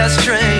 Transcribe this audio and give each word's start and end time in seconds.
fast 0.00 0.24
train. 0.24 0.59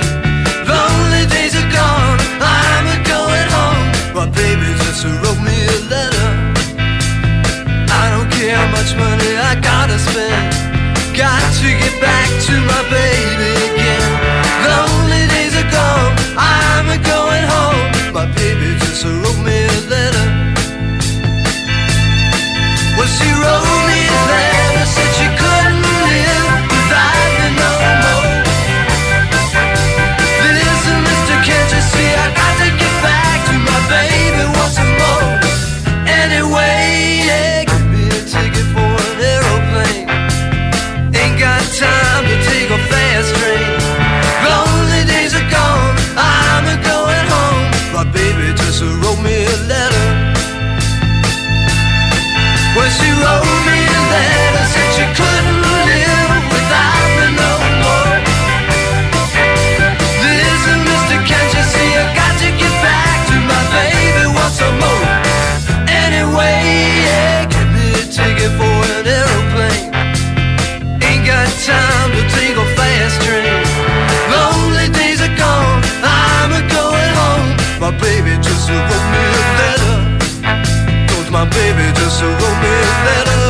My 81.41 81.47
baby 81.49 81.87
just 82.01 82.21
wrote 82.23 82.59
me 82.63 82.73
a 82.91 82.97
letter. 83.07 83.41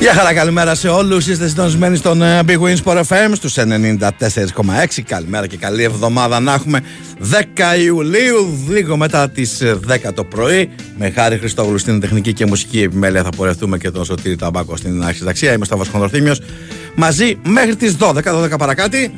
Γεια 0.00 0.12
χαρά, 0.14 0.34
καλημέρα 0.34 0.74
σε 0.74 0.88
όλους. 0.88 1.26
Είστε 1.26 1.48
συντονισμένοι 1.48 1.96
στον 1.96 2.22
ε, 2.22 2.40
Big 2.46 2.58
Wins 2.58 2.76
Sport 2.84 3.02
FM 3.08 3.30
στους 3.34 3.54
94,6. 3.58 5.00
Καλημέρα 5.06 5.46
και 5.46 5.56
καλή 5.56 5.82
εβδομάδα 5.82 6.40
να 6.40 6.52
έχουμε 6.52 6.80
10 7.76 7.80
Ιουλίου, 7.84 8.58
λίγο 8.68 8.96
μετά 8.96 9.30
τις 9.30 9.62
10 10.06 10.12
το 10.14 10.24
πρωί. 10.24 10.70
Με 10.98 11.10
χάρη 11.10 11.38
Χριστόγλου 11.38 11.78
στην 11.78 12.00
τεχνική 12.00 12.32
και 12.32 12.46
μουσική 12.46 12.82
επιμέλεια 12.82 13.22
θα 13.22 13.30
πορευτούμε 13.30 13.78
και 13.78 13.90
τον 13.90 14.04
Σωτήρη 14.04 14.36
Ταμπάκο 14.36 14.76
στην 14.76 15.04
αρχιταξία. 15.04 15.52
Είμαι 15.52 15.64
στο 15.64 15.76
Βασχονδορθήμιο 15.76 16.34
μαζί 16.94 17.38
μέχρι 17.42 17.76
τις 17.76 17.96
12, 18.00 18.22
12 18.22 18.58
παρακάτι. 18.58 19.10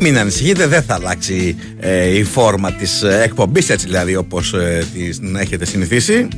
Μην 0.00 0.18
ανησυχείτε, 0.18 0.66
δεν 0.66 0.82
θα 0.82 0.94
αλλάξει 0.94 1.56
ε, 1.80 2.18
η 2.18 2.24
φόρμα 2.24 2.72
της 2.72 3.02
ε, 3.02 3.20
εκπομπής 3.22 3.70
έτσι 3.70 3.86
δηλαδή 3.86 4.16
όπως 4.16 4.52
ε, 4.52 4.86
την 4.92 5.36
έχετε 5.36 5.64
συνηθίσει. 5.64 6.28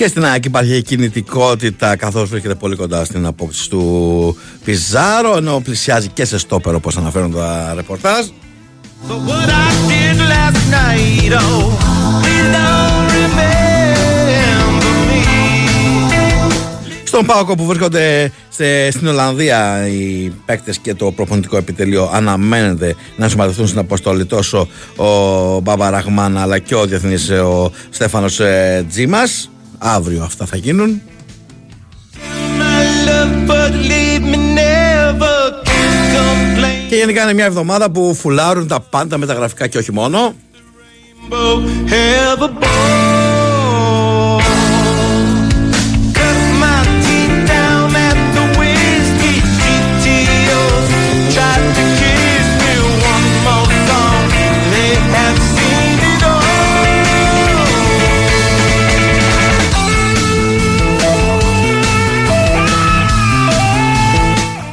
Στην 0.09 0.25
ΑΕΚ 0.25 0.45
υπάρχει 0.45 0.81
κινητικότητα 0.81 1.95
καθώς 1.95 2.29
βρίσκεται 2.29 2.55
πολύ 2.55 2.75
κοντά 2.75 3.05
στην 3.05 3.25
απόκτηση 3.25 3.69
του 3.69 4.37
Πιζάρο 4.65 5.37
ενώ 5.37 5.61
πλησιάζει 5.63 6.07
και 6.07 6.25
σε 6.25 6.37
στόπερο 6.37 6.75
όπως 6.75 6.97
αναφέρουν 6.97 7.31
τα 7.33 7.71
ρεπορτάζ. 7.75 8.25
But 9.07 9.19
what 9.29 9.49
I 9.65 9.69
did 9.89 10.17
last 10.33 10.63
night, 10.77 11.31
oh, 11.41 11.63
please 12.21 12.49
don't 12.55 13.07
remember 13.19 14.93
me. 15.17 15.29
Στον 17.03 17.25
Πάοκο 17.25 17.55
που 17.55 17.65
βρίσκονται 17.65 18.31
σε- 18.49 18.91
στην 18.91 19.07
Ολλανδία 19.07 19.87
οι 19.87 20.31
παίκτες 20.45 20.77
και 20.77 20.93
το 20.93 21.11
προπονητικό 21.11 21.57
επιτελείο 21.57 22.09
αναμένεται 22.13 22.95
να 23.17 23.29
συμμετέχουν 23.29 23.67
στην 23.67 23.79
αποστολή 23.79 24.25
τόσο 24.25 24.67
ο 24.95 25.05
Μπαμπαραγμάν 25.59 26.37
αλλά 26.37 26.59
και 26.59 26.75
ο 26.75 26.85
διεθνής 26.85 27.29
ε, 27.29 27.39
ο 27.39 27.71
Στέφανος 27.89 28.39
ε, 28.39 28.85
Τζίμας. 28.89 29.49
Αύριο 29.79 30.23
αυτά 30.23 30.45
θα 30.45 30.57
γίνουν. 30.57 31.01
My 32.59 32.83
love, 33.07 33.49
but 33.49 33.73
leave 33.89 34.23
me 34.31 34.37
never 34.37 35.37
can't 35.67 36.05
complain. 36.15 36.89
Και 36.89 36.95
γενικά 36.95 37.23
είναι 37.23 37.33
μια 37.33 37.45
εβδομάδα 37.45 37.91
που 37.91 38.13
φουλάρουν 38.13 38.67
τα 38.67 38.79
πάντα 38.79 39.17
με 39.17 39.25
τα 39.25 39.33
γραφικά 39.33 39.67
και 39.67 39.77
όχι 39.77 39.91
μόνο. 39.91 40.35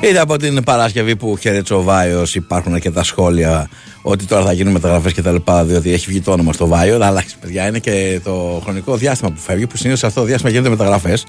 Είδα 0.08 0.20
από 0.20 0.36
την 0.36 0.62
Παρασκευή 0.64 1.16
που 1.16 1.36
χαιρέτησε 1.40 1.74
ο 1.74 1.82
Βάιος 1.82 2.34
υπάρχουν 2.34 2.80
και 2.80 2.90
τα 2.90 3.02
σχόλια 3.02 3.68
ότι 4.02 4.24
τώρα 4.24 4.44
θα 4.44 4.52
γίνουν 4.52 4.72
μεταγραφές 4.72 5.12
και 5.12 5.22
τα 5.22 5.32
λοιπά, 5.32 5.64
διότι 5.64 5.92
έχει 5.92 6.06
βγει 6.08 6.20
το 6.20 6.32
όνομα 6.32 6.52
στο 6.52 6.66
Βάιο. 6.66 6.94
Αλλά 6.94 7.08
εντάξει, 7.08 7.36
παιδιά, 7.40 7.66
είναι 7.66 7.78
και 7.78 8.20
το 8.24 8.60
χρονικό 8.64 8.96
διάστημα 8.96 9.30
που 9.30 9.40
φεύγει, 9.40 9.66
που 9.66 9.76
συνήθως 9.76 9.98
σε 9.98 10.06
αυτό 10.06 10.20
το 10.20 10.26
διάστημα 10.26 10.50
γίνονται 10.50 10.68
μεταγραφές. 10.68 11.26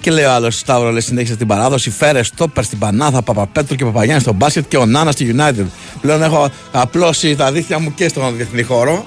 Και 0.00 0.10
λέει 0.10 0.24
ο 0.24 0.32
άλλος 0.32 0.58
Σταύρο, 0.58 0.90
λέει 0.90 1.00
συνέχισε 1.00 1.36
την 1.36 1.46
παράδοση. 1.46 1.90
Φέρες 1.90 2.26
στόπερ 2.26 2.64
στην 2.64 2.78
Πανάθα, 2.78 3.22
Παπαπέτρου 3.22 3.76
και 3.76 3.84
Παπαγιάννης 3.84 4.22
στο 4.22 4.32
μπάσκετ 4.32 4.64
και 4.68 4.76
ο 4.76 4.86
Νάνας 4.86 5.14
στη 5.14 5.34
United. 5.38 5.66
Πλέον 6.00 6.22
έχω 6.22 6.48
απλώσει 6.72 7.36
τα 7.36 7.52
δίχτυα 7.52 7.78
μου 7.78 7.94
και 7.94 8.08
στον 8.08 8.36
διεθνή 8.36 8.62
χώρο. 8.62 9.04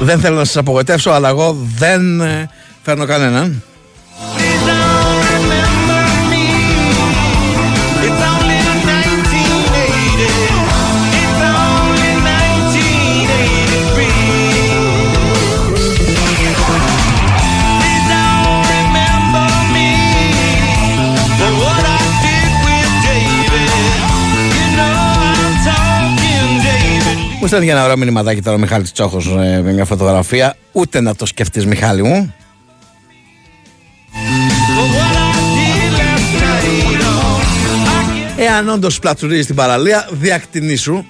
Δεν 0.00 0.20
θέλω 0.20 0.36
να 0.36 0.44
σας 0.44 0.56
απογοητεύσω, 0.56 1.10
αλλά 1.10 1.28
εγώ 1.28 1.56
δεν 1.76 2.20
ε, 2.20 2.50
φέρνω 2.82 3.06
κανέναν. 3.06 3.62
Μου 27.40 27.46
στέλνει 27.46 27.64
για 27.64 27.74
ένα 27.74 27.84
ωραίο 27.84 27.96
μηνυματάκι 27.96 28.42
τώρα 28.42 28.56
ο 28.56 28.60
Μιχάλης 28.60 28.92
Τσόχος 28.92 29.26
ε, 29.26 29.60
με 29.62 29.72
μια 29.72 29.84
φωτογραφία. 29.84 30.56
Ούτε 30.72 31.00
να 31.00 31.14
το 31.14 31.26
σκεφτείς 31.26 31.66
Μιχάλη 31.66 32.02
μου. 32.02 32.34
For 34.76 34.86
what 34.96 35.16
I 35.16 35.38
did 35.56 35.92
last 35.98 36.32
night. 36.42 37.00
Oh, 37.02 37.40
I 37.88 38.36
can't 38.36 38.40
Εάν 38.40 38.68
όντως 38.68 38.98
πλατσουρίζει 38.98 39.46
την 39.46 39.54
παραλία, 39.54 40.08
διακτηνήσου. 40.12 41.04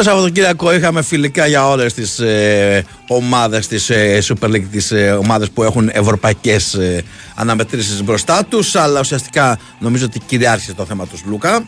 Το 0.00 0.06
Σαββατοκύριακο 0.06 0.74
είχαμε 0.74 1.02
φιλικά 1.02 1.46
για 1.46 1.68
όλες 1.68 1.94
τις 1.94 2.18
ε, 2.18 2.84
ομάδες 3.08 3.66
της 3.66 3.90
ε, 3.90 4.22
Super 4.28 4.46
League, 4.46 4.64
τις 4.70 4.90
ε, 4.90 5.10
ομάδες 5.10 5.50
που 5.50 5.62
έχουν 5.62 5.90
ευρωπαϊκές 5.92 6.74
ε, 6.74 7.04
αναμετρήσεις 7.34 8.02
μπροστά 8.02 8.44
τους, 8.44 8.74
αλλά 8.74 9.00
ουσιαστικά 9.00 9.58
νομίζω 9.78 10.04
ότι 10.04 10.18
κυριάρχησε 10.18 10.74
το 10.74 10.84
θέμα 10.84 11.06
τους 11.06 11.22
Λούκα. 11.24 11.64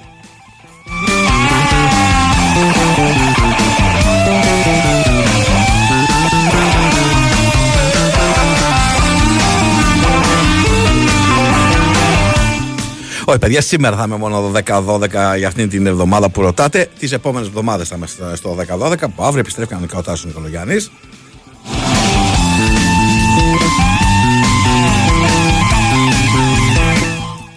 Όχι, 13.32 13.40
παιδιά, 13.40 13.60
σήμερα 13.60 13.96
θα 13.96 14.04
είμαι 14.06 14.16
μόνο 14.16 14.52
10-12 14.66 15.08
για 15.36 15.48
αυτήν 15.48 15.68
την 15.68 15.86
εβδομάδα 15.86 16.30
που 16.30 16.42
ρωτάτε. 16.42 16.88
Τις 16.98 17.12
επόμενες 17.12 17.48
εβδομάδες 17.48 17.88
θα 17.88 17.96
είμαι 17.96 18.06
στο 18.34 18.56
10-12, 18.68 19.08
που 19.16 19.22
αύριο 19.22 19.40
επιστρέφει 19.40 19.68
κανονικά 19.68 19.98
ο 19.98 20.02
Τάσος 20.02 20.24
Νικολογιάννη. 20.24 20.76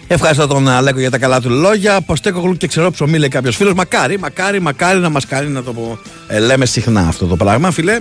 Ευχαριστώ 0.06 0.46
τον 0.46 0.68
Αλέκο 0.68 0.98
για 0.98 1.10
τα 1.10 1.18
καλά 1.18 1.40
του 1.40 1.50
λόγια. 1.50 2.00
Ποστέκογλου 2.00 2.56
και 2.56 2.66
ξερό 2.66 2.90
ψωμί, 2.90 3.18
λέει 3.18 3.28
κάποιος 3.28 3.56
φίλος. 3.56 3.74
Μακάρι, 3.74 4.18
μακάρι, 4.18 4.60
μακάρι 4.60 4.98
να 4.98 5.08
μας 5.08 5.26
κάνει 5.26 5.50
να 5.50 5.62
το 5.62 5.72
πω. 5.72 5.98
Ε, 6.26 6.38
λέμε 6.38 6.66
συχνά 6.66 7.00
αυτό 7.00 7.26
το 7.26 7.36
πράγμα, 7.36 7.70
φίλε. 7.70 8.00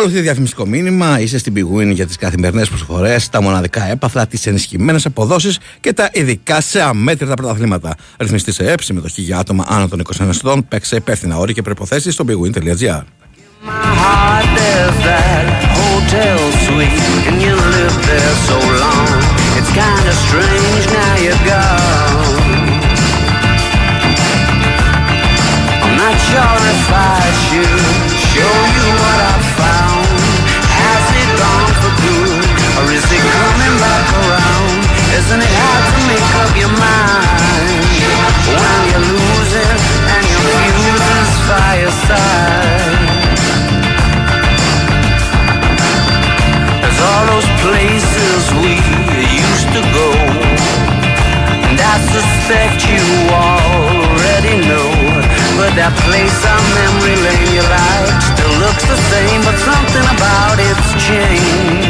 Ακολουθεί 0.00 0.20
διαφημιστικό 0.20 0.66
μήνυμα. 0.66 1.20
Είσαι 1.20 1.38
στην 1.38 1.52
Big 1.56 1.76
Win 1.76 1.92
για 1.92 2.06
τις 2.06 2.16
καθημερινές 2.16 2.68
προσφορές, 2.68 3.28
τα 3.28 3.42
μοναδικά 3.42 3.90
έπαθλα, 3.90 4.26
τις 4.26 4.46
ενισχυμένες 4.46 5.06
αποδόσεις 5.06 5.58
και 5.80 5.92
τα 5.92 6.10
ειδικά 6.12 6.60
σε 6.60 6.82
αμέτρητα 6.82 7.34
πρωταθλήματα. 7.34 7.94
Ρυθμιστή 8.18 8.52
σε 8.52 8.70
ΕΠ, 8.70 8.82
συμμετοχή 8.82 9.22
για 9.22 9.38
άτομα 9.38 9.64
άνω 9.68 9.88
των 9.88 10.00
21 10.00 10.28
ετών. 10.34 10.68
Παίξε 10.68 10.96
υπεύθυνα 10.96 11.36
όροι 11.38 11.52
και 11.52 11.62
προποθέσει 11.62 12.10
στο 12.10 12.24
bigwin.gr. 12.28 13.02
My 13.66 13.90
heart, 14.02 14.48
there's 14.58 14.98
that 15.08 15.46
hotel 15.80 16.38
suite, 16.64 17.04
and 17.28 17.36
you 17.44 17.54
lived 17.76 18.02
there 18.10 18.34
so 18.48 18.56
long. 18.82 19.08
It's 19.58 19.72
kinda 19.80 20.12
strange 20.26 20.84
now 20.98 21.14
you're 21.24 21.44
gone. 21.54 22.38
I'm 25.84 25.94
not 26.04 26.16
sure 26.30 26.58
if 26.74 26.84
I 27.16 27.20
should 27.44 27.80
show 28.32 28.56
you 28.76 28.99
Isn't 35.30 35.46
it 35.46 35.54
hard 35.62 35.84
to 35.94 36.02
make 36.10 36.30
up 36.42 36.50
your 36.58 36.74
mind 36.74 37.86
when 38.50 38.78
you 38.90 38.98
lose 39.14 39.52
it 39.62 39.78
and 40.10 40.26
your 40.26 40.42
fuse 40.58 41.06
is 41.22 41.30
fireside? 41.46 42.98
There's 46.82 46.98
all 46.98 47.24
those 47.30 47.46
places 47.62 48.38
we 48.58 48.74
used 49.22 49.70
to 49.70 49.86
go. 49.94 50.10
And 51.62 51.78
I 51.78 51.94
suspect 52.10 52.90
you 52.90 53.06
already 53.30 54.58
know. 54.66 54.90
But 55.54 55.78
that 55.78 55.94
place 56.10 56.42
on 56.42 56.58
memory 56.74 57.14
lane 57.22 57.54
you 57.54 57.62
like 57.70 58.18
still 58.34 58.54
looks 58.66 58.82
the 58.82 58.98
same, 59.14 59.46
but 59.46 59.54
something 59.62 60.06
about 60.10 60.58
it's 60.58 60.90
changed. 60.98 61.89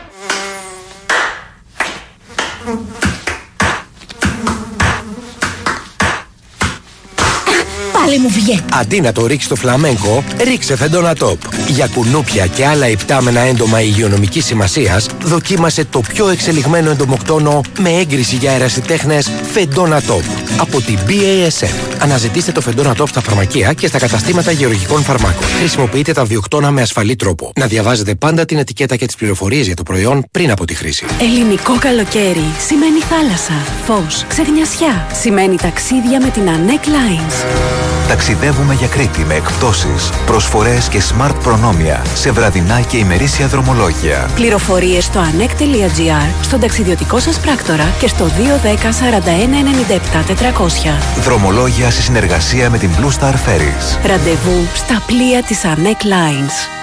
Πάλι 8.11 8.23
μου 8.23 8.29
βγαίνει. 8.29 8.61
Αντί 8.73 9.01
να 9.01 9.11
το 9.11 9.25
ρίξει 9.25 9.45
στο 9.45 9.55
φλαμέγκο, 9.55 10.23
ρίξε 10.43 10.75
φεντόνα 10.75 11.15
τόπ. 11.15 11.39
Για 11.67 11.87
κουνούπια 11.87 12.47
και 12.47 12.65
άλλα 12.65 12.87
υπτάμενα 12.87 13.39
έντομα 13.39 13.81
υγειονομικής 13.81 14.45
σημασίας, 14.45 15.07
δοκίμασε 15.23 15.85
το 15.85 15.99
πιο 15.99 16.29
εξελιγμένο 16.29 16.91
εντομοκτόνο 16.91 17.61
με 17.79 17.89
έγκριση 17.89 18.35
για 18.35 18.51
αερασιτέχνε 18.51 19.19
φεντόνα 19.51 20.01
τόπ. 20.01 20.23
Από 20.57 20.81
την 20.81 20.97
BASF. 21.07 21.69
Αναζητήστε 21.99 22.51
το 22.51 22.61
φεντόνα 22.61 22.95
τόπ 22.95 23.07
στα 23.07 23.21
φαρμακεία 23.21 23.73
και 23.73 23.87
στα 23.87 23.99
καταστήματα 23.99 24.51
γεωργικών 24.51 25.03
φαρμάκων. 25.03 25.47
Χρησιμοποιείτε 25.59 26.13
τα 26.13 26.25
βιοκτώνα 26.25 26.71
με 26.71 26.81
ασφαλή 26.81 27.15
τρόπο. 27.15 27.51
Να 27.55 27.67
διαβάζετε 27.67 28.15
πάντα 28.15 28.45
την 28.45 28.57
ετικέτα 28.57 28.95
και 28.95 29.05
τις 29.05 29.15
πληροφορίες 29.15 29.65
για 29.65 29.75
το 29.75 29.83
προϊόν 29.83 30.25
πριν 30.31 30.51
από 30.51 30.65
τη 30.65 30.73
χρήση. 30.73 31.05
Ελληνικό 31.19 31.77
καλοκαίρι 31.79 32.45
σημαίνει 32.67 32.99
θάλασσα, 33.09 33.53
φως, 33.85 34.25
ξεγνιασιά. 34.27 35.07
Σημαίνει 35.21 35.55
ταξίδια 35.55 36.21
με 36.21 36.29
την 36.29 36.43
Anec 36.45 36.87
Lines. 36.87 38.00
Ταξιδεύουμε 38.11 38.73
για 38.73 38.87
Κρήτη 38.87 39.25
με 39.25 39.33
εκπτώσεις, 39.33 40.09
προσφορές 40.25 40.87
και 40.87 41.01
smart 41.01 41.35
προνόμια 41.43 42.01
σε 42.13 42.31
βραδινά 42.31 42.81
και 42.81 42.97
ημερήσια 42.97 43.47
δρομολόγια. 43.47 44.29
Πληροφορίες 44.35 45.03
στο 45.03 45.19
anec.gr, 45.19 46.33
στον 46.41 46.59
ταξιδιωτικό 46.59 47.19
σας 47.19 47.39
πράκτορα 47.39 47.93
και 47.99 48.07
στο 48.07 48.25
210 48.25 48.29
41 48.29 49.53
97 49.89 50.23
400. 50.23 51.21
Δρομολόγια 51.21 51.89
σε 51.89 52.01
συνεργασία 52.01 52.69
με 52.69 52.77
την 52.77 52.89
Blue 52.99 53.19
Star 53.19 53.33
Ferries. 53.33 54.05
Ραντεβού 54.05 54.67
στα 54.73 55.03
πλοία 55.05 55.43
της 55.43 55.61
Anec 55.63 56.05
Lines. 56.05 56.80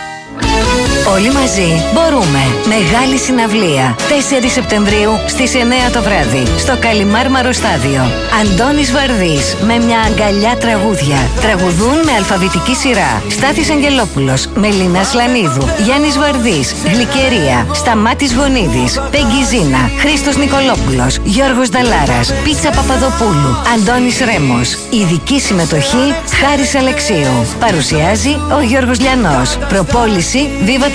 Όλοι 1.15 1.33
μαζί 1.33 1.71
μπορούμε. 1.93 2.43
Μεγάλη 2.75 3.19
συναυλία. 3.19 3.97
4 4.09 4.49
Σεπτεμβρίου 4.49 5.13
στις 5.27 5.55
9 5.55 5.91
το 5.93 6.03
βράδυ. 6.03 6.43
Στο 6.59 6.77
Καλιμάρμαρο 6.81 7.53
Στάδιο. 7.53 8.03
Αντώνης 8.41 8.93
Βαρδής 8.93 9.57
με 9.67 9.79
μια 9.87 10.01
αγκαλιά 10.09 10.57
τραγούδια. 10.57 11.19
Τραγουδούν 11.41 11.97
με 12.05 12.13
αλφαβητική 12.17 12.75
σειρά. 12.75 13.23
Στάθης 13.29 13.71
Αγγελόπουλος, 13.71 14.47
Μελίνας 14.55 15.09
Σλανίδου, 15.09 15.69
Γιάννης 15.85 16.19
Βαρδής, 16.19 16.75
Γλυκερία, 16.85 17.67
Σταμάτης 17.73 18.35
Γονίδης, 18.35 19.01
Πέγγι 19.11 19.43
Ζήνα, 19.51 19.91
Χρήστος 19.99 20.37
Νικολόπουλος, 20.37 21.19
Γιώργος 21.25 21.69
Δαλάρας, 21.69 22.33
Πίτσα 22.45 22.71
Παπαδοπούλου, 22.71 23.53
Αντώνης 23.75 24.19
Ρέμος. 24.19 24.69
Ειδική 24.91 25.41
συμμετοχή 25.41 26.05
Χάρης 26.41 26.75
Αλεξίου. 26.75 27.47
Παρουσιάζει 27.61 28.33
ο 28.57 28.61
Γιώργος 28.61 29.01
Λιανός. 29.01 29.59
Προπόληση 29.69 30.49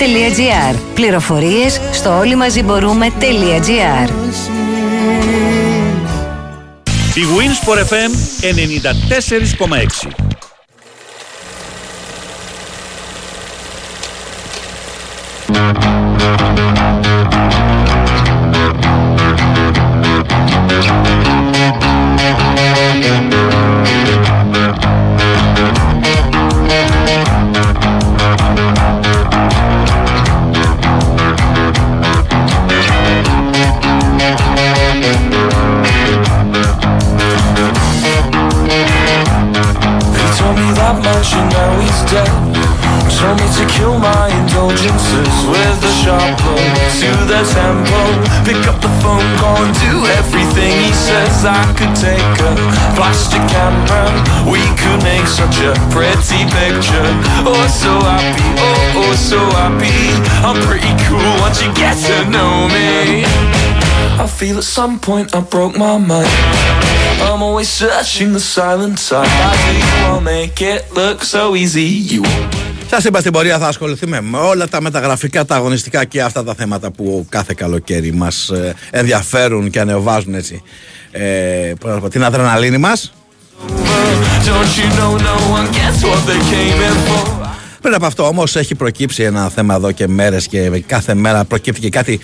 viva.gr. 0.08 0.76
Πληροφορίες 0.94 1.80
στο 1.92 2.18
όλοι 2.18 2.36
μαζί 2.36 2.64
μπορούμε.gr. 2.64 4.10
Η 7.14 7.22
Winsport 7.38 7.80
FM 7.90 8.12
94,6 9.60 10.24
They 23.84 24.03
that 41.24 41.30
much 41.30 41.34
and 41.34 41.50
now 41.52 41.80
he's 41.80 42.02
dead. 42.12 42.30
Told 43.20 43.40
me 43.40 43.48
to 43.56 43.66
kill 43.72 43.98
my 44.00 44.28
indulgences 44.42 45.36
with 45.48 45.84
a 45.84 45.94
sharp 46.04 46.38
blow 46.40 46.60
to 47.00 47.10
the 47.28 47.42
tempo. 47.48 48.00
Pick 48.44 48.68
up 48.68 48.82
the 48.82 48.92
phone, 49.02 49.24
call 49.40 49.58
and 49.64 49.74
do 49.80 50.06
everything 50.20 50.72
he 50.84 50.92
says. 50.92 51.46
I 51.46 51.64
could 51.78 51.96
take 51.96 52.20
a 52.20 52.52
plastic 52.96 53.44
camera. 53.48 54.12
We 54.50 54.60
could 54.76 55.04
make 55.04 55.28
such 55.28 55.60
a 55.64 55.74
pretty 55.92 56.44
picture. 56.52 57.10
Oh, 57.48 57.68
so 57.68 57.94
happy, 58.04 58.44
oh, 58.60 59.02
oh, 59.04 59.16
so 59.16 59.40
happy. 59.56 59.96
I'm 60.44 60.60
pretty 60.68 60.92
cool 61.08 61.34
once 61.40 61.62
you 61.62 61.72
get 61.74 61.96
to 62.08 62.30
know 62.30 62.68
me. 62.68 63.24
I 64.20 64.28
feel 64.28 64.58
at 64.58 64.64
some 64.64 65.00
point 65.00 65.36
I 65.36 65.42
broke 65.42 65.78
my 65.78 65.98
mind. 65.98 66.73
I'm 67.30 67.42
always 67.48 67.70
searching 67.82 68.30
the 68.38 68.44
silent 68.58 68.98
side. 69.08 69.32
How 69.42 69.54
do 69.66 69.72
you 69.82 69.92
all 70.08 70.22
make 70.36 70.60
it 70.74 70.82
look 71.00 71.20
so 71.24 71.56
easy? 71.56 71.88
You 72.14 72.22
Σας 72.90 73.04
είπα 73.04 73.20
στην 73.20 73.32
πορεία 73.32 73.60
θα 73.60 73.68
ασχοληθούμε 73.68 74.22
με 74.22 74.38
όλα 74.38 74.68
τα 74.68 74.82
μεταγραφικά, 74.82 75.46
τα 75.46 75.56
αγωνιστικά 75.56 76.06
και 76.06 76.22
αυτά 76.22 76.44
τα 76.44 76.54
θέματα 76.54 76.92
που 76.92 77.26
κάθε 77.30 77.54
καλοκαίρι 77.58 78.14
μας 78.14 78.52
ενδιαφέρουν 78.92 79.70
και 79.70 79.80
ανεβάζουν 79.80 80.34
έτσι. 80.34 80.62
Ε, 81.12 81.74
πώς 81.80 81.90
να 81.90 81.96
το 81.96 82.02
πω, 82.02 82.10
την 82.10 82.24
αδρεναλίνη 82.24 82.78
μας. 82.78 83.14
don't 84.46 84.78
you 84.80 84.88
know 85.00 85.12
no 85.30 85.36
one 85.58 85.68
gets 85.78 86.00
what 86.10 86.22
they 86.30 86.42
came 86.52 86.82
in 86.90 86.98
for? 87.08 87.48
Πριν 87.82 87.96
από 87.96 88.06
αυτό 88.06 88.28
όμως 88.28 88.56
έχει 88.56 88.76
προκύψει 88.76 89.24
ένα 89.24 89.50
θέμα 89.50 89.76
εδώ 89.76 89.92
και 89.92 90.08
μέρες 90.08 90.48
και 90.48 90.84
κάθε 90.86 91.14
μέρα 91.14 91.46
προκύπτει 91.46 91.80
και 91.80 91.90
κάτι 91.90 92.20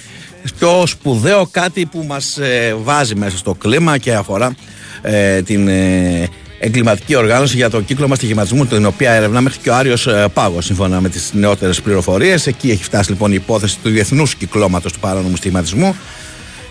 πιο 0.59 0.83
σπουδαίο, 0.85 1.47
κάτι 1.51 1.85
που 1.85 2.03
μας 2.07 2.39
βάζει 2.83 3.15
μέσα 3.15 3.37
στο 3.37 3.53
κλίμα 3.53 3.97
και 3.97 4.13
αφορά 4.13 4.55
ε, 5.01 5.41
την 5.41 5.67
ε, 5.67 6.27
εγκληματική 6.59 7.15
οργάνωση 7.15 7.55
για 7.55 7.69
το 7.69 7.81
κύκλωμα 7.81 8.15
στοιχηματισμού, 8.15 8.65
την 8.65 8.85
οποία 8.85 9.11
ερευνά 9.11 9.41
μέχρι 9.41 9.59
και 9.59 9.69
ο 9.69 9.75
Άριος 9.75 10.07
Πάγος, 10.33 10.65
σύμφωνα 10.65 11.01
με 11.01 11.09
τις 11.09 11.31
νεότερες 11.33 11.81
πληροφορίες. 11.81 12.47
Εκεί 12.47 12.69
έχει 12.69 12.83
φτάσει 12.83 13.09
λοιπόν 13.09 13.31
η 13.31 13.35
υπόθεση 13.37 13.77
του 13.83 13.89
διεθνούς 13.89 14.35
κυκλώματος 14.35 14.93
του 14.93 14.99
παράνομου 14.99 15.35
στοιχηματισμού. 15.35 15.95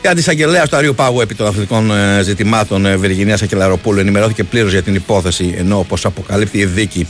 Η 0.02 0.08
αντισαγγελέα 0.08 0.66
του 0.66 0.76
Αρίου 0.76 0.94
Πάγου 0.94 1.20
επί 1.20 1.34
των 1.34 1.46
αθλητικών 1.46 1.90
ε, 1.90 2.22
ζητημάτων 2.22 2.86
ε, 2.86 2.96
Βυργινίας 2.96 3.42
Ακελαροπούλου 3.42 4.00
ενημερώθηκε 4.00 4.44
πλήρως 4.44 4.72
για 4.72 4.82
την 4.82 4.94
υπόθεση, 4.94 5.54
ενώ 5.58 5.78
όπως 5.78 6.04
αποκαλύπτει 6.04 6.58
η 6.58 6.64
δίκη, 6.64 7.08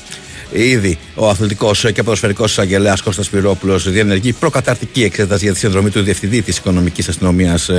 ήδη 0.53 0.99
ο 1.15 1.29
αθλητικός 1.29 1.87
και 1.93 2.03
ποδοσφαιρικός 2.03 2.51
εισαγγελέας 2.51 3.01
Κώστας 3.01 3.29
Πυρόπουλος 3.29 3.91
διενεργεί 3.91 4.33
προκαταρτική 4.33 5.03
εξέταση 5.03 5.45
για 5.45 5.53
τη 5.53 5.59
συνδρομή 5.59 5.91
του 5.91 6.03
διευθυντή 6.03 6.43
της 6.43 6.57
οικονομικής 6.57 7.09
αστυνομίας 7.09 7.71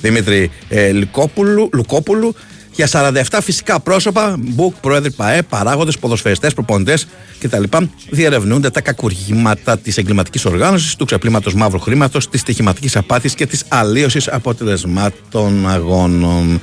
Δημήτρη 0.00 0.50
ε, 0.68 0.92
Λουκόπουλου, 0.92 1.68
Λουκόπουλου 1.72 2.34
για 2.74 2.88
47 2.92 3.38
φυσικά 3.42 3.80
πρόσωπα, 3.80 4.36
μπουκ, 4.38 4.74
πρόεδροι 4.80 5.10
ΠαΕ, 5.10 5.42
παράγοντες, 5.42 5.98
ποδοσφαιριστές, 5.98 6.54
προπονητές 6.54 7.06
κτλ. 7.38 7.62
Διερευνούνται 8.10 8.70
τα 8.70 8.80
κακουργήματα 8.80 9.78
της 9.78 9.96
εγκληματικής 9.96 10.44
οργάνωσης, 10.44 10.96
του 10.96 11.04
ξεπλήματος 11.04 11.54
μαύρου 11.54 11.78
χρήματος, 11.78 12.28
της 12.28 12.40
στοιχηματικής 12.40 12.96
απάτη 12.96 13.34
και 13.34 13.46
της 13.46 13.64
αλλίωσης 13.68 14.28
αποτελεσμάτων 14.28 15.68
αγώνων. 15.70 16.60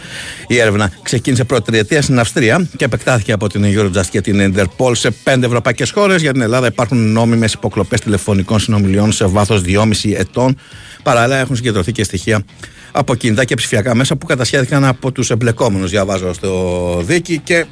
Η 0.47 0.57
έρευνα 0.57 0.91
ξεκίνησε 1.01 1.43
πρώτη 1.43 1.63
τριετία 1.71 2.01
στην 2.01 2.19
Αυστρία 2.19 2.67
και 2.77 2.85
επεκτάθηκε 2.85 3.31
από 3.31 3.49
την 3.49 3.63
Eurojust 3.65 4.05
και 4.09 4.21
την 4.21 4.53
Interpol 4.55 4.91
σε 4.91 5.11
πέντε 5.11 5.45
ευρωπαϊκές 5.45 5.91
χώρες. 5.91 6.21
Για 6.21 6.31
την 6.31 6.41
Ελλάδα 6.41 6.67
υπάρχουν 6.67 7.11
νόμιμες 7.11 7.53
υποκλοπές 7.53 7.99
τηλεφωνικών 7.99 8.59
συνομιλιών 8.59 9.11
σε 9.11 9.25
βάθος 9.25 9.61
2,5 9.61 10.15
ετών. 10.17 10.57
Παράλληλα, 11.03 11.37
έχουν 11.37 11.55
συγκεντρωθεί 11.55 11.91
και 11.91 12.03
στοιχεία 12.03 12.43
από 12.91 13.15
κινητά 13.15 13.45
και 13.45 13.55
ψηφιακά 13.55 13.95
μέσα 13.95 14.15
που 14.15 14.25
κατασχέθηκαν 14.25 14.85
από 14.85 15.11
τους 15.11 15.29
εμπλεκόμενους, 15.29 15.89
διαβάζω 15.89 16.33
στο 16.33 17.01
δίκη. 17.03 17.39
Και 17.39 17.65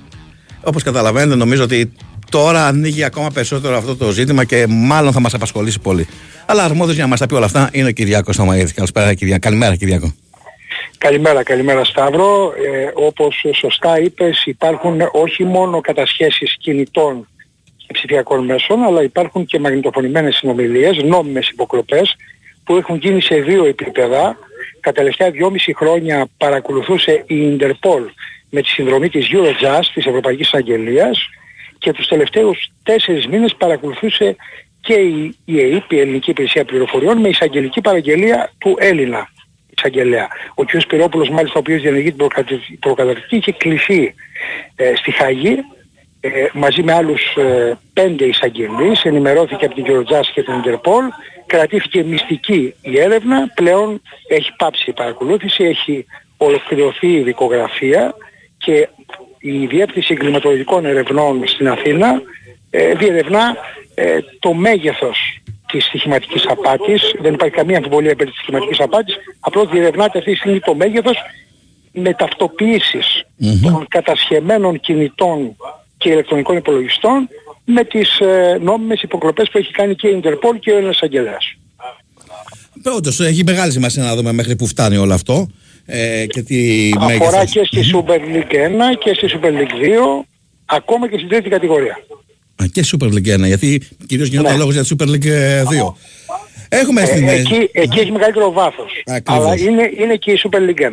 όπως 0.64 0.84
καταλαβαίνετε, 0.84 1.36
νομίζω 1.36 1.64
ότι 1.64 1.92
τώρα 2.30 2.66
ανοίγει 2.66 3.04
ακόμα 3.04 3.30
περισσότερο 3.30 3.78
αυτό 3.78 3.96
το 3.96 4.12
ζήτημα 4.12 4.44
και 4.44 4.66
μάλλον 4.68 5.12
θα 5.12 5.20
μας 5.20 5.34
απασχολήσει 5.34 5.80
πολύ. 5.80 6.08
Αλλά 6.46 6.64
αρμόδιος 6.64 6.96
για 6.96 7.04
να 7.04 7.10
μας 7.10 7.20
τα 7.20 7.26
πει 7.26 7.34
όλα 7.34 7.46
αυτά 7.46 7.70
είναι 7.72 7.88
ο 7.88 7.92
Κυριάκος 7.92 8.36
Θωμαίδης. 8.36 8.74
Καλησπέρα, 8.74 9.14
Κυριακό. 9.14 9.40
Καλημέρα, 9.40 9.76
Κυριάκο. 9.76 10.14
Καλημέρα, 10.98 11.44
καλημέρα 11.44 11.84
Σταύρο. 11.84 12.54
Ε, 12.66 12.92
όπως 12.94 13.46
σωστά 13.54 14.00
είπες 14.00 14.44
υπάρχουν 14.46 15.02
όχι 15.12 15.44
μόνο 15.44 15.82
κατασχέσεις 15.82 16.56
κινητών 16.60 17.28
και 17.78 17.94
ψηφιακών 17.94 18.46
μέσων 18.46 18.84
αλλά 18.84 19.04
υπάρχουν 19.04 19.46
και 19.46 19.60
μαγνητοφωνημένες 19.60 20.36
συνομιλίες, 20.36 21.04
νόμιμες 21.04 21.50
υποκλοπές 21.50 22.16
που 22.64 22.76
έχουν 22.76 22.96
γίνει 22.96 23.22
σε 23.22 23.36
δύο 23.36 23.66
επίπεδα. 23.66 24.38
Τα 24.88 24.94
τελευταία 24.94 25.32
δυόμιση 25.32 25.74
χρόνια 25.76 26.28
παρακολουθούσε 26.38 27.24
η 27.28 27.58
Interpol 27.60 28.02
με 28.50 28.62
τη 28.62 28.68
συνδρομή 28.68 29.10
της 29.10 29.28
Eurojust 29.32 29.86
της 29.94 30.06
Ευρωπαϊκής 30.06 30.54
Αγγελίας 30.54 31.30
και 31.78 31.92
τους 31.92 32.08
τελευταίους 32.08 32.72
τέσσερις 32.84 33.28
μήνες 33.28 33.56
παρακολουθούσε 33.56 34.36
και 34.82 34.94
η 35.46 35.60
ΕΕΠ, 35.60 35.92
η 35.92 36.00
Ελληνική 36.00 36.30
Υπηρεσία 36.30 36.66
Πληροφοριών, 36.66 37.18
με 37.18 37.28
εισαγγελική 37.30 37.82
παραγγελία 37.82 38.52
του 38.58 38.76
Έλληνα 38.80 39.30
εισαγγελέα. 39.78 40.28
Ο 40.56 40.64
κ. 40.64 40.80
Σπυρόπουλος 40.80 41.30
μάλιστα 41.30 41.56
ο 41.56 41.60
οποίος 41.60 41.82
διενεργεί 41.82 42.08
την 42.08 42.18
προκατε- 42.18 42.80
προκαταρκτική 42.80 43.36
είχε 43.36 43.52
κληθεί 43.52 44.16
ε, 44.76 44.96
στη 44.96 45.12
Χαγή 45.12 45.58
ε, 46.20 46.30
μαζί 46.54 46.84
με 46.84 46.94
άλλους 46.94 47.36
ε, 47.36 47.78
πέντε 47.94 48.26
εισαγγελείς, 48.26 49.04
ενημερώθηκε 49.04 49.66
από 49.66 49.76
την 49.76 49.86
Eurojust 49.88 50.30
και 50.34 50.44
την 50.44 50.54
Interpol, 50.64 51.04
κρατήθηκε 51.46 52.04
μυστική 52.04 52.74
η 52.82 53.00
έρευνα, 53.00 53.52
πλέον 53.56 54.02
έχει 54.28 54.54
πάψει 54.58 54.90
η 54.90 54.94
παρακολούθηση, 54.94 55.64
έχει 55.64 56.06
ολοκληρωθεί 56.38 57.08
η 57.08 57.22
δικογραφία 57.22 58.16
και 58.58 58.90
η 59.40 59.66
Διεύθυνση 59.66 60.14
Εγκληματολογικών 60.14 60.86
Ερευνών 60.86 61.48
στην 61.48 61.68
Αθήνα 61.68 62.22
ε, 62.70 62.94
διερευνά 62.94 63.56
ε, 63.94 64.20
το 64.40 64.54
μέγεθος 64.54 65.42
της 65.72 65.86
στοιχηματικής 65.86 66.48
απάτης. 66.48 67.16
Δεν 67.22 67.34
υπάρχει 67.34 67.56
καμία 67.56 67.78
αμφιβολία 67.78 68.16
περί 68.16 68.30
της 68.30 68.40
στοιχηματικής 68.40 68.80
απάτης. 68.80 69.16
Απλώς 69.40 69.70
διερευνάται 69.70 70.18
αυτή 70.18 70.32
τη 70.32 70.38
στιγμή 70.38 70.60
το 70.60 70.76
μέγεθος 70.76 71.18
με 71.92 72.14
ταυτοποιήσεις 72.14 73.26
των 73.64 73.86
κατασχεμένων 73.88 74.80
κινητών 74.80 75.56
και 75.98 76.10
ηλεκτρονικών 76.10 76.58
υπολογιστών 76.58 77.30
με 77.66 77.84
τις 77.84 78.20
ε, 78.20 78.58
νόμιμες 78.62 79.02
υποκλοπές 79.02 79.50
που 79.50 79.58
έχει 79.58 79.72
κάνει 79.72 79.96
και 79.96 80.08
η 80.08 80.20
Interpol 80.24 80.60
και 80.60 80.72
ο 80.72 80.76
Έλληνας 80.76 81.00
Αγγελέας. 81.02 81.54
Όντως, 82.96 83.20
έχει 83.20 83.44
μεγάλη 83.44 83.72
σημασία 83.72 84.04
να 84.04 84.16
δούμε 84.16 84.32
μέχρι 84.32 84.56
που 84.56 84.68
φτάνει 84.68 84.98
όλο 84.98 85.14
αυτό. 85.14 85.48
Ε, 85.86 86.26
και 86.26 86.42
τι 86.42 86.90
Αφορά 86.98 87.06
μέγεθος. 87.08 87.52
και 87.52 87.64
στη 87.66 87.80
Super 87.94 88.20
League 88.20 88.54
1 88.54 88.98
και 89.00 89.14
στη 89.14 89.28
Super 89.42 89.48
League 89.52 89.84
2, 90.22 90.26
ακόμα 90.66 91.10
και 91.10 91.18
στην 91.18 91.30
τρίτη 91.30 91.50
κατηγορία. 91.50 92.00
Α, 92.64 92.66
και 92.72 92.86
Super 92.92 93.06
League 93.08 93.36
1, 93.36 93.46
γιατί 93.46 93.82
κυρίως 94.08 94.28
γίνεται 94.28 94.52
Ναι. 94.52 94.58
λόγος 94.58 94.74
για 94.74 94.84
τη 94.84 94.90
Super 95.00 95.08
League 95.08 95.26
ε, 95.26 95.64
2. 95.64 95.94
Έχουμε 96.70 97.02
Ε, 97.02 97.06
στην. 97.06 97.28
εκεί, 97.28 97.70
εκεί 97.72 98.00
έχει 98.00 98.12
μεγαλύτερο 98.12 98.52
βάθος. 98.52 98.92
Ακριβώς. 99.06 99.46
Αλλά 99.46 99.60
είναι, 99.60 99.92
είναι 100.00 100.16
και 100.16 100.32
η 100.32 100.40
Super 100.44 100.58
League 100.58 100.82
1. 100.82 100.92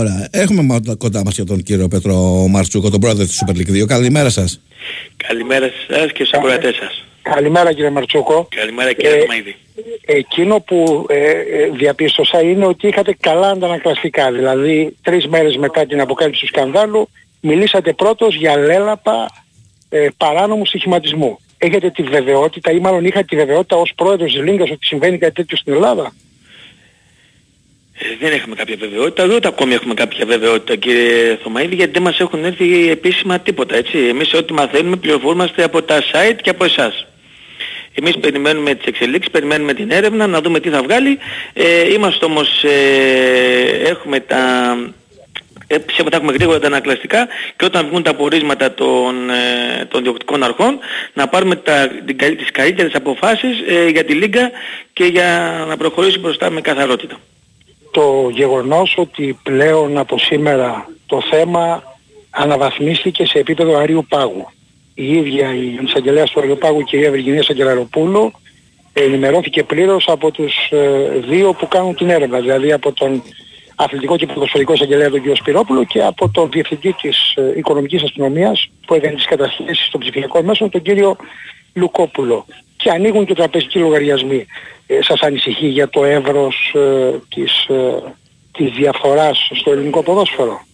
Ωραία. 0.00 0.28
Έχουμε 0.30 0.62
μα- 0.62 0.80
κοντά 0.98 1.24
μας 1.24 1.34
και 1.34 1.44
τον 1.44 1.62
κύριο 1.62 1.88
Πέτρο 1.88 2.14
Μαρτσούκο, 2.50 2.90
τον 2.90 3.00
πρόεδρο 3.00 3.24
της 3.24 3.42
Super 3.46 3.56
League 3.56 3.70
2. 3.82 3.86
Καλημέρα 3.86 4.30
σας. 4.30 4.60
Καλημέρα 5.16 5.70
σας 5.88 6.12
και 6.12 6.24
στους 6.24 6.32
ακροατές 6.32 6.74
σας. 6.74 7.04
Καλημέρα 7.22 7.72
κύριε 7.72 7.90
Μαρτσούκο. 7.90 8.48
Καλημέρα 8.56 8.92
κύριε 8.92 9.10
Ε, 9.16 9.18
Θωμαίδη. 9.20 9.56
Εκείνο 10.06 10.60
που 10.60 11.06
ε, 11.08 11.30
ε, 11.30 11.70
διαπίστωσα 11.76 12.40
είναι 12.42 12.66
ότι 12.66 12.88
είχατε 12.88 13.16
καλά 13.20 13.48
αντανακλαστικά. 13.50 14.32
Δηλαδή 14.32 14.96
τρεις 15.02 15.26
μέρες 15.26 15.56
μετά 15.56 15.86
την 15.86 16.00
αποκάλυψη 16.00 16.40
του 16.40 16.46
σκανδάλου 16.46 17.08
μιλήσατε 17.40 17.92
πρώτος 17.92 18.34
για 18.36 18.56
λέλαπα 18.56 19.30
ε, 19.88 20.06
παράνομου 20.16 20.66
στοιχηματισμού. 20.66 21.38
Έχετε 21.58 21.90
τη 21.90 22.02
βεβαιότητα 22.02 22.70
ή 22.72 22.78
μάλλον 22.78 23.04
είχατε 23.04 23.24
τη 23.28 23.36
βεβαιότητα 23.36 23.76
ως 23.76 23.92
πρόεδρος 23.96 24.32
της 24.32 24.42
Λίγκας 24.42 24.70
ότι 24.70 24.86
συμβαίνει 24.86 25.18
κάτι 25.18 25.34
τέτοιο 25.34 25.56
στην 25.56 25.72
Ελλάδα; 25.72 26.12
Ε, 27.98 28.06
δεν 28.20 28.32
έχουμε 28.32 28.54
κάποια 28.54 28.76
βεβαιότητα, 28.78 29.34
ούτε 29.34 29.48
ακόμη 29.48 29.74
έχουμε 29.74 29.94
κάποια 29.94 30.26
βεβαιότητα 30.26 30.76
κύριε 30.76 31.38
Θωμαίδη 31.42 31.74
γιατί 31.74 31.92
δεν 31.92 32.02
μας 32.02 32.20
έχουν 32.20 32.44
έρθει 32.44 32.90
επίσημα 32.90 33.38
τίποτα 33.38 33.76
έτσι. 33.76 33.98
Εμείς 33.98 34.34
ό,τι 34.34 34.52
μαθαίνουμε 34.52 34.96
πληροφορούμαστε 34.96 35.62
από 35.62 35.82
τα 35.82 36.02
site 36.02 36.36
και 36.42 36.50
από 36.50 36.64
εσάς. 36.64 37.06
Εμείς 37.94 38.18
περιμένουμε 38.18 38.74
τις 38.74 38.86
εξελίξεις, 38.86 39.30
περιμένουμε 39.30 39.74
την 39.74 39.90
έρευνα, 39.90 40.26
να 40.26 40.40
δούμε 40.40 40.60
τι 40.60 40.68
θα 40.68 40.82
βγάλει. 40.82 41.18
Ε, 41.52 41.92
είμαστε 41.92 42.24
όμως, 42.24 42.64
ε, 42.64 43.88
έχουμε 43.88 44.20
τα... 44.20 44.38
Ε, 45.66 45.78
πιστεύω 45.78 46.08
ότι 46.08 46.16
έχουμε 46.16 46.32
γρήγορα 46.32 46.58
τα 46.58 46.66
ανακλαστικά 46.66 47.28
και 47.56 47.64
όταν 47.64 47.86
βγουν 47.86 48.02
τα 48.02 48.10
απορίσματα 48.10 48.74
των, 48.74 49.30
ε, 49.30 49.84
των 49.88 50.02
διοκτικών 50.02 50.42
αρχών 50.42 50.78
να 51.12 51.28
πάρουμε 51.28 51.56
τα, 51.56 51.88
την, 52.06 52.18
καλύ- 52.18 52.38
τις 52.38 52.50
καλύτερες 52.50 52.94
αποφάσεις 52.94 53.62
ε, 53.68 53.88
για 53.88 54.04
τη 54.04 54.12
Λίγκα 54.14 54.50
και 54.92 55.04
για 55.04 55.64
να 55.68 55.76
προχωρήσει 55.76 56.18
μπροστά 56.18 56.50
με 56.50 56.60
καθαρότητα. 56.60 57.20
Το 57.96 58.28
γεγονός 58.32 58.94
ότι 58.98 59.38
πλέον 59.42 59.98
από 59.98 60.18
σήμερα 60.18 60.88
το 61.06 61.22
θέμα 61.30 61.82
αναβαθμίστηκε 62.30 63.26
σε 63.26 63.38
επίπεδο 63.38 63.76
Αρίου 63.76 64.06
Πάγου. 64.08 64.48
Η 64.94 65.12
ίδια 65.12 65.54
η 65.54 65.78
εισαγγελέας 65.84 66.30
του 66.30 66.40
Αρίου 66.40 66.56
Πάγου, 66.58 66.80
η 66.80 66.84
κυρία 66.84 67.10
Βεργινία 67.10 67.42
Σαγκελαροπούλου, 67.42 68.32
ενημερώθηκε 68.92 69.62
πλήρως 69.62 70.08
από 70.08 70.30
τους 70.30 70.54
ε, 70.70 71.08
δύο 71.28 71.52
που 71.52 71.68
κάνουν 71.68 71.94
την 71.94 72.10
έρευνα, 72.10 72.40
δηλαδή 72.40 72.72
από 72.72 72.92
τον 72.92 73.22
αθλητικό 73.76 74.16
και 74.16 74.26
ποδοσφαιρικό 74.26 74.72
εισαγγελέα 74.72 75.10
τον 75.10 75.22
κ. 75.22 75.36
Σπυρόπουλο 75.36 75.84
και 75.84 76.02
από 76.02 76.28
τον 76.28 76.50
διευθυντή 76.50 76.92
της 76.92 77.32
ε, 77.34 77.52
οικονομικής 77.56 78.02
αστυνομίας 78.02 78.70
που 78.86 78.94
έκανε 78.94 79.14
τις 79.14 79.26
κατασχέσεις 79.26 79.88
των 79.88 80.00
ψηφιακών 80.00 80.44
μέσων, 80.44 80.70
τον 80.70 80.82
κύριο 80.82 81.16
Λουκόπουλο. 81.72 82.46
Και 82.76 82.90
ανοίγουν 82.90 83.26
και 83.26 83.34
τραπεζικοί 83.34 83.78
λογαριασμοί. 83.78 84.46
Ε, 84.86 85.02
σας 85.02 85.20
ανησυχεί 85.20 85.66
για 85.66 85.88
το 85.88 86.04
εύρος 86.04 86.72
ε, 86.74 87.10
της, 87.34 87.66
ε, 87.68 88.14
της 88.52 88.70
διαφοράς 88.70 89.50
στο 89.54 89.70
ελληνικό 89.72 90.02
ποδόσφαιρο; 90.02 90.66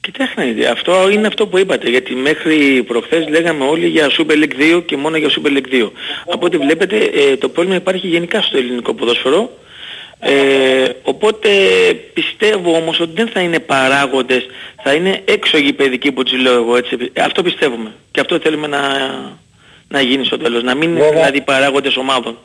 Κοιτάξτε, 0.00 0.44
να 0.44 0.52
δείτε, 0.52 0.68
αυτό 0.68 1.10
είναι 1.10 1.26
αυτό 1.26 1.46
που 1.46 1.58
είπατε, 1.58 1.88
γιατί 1.88 2.14
μέχρι 2.14 2.82
προχθές 2.82 3.28
λέγαμε 3.28 3.64
όλοι 3.64 3.86
για 3.86 4.10
Super 4.10 4.32
League 4.32 4.76
2 4.76 4.82
και 4.86 4.96
μόνο 4.96 5.16
για 5.16 5.28
Super 5.28 5.48
League 5.48 5.82
2. 5.82 5.90
Από 6.26 6.46
ό,τι 6.46 6.56
βλέπετε 6.56 6.96
ε, 6.96 7.36
το 7.36 7.48
πρόβλημα 7.48 7.76
υπάρχει 7.76 8.06
γενικά 8.06 8.40
στο 8.40 8.56
ελληνικό 8.56 8.94
ποδόσφαιρο, 8.94 9.50
ε, 10.18 10.88
οπότε 11.02 11.48
πιστεύω 12.12 12.76
όμως 12.76 13.00
ότι 13.00 13.12
δεν 13.14 13.28
θα 13.28 13.40
είναι 13.40 13.58
παράγοντες, 13.58 14.46
θα 14.82 14.92
είναι 14.94 15.22
έξωγοι 15.24 15.72
παιδικοί 15.72 16.12
που 16.12 16.22
τους 16.22 16.40
λέω 16.40 16.54
εγώ 16.54 16.76
έτσι. 16.76 16.96
Ε, 17.12 17.22
Αυτό 17.22 17.42
πιστεύουμε 17.42 17.94
και 18.10 18.20
αυτό 18.20 18.38
θέλουμε 18.38 18.66
να, 18.66 18.80
να 19.92 20.00
γίνει 20.00 20.24
στο 20.24 20.36
τέλος, 20.38 20.62
να 20.62 20.74
μην 20.74 20.90
είναι 20.90 21.00
Βέβαια. 21.00 21.14
δηλαδή 21.14 21.40
παράγοντες 21.40 21.96
ομάδων. 21.96 22.36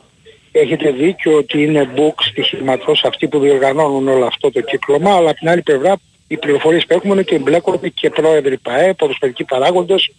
Έχετε 0.52 0.90
δίκιο 0.90 1.36
ότι 1.36 1.62
είναι 1.62 1.90
book 1.96 2.14
στοιχηματός 2.30 3.04
αυτοί 3.04 3.28
που 3.28 3.38
διοργανώνουν 3.38 4.08
όλο 4.08 4.26
αυτό 4.26 4.50
το 4.50 4.60
κύκλωμα, 4.60 5.16
αλλά 5.16 5.30
από 5.30 5.38
την 5.38 5.48
άλλη 5.48 5.62
πλευρά 5.62 5.96
οι 6.28 6.36
πληροφορίες 6.36 6.86
που 6.86 6.94
έχουμε 6.94 7.12
είναι 7.12 7.20
ότι 7.20 7.34
εμπλέκονται 7.34 7.88
και 7.88 8.10
πρόεδροι 8.10 8.56
ΠαΕ, 8.58 8.94
ποδοσφαιρικοί 8.94 9.44
παράγοντες, 9.44 10.10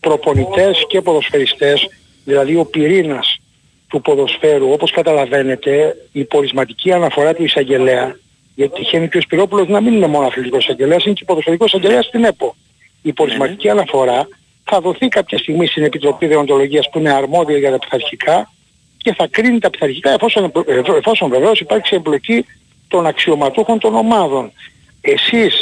προπονητές 0.00 0.84
και 0.88 1.00
ποδοσφαιριστές, 1.00 1.88
δηλαδή 2.24 2.56
ο 2.56 2.64
πυρήνας 2.64 3.40
του 3.88 4.00
ποδοσφαίρου, 4.00 4.72
όπως 4.72 4.90
καταλαβαίνετε, 4.90 5.96
η 6.12 6.24
πορισματική 6.24 6.92
αναφορά 6.92 7.34
του 7.34 7.44
εισαγγελέα, 7.44 8.16
γιατί 8.54 8.74
τυχαίνει 8.74 9.08
και 9.08 9.18
ο 9.18 9.20
Σπυρόπουλος 9.20 9.68
να 9.68 9.80
μην 9.80 9.92
είναι 9.92 10.06
μόνο 10.06 10.26
αθλητικός 10.26 10.64
εισαγγελέας, 10.64 11.04
είναι 11.04 11.14
και 11.14 11.24
ποδοσφαιρικός 11.24 11.72
εισαγγελέας 11.72 12.06
στην 12.06 12.24
ΕΠΟ. 12.24 12.56
Η 13.02 13.12
πορισματική 13.12 13.68
αναφορά 13.68 14.28
θα 14.64 14.80
δοθεί 14.80 15.08
κάποια 15.08 15.38
στιγμή 15.38 15.66
στην 15.66 15.82
Επιτροπή 15.84 16.26
Δεοντολογίας 16.26 16.88
που 16.90 16.98
είναι 16.98 17.12
αρμόδια 17.12 17.58
για 17.58 17.70
τα 17.70 17.78
πειθαρχικά 17.78 18.52
και 18.96 19.14
θα 19.14 19.26
κρίνει 19.30 19.58
τα 19.58 19.70
πειθαρχικά 19.70 20.10
εφόσον, 20.10 20.52
εφ- 20.66 20.88
εφόσον 20.88 21.28
βεβαίως 21.30 21.60
υπάρξει 21.60 21.94
εμπλοκή 21.94 22.44
των 22.88 23.06
αξιωματούχων 23.06 23.78
των 23.78 23.94
ομάδων. 23.94 24.52
Εσείς 25.00 25.54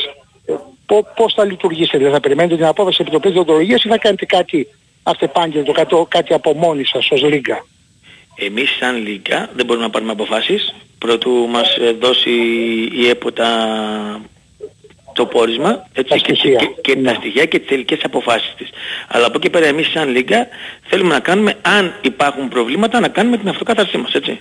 ε, 0.46 0.52
πο- 0.86 1.06
πώς 1.16 1.34
θα 1.34 1.44
λειτουργήσετε, 1.44 1.96
δηλαδή 1.96 2.14
θα 2.14 2.20
περιμένετε 2.20 2.56
την 2.56 2.64
απόφαση 2.64 2.96
της 2.96 3.06
Επιτροπής 3.06 3.32
Δεοντολογίας 3.32 3.84
ή 3.84 3.88
θα 3.88 3.98
κάνετε 3.98 4.24
κάτι 4.26 4.66
αυτεπάγγελτο, 5.02 5.72
κάτι, 5.72 5.94
κάτι 6.08 6.34
από 6.34 6.54
μόνοι 6.54 6.84
σας 6.84 7.10
ως 7.10 7.22
Λίγκα; 7.22 7.66
Εμείς 8.34 8.70
σαν 8.80 8.96
Λίγκα 9.02 9.50
δεν 9.54 9.66
μπορούμε 9.66 9.84
να 9.84 9.90
πάρουμε 9.90 10.12
αποφάσεις 10.12 10.74
πρωτού 10.98 11.30
μας 11.50 11.76
ε, 11.76 11.92
δώσει 11.92 12.30
η 12.92 13.08
ΕΠΟ 13.08 13.32
τα, 13.32 13.50
το 15.20 15.26
πόρισμα 15.26 15.70
έτσι, 15.92 16.08
Τα 16.10 16.16
και, 16.16 16.34
στοιχεία. 16.34 16.58
και, 16.58 16.66
και 16.80 16.96
τα 16.96 17.14
στοιχεία 17.14 17.44
και 17.44 17.58
τις 17.58 17.68
τελικές 17.68 17.98
αποφάσεις 18.04 18.54
της. 18.58 18.68
Αλλά 19.08 19.26
από 19.26 19.36
εκεί 19.36 19.50
πέρα 19.50 19.66
εμείς 19.66 19.86
σαν 19.90 20.08
Λίγκα 20.08 20.46
θέλουμε 20.88 21.14
να 21.14 21.20
κάνουμε, 21.20 21.54
αν 21.62 21.94
υπάρχουν 22.02 22.48
προβλήματα, 22.48 23.00
να 23.00 23.08
κάνουμε 23.08 23.36
την 23.36 23.48
αυτοκάθαρσή 23.48 23.96
μας, 23.98 24.12
έτσι. 24.14 24.38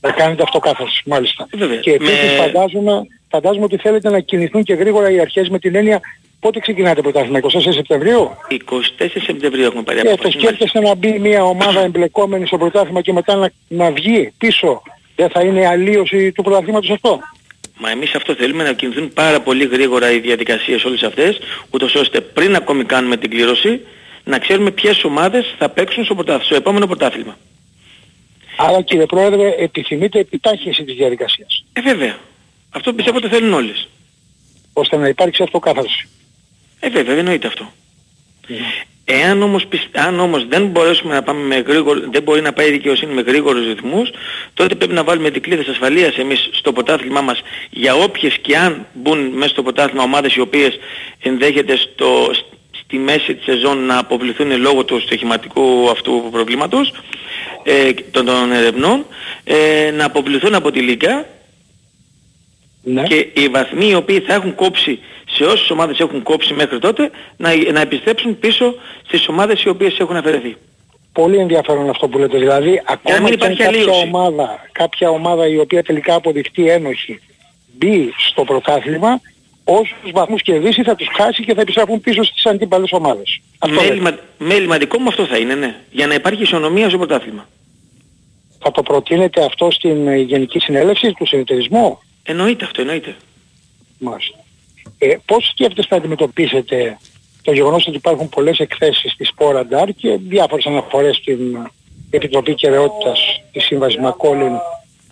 Να 0.00 0.10
κάνετε 0.10 0.42
αυτοκάθαρση, 0.42 1.02
μάλιστα. 1.06 1.46
Ε, 1.54 1.56
βέβαια. 1.56 1.76
Και 1.76 1.90
επίσης 1.90 2.22
Με- 2.22 2.36
φαντάζομαι, 2.44 2.92
φαντάζομαι 3.30 3.64
ότι 3.64 3.76
θέλετε 3.76 4.10
να 4.10 4.20
κινηθούν 4.20 4.62
και 4.62 4.74
γρήγορα 4.74 5.10
οι 5.10 5.20
αρχές 5.20 5.48
με 5.48 5.58
την 5.58 5.74
έννοια 5.74 6.00
πότε 6.40 6.60
ξεκινάτε 6.60 7.00
πρωτάθλημα, 7.00 7.38
24 7.38 7.72
Σεπτεμβρίου; 7.72 8.30
24 8.48 9.20
Σεπτεμβρίου 9.26 9.64
έχουμε 9.64 9.82
πάρει 9.82 9.98
Και 9.98 10.04
το 10.04 10.12
απόφαση. 10.12 10.38
σκέφτεστε 10.38 10.80
να 10.80 10.94
μπει 10.94 11.18
μια 11.18 11.44
ομάδα 11.44 11.80
εμπλεκόμενη 11.80 12.46
στο 12.46 12.58
πρωτάθλημα 12.58 13.00
και 13.00 13.12
μετά 13.12 13.34
να, 13.34 13.50
να 13.68 13.90
βγει 13.90 14.32
πίσω. 14.38 14.82
Δεν 15.16 15.28
θα 15.30 15.40
είναι 15.40 15.66
αλλίωση 15.66 16.32
του 16.32 16.42
πρωταθλήματος 16.42 16.90
αυτό; 16.90 17.20
Μα 17.76 17.90
εμείς 17.90 18.14
αυτό 18.14 18.34
θέλουμε 18.34 18.62
να 18.62 18.72
κινηθούν 18.72 19.12
πάρα 19.12 19.40
πολύ 19.40 19.66
γρήγορα 19.66 20.10
οι 20.10 20.20
διαδικασίες 20.20 20.84
όλες 20.84 21.02
αυτές, 21.02 21.38
ούτως 21.70 21.94
ώστε 21.94 22.20
πριν 22.20 22.56
ακόμη 22.56 22.84
κάνουμε 22.84 23.16
την 23.16 23.30
κλήρωση, 23.30 23.80
να 24.24 24.38
ξέρουμε 24.38 24.70
ποιες 24.70 25.04
ομάδες 25.04 25.54
θα 25.58 25.68
παίξουν 25.68 26.04
στο, 26.04 26.14
πρωτάθλημα, 26.14 26.44
στο 26.44 26.54
επόμενο 26.54 26.86
πρωτάθλημα. 26.86 27.36
Άρα 28.56 28.82
κύριε 28.82 29.06
Πρόεδρε 29.06 29.54
επιθυμείτε 29.58 30.18
επιτάχυνση 30.18 30.84
της 30.84 30.94
διαδικασίας. 30.94 31.64
Ε, 31.72 31.80
βέβαια. 31.80 32.18
Αυτό 32.70 32.92
πιστεύω 32.92 33.16
ότι 33.16 33.28
θέλουν 33.28 33.52
όλες. 33.52 33.88
ώστε 34.72 34.96
να 34.96 35.08
υπάρξει 35.08 35.42
αυτοκάθαρση. 35.42 36.08
Ε, 36.80 36.88
βέβαια, 36.88 37.04
δεν 37.04 37.18
εννοείται 37.18 37.46
αυτό. 37.46 37.72
Εάν 39.06 39.42
όμως, 39.42 39.66
πισ- 39.66 39.98
αν 39.98 40.20
όμως 40.20 40.46
δεν 40.48 40.66
μπορέσουμε 40.66 41.14
να 41.14 41.22
πάμε 41.22 41.46
με 41.46 41.56
γρήγορο, 41.66 42.00
δεν 42.12 42.22
μπορεί 42.22 42.40
να 42.40 42.52
πάει 42.52 42.68
η 42.68 42.70
δικαιοσύνη 42.70 43.12
με 43.14 43.20
γρήγορους 43.20 43.66
ρυθμούς, 43.66 44.10
τότε 44.54 44.74
πρέπει 44.74 44.92
να 44.92 45.04
βάλουμε 45.04 45.30
δικλείδες 45.30 45.66
ασφαλείας 45.68 46.16
εμείς 46.18 46.48
στο 46.52 46.72
πρωτάθλημά 46.72 47.20
μας 47.20 47.42
για 47.70 47.94
όποιες 47.94 48.38
και 48.38 48.56
αν 48.56 48.86
μπουν 48.92 49.18
μέσα 49.26 49.48
στο 49.48 49.62
πρωτάθλημα 49.62 50.02
ομάδες 50.02 50.34
οι 50.34 50.40
οποίες 50.40 50.78
ενδέχεται 51.22 51.76
στο, 51.76 52.30
στη 52.70 52.96
μέση 52.98 53.34
της 53.34 53.44
σεζόν 53.44 53.78
να 53.86 53.98
αποβληθούν 53.98 54.60
λόγω 54.60 54.84
του 54.84 55.00
στοιχηματικού 55.00 55.90
αυτού 55.90 56.28
προβλήματος 56.30 56.92
ε, 57.62 57.92
των, 58.10 58.24
των 58.26 58.52
ερευνών, 58.52 59.06
ε, 59.44 59.90
να 59.90 60.04
αποβληθούν 60.04 60.54
από 60.54 60.70
τη 60.70 60.80
Λίγκα 60.80 61.26
Ναι. 62.82 63.02
και 63.02 63.14
οι 63.34 63.48
βαθμοί 63.48 63.88
οι 63.88 63.94
οποίοι 63.94 64.20
θα 64.20 64.34
έχουν 64.34 64.54
κόψει 64.54 64.98
σε 65.34 65.44
όσες 65.44 65.70
ομάδες 65.70 65.98
έχουν 65.98 66.22
κόψει 66.22 66.54
μέχρι 66.54 66.78
τότε 66.78 67.10
να, 67.36 67.72
να 67.72 67.80
επιστρέψουν 67.80 68.38
πίσω 68.38 68.74
στις 69.06 69.28
ομάδες 69.28 69.62
οι 69.62 69.68
οποίες 69.68 69.98
έχουν 69.98 70.16
αφαιρεθεί. 70.16 70.56
Πολύ 71.12 71.36
ενδιαφέρον 71.38 71.88
αυτό 71.90 72.08
που 72.08 72.18
λέτε. 72.18 72.38
Δηλαδή, 72.38 72.82
ακόμα 72.86 73.18
μην 73.18 73.38
και 73.38 73.44
αν 73.44 73.52
υπάρχει 73.52 73.62
κάποια 73.62 73.80
αλλίωση. 73.80 74.06
ομάδα, 74.06 74.68
κάποια 74.72 75.08
ομάδα 75.08 75.48
η 75.48 75.58
οποία 75.58 75.82
τελικά 75.82 76.14
αποδειχτεί 76.14 76.68
ένοχη 76.68 77.20
μπει 77.72 78.14
στο 78.28 78.44
πρωτάθλημα, 78.44 79.20
όσους 79.64 80.10
βαθμούς 80.12 80.42
κερδίσει 80.42 80.82
θα 80.82 80.94
τους 80.94 81.08
χάσει 81.16 81.44
και 81.44 81.54
θα 81.54 81.60
επιστρέφουν 81.60 82.00
πίσω 82.00 82.22
στις 82.22 82.46
αντίπαλες 82.46 82.92
ομάδες. 82.92 83.40
Αυτό 83.58 83.74
λέτε. 83.74 83.88
Μέλημα, 83.88 84.18
μέλημα 84.38 84.78
δικό 84.78 84.98
μου 84.98 85.08
αυτό 85.08 85.26
θα 85.26 85.38
είναι, 85.38 85.54
ναι. 85.54 85.76
Για 85.90 86.06
να 86.06 86.14
υπάρχει 86.14 86.42
ισονομία 86.42 86.88
στο 86.88 86.98
πρωτάθλημα. 86.98 87.48
Θα 88.58 88.70
το 88.70 88.82
προτείνετε 88.82 89.44
αυτό 89.44 89.70
στην 89.70 90.08
ε, 90.08 90.16
Γενική 90.16 90.58
Συνέλευση 90.58 91.12
του 91.12 91.26
Συνεταιρισμού. 91.26 91.98
Εννοείται 92.22 92.64
αυτό, 92.64 92.80
εννοείται. 92.80 93.16
Μάλιστα. 93.98 94.43
Ε, 94.98 95.16
πώς 95.24 95.48
σκέφτεστε 95.48 95.94
να 95.94 96.00
αντιμετωπίσετε 96.00 96.98
το 97.42 97.52
γεγονός 97.52 97.86
ότι 97.86 97.96
υπάρχουν 97.96 98.28
πολλές 98.28 98.58
εκθέσεις 98.58 99.14
της 99.16 99.34
Πόρανταρ 99.34 99.92
και 99.92 100.18
διάφορες 100.28 100.66
αναφορές 100.66 101.16
στην 101.16 101.70
Επιτροπή 102.10 102.54
Κεραιότητας 102.54 103.42
της 103.52 103.64
Σύμβασης 103.64 104.00
Μακόλιν. 104.00 104.52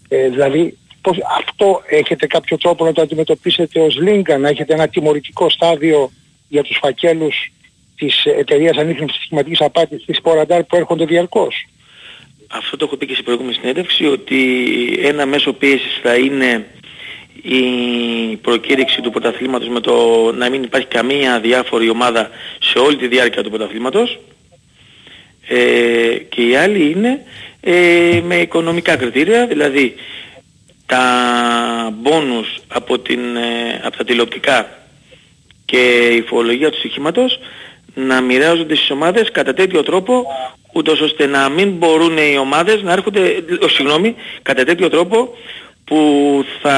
Ε, 0.08 0.28
δηλαδή, 0.28 0.78
πώς, 1.00 1.16
αυτό 1.38 1.82
έχετε 1.86 2.26
κάποιο 2.26 2.56
τρόπο 2.58 2.84
να 2.84 2.92
το 2.92 3.02
αντιμετωπίσετε 3.02 3.80
ως 3.80 3.96
Λίγκα, 3.96 4.38
να 4.38 4.48
έχετε 4.48 4.74
ένα 4.74 4.88
τιμωρητικό 4.88 5.50
στάδιο 5.50 6.10
για 6.48 6.62
τους 6.62 6.78
φακέλους 6.80 7.52
της 7.96 8.24
εταιρείας 8.24 8.76
ανείχνευσης 8.76 9.22
σχηματικής 9.22 9.60
απάτης 9.60 10.04
της 10.04 10.20
Πόρανταρ 10.20 10.64
που 10.64 10.76
έρχονται 10.76 11.04
διαρκώς; 11.04 11.66
Αυτό 12.46 12.76
το 12.76 12.84
έχω 12.84 12.96
πει 12.96 13.06
και 13.06 13.12
στην 13.12 13.24
προηγούμενη 13.24 13.54
συνέντευξη 13.54 14.06
ότι 14.06 14.40
ένα 15.02 15.26
μέσο 15.26 15.52
πίεσης 15.52 16.00
θα 16.02 16.14
είναι 16.14 16.66
η 17.42 18.36
προκήρυξη 18.36 19.00
του 19.00 19.10
πρωταθλήματος 19.10 19.68
με 19.68 19.80
το 19.80 19.94
να 20.34 20.50
μην 20.50 20.62
υπάρχει 20.62 20.86
καμία 20.86 21.40
διάφορη 21.40 21.88
ομάδα 21.88 22.30
σε 22.58 22.78
όλη 22.78 22.96
τη 22.96 23.08
διάρκεια 23.08 23.42
του 23.42 23.50
πρωταθλήματος. 23.50 24.18
Ε, 25.48 26.16
και 26.28 26.48
η 26.48 26.56
άλλη 26.56 26.90
είναι 26.90 27.20
ε, 27.60 28.20
με 28.24 28.36
οικονομικά 28.36 28.96
κριτήρια, 28.96 29.46
δηλαδή 29.46 29.94
τα 30.86 31.04
μπόνους 31.92 32.58
από, 32.68 32.98
την, 32.98 33.36
ε, 33.36 33.80
από 33.82 33.96
τα 33.96 34.04
τηλεοπτικά 34.04 34.68
και 35.64 36.08
η 36.08 36.22
φορολογία 36.22 36.70
του 36.70 36.78
στοιχήματος 36.78 37.38
να 37.94 38.20
μοιράζονται 38.20 38.74
στις 38.74 38.90
ομάδες 38.90 39.30
κατά 39.30 39.54
τέτοιο 39.54 39.82
τρόπο 39.82 40.26
ούτως 40.72 41.00
ώστε 41.00 41.26
να 41.26 41.48
μην 41.48 41.70
μπορούν 41.70 42.16
οι 42.16 42.38
ομάδες 42.38 42.82
να 42.82 42.92
έρχονται, 42.92 43.44
ο, 43.62 43.68
συγγνώμη, 43.68 44.14
κατά 44.42 44.64
τέτοιο 44.64 44.88
τρόπο 44.88 45.34
που 45.92 46.44
θα... 46.62 46.76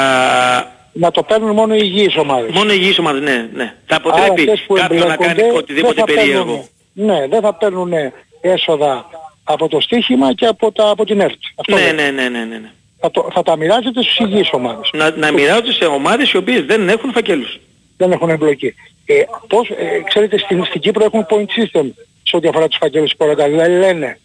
Να 0.92 1.10
το 1.10 1.22
παίρνουν 1.22 1.50
μόνο 1.54 1.74
οι 1.74 1.80
υγιείς 1.82 2.16
ομάδες. 2.16 2.50
Μόνο 2.52 2.72
οι 2.72 2.76
υγιείς 2.80 2.98
ομάδες, 2.98 3.22
ναι, 3.22 3.48
ναι. 3.54 3.74
Θα 3.86 3.96
Άρα 3.96 4.02
αποτρέπει 4.24 4.40
αυτές 4.40 4.60
που 4.66 4.74
κάποιον 4.74 5.08
να 5.08 5.16
κάνει 5.16 5.30
εμπλέκονται 5.30 5.58
οτιδήποτε 5.58 5.94
δεν 5.94 6.04
θα 6.06 6.12
περίεργο. 6.14 6.44
παίρνουν- 6.44 6.68
Ναι, 6.92 7.26
δεν 7.28 7.40
θα 7.40 7.54
παίρνουν 7.54 7.92
έσοδα 8.40 9.06
από 9.44 9.68
το 9.68 9.80
στοίχημα 9.80 10.34
και 10.34 10.46
από, 10.46 10.72
τα, 10.72 10.88
από 10.88 11.04
την 11.04 11.20
ΕΡΤ. 11.20 11.38
Αυτό 11.56 11.74
Ναι, 11.74 11.80
δεν. 11.82 11.94
ναι, 11.94 12.02
ναι, 12.10 12.28
ναι, 12.28 12.38
ναι. 12.44 12.56
ναι. 12.58 12.70
Θα, 13.00 13.10
το, 13.10 13.28
θα 13.32 13.42
τα 13.42 13.56
μοιράζετε 13.56 14.02
στους 14.02 14.18
υγιείς 14.18 14.48
ομάδες. 14.52 14.90
Να, 14.92 15.10
να 15.16 15.32
μοιράζονται 15.32 15.72
σε 15.72 15.84
ομάδες 15.84 16.32
οι 16.32 16.36
οποίες 16.36 16.62
δεν 16.64 16.88
έχουν 16.88 17.12
φακέλους. 17.12 17.60
Δεν 17.96 18.12
έχουν 18.12 18.30
εμπλοκή. 18.30 18.74
Ε, 19.06 19.14
πώς, 19.48 19.68
ε, 19.68 20.02
ξέρετε, 20.08 20.38
στην, 20.38 20.64
στην 20.64 20.80
Κύπρο 20.80 21.04
έχουν 21.04 21.26
point 21.30 21.46
system 21.60 21.86
σε 22.22 22.36
ό,τι 22.36 22.48
αφορά 22.48 22.68
τους 22.68 22.76
φάκελους 22.80 23.10
σποραντά. 23.10 23.48
Δηλαδή 23.48 23.78
λένε 23.78 24.06
ε, 24.06 24.18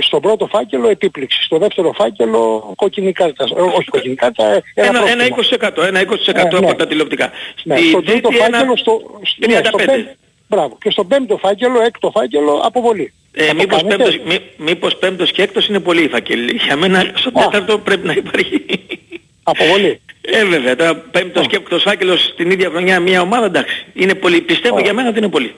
στον 0.00 0.20
πρώτο 0.20 0.46
φάκελο 0.46 0.88
επίπληξης, 0.88 1.44
στο 1.44 1.58
δεύτερο 1.58 1.92
φάκελο 1.92 2.72
κόκκινη 2.76 3.12
κάρτα. 3.12 3.44
Ε, 3.56 3.60
όχι 3.60 3.84
κόκκινη 3.90 4.14
κάρτα, 4.14 4.44
ε, 4.52 4.62
ένα, 4.74 4.88
Ένα, 4.88 5.10
ένα 5.10 5.34
πρόστιμο. 5.34 5.60
20%, 5.76 5.82
ένα 5.86 6.00
20% 6.00 6.56
Ε, 6.56 6.60
ναι. 6.60 6.68
από 6.68 6.74
τα 6.78 6.86
τηλεοπτικά. 6.86 7.30
Ναι, 7.62 7.76
Στη 7.76 7.88
στο 7.88 8.02
τρίτο 8.02 8.28
τρίτη 8.28 8.44
ένα 8.44 8.56
φάκελο, 8.58 8.76
στο, 8.76 9.00
στο, 9.22 9.46
ναι, 9.50 9.60
στο 9.64 9.78
35. 9.78 9.84
πέμπτο, 9.86 10.10
μπράβο. 10.48 10.78
Και 10.80 10.90
στο 10.90 11.04
πέμπτο 11.04 11.36
φάκελο, 11.36 11.82
έκτο 11.82 12.10
φάκελο, 12.10 12.60
αποβολή. 12.64 13.12
Ε, 13.32 13.44
Θα 13.44 13.48
το 13.54 13.54
μήπως, 13.60 13.82
κάνετε; 13.82 13.96
πέμπτος, 14.04 14.18
μη, 14.26 14.38
μήπως 14.56 14.96
πέμπτος 14.96 15.30
και 15.32 15.42
έκτος 15.42 15.66
είναι 15.68 15.80
πολύ 15.80 16.02
η 16.02 16.08
φακέλη. 16.08 16.60
Για 16.66 16.76
μένα 16.76 17.12
στο 17.14 17.30
Α. 17.40 17.44
τέταρτο 17.44 17.78
πρέπει 17.78 18.06
να 18.06 18.12
υπάρχει. 18.12 18.64
Αποβολή. 19.42 20.00
Ε, 20.20 20.44
βέβαια, 20.44 20.76
τώρα 20.76 20.94
πέμπτος 20.96 21.46
και 21.46 21.56
έκτος 21.56 21.82
φάκελος 21.82 22.34
την 22.36 22.50
ίδια 22.50 22.68
χρονιά 22.70 23.00
μια 23.00 23.20
ομάδα, 23.20 23.46
εντάξει. 23.46 23.86
Είναι 23.94 24.14
πολύ, 24.14 24.40
πιστεύω 24.40 24.76
Α. 24.76 24.80
για 24.80 24.92
μένα 24.92 25.08
ότι 25.08 25.18
είναι 25.18 25.28
πολύ. 25.28 25.54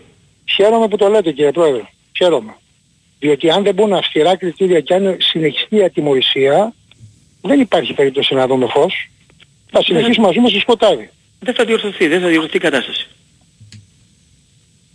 Χαίρομαι 0.55 0.89
που 0.89 0.97
το 0.97 1.09
λέτε 1.09 1.33
κύριε 1.33 1.51
Πρόεδρε. 1.51 1.81
Χαίρομαι. 2.17 2.55
Διότι 3.25 3.51
αν 3.51 3.63
δεν 3.63 3.75
μπουν 3.75 3.93
αυστηρά 3.93 4.37
κριτήρια 4.37 4.81
και 4.81 4.95
αν 4.95 5.17
συνεχιστεί 5.19 5.77
η 5.77 5.83
ατιμορρησία, 5.83 6.75
δεν 7.41 7.61
υπάρχει 7.61 7.93
περίπτωση 7.95 8.35
να 8.35 8.47
δούμε 8.47 8.67
φως. 8.67 9.11
Θα 9.71 9.83
συνεχίσουμε 9.83 10.27
να 10.27 10.33
ζούμε 10.33 10.49
στο 10.49 10.59
σκοτάδι. 10.59 11.11
Δεν 11.39 11.55
θα 11.55 11.65
διορθωθεί, 11.65 12.07
δεν 12.07 12.21
θα 12.21 12.29
διορθωθεί 12.29 12.57
η 12.57 12.61
κατάσταση. 12.61 13.09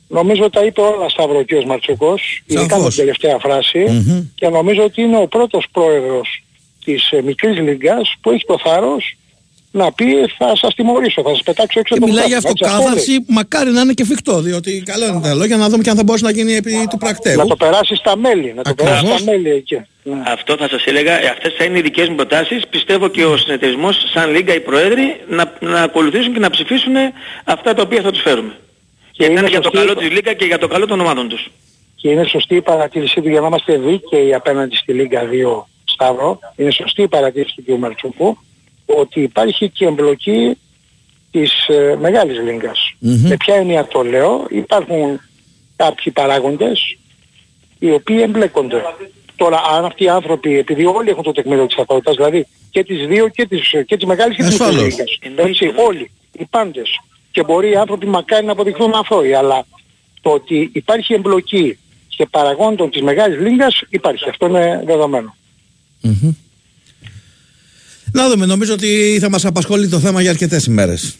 Νομίζω 0.07 0.49
τα 0.49 0.63
είπε 0.63 0.81
όλα 0.81 1.09
Σταύρο 1.09 1.39
ο 1.39 1.43
κ. 1.43 1.65
Μαρτσουκός, 1.65 2.43
ειδικά 2.45 2.63
με 2.63 2.69
Σαφώς. 2.69 2.95
την 2.95 3.03
τελευταία 3.03 3.37
φράση, 3.37 3.79
Μμμ. 3.79 4.27
και 4.35 4.47
νομίζω 4.49 4.83
ότι 4.83 5.01
είναι 5.01 5.17
ο 5.17 5.27
πρώτος 5.27 5.65
πρόεδρος 5.71 6.43
της 6.83 7.11
ε, 7.11 7.21
μικρής 7.21 7.57
λίγκας 7.57 8.15
που 8.21 8.31
έχει 8.31 8.45
το 8.45 8.59
θάρρος 8.63 9.17
να 9.71 9.91
πει 9.91 10.05
θα 10.37 10.55
σας 10.55 10.75
τιμωρήσω, 10.75 11.21
θα 11.21 11.29
σας 11.29 11.41
πετάξω 11.43 11.79
έξω 11.79 11.93
Και 11.95 11.99
από 12.01 12.07
το 12.07 12.13
μιλάει 12.13 12.27
για 12.27 12.41
πρωτάθλημα». 12.41 12.71
Έτσι, 12.71 12.75
αυτό 12.75 12.89
λέει. 12.89 12.93
αυτοκάθαρση, 12.93 13.25
μακάρι 13.27 13.71
να 13.71 13.81
είναι 13.81 13.93
και 13.93 14.05
φυκτό, 14.05 14.41
διότι 14.41 14.83
καλό 14.85 15.05
είναι 15.05 15.19
τα 15.21 15.33
λόγια 15.33 15.57
να 15.57 15.69
δούμε 15.69 15.83
και 15.83 15.89
αν 15.89 15.95
θα 15.95 16.03
μπορέσει 16.03 16.23
να 16.23 16.31
γίνει 16.31 16.53
επί 16.53 16.87
του 16.89 16.97
πρακτέου. 16.97 17.37
Να 17.37 17.45
το 17.45 17.55
περάσει 17.55 17.95
στα 17.95 18.17
μέλη, 18.17 18.53
να 18.53 18.63
το 18.63 18.69
Ακριβώς. 18.69 19.01
περάσει 19.01 19.21
στα 19.21 19.31
μέλη 19.31 19.49
εκεί. 19.49 19.75
Ναι. 20.03 20.21
Αυτό 20.27 20.55
θα 20.57 20.67
σας 20.69 20.85
έλεγα, 20.85 21.23
ε, 21.23 21.27
αυτές 21.27 21.53
θα 21.57 21.63
είναι 21.63 21.77
οι 21.77 21.81
δικές 21.81 22.09
μου 22.09 22.15
προτάσεις. 22.15 22.67
Πιστεύω 22.67 23.07
και 23.07 23.25
ο 23.25 23.37
συνεταιρισμός 23.37 23.95
σαν 24.13 24.31
Λίγκα 24.31 24.53
οι 24.53 24.59
Προέδροι 24.59 25.15
να, 25.29 25.53
να 25.59 25.81
ακολουθήσουν 25.81 26.33
και 26.33 26.39
να 26.39 26.49
ψηφίσουν 26.49 26.93
αυτά 27.43 27.73
τα 27.73 27.81
οποία 27.81 28.01
θα 28.01 28.11
τους 28.11 28.21
φέρουμε. 28.21 28.53
Γιατί 29.11 29.31
είναι 29.31 29.41
είναι 29.41 29.49
για 29.49 29.59
το 29.59 29.69
σωστή 29.73 29.77
καλό 29.87 29.91
η- 29.91 29.95
της 30.07 30.15
Λίγκα 30.15 30.33
και 30.33 30.45
για 30.45 30.57
το 30.57 30.67
καλό 30.67 30.85
των 30.85 30.99
ομάδων 30.99 31.27
τους. 31.29 31.51
Και 31.95 32.09
είναι 32.09 32.23
σωστή 32.25 32.55
η 32.55 32.61
παρατήρησή 32.61 33.21
του 33.21 33.29
για 33.29 33.39
να 33.39 33.47
είμαστε 33.47 33.77
δίκαιοι 33.77 34.33
απέναντι 34.33 34.75
στη 34.75 34.93
Λίγκα 34.93 35.21
2 35.31 35.67
Σταύρο. 35.83 36.39
Είναι 36.55 36.71
σωστή 36.71 37.01
η 37.01 37.07
παρατήρηση 37.07 37.55
του 37.55 37.63
κ. 37.75 37.77
Μαρτσουκού 37.79 38.37
ότι 38.97 39.21
υπάρχει 39.21 39.69
και 39.69 39.85
εμπλοκή 39.85 40.57
της 41.31 41.67
ε, 41.67 41.97
μεγάλης 41.99 42.39
λίγκας. 42.39 42.93
Μμμ. 42.99 43.27
Με 43.27 43.35
ποια 43.37 43.55
έννοια 43.55 43.87
το 43.87 44.03
λέω, 44.03 44.45
υπάρχουν 44.49 45.19
κάποιοι 45.75 46.11
παράγοντες 46.13 46.97
οι 47.79 47.91
οποίοι 47.91 48.19
εμπλέκονται. 48.21 48.81
Τώρα 49.35 49.61
αν 49.77 49.85
αυτοί 49.85 50.03
οι 50.03 50.09
άνθρωποι, 50.09 50.57
επειδή 50.57 50.85
όλοι 50.85 51.09
έχουν 51.09 51.23
το 51.23 51.31
τεκμήριο 51.31 51.65
της 51.65 51.77
αθωότητας, 51.77 52.15
δηλαδή 52.15 52.47
και 52.71 52.83
τις 52.83 53.07
δύο 53.07 53.27
και 53.27 53.45
τις, 53.45 53.69
και 53.85 53.97
τις 53.97 54.05
μεγάλες 54.05 54.35
και 54.35 54.43
τις 54.43 54.51
μικρές 54.51 54.67
Ασφαλώς. 54.69 54.89
λίγκες. 54.97 55.17
Εννοείται, 55.21 55.49
Έτσι, 55.49 55.65
εννοείται. 55.65 55.87
όλοι, 55.87 56.11
οι 56.31 56.45
πάντες. 56.45 56.89
Και 57.31 57.43
μπορεί 57.43 57.69
οι 57.69 57.75
άνθρωποι 57.75 58.05
μακάρι 58.05 58.45
να 58.45 58.51
αποδειχθούν 58.51 58.93
αθώοι, 58.93 59.33
αλλά 59.33 59.65
το 60.21 60.29
ότι 60.29 60.69
υπάρχει 60.73 61.13
εμπλοκή 61.13 61.77
και 62.07 62.25
παραγόντων 62.25 62.89
της 62.89 63.01
μεγάλης 63.01 63.39
λίγκας 63.39 63.81
υπάρχει. 63.89 64.29
Αυτό 64.29 64.45
είναι 64.47 64.83
δεδομένο. 64.85 65.35
Μμμ. 66.01 66.31
Να 68.13 68.29
δούμε, 68.29 68.45
νομίζω 68.45 68.73
ότι 68.73 69.17
θα 69.21 69.29
μας 69.29 69.45
απασχολεί 69.45 69.87
το 69.89 69.99
θέμα 69.99 70.21
για 70.21 70.29
αρκετές 70.29 70.65
ημέρες. 70.65 71.17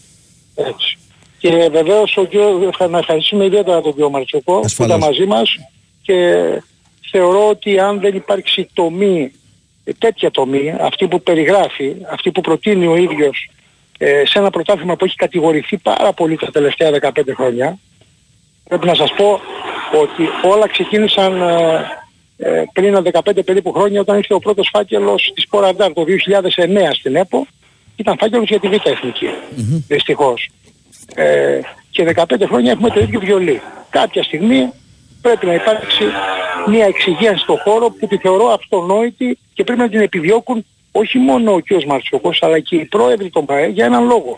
Έτσι. 0.56 0.98
Και 1.38 1.70
βεβαίως 1.72 2.18
ο 2.18 2.26
κύριο, 2.26 2.72
να 2.90 2.98
ευχαριστούμε 2.98 3.46
ιδιαίτερα 3.46 3.82
τον 3.82 3.92
κύριο 3.92 4.10
Μαρτσοκό 4.10 4.54
που 4.54 4.62
Ασφαλώς. 4.66 4.98
ήταν 4.98 5.10
μαζί 5.10 5.26
μας 5.26 5.56
και 6.02 6.44
θεωρώ 7.12 7.50
ότι 7.50 7.80
αν 7.80 8.00
δεν 8.00 8.16
υπάρξει 8.16 8.70
τομή, 8.74 9.32
ε, 9.84 9.92
τέτοια 9.98 10.32
τομή, 10.32 10.74
αυτή 10.80 11.08
που 11.08 11.22
περιγράφει, 11.22 11.96
αυτή 12.12 12.32
που 12.32 12.42
προτείνει 12.42 12.88
ο 12.88 12.96
ίδιος 12.96 13.50
ε, 13.98 14.24
σε 14.26 14.40
ένα 14.40 14.50
πρωτάθλημα 14.50 14.96
που 14.96 15.06
έχει 15.06 15.16
κατηγορηθεί 15.16 15.78
πάρα 15.78 16.14
πολύ 16.14 16.38
τα 16.38 16.52
τελευταία 16.52 16.92
15 17.02 17.12
χρόνια, 17.36 17.78
πρέπει 18.68 18.86
να 18.86 18.96
σας 18.96 19.14
πω 19.18 19.42
ότι 20.02 20.48
όλα 20.48 20.68
ξεκίνησαν 20.68 21.42
ε, 21.42 21.99
ε, 22.42 22.64
πριν 22.74 23.04
15 23.12 23.46
περίπου 23.46 23.72
χρόνια 23.72 24.02
όταν 24.02 24.18
ήρθε 24.18 24.34
ο 24.34 24.40
πρώτος 24.40 24.70
φάκελος 24.74 25.32
της 25.36 25.48
Ποραντάρ 25.48 25.94
το 25.94 26.06
2009 26.08 26.90
στην 26.94 27.16
ΕΠΟ 27.16 27.48
ήταν 27.96 28.18
φάκελος 28.18 28.50
για 28.50 28.60
τη 28.60 28.68
Β' 28.68 28.88
Εθνική, 28.88 29.30
δυστυχώς. 29.88 30.50
Ε, 31.16 31.60
και 31.90 32.04
15 32.16 32.46
χρόνια 32.48 32.72
έχουμε 32.72 32.90
το 32.90 33.00
ίδιο 33.00 33.20
βιολί. 33.20 33.62
Κάποια 33.90 34.24
στιγμή 34.24 34.70
πρέπει 35.22 35.46
να 35.46 35.54
υπάρξει 35.54 36.04
μια 36.68 36.86
εξυγίανση 36.86 37.44
στον 37.44 37.58
χώρο 37.58 37.90
που 37.90 38.08
τη 38.08 38.18
θεωρώ 38.18 38.48
αυτονόητη 38.48 39.38
και 39.54 39.64
πρέπει 39.64 39.80
να 39.80 39.90
την 39.90 40.00
επιδιώκουν 40.00 40.66
όχι 40.92 41.18
μόνο 41.18 41.54
ο 41.54 41.60
κ. 41.60 41.84
Μαρτσοκός 41.88 42.44
αλλά 42.44 42.60
και 42.60 42.76
οι 42.76 42.86
πρόεδροι 42.86 43.30
των 43.30 43.46
ΠΑΕ 43.46 43.68
για 43.68 43.86
έναν 43.86 44.08
λόγο. 44.08 44.36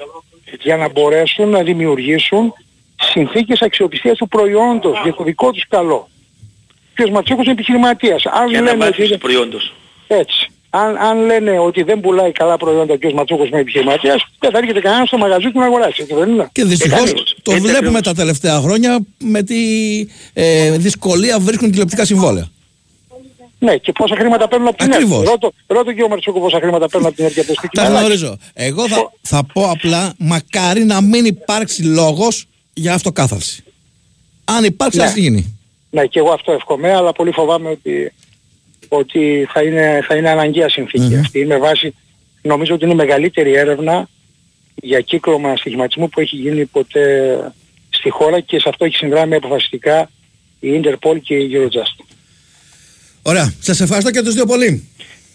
Για 0.61 0.77
να 0.77 0.89
μπορέσουν 0.89 1.49
να 1.49 1.63
δημιουργήσουν 1.63 2.53
συνθήκες 2.95 3.61
αξιοπιστίας 3.61 4.17
του 4.17 4.27
προϊόντος 4.27 4.99
για 5.03 5.13
το 5.13 5.23
δικό 5.23 5.51
τους 5.51 5.67
καλό. 5.67 6.09
Ο 6.99 7.03
κ. 7.03 7.09
Μαρτσοκός 7.09 7.43
είναι 7.43 7.53
επιχειρηματίας. 7.53 8.23
Αν 8.25 8.49
Για 8.49 8.61
να 8.61 8.65
λένε 8.71 8.85
βάθει 8.85 9.01
ότι... 9.01 9.11
του 9.11 9.17
προϊόντος. 9.17 9.73
Έτσι. 10.07 10.49
Αν, 10.69 10.97
αν 10.97 11.25
λένε 11.25 11.59
ότι 11.59 11.83
δεν 11.83 11.99
πουλάει 11.99 12.31
καλά 12.31 12.57
προϊόντα 12.57 12.93
ο 12.93 12.97
κ. 12.97 13.11
Ματσούκος 13.13 13.49
με 13.49 13.59
επιχειρηματίας, 13.59 14.25
δεν 14.39 14.51
θα 14.51 14.57
έρχεται 14.57 14.79
κανένας 14.79 15.07
στο 15.07 15.17
μαγαζί 15.17 15.51
του 15.51 15.59
να 15.59 15.65
αγοράσει. 15.65 16.01
Έτσι 16.01 16.13
δεν 16.15 16.29
είναι; 16.29 16.49
Και 16.51 16.63
δυστυχώς 16.63 16.99
ακριβώς. 17.01 17.35
το 17.41 17.51
Έτσι 17.51 17.61
βλέπουμε 17.67 17.87
ακριβώς. 17.97 18.01
τα 18.01 18.13
τελευταία 18.13 18.59
χρόνια 18.59 18.99
με 19.17 19.43
τη 19.43 19.55
ε, 20.33 20.77
δυσκολία 20.77 21.39
βρίσκουν 21.39 21.69
τηλεοπτικά 21.71 22.05
συμβόλαια. 22.05 22.47
Ναι, 23.59 23.75
και 23.77 23.91
πόσα 23.91 24.15
χρήματα 24.15 24.47
παίρνουν 24.47 24.67
από 24.67 24.77
την 24.77 24.93
Ακριβώς. 24.93 25.19
ΕΡΤ. 25.19 25.27
Ρώτα, 25.29 25.51
ρώτα 25.67 25.93
και 25.93 26.03
ο 26.03 26.07
Μαρτσούκο 26.07 26.39
πόσα 26.39 26.57
χρήματα 26.57 26.87
παίρνουν 26.89 27.07
από 27.07 27.15
την 27.15 27.25
ΕΡΤ 27.25 27.33
για 27.33 27.45
το 27.45 27.53
Τα 27.53 27.67
στοιχείο. 27.67 27.97
γνωρίζω. 27.97 28.37
Εγώ 28.53 28.87
θα, 28.87 29.11
θα 29.21 29.43
πω 29.53 29.69
απλά, 29.69 30.13
μακάρι 30.17 30.83
να 30.83 31.01
μην 31.01 31.25
υπάρξει 31.25 31.83
λόγος 31.83 32.45
για 32.73 32.93
αυτοκάθαρση. 32.93 33.63
Αν 34.43 34.63
υπάρξει, 34.63 34.97
Ναι. 34.97 35.03
ας 35.03 35.15
γίνει. 35.15 35.59
Ναι, 35.91 36.05
και 36.05 36.19
εγώ 36.19 36.31
αυτό 36.31 36.51
εύχομαι, 36.51 36.93
αλλά 36.93 37.11
πολύ 37.11 37.31
φοβάμαι 37.31 37.69
ότι, 37.69 38.13
ότι 38.87 39.47
θα, 39.53 39.61
είναι, 39.61 40.03
θα 40.07 40.15
είναι 40.15 40.29
αναγκαία 40.29 40.69
συνθήκη 40.69 41.03
Μμμ. 41.13 41.19
αυτή. 41.19 41.45
Με 41.45 41.57
βάση, 41.57 41.95
νομίζω 42.41 42.73
ότι 42.73 42.83
είναι 42.83 42.93
η 42.93 42.95
μεγαλύτερη 42.95 43.53
έρευνα 43.53 44.09
για 44.75 45.01
κύκλωμα 45.01 45.55
στοιχηματισμού 45.55 46.09
που 46.09 46.19
έχει 46.19 46.35
γίνει 46.35 46.65
ποτέ 46.65 47.37
στη 47.89 48.09
χώρα 48.09 48.39
και 48.39 48.59
σε 48.59 48.69
αυτό 48.69 48.85
έχει 48.85 48.95
συνδράμει 48.95 49.35
αποφασιστικά 49.35 50.09
η 50.59 50.81
Interpol 50.83 51.17
και 51.21 51.35
η 51.35 51.49
Eurojust. 51.53 52.05
Ωραία. 53.21 53.53
Σας 53.59 53.79
ευχαριστώ 53.79 54.11
και 54.11 54.21
τους 54.21 54.33
δύο 54.33 54.45
πολύ. 54.45 54.89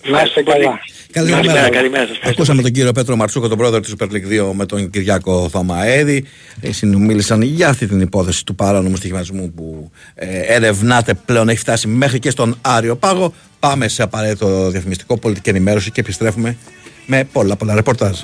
Να 0.04 0.22
είστε 0.22 0.42
πολύ. 0.42 0.56
καλά. 0.64 0.80
Καλημέρα. 1.16 1.42
Καλημέρα, 1.42 1.70
καλημέρα 1.70 2.06
σας. 2.06 2.18
Ακούσαμε 2.22 2.62
τον 2.62 2.70
κύριο 2.70 2.92
Πέτρο 2.92 3.16
Μαρτσούκο, 3.16 3.48
τον 3.48 3.58
πρόεδρο 3.58 3.80
του 3.80 3.96
Super 3.98 4.04
League 4.04 4.48
2 4.48 4.52
με 4.52 4.66
τον 4.66 4.90
Κυριάκο 4.90 5.48
Θωμαέδη. 5.48 6.24
Ε, 6.60 6.72
Συνομίλησαν 6.72 7.42
για 7.42 7.68
αυτή 7.68 7.86
την 7.86 8.00
υπόθεση 8.00 8.44
του 8.44 8.54
παράνομου 8.54 8.96
στοιχηματισμού 8.96 9.52
που 9.52 9.90
ε, 10.14 10.38
ερευνάται 10.40 11.14
πλέον, 11.14 11.48
έχει 11.48 11.58
φτάσει 11.58 11.88
μέχρι 11.88 12.18
και 12.18 12.30
στον 12.30 12.58
Άριο 12.60 12.96
Πάγο. 12.96 13.34
Πάμε 13.58 13.88
σε 13.88 14.02
απαραίτητο 14.02 14.70
διαφημιστικό 14.70 15.18
πολιτική 15.18 15.48
ενημέρωση 15.48 15.90
και 15.90 16.00
επιστρέφουμε 16.00 16.56
με 17.06 17.28
πολλά 17.32 17.56
πολλά 17.56 17.74
ρεπορτάζ. 17.74 18.18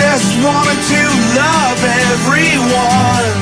Just 0.00 0.30
wanted 0.46 0.80
to 0.92 1.00
love 1.40 1.80
everyone. 2.10 3.38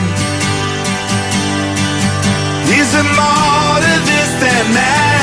Is 2.78 2.88
there 2.94 3.10
more 3.20 3.78
to 3.84 3.94
this 4.08 4.17
mad 4.64 5.17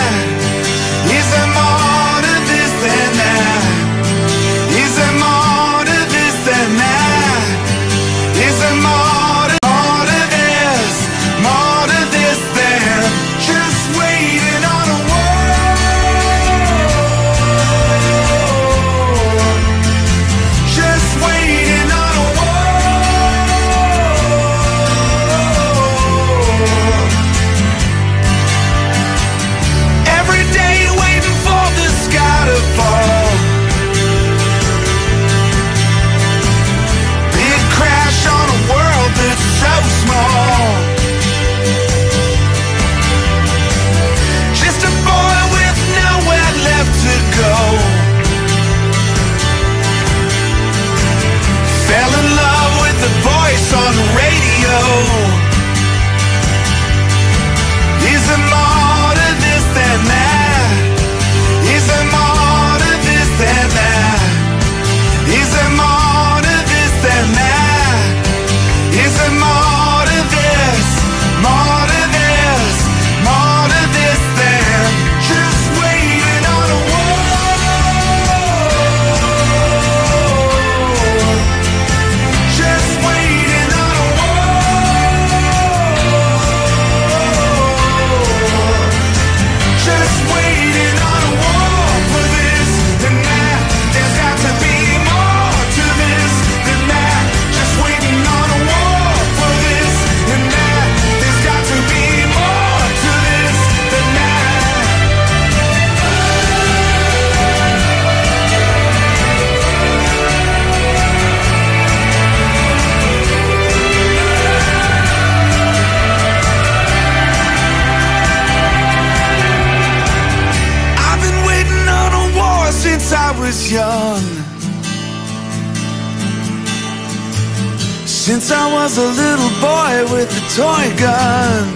Since 128.25 128.49
I 128.49 128.73
was 128.73 128.97
a 128.97 129.05
little 129.05 129.53
boy 129.61 130.11
with 130.11 130.31
a 130.33 130.43
toy 130.57 130.87
gun. 130.97 131.67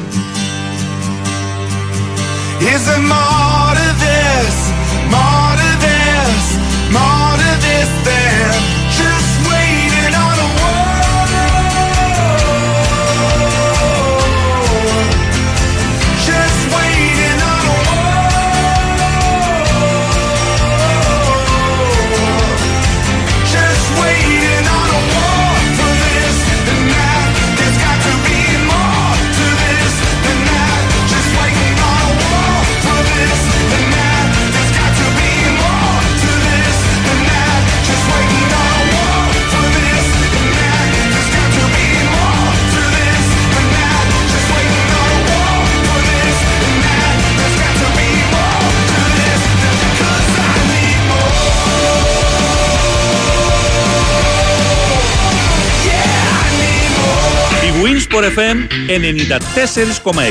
Is 2.73 2.88
there 2.88 2.97
more 3.07 3.48
Η 58.09 58.15
Winsport 58.15 58.23
FM 58.23 58.57
94,6 60.13 60.21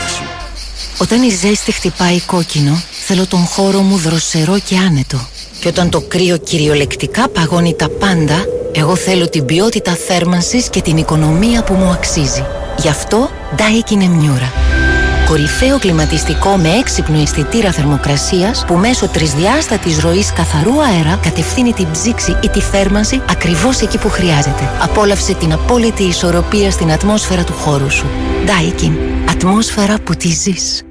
Όταν 0.98 1.22
η 1.22 1.28
ζέστη 1.30 1.72
χτυπάει 1.72 2.20
κόκκινο, 2.20 2.82
θέλω 3.06 3.26
τον 3.26 3.44
χώρο 3.44 3.80
μου 3.80 3.96
δροσερό 3.96 4.58
και 4.64 4.76
άνετο. 4.76 5.28
Και 5.60 5.68
όταν 5.68 5.90
το 5.90 6.00
κρύο 6.00 6.36
κυριολεκτικά 6.36 7.28
παγώνει 7.28 7.74
τα 7.74 7.88
πάντα, 7.88 8.44
εγώ 8.72 8.96
θέλω 8.96 9.28
την 9.28 9.44
ποιότητα 9.44 9.94
θέρμανσης 9.94 10.68
και 10.68 10.80
την 10.80 10.96
οικονομία 10.96 11.62
που 11.64 11.74
μου 11.74 11.90
αξίζει. 11.90 12.44
Γι' 12.78 12.88
αυτό 12.88 13.30
Daikin 13.56 14.02
Emmiura. 14.02 14.67
Κορυφαίο 15.28 15.78
κλιματιστικό 15.78 16.56
με 16.56 16.68
έξυπνο 16.68 17.20
αισθητήρα 17.20 17.72
θερμοκρασίας 17.72 18.64
που 18.66 18.74
μέσω 18.74 19.08
τρισδιάστατης 19.08 20.00
ροής 20.00 20.32
καθαρού 20.32 20.82
αέρα 20.82 21.18
κατευθύνει 21.22 21.72
την 21.72 21.90
ψήξη 21.90 22.36
ή 22.44 22.48
τη 22.48 22.60
θέρμανση 22.60 23.22
ακριβώς 23.30 23.80
εκεί 23.80 23.98
που 23.98 24.08
χρειάζεται. 24.08 24.70
Απόλαυσε 24.82 25.34
την 25.34 25.52
απόλυτη 25.52 26.02
ισορροπία 26.02 26.70
στην 26.70 26.92
ατμόσφαιρα 26.92 27.44
του 27.44 27.52
χώρου 27.52 27.90
σου. 27.90 28.06
Daikin. 28.46 28.92
Ατμόσφαιρα 29.30 29.98
που 30.00 30.14
τη 30.14 30.28
ζεις. 30.28 30.82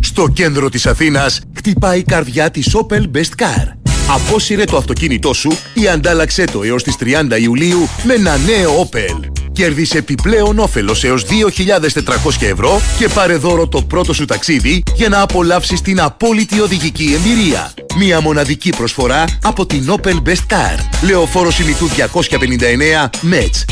Στο 0.00 0.28
κέντρο 0.28 0.68
της 0.68 0.86
Αθήνας 0.86 1.40
χτυπάει 1.56 1.98
η 1.98 2.04
καρδιά 2.04 2.50
της 2.50 2.76
Opel 2.76 3.02
Best 3.16 3.42
Car. 3.42 3.72
Απόσυρε 4.10 4.64
το 4.64 4.76
αυτοκίνητό 4.76 5.32
σου 5.32 5.50
ή 5.74 5.88
αντάλλαξέ 5.88 6.44
το 6.44 6.62
έως 6.62 6.82
τις 6.82 6.96
30 6.96 7.40
Ιουλίου 7.40 7.88
με 8.02 8.14
ένα 8.14 8.36
νέο 8.36 8.88
Opel. 8.88 9.35
Κέρδισε 9.56 9.98
επιπλέον 9.98 10.58
όφελος 10.58 11.04
έως 11.04 11.24
2.400 11.24 12.42
ευρώ 12.50 12.80
και 12.98 13.08
πάρε 13.08 13.36
δώρο 13.36 13.68
το 13.68 13.82
πρώτο 13.82 14.12
σου 14.12 14.24
ταξίδι 14.24 14.82
για 14.94 15.08
να 15.08 15.20
απολαύσεις 15.20 15.80
την 15.80 16.00
απόλυτη 16.00 16.60
οδηγική 16.60 17.14
εμπειρία. 17.16 17.72
Μία 17.96 18.20
μοναδική 18.20 18.70
προσφορά 18.70 19.24
από 19.42 19.66
την 19.66 19.94
Opel 19.96 20.22
Best 20.28 20.54
Car. 20.54 20.78
Λεωφόρο 21.02 21.50
Ημιτού 21.60 21.88
259 21.88 23.08
Μέτς 23.20 23.64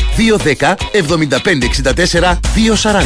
210 0.57 0.75
7564 0.91 2.39
240. 2.83 3.03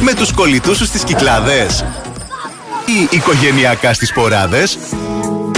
Με 0.00 0.14
τους 0.14 0.32
κολλητούς 0.32 0.76
σου 0.76 0.84
στις 0.84 1.04
Κυκλάδες 1.04 1.84
ή 2.86 3.16
οικογενειακά 3.16 3.92
στις 3.92 4.12
Ποράδες 4.12 4.78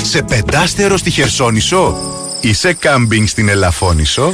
σε 0.03 0.23
πεντάστερο 0.23 0.97
στη 0.97 1.11
Χερσόνησο 1.11 1.97
ή 2.41 2.53
σε 2.53 2.73
κάμπινγκ 2.73 3.27
στην 3.27 3.49
Ελαφώνησο 3.49 4.33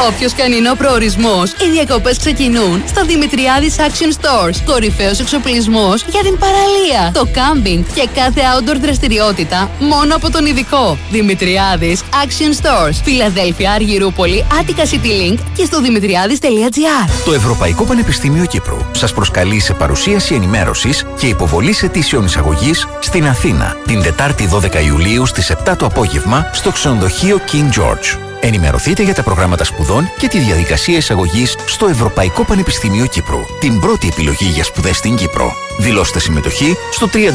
Όποιος 0.00 0.34
κάνει 0.34 0.56
είναι 0.56 0.70
ο 0.70 0.74
προορισμός, 0.74 1.50
οι 1.52 1.68
διακοπές 1.72 2.18
ξεκινούν 2.18 2.82
στο 2.86 3.04
Δημητριάδης 3.04 3.76
Action 3.78 4.12
Stores. 4.20 4.56
Κορυφαίος 4.64 5.20
εξοπλισμός 5.20 6.02
για 6.02 6.20
την 6.22 6.38
παραλία, 6.38 7.10
το 7.12 7.28
κάμπινγκ 7.32 7.84
και 7.94 8.08
κάθε 8.14 8.40
outdoor 8.40 8.76
δραστηριότητα 8.80 9.70
μόνο 9.78 10.14
από 10.14 10.30
τον 10.30 10.46
ειδικό. 10.46 10.98
Δημητριάδης 11.10 12.02
Action 12.02 12.62
Stores. 12.62 13.00
Φιλαδέλφια, 13.04 13.72
Αργυρούπολη, 13.72 14.46
Άτικα 14.60 14.84
City 14.84 15.32
Link 15.32 15.38
και 15.56 15.64
στο 15.64 15.80
δημητριάδη.gr. 15.80 17.10
Το 17.24 17.32
Ευρωπαϊκό 17.32 17.84
Πανεπιστήμιο 17.84 18.44
Κύπρου 18.44 18.78
σας 18.92 19.12
προσκαλεί 19.12 19.60
σε 19.60 19.74
παρουσίαση 19.74 20.34
ενημέρωσης 20.34 21.06
και 21.18 21.26
υποβολή 21.26 21.74
αιτήσεων 21.82 22.24
εισαγωγής 22.24 22.88
στην 23.00 23.26
Αθήνα 23.26 23.76
την 23.86 24.02
Τετάρτη 24.02 24.48
12 24.52 24.84
Ιουλίου 24.86 25.26
στις 25.26 25.52
7 25.66 25.76
το 25.78 25.86
απόγευμα 25.86 26.50
στο 26.52 26.70
ξενοδοχείο 26.70 27.40
King 27.52 27.80
George. 27.80 28.33
Ενημερωθείτε 28.46 29.02
για 29.02 29.14
τα 29.14 29.22
προγράμματα 29.22 29.64
σπουδών 29.64 30.10
και 30.18 30.28
τη 30.28 30.38
διαδικασία 30.38 30.96
εισαγωγής 30.96 31.56
στο 31.66 31.86
Ευρωπαϊκό 31.86 32.44
Πανεπιστήμιο 32.44 33.06
Κύπρου. 33.06 33.40
Την 33.60 33.80
πρώτη 33.80 34.06
επιλογή 34.08 34.44
για 34.44 34.64
σπουδές 34.64 34.96
στην 34.96 35.16
Κύπρο. 35.16 35.52
Δηλώστε 35.78 36.18
συμμετοχή 36.18 36.76
στο 36.92 37.06
www.euc.ac.cy. 37.12 37.30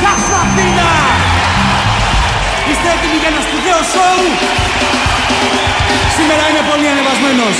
Γεια 0.00 0.14
σου 0.24 0.34
Αθήνα! 0.42 0.90
Είστε 2.70 2.88
έτοιμοι 2.94 3.18
για 3.22 3.28
ένα 3.32 3.40
σπουδαίο 3.46 3.80
σοου! 3.92 4.24
Σήμερα 6.16 6.42
είμαι 6.50 6.62
πολύ 6.70 6.86
ανεβασμένος. 6.92 7.56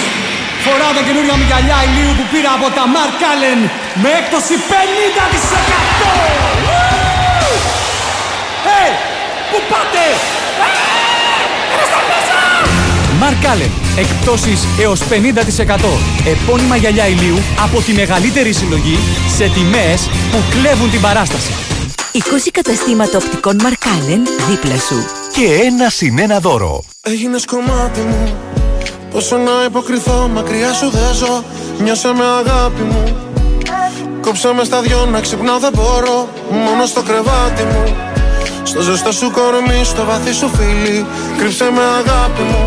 Φοράω 0.64 0.92
τα 0.98 1.02
καινούργια 1.06 1.34
μου 1.38 1.44
γυαλιά 1.48 1.78
ηλίου 1.88 2.12
που 2.18 2.24
πήρα 2.32 2.50
από 2.58 2.68
τα 2.76 2.84
Mark 2.94 3.18
Allen 3.30 3.60
με 4.02 4.08
έκπτωση 4.18 4.54
50%! 6.54 6.57
Hey! 8.78 8.92
Πού 9.50 9.58
πάτε! 9.70 10.04
Mark 13.22 13.44
Allen. 13.46 13.98
Εκπτώσεις 13.98 14.66
έως 14.80 15.00
50%. 15.00 15.04
Επώνυμα 16.26 16.76
γυαλιά 16.76 17.06
ηλίου 17.06 17.38
από 17.62 17.80
τη 17.80 17.92
μεγαλύτερη 17.92 18.52
συλλογή 18.52 18.98
σε 19.36 19.48
τιμές 19.48 20.08
που 20.30 20.38
κλέβουν 20.50 20.90
την 20.90 21.00
παράσταση. 21.00 21.52
20 22.12 22.18
καταστήματα 22.52 23.18
οπτικών 23.18 23.56
Μαρκάλεν 23.62 24.22
δίπλα 24.48 24.78
σου. 24.78 25.04
Και 25.32 25.66
ένα 25.66 25.88
συν 25.88 26.18
ένα 26.18 26.38
δώρο. 26.38 26.84
Έγινες 27.00 27.44
κομμάτι 27.44 28.00
μου 28.00 28.36
Πόσο 29.10 29.36
να 29.36 29.64
υποκριθώ 29.66 30.30
μακριά 30.34 30.72
σου 30.72 30.90
δεν 30.90 31.14
ζω 31.14 31.44
Νιώσε 31.78 32.12
με 32.12 32.24
αγάπη 32.24 32.82
μου 32.82 33.16
Κόψε 34.20 34.52
με 34.52 34.64
στα 34.64 34.80
δυο 34.80 35.06
να 35.06 35.20
ξυπνάω 35.20 35.58
δεν 35.58 35.72
μπορώ 35.74 36.28
Μόνο 36.50 36.86
στο 36.86 37.02
κρεβάτι 37.02 37.62
μου 37.62 38.07
Στο 38.68 38.80
ζεστό 38.80 39.12
σου 39.12 39.30
κορμί, 39.30 39.80
στο 39.84 40.04
βαθύ 40.04 40.32
σου 40.32 40.50
φίλι 40.56 41.06
Κρύψε 41.38 41.70
με 41.74 41.84
αγάπη 42.00 42.42
μου. 42.42 42.64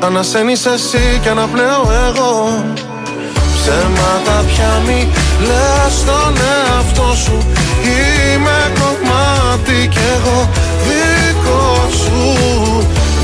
Ανασένεις 0.00 0.66
εσύ 0.66 1.18
και 1.22 1.28
αναπνέω 1.28 1.84
εγώ. 2.06 2.64
Ψέματα 3.54 4.44
πια 4.48 4.72
μη 4.86 5.08
λες 5.46 5.92
στον 6.00 6.34
εαυτό 6.54 7.14
σου. 7.24 7.38
Είμαι 7.82 8.72
κομμάτι 8.80 9.88
κι 9.88 10.04
εγώ 10.14 10.48
δικό 10.86 11.88
σου. 12.02 12.36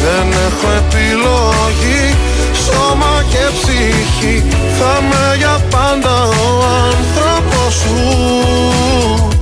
Δεν 0.02 0.26
έχω 0.46 0.68
επιλογή 0.82 2.16
Σώμα 2.64 3.24
και 3.30 3.44
ψυχή. 3.60 4.44
Θα 4.78 4.98
είμαι 5.00 5.36
για 5.36 5.60
πάντα 5.70 6.22
ο 6.22 6.64
άνθρωπος 6.90 7.74
σου 7.74 9.33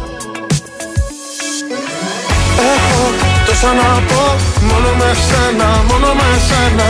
Έχω 2.74 3.04
τόσα 3.46 3.70
να 3.80 3.90
πω 4.08 4.24
Μόνο 4.68 4.90
με 5.00 5.10
σένα, 5.26 5.68
μόνο 5.88 6.08
με 6.18 6.28
σένα. 6.48 6.86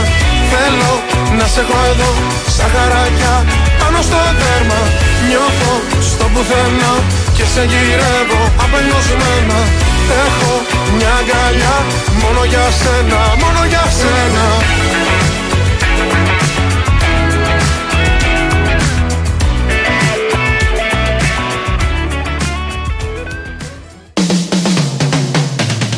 Θέλω 0.51 0.91
να 1.37 1.45
σε 1.53 1.59
έχω 1.63 1.77
εδώ 1.91 2.11
Σαν 2.55 2.69
χαράκια 2.73 3.33
πάνω 3.79 3.99
στο 4.07 4.19
δέρμα. 4.39 4.79
Νιώθω 5.27 5.73
στο 6.09 6.25
πουθενά 6.33 6.93
Και 7.35 7.45
σε 7.53 7.61
γυρεύω 7.71 8.41
απελπισμένα. 8.63 9.59
Έχω 10.25 10.51
μια 10.97 11.13
αγκαλιά 11.19 11.75
Μόνο 12.21 12.41
για 12.51 12.65
σένα, 12.81 13.19
μόνο 13.41 13.61
για 13.71 13.85
σένα 13.99 14.45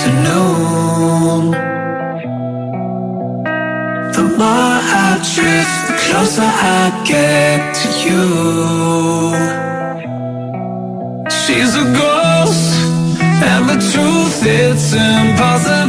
afternoon. 0.00 1.50
The 4.12 4.22
more 4.38 4.80
I 4.82 5.20
drift, 5.34 5.76
the 5.88 5.94
closer 6.04 6.42
I 6.42 7.02
get 7.04 7.74
to 7.80 7.88
you. 8.06 8.26
She's 11.30 11.72
a 11.74 11.86
ghost, 12.00 12.70
and 13.20 13.68
the 13.68 13.78
truth 13.92 14.42
it's 14.46 14.92
impossible. 14.92 15.79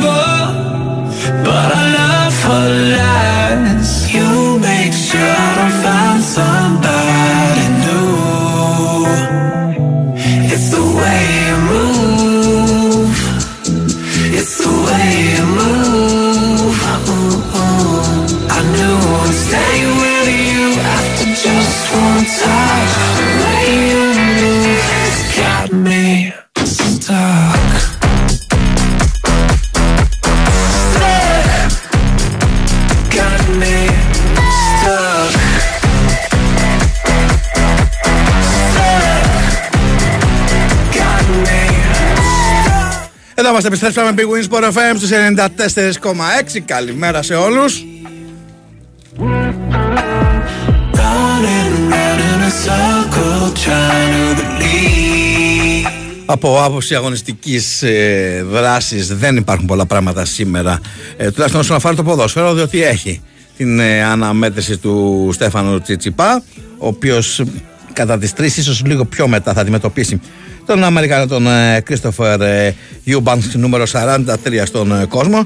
Είμαστε, 43.67 43.87
επιστρέψαμε 43.87 44.13
Big 44.17 44.27
Wins 44.33 44.49
Sport 44.49 44.71
FM 44.71 44.95
στους 44.97 45.09
94,6. 46.55 46.59
Καλημέρα 46.65 47.21
σε 47.21 47.33
όλους. 47.35 47.83
running 50.93 51.91
round 51.93 52.21
in 52.31 52.41
a 52.49 52.53
circle 52.65 53.45
trying 53.65 54.37
to 54.37 54.43
believe. 54.59 55.87
Από 56.25 56.63
άποψη 56.63 56.95
αγωνιστικής 56.95 57.81
ε, 57.83 58.45
δράσης 58.49 59.07
δεν 59.17 59.35
υπάρχουν 59.35 59.65
πολλά 59.65 59.85
πράγματα 59.85 60.25
σήμερα. 60.25 60.79
Ε, 61.17 61.31
τουλάχιστον 61.31 61.61
όσον 61.61 61.75
αφορά 61.75 61.95
το 61.95 62.03
ποδόσφαιρο, 62.03 62.53
διότι 62.53 62.83
έχει 62.83 63.21
την 63.57 63.79
ε, 63.79 64.03
αναμέτρηση 64.03 64.77
του 64.77 65.29
Στέφανου 65.33 65.81
Τσιτσιπά, 65.81 66.43
ο 66.77 66.87
οποίος 66.87 67.41
κατά 67.93 68.17
τις 68.17 68.33
τρεις, 68.33 68.57
ίσως 68.57 68.85
λίγο 68.85 69.05
πιο 69.05 69.27
μετά, 69.27 69.53
θα 69.53 69.61
αντιμετωπίσει 69.61 70.21
τον 70.71 70.83
Αμερικανό 70.83 71.27
τον 71.27 71.47
Κρίστοφερ 71.83 72.41
ε, 72.41 72.75
Γιουμπάνκς, 73.03 73.43
νούμερο 73.53 73.83
43 73.91 74.25
στον 74.63 75.01
ε, 75.01 75.05
κόσμο. 75.05 75.45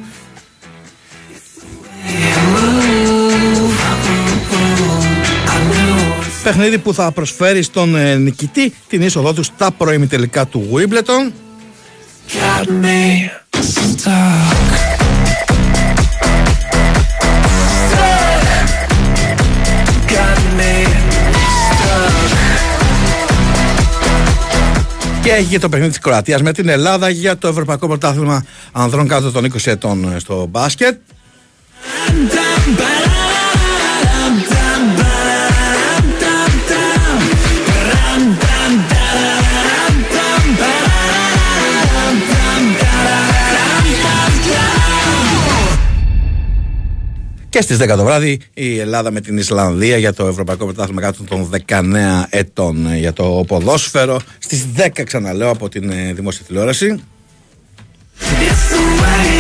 Παιχνίδι 6.44 6.78
που 6.78 6.94
θα 6.94 7.12
προσφέρει 7.12 7.62
στον 7.62 7.96
ε, 7.96 8.16
νικητή 8.16 8.74
την 8.88 9.02
είσοδό 9.02 9.34
του 9.34 9.44
στα 9.44 9.72
προημιτελικά 9.72 10.46
του 10.46 10.70
Wimbledon. 10.74 11.32
Και 25.26 25.32
έχει 25.32 25.50
και 25.50 25.60
το 25.60 25.70
παιχνίδι 25.70 25.92
της 25.92 26.00
Κροατίας 26.00 26.42
με 26.42 26.52
την 26.54 26.70
Ελλάδα 26.70 27.10
για 27.10 27.38
το 27.38 27.48
Ευρωπαϊκό 27.48 27.88
Πρωτάθλημα 27.88 28.46
Ανδρών 28.72 29.08
κάτω 29.08 29.32
των 29.32 29.46
20 29.46 29.58
ετών 29.66 30.14
ε, 30.14 30.20
στο 30.20 30.48
μπάσκετ. 30.50 30.98
Και 47.56 47.62
στις 47.62 47.78
10 47.82 47.88
το 47.98 48.04
βράδυ 48.04 48.40
η 48.54 48.80
Ελλάδα 48.80 49.12
με 49.12 49.22
την 49.22 49.38
Ισλανδία 49.38 49.98
για 49.98 50.14
το 50.14 50.28
Ευρωπαϊκό 50.28 50.66
Πρωτάθλημα 50.66 51.02
κάτω 51.02 51.24
των 51.24 51.50
19 51.68 51.84
ετών 52.30 52.88
ε, 52.88 52.98
για 52.98 53.14
το 53.14 53.44
ποδόσφαιρο. 53.48 54.20
Στις 54.40 54.66
10 54.78 54.88
ξαναλέω 55.04 55.50
από 55.50 55.70
την 55.70 55.90
ε, 55.90 56.14
δημόσια 56.14 56.46
τηλεόραση. 56.46 57.04
It's 58.20 58.70
the 58.70 58.82
way 59.02 59.36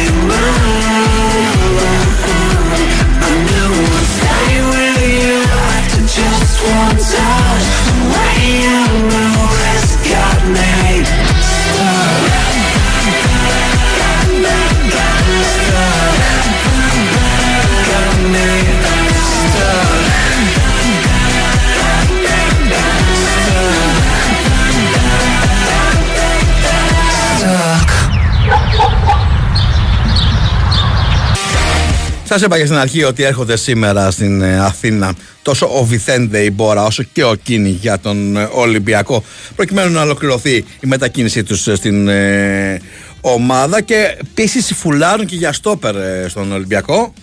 Σας 32.28 32.42
είπα 32.42 32.58
και 32.58 32.66
στην 32.66 32.78
αρχή 32.78 33.04
ότι 33.04 33.24
έρχονται 33.24 33.58
σήμερα 33.58 34.12
στην 34.12 34.42
ε, 34.42 34.60
Αθήνα 34.60 35.14
τόσο 35.42 35.80
ο 35.80 35.84
Βιθέντε 35.84 36.40
η 36.40 36.52
Μπόρα 36.54 36.84
όσο 36.84 37.04
και 37.04 37.24
ο 37.24 37.36
Κίνη 37.36 37.70
για 37.70 38.00
τον 38.00 38.38
ε, 38.38 38.50
Ολυμπιακό 38.52 39.24
προκειμένου 39.56 39.92
να 39.92 40.02
ολοκληρωθεί 40.02 40.56
η 40.56 40.88
μετακίνησή 40.88 41.44
τους 41.44 41.68
ε, 41.68 41.76
στην 41.76 42.08
ε, 42.08 42.82
ομάδα 43.22 43.82
και 43.82 44.18
επίσης 44.20 44.74
φουλάρουν 44.76 45.26
και 45.26 45.36
για 45.36 45.54
στόπερ 45.54 45.96
ε, 45.96 46.26
στον 46.30 46.52
Ολυμπιακό. 46.52 47.14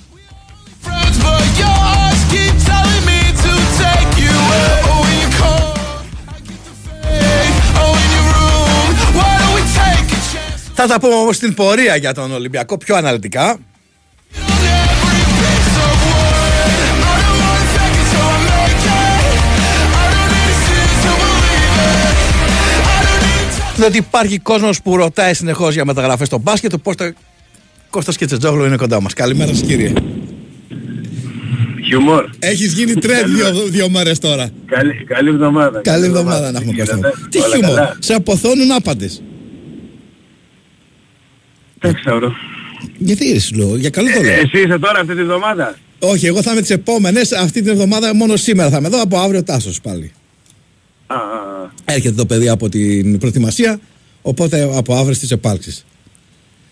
Θα 10.74 10.86
τα 10.86 11.00
πούμε 11.00 11.14
όμως 11.14 11.36
στην 11.36 11.54
πορεία 11.54 11.96
για 11.96 12.14
τον 12.14 12.32
Ολυμπιακό 12.32 12.78
πιο 12.78 12.96
αναλυτικά. 12.96 13.58
Διότι 23.82 23.96
υπάρχει 23.96 24.38
κόσμος 24.38 24.82
που 24.82 24.96
ρωτάει 24.96 25.34
συνεχώς 25.34 25.74
για 25.74 25.84
μεταγραφές 25.84 26.26
στο 26.26 26.38
μπάσκετ, 26.38 26.72
οπότε 26.72 27.14
Κώστας 27.90 28.16
Κετσετζόγλου 28.16 28.64
είναι 28.64 28.76
κοντά 28.76 29.00
μας. 29.00 29.12
Καλημέρα 29.12 29.54
σας 29.54 29.62
κύριε. 29.66 29.92
Χιουμόρ. 31.84 32.24
Έχεις 32.38 32.72
γίνει 32.72 32.94
τρέντ 32.94 33.26
δύο, 33.26 33.52
δύο 33.68 33.88
μέρες 33.88 34.18
τώρα. 34.18 34.48
Καλή, 34.66 35.04
καλή 35.04 35.28
εβδομάδα. 35.28 35.80
Καλή 35.80 36.04
εβδομάδα 36.04 36.50
να 36.50 36.58
έχουμε 36.58 36.72
Κώστα. 36.78 36.96
μου. 36.96 37.02
Τι 37.28 37.38
Όλα 37.38 37.46
χιούμορ; 37.48 37.74
καλά. 37.74 37.96
Σε 37.98 38.14
αποθώνουν 38.14 38.72
άπαντες. 38.72 39.22
Δεν 41.78 41.94
ξέρω. 41.94 42.32
Γιατί 42.98 43.40
σου 43.40 43.54
λέω, 43.54 43.76
για 43.76 43.90
καλό 43.90 44.08
το 44.12 44.18
Ε, 44.20 44.22
λέω. 44.22 44.32
Εσύ 44.32 44.58
είσαι 44.58 44.78
τώρα 44.78 45.00
αυτή 45.00 45.14
τη 45.14 45.20
εβδομάδα; 45.20 45.76
Όχι, 45.98 46.26
εγώ 46.26 46.42
θα 46.42 46.52
είμαι 46.52 46.60
τις 46.60 46.70
επόμενες, 46.70 47.32
αυτή 47.32 47.62
την 47.62 47.70
εβδομάδα 47.70 48.14
μόνο 48.14 48.36
σήμερα 48.36 48.70
θα 48.70 48.76
είμαι 48.76 48.86
εδώ, 48.86 49.02
από 49.02 49.18
αύριο 49.18 49.42
Τάσος 49.42 49.80
πάλι. 49.80 50.12
Α, 51.06 51.14
α, 51.14 51.18
α. 51.18 51.51
Έρχεται 51.84 52.14
το 52.14 52.26
παιδί 52.26 52.48
από 52.48 52.68
την 52.68 53.18
προετοιμασία, 53.18 53.80
οπότε 54.22 54.70
από 54.76 54.94
αύριο 54.94 55.14
στις 55.14 55.30
επάλξεις. 55.30 55.84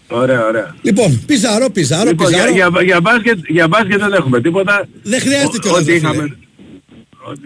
Ωραία, 0.08 0.46
ωραία. 0.46 0.74
Λοιπόν, 0.82 1.22
πιζάρο, 1.26 1.70
πιζάρο, 1.70 2.08
Λοιπόν, 2.08 2.28
για, 2.28 2.36
πιζάρο. 2.44 2.54
για, 2.54 2.82
για, 2.84 3.00
μπάσκετ, 3.00 3.38
για 3.48 3.68
μπάσκετ 3.68 3.98
δεν 4.00 4.12
έχουμε 4.12 4.40
τίποτα. 4.40 4.88
Δεν 5.02 5.20
χρειάζεται 5.20 5.56
Ο- 5.56 5.60
κιόλας, 5.60 5.80
Ό,τι 5.80 5.90
ρε 5.90 5.96
είχαμε. 5.96 6.14
φίλε. 6.22 6.34
Ό,τι- 7.30 7.40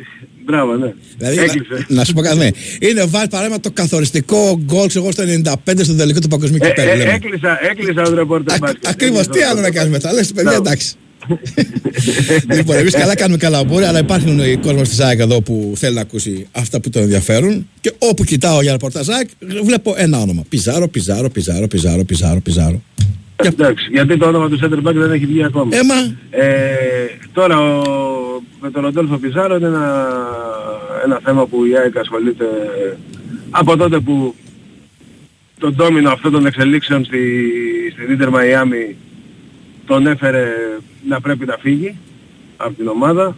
Μπράβο, 0.47 0.75
ναι. 0.77 0.93
Δηλαδή, 1.19 1.39
Έκλεισε. 1.39 1.87
να, 1.89 1.97
να 1.97 2.05
σου 2.05 2.13
πω 2.13 2.21
κάτι, 2.21 2.37
ναι. 2.37 2.49
Είναι 2.79 3.05
βάλει 3.07 3.29
παράδειγμα 3.29 3.61
το 3.61 3.71
καθοριστικό 3.71 4.61
γκολ 4.65 4.87
εγώ 4.97 5.11
στο 5.13 5.23
95 5.23 5.85
στο 5.85 5.95
τελικό 5.95 6.19
του 6.21 6.29
παγκοσμίου 6.29 6.59
Ε, 6.63 6.67
κυπέλλου. 6.69 6.91
ε, 6.91 6.97
λέμε. 6.97 7.13
έκλεισα, 7.13 7.59
έκλεισα 7.71 8.03
το 8.03 8.15
ρεπόρτερ 8.15 8.59
μπάσκετ. 8.59 8.87
Ακριβώς, 8.87 9.21
τι 9.23 9.29
Έκλεισα 9.29 9.47
άλλο 9.49 9.57
το- 9.57 9.63
να 9.63 9.71
κάνεις 9.71 9.91
μετά. 9.91 10.13
Λες 10.13 10.27
παιδιά, 10.27 10.43
Μπράβο. 10.43 10.57
εντάξει. 10.67 10.95
Λοιπόν, 12.51 12.77
εμείς 12.77 12.95
καλά 12.95 13.17
κάνουμε 13.17 13.39
καλά 13.39 13.65
μπόρια, 13.65 13.89
αλλά 13.89 13.99
υπάρχουν 13.99 14.39
οι 14.39 14.57
κόσμος 14.57 14.89
της 14.89 15.01
ΑΕΚ 15.01 15.19
εδώ 15.19 15.43
που 15.43 15.73
θέλει 15.77 15.95
να 15.95 16.01
ακούσει 16.01 16.47
αυτά 16.53 16.81
που 16.81 16.91
τον 16.91 17.03
ενδιαφέρουν. 17.03 17.69
Και 17.81 17.93
όπου 17.99 18.25
κοιτάω 18.25 18.63
για 18.63 18.73
ρεπορτάζ 18.73 19.09
ΑΕΚ, 19.09 19.29
βλέπω 19.65 19.95
ένα 19.97 20.21
όνομα. 20.21 20.45
Πιζάρο, 20.49 20.89
Πιζάρο, 20.89 21.29
Πιζάρο, 21.29 21.67
Πιζάρο, 21.67 22.05
Πιζάρο, 22.05 22.41
Πιζάρο. 22.41 22.83
Εντάξει, 23.37 23.89
γιατί 23.91 24.17
το 24.17 24.27
όνομα 24.27 24.49
του 24.49 24.59
center 24.63 24.89
back 24.89 24.95
δεν 24.95 25.13
έχει 25.13 25.27
βγει 25.27 25.45
ακόμα. 25.45 25.77
Έμα. 25.77 25.95
Ε, 26.31 26.47
τώρα 27.33 27.61
ο, 27.61 27.83
με 28.61 28.71
τον 28.71 28.83
Ροντόλφο 28.83 29.17
Πιζάρο 29.17 29.57
είναι 29.57 29.67
ένα, 29.67 30.09
ένα 31.05 31.21
θέμα 31.25 31.47
που 31.47 31.65
η 31.65 31.77
ΑΕΚ 31.77 31.97
ασχολείται 31.97 32.45
από 33.51 33.77
τότε 33.77 33.99
που 33.99 34.35
τον 35.59 35.75
ντόμινο 35.75 36.11
αυτό 36.11 36.31
των 36.31 36.47
εξελίξεων 36.47 37.05
στη, 37.05 37.19
στην 37.93 38.13
Ίντερ 38.13 38.29
Μαϊάμι 38.29 38.97
τον 39.87 40.07
έφερε 40.07 40.49
να 41.09 41.21
πρέπει 41.21 41.47
να 41.47 41.57
φύγει 41.61 41.95
από 42.57 42.73
την 42.75 42.89
ομάδα. 42.89 43.37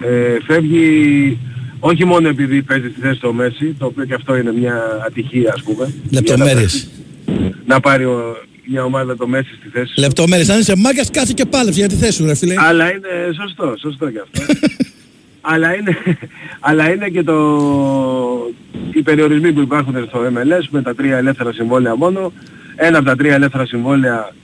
Ε, 0.00 0.36
φεύγει 0.46 1.38
όχι 1.80 2.04
μόνο 2.04 2.28
επειδή 2.28 2.62
παίζει 2.62 2.88
στη 2.88 3.00
θέση 3.00 3.20
του 3.20 3.34
Μέση, 3.34 3.74
το 3.78 3.86
οποίο 3.86 4.04
και 4.04 4.14
αυτό 4.14 4.36
είναι 4.36 4.52
μια 4.52 5.02
ατυχία 5.06 5.52
ας 5.54 5.62
πούμε. 5.62 5.94
Λεπτομέρειες. 6.10 6.88
Να 7.66 7.80
πάρει 7.80 8.04
ο, 8.04 8.36
μια 8.70 8.84
ομάδα 8.84 9.16
το 9.16 9.26
Μέση 9.26 9.54
στη 9.60 9.68
θέση 9.68 9.94
του. 9.94 10.00
Λεπτομέρειες. 10.00 10.48
Αν 10.48 10.60
είσαι 10.60 10.76
μάγκας 10.76 11.10
κάτσε 11.10 11.32
και 11.32 11.44
πάλεψε 11.44 11.78
για 11.80 11.88
τη 11.88 11.94
θέση 11.94 12.12
σου 12.12 12.24
ρε 12.26 12.34
φίλε. 12.34 12.54
Αλλά 12.58 12.90
είναι 12.90 13.08
σωστό, 13.40 13.74
σωστό 13.80 14.10
και 14.10 14.18
αυτό. 14.18 14.52
αλλά, 15.52 15.74
είναι, 15.76 15.96
αλλά 16.60 16.92
είναι 16.92 17.08
και 17.08 17.22
το, 17.22 17.36
οι 18.92 19.02
περιορισμοί 19.02 19.52
που 19.52 19.60
υπάρχουν 19.60 20.04
στο 20.08 20.20
MLS 20.34 20.66
με 20.70 20.82
τα 20.82 20.94
τρία 20.94 21.16
ελεύθερα 21.16 21.52
συμβόλαια 21.52 21.96
μόνο. 21.96 22.32
Ένα 22.76 22.98
από 22.98 23.06
τα 23.06 23.16
τρία 23.16 23.34
ελεύθερα 23.34 23.66
συμβόλαια 23.66 24.16
θα- 24.16 24.34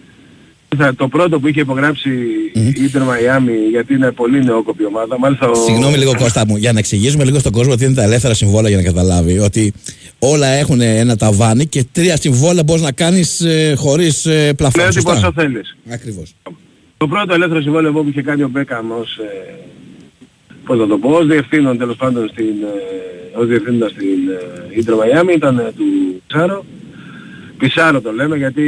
το 0.96 1.08
πρώτο 1.08 1.40
που 1.40 1.48
είχε 1.48 1.60
υπογράψει 1.60 2.10
η 2.52 2.82
Ιντερ 2.84 3.02
Μαϊάμι 3.02 3.56
γιατί 3.70 3.94
είναι 3.94 4.12
πολύ 4.12 4.44
νεόκοπη 4.44 4.84
ομάδα. 4.84 5.18
Μάλιστα 5.18 5.48
ο... 5.48 5.54
Συγγνώμη 5.54 5.96
λίγο 5.96 6.14
Κώστα 6.18 6.46
μου, 6.46 6.56
για 6.56 6.72
να 6.72 6.78
εξηγήσουμε 6.78 7.24
λίγο 7.24 7.38
στον 7.38 7.52
κόσμο 7.52 7.74
τι 7.76 7.84
είναι 7.84 7.94
τα 7.94 8.02
ελεύθερα 8.02 8.34
συμβόλαια 8.34 8.68
για 8.68 8.78
να 8.78 8.84
καταλάβει. 8.84 9.38
Ότι 9.38 9.72
όλα 10.18 10.46
έχουν 10.46 10.80
ένα 10.80 11.16
ταβάνι 11.16 11.66
και 11.66 11.84
τρία 11.92 12.16
συμβόλαια 12.16 12.62
μπορείς 12.62 12.82
να 12.82 12.92
κάνεις 12.92 13.40
ε, 13.40 13.74
χωρίς 13.76 14.26
ε, 14.26 14.52
πλαφόν. 14.56 14.80
Ναι, 14.80 14.86
ότι 14.86 14.94
σωστά; 14.94 15.12
πόσο 15.12 15.32
θέλεις. 15.32 15.76
Ακριβώς. 15.90 16.34
Το 16.96 17.06
πρώτο 17.06 17.34
ελεύθερο 17.34 17.60
συμβόλαιο 17.60 17.92
που 17.92 18.06
είχε 18.08 18.22
κάνει 18.22 18.42
ο 18.42 18.48
Μπέκαμ 18.48 18.90
ως, 18.92 19.16
ε, 19.16 19.54
πώς 20.66 20.78
να 20.78 20.86
το 20.86 20.98
πω, 20.98 21.10
ως 21.10 21.26
διευθύνων 21.26 21.78
τέλος 21.78 21.96
πάντων 21.96 22.28
στην, 22.28 22.44
ε, 22.44 23.38
ως 23.38 23.46
διευθύνοντας 23.46 23.90
στην 23.90 24.28
ε, 24.72 24.78
Ίντερ 24.78 24.94
Μαϊάμι 24.94 25.32
ήταν 25.32 25.58
ε, 25.58 25.72
του 25.76 25.84
Πισάρο. 26.26 26.64
Πισάρο 27.58 28.00
το 28.00 28.12
λέμε 28.12 28.36
γιατί 28.36 28.62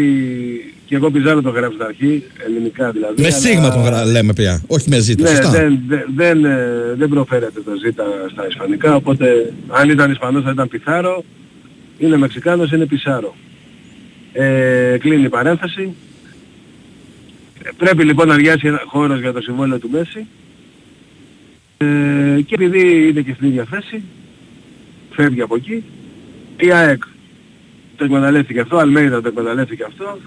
και 0.86 0.94
εγώ 0.94 1.10
Πισάρο 1.10 1.42
το 1.42 1.50
γράψω 1.50 1.72
στην 1.72 1.84
αρχή, 1.86 2.24
ελληνικά 2.46 2.90
δηλαδή. 2.90 3.14
Με 3.22 3.26
αλλά- 3.26 3.36
σίγμα 3.36 3.70
τον 3.70 3.82
γρα- 3.84 4.04
λέμε 4.04 4.32
πια, 4.32 4.62
όχι 4.66 4.88
με 4.88 4.98
ζήτα. 4.98 5.22
Ναι, 5.22 5.28
σωστά. 5.36 5.50
δεν, 5.50 5.78
δεν, 5.88 6.04
δεν, 6.14 6.44
ε, 6.44 6.94
δεν 6.96 7.08
προφέρεται 7.08 7.60
το 7.60 7.70
ζήτα 7.84 8.04
στα 8.32 8.46
ισπανικά, 8.48 8.94
οπότε 8.94 9.52
αν 9.68 9.90
ήταν 9.90 10.10
Ισπανός 10.10 10.42
θα 10.42 10.50
ήταν 10.50 10.68
Πιθάρο, 10.68 11.24
είναι 11.98 12.16
Μεξικάνος, 12.16 12.72
είναι 12.72 12.86
Πισάρο. 12.86 13.34
Ε, 14.32 14.96
κλείνει 15.00 15.22
η 15.24 15.28
παρένθεση. 15.28 15.94
Ε, 17.62 17.68
Πρέπει 17.76 18.04
λοιπόν 18.04 18.28
να 18.28 18.34
αδειάσει 18.34 18.66
ένα 18.66 18.80
χώρος 18.86 19.20
για 19.20 19.32
το 19.32 19.40
συμβόλαιο 19.40 19.78
του 19.78 19.90
Μέση. 19.92 20.26
Ε, 21.78 22.40
και 22.40 22.54
επειδή 22.54 23.08
είναι 23.08 23.20
και 23.20 23.32
στην 23.34 23.48
ίδια 23.48 23.64
θέση, 23.70 24.02
φεύγει 25.10 25.40
από 25.40 25.56
εκεί. 25.56 25.84
Η 26.60 26.70
ΑΕΚ 26.72 27.02
το 27.96 28.04
εκμεταλλεύτηκε 28.04 28.60
αυτό, 28.60 28.76
Αλμέιδα 28.76 29.20
το 29.20 29.28
εκμεταλλεύτηκε 29.28 29.84
αυτό. 29.88 30.18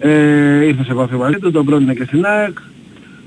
Ε, 0.00 0.64
ήρθες 0.64 0.86
σε 0.86 0.92
επαφή 0.92 1.14
μαζί 1.14 1.38
του, 1.38 1.50
τον 1.50 1.64
πρότεινε 1.64 1.94
και 1.94 2.04
στην 2.04 2.24
ΑΕΚ. 2.24 2.58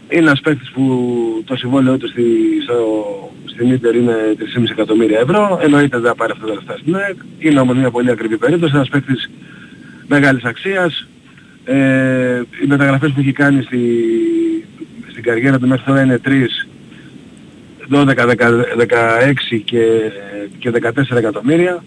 Είναι 0.10 0.22
ένας 0.22 0.42
παίκτης 0.42 0.72
που 0.72 1.44
το 1.46 1.56
συμβόλαιο 1.56 1.98
του 1.98 2.08
στη, 2.08 2.24
στο, 2.64 3.32
στην 3.46 3.72
Ίντερ 3.72 3.96
είναι 3.96 4.16
3,5 4.58 4.64
εκατομμύρια 4.72 5.20
ευρώ. 5.20 5.60
Εννοείται 5.62 5.98
δεν 5.98 6.08
θα 6.10 6.16
πάρει 6.16 6.32
αυτά 6.32 6.46
τα 6.46 6.54
λεφτά 6.54 6.78
στην 6.78 6.96
ΑΕΚ. 6.96 7.16
Είναι 7.40 7.60
όμως 7.60 7.76
μια 7.76 7.92
πολύ 7.92 8.12
ακριβή 8.12 8.38
περίπτωση. 8.38 8.76
Ένας 8.76 8.90
παίκτης 8.90 9.30
μεγάλης 10.08 10.44
αξίας. 10.44 11.08
Ε, 11.66 12.42
οι 12.64 12.68
μεταγραφές 12.68 13.12
που 13.12 13.20
έχει 13.20 13.32
κάνει 13.32 13.62
στη, 13.64 13.80
στην 15.12 15.24
καριέρα 15.24 15.60
του 15.60 15.68
μέχρι 15.68 15.86
τώρα 15.86 16.02
είναι 16.02 16.20
3, 16.26 16.30
12, 17.92 18.06
10, 18.06 18.36
16 18.78 19.62
και, 19.66 20.12
και 20.60 20.72
14 21.10 21.18
εκατομμύρια. 21.18 21.84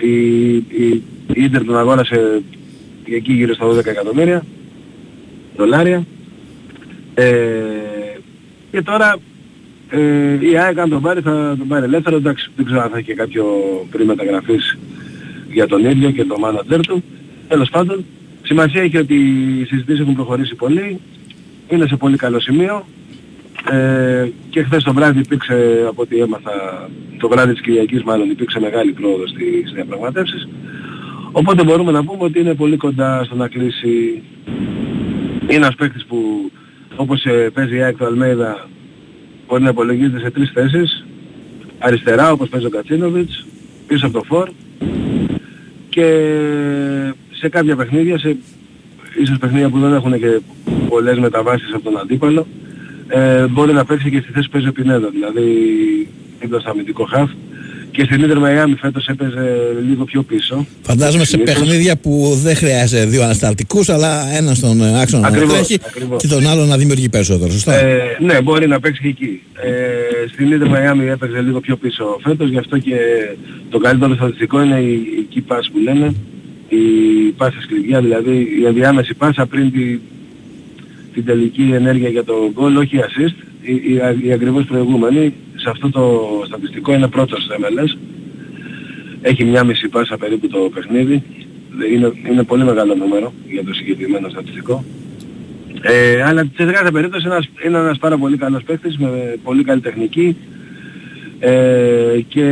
Η, 0.00 0.54
η, 0.56 1.02
η 1.34 1.42
Ίντερ 1.42 1.64
τον 1.64 1.78
αγόρασε 1.78 2.42
εκεί 3.14 3.32
γύρω 3.32 3.54
στα 3.54 3.66
12 3.66 3.86
εκατομμύρια 3.86 4.44
δολάρια. 5.58 6.06
Ε, 7.14 7.32
και 8.70 8.82
τώρα 8.82 9.16
ε, 9.90 10.48
η 10.50 10.58
ΑΕΚ 10.58 10.78
αν 10.78 10.88
τον 10.88 11.02
πάρει 11.02 11.20
θα 11.20 11.54
τον 11.58 11.68
πάρει 11.68 11.84
ελεύθερο. 11.84 12.16
Εντάξει, 12.16 12.50
δεν 12.56 12.64
ξέρω 12.64 12.80
αν 12.80 12.90
θα 12.90 12.96
έχει 12.96 13.06
και 13.06 13.14
κάποιο 13.14 13.44
πριν 13.90 14.06
μεταγραφής 14.06 14.78
για 15.52 15.66
τον 15.66 15.84
ίδιο 15.84 16.10
και 16.10 16.24
τον 16.24 16.40
μάνατζερ 16.40 16.80
του. 16.80 17.04
Τέλος 17.48 17.70
πάντων, 17.70 18.04
σημασία 18.42 18.82
έχει 18.82 18.96
ότι 18.96 19.14
οι 19.14 19.64
συζητήσεις 19.64 20.00
έχουν 20.00 20.14
προχωρήσει 20.14 20.54
πολύ. 20.54 21.00
Είναι 21.68 21.86
σε 21.86 21.96
πολύ 21.96 22.16
καλό 22.16 22.40
σημείο. 22.40 22.86
Ε, 23.70 24.28
και 24.50 24.62
χθες 24.62 24.82
το 24.82 24.92
βράδυ 24.92 25.18
υπήρξε, 25.18 25.84
από 25.88 26.02
ό,τι 26.02 26.18
έμαθα, 26.18 26.88
το 27.18 27.28
βράδυ 27.28 27.52
της 27.52 27.60
Κυριακής 27.60 28.02
μάλλον 28.02 28.30
υπήρξε 28.30 28.60
μεγάλη 28.60 28.92
πρόοδος 28.92 29.30
στις 29.30 29.72
διαπραγματεύσεις. 29.74 30.48
Οπότε 31.38 31.64
μπορούμε 31.64 31.92
να 31.92 32.04
πούμε 32.04 32.24
ότι 32.24 32.40
είναι 32.40 32.54
πολύ 32.54 32.76
κοντά 32.76 33.24
στο 33.24 33.34
να 33.34 33.48
κλείσει. 33.48 34.22
Είναι 35.42 35.54
ένας 35.54 35.74
παίκτης 35.74 36.04
που 36.04 36.50
όπως 36.96 37.24
ε, 37.24 37.50
παίζει 37.54 37.76
η 37.76 37.82
ΑΕΚ 37.82 37.96
του 37.96 38.04
Αλμέιδα 38.04 38.68
μπορεί 39.48 39.62
να 39.62 39.68
υπολογίζεται 39.68 40.18
σε 40.18 40.30
τρεις 40.30 40.50
θέσεις. 40.50 41.04
Αριστερά 41.78 42.32
όπως 42.32 42.48
παίζει 42.48 42.66
ο 42.66 42.70
Κατσίνοβιτς, 42.70 43.46
πίσω 43.86 44.06
από 44.06 44.18
το 44.18 44.24
φορ 44.24 44.50
και 45.88 46.04
σε 47.30 47.48
κάποια 47.48 47.76
παιχνίδια, 47.76 48.18
σε 48.18 48.36
ίσως 49.22 49.38
παιχνίδια 49.38 49.68
που 49.68 49.78
δεν 49.78 49.94
έχουν 49.94 50.18
και 50.18 50.40
πολλές 50.88 51.18
μεταβάσεις 51.18 51.72
από 51.74 51.84
τον 51.84 51.98
αντίπαλο, 51.98 52.46
ε, 53.08 53.46
μπορεί 53.46 53.72
να 53.72 53.84
παίξει 53.84 54.10
και 54.10 54.20
στη 54.20 54.32
θέση 54.32 54.46
που 54.46 54.52
παίζει 54.52 54.68
ο 54.68 54.72
Πινέδα, 54.72 55.08
δηλαδή 55.10 55.46
δίπλα 56.40 56.58
στο 56.60 56.70
αμυντικό 56.70 57.04
χαφ. 57.04 57.30
Και 57.98 58.04
στην 58.04 58.22
Ίντερ 58.22 58.38
Μαϊάμι 58.38 58.74
φέτος 58.74 59.06
έπαιζε 59.08 59.76
λίγο 59.88 60.04
πιο 60.04 60.22
πίσω. 60.22 60.66
Φαντάζομαι 60.82 61.24
σε 61.24 61.30
Συνήθως. 61.30 61.54
παιχνίδια 61.54 61.96
που 61.96 62.38
δεν 62.42 62.56
χρειάζεται 62.56 63.04
δύο 63.06 63.22
ανασταλτικούς, 63.22 63.88
αλλά 63.88 64.36
έναν 64.36 64.54
στον 64.54 64.80
ε, 64.82 65.00
άξονα 65.00 65.22
να 65.22 65.28
Ακριβώς, 65.28 65.52
τρέχει 65.54 65.78
ακριβώς. 65.86 66.22
και 66.22 66.28
τον 66.28 66.46
άλλο 66.48 66.64
να 66.64 66.76
δημιουργεί 66.76 67.08
περισσότερο. 67.08 67.50
Σωστά; 67.50 67.74
Ε, 67.74 67.98
ναι, 68.20 68.42
μπορεί 68.42 68.66
να 68.66 68.80
παίξει 68.80 69.02
και 69.02 69.08
εκεί. 69.08 69.40
Ε, 69.54 70.28
στην 70.32 70.52
Ίντερ 70.52 70.68
Μαϊάμι 70.68 71.06
έπαιξε 71.06 71.40
λίγο 71.40 71.60
πιο 71.60 71.76
πίσω 71.76 72.18
φέτος, 72.22 72.50
γι' 72.50 72.58
αυτό 72.58 72.78
και 72.78 72.96
το 73.70 73.78
καλύτερο 73.78 74.14
στατιστικό 74.14 74.62
είναι 74.62 74.80
η, 74.80 74.92
η 74.92 75.28
key 75.34 75.52
pass 75.52 75.62
που 75.72 75.78
λένε, 75.78 76.14
η 76.68 76.78
πάσες 77.36 77.66
κλειδιά, 77.66 78.00
δηλαδή 78.00 78.48
η 78.60 78.66
ενδιάμεση 78.66 79.14
πάσα 79.14 79.46
πριν 79.46 79.72
τη, 79.72 79.98
την 81.14 81.24
τελική 81.24 81.70
ενέργεια 81.74 82.08
για 82.08 82.24
το 82.24 82.34
γκολ, 82.54 82.76
όχι 82.76 82.96
η 82.96 83.00
assist, 83.06 83.34
η, 83.62 83.72
η, 83.72 84.00
η 84.28 84.32
ακριβώς 84.32 84.64
προηγούμενη, 84.64 85.32
σε 85.60 85.70
αυτό 85.70 85.90
το 85.90 86.02
στατιστικό 86.46 86.92
είναι 86.92 87.08
πρώτος 87.08 87.42
στο 87.42 87.54
MLS. 87.54 87.98
Έχει 89.22 89.44
μια 89.44 89.64
μισή 89.64 89.88
πάσα 89.88 90.16
περίπου 90.16 90.48
το 90.48 90.70
παιχνίδι. 90.74 91.22
Είναι, 91.92 92.12
είναι 92.30 92.42
πολύ 92.42 92.64
μεγάλο 92.64 92.94
νούμερο 92.94 93.32
για 93.48 93.64
το 93.64 93.74
συγκεκριμένο 93.74 94.28
στατιστικό. 94.28 94.84
Ε, 95.82 96.22
αλλά 96.22 96.48
σε 96.56 96.64
κάθε 96.64 96.90
περίπτωση 96.90 97.26
είναι 97.26 97.34
ένας, 97.34 97.48
είναι 97.66 97.78
ένας 97.78 97.98
πάρα 97.98 98.18
πολύ 98.18 98.36
καλός 98.36 98.62
παίκτης 98.62 98.98
με 98.98 99.38
πολύ 99.42 99.64
καλή 99.64 99.80
τεχνική 99.80 100.36
ε, 101.38 102.20
και 102.28 102.44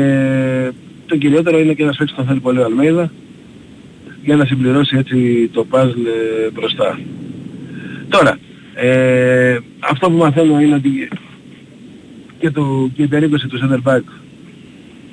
το 1.07 1.16
κυριότερο 1.16 1.59
είναι 1.59 1.74
και 1.74 1.82
ένας 1.82 1.96
παίκτης 1.96 2.14
που 2.14 2.20
τον 2.20 2.30
θέλει 2.30 2.40
πολύ 2.40 2.59
ο 2.59 2.64
Αλμέιδα 2.64 3.11
για 4.22 4.36
να 4.36 4.44
συμπληρώσει 4.44 4.96
έτσι 4.96 5.50
το 5.52 5.66
puzzle 5.70 6.07
ε, 6.46 6.50
μπροστά. 6.52 6.98
Τώρα, 8.09 8.38
ε, 8.74 9.59
αυτό 9.78 10.11
που 10.11 10.16
μαθαίνω 10.16 10.61
είναι 10.61 10.74
ότι 10.74 11.09
και, 12.39 12.51
το, 12.51 12.91
και 12.95 13.03
η 13.03 13.07
περίπτωση 13.07 13.49
του 13.49 13.59
center 13.59 13.93
back 13.93 14.03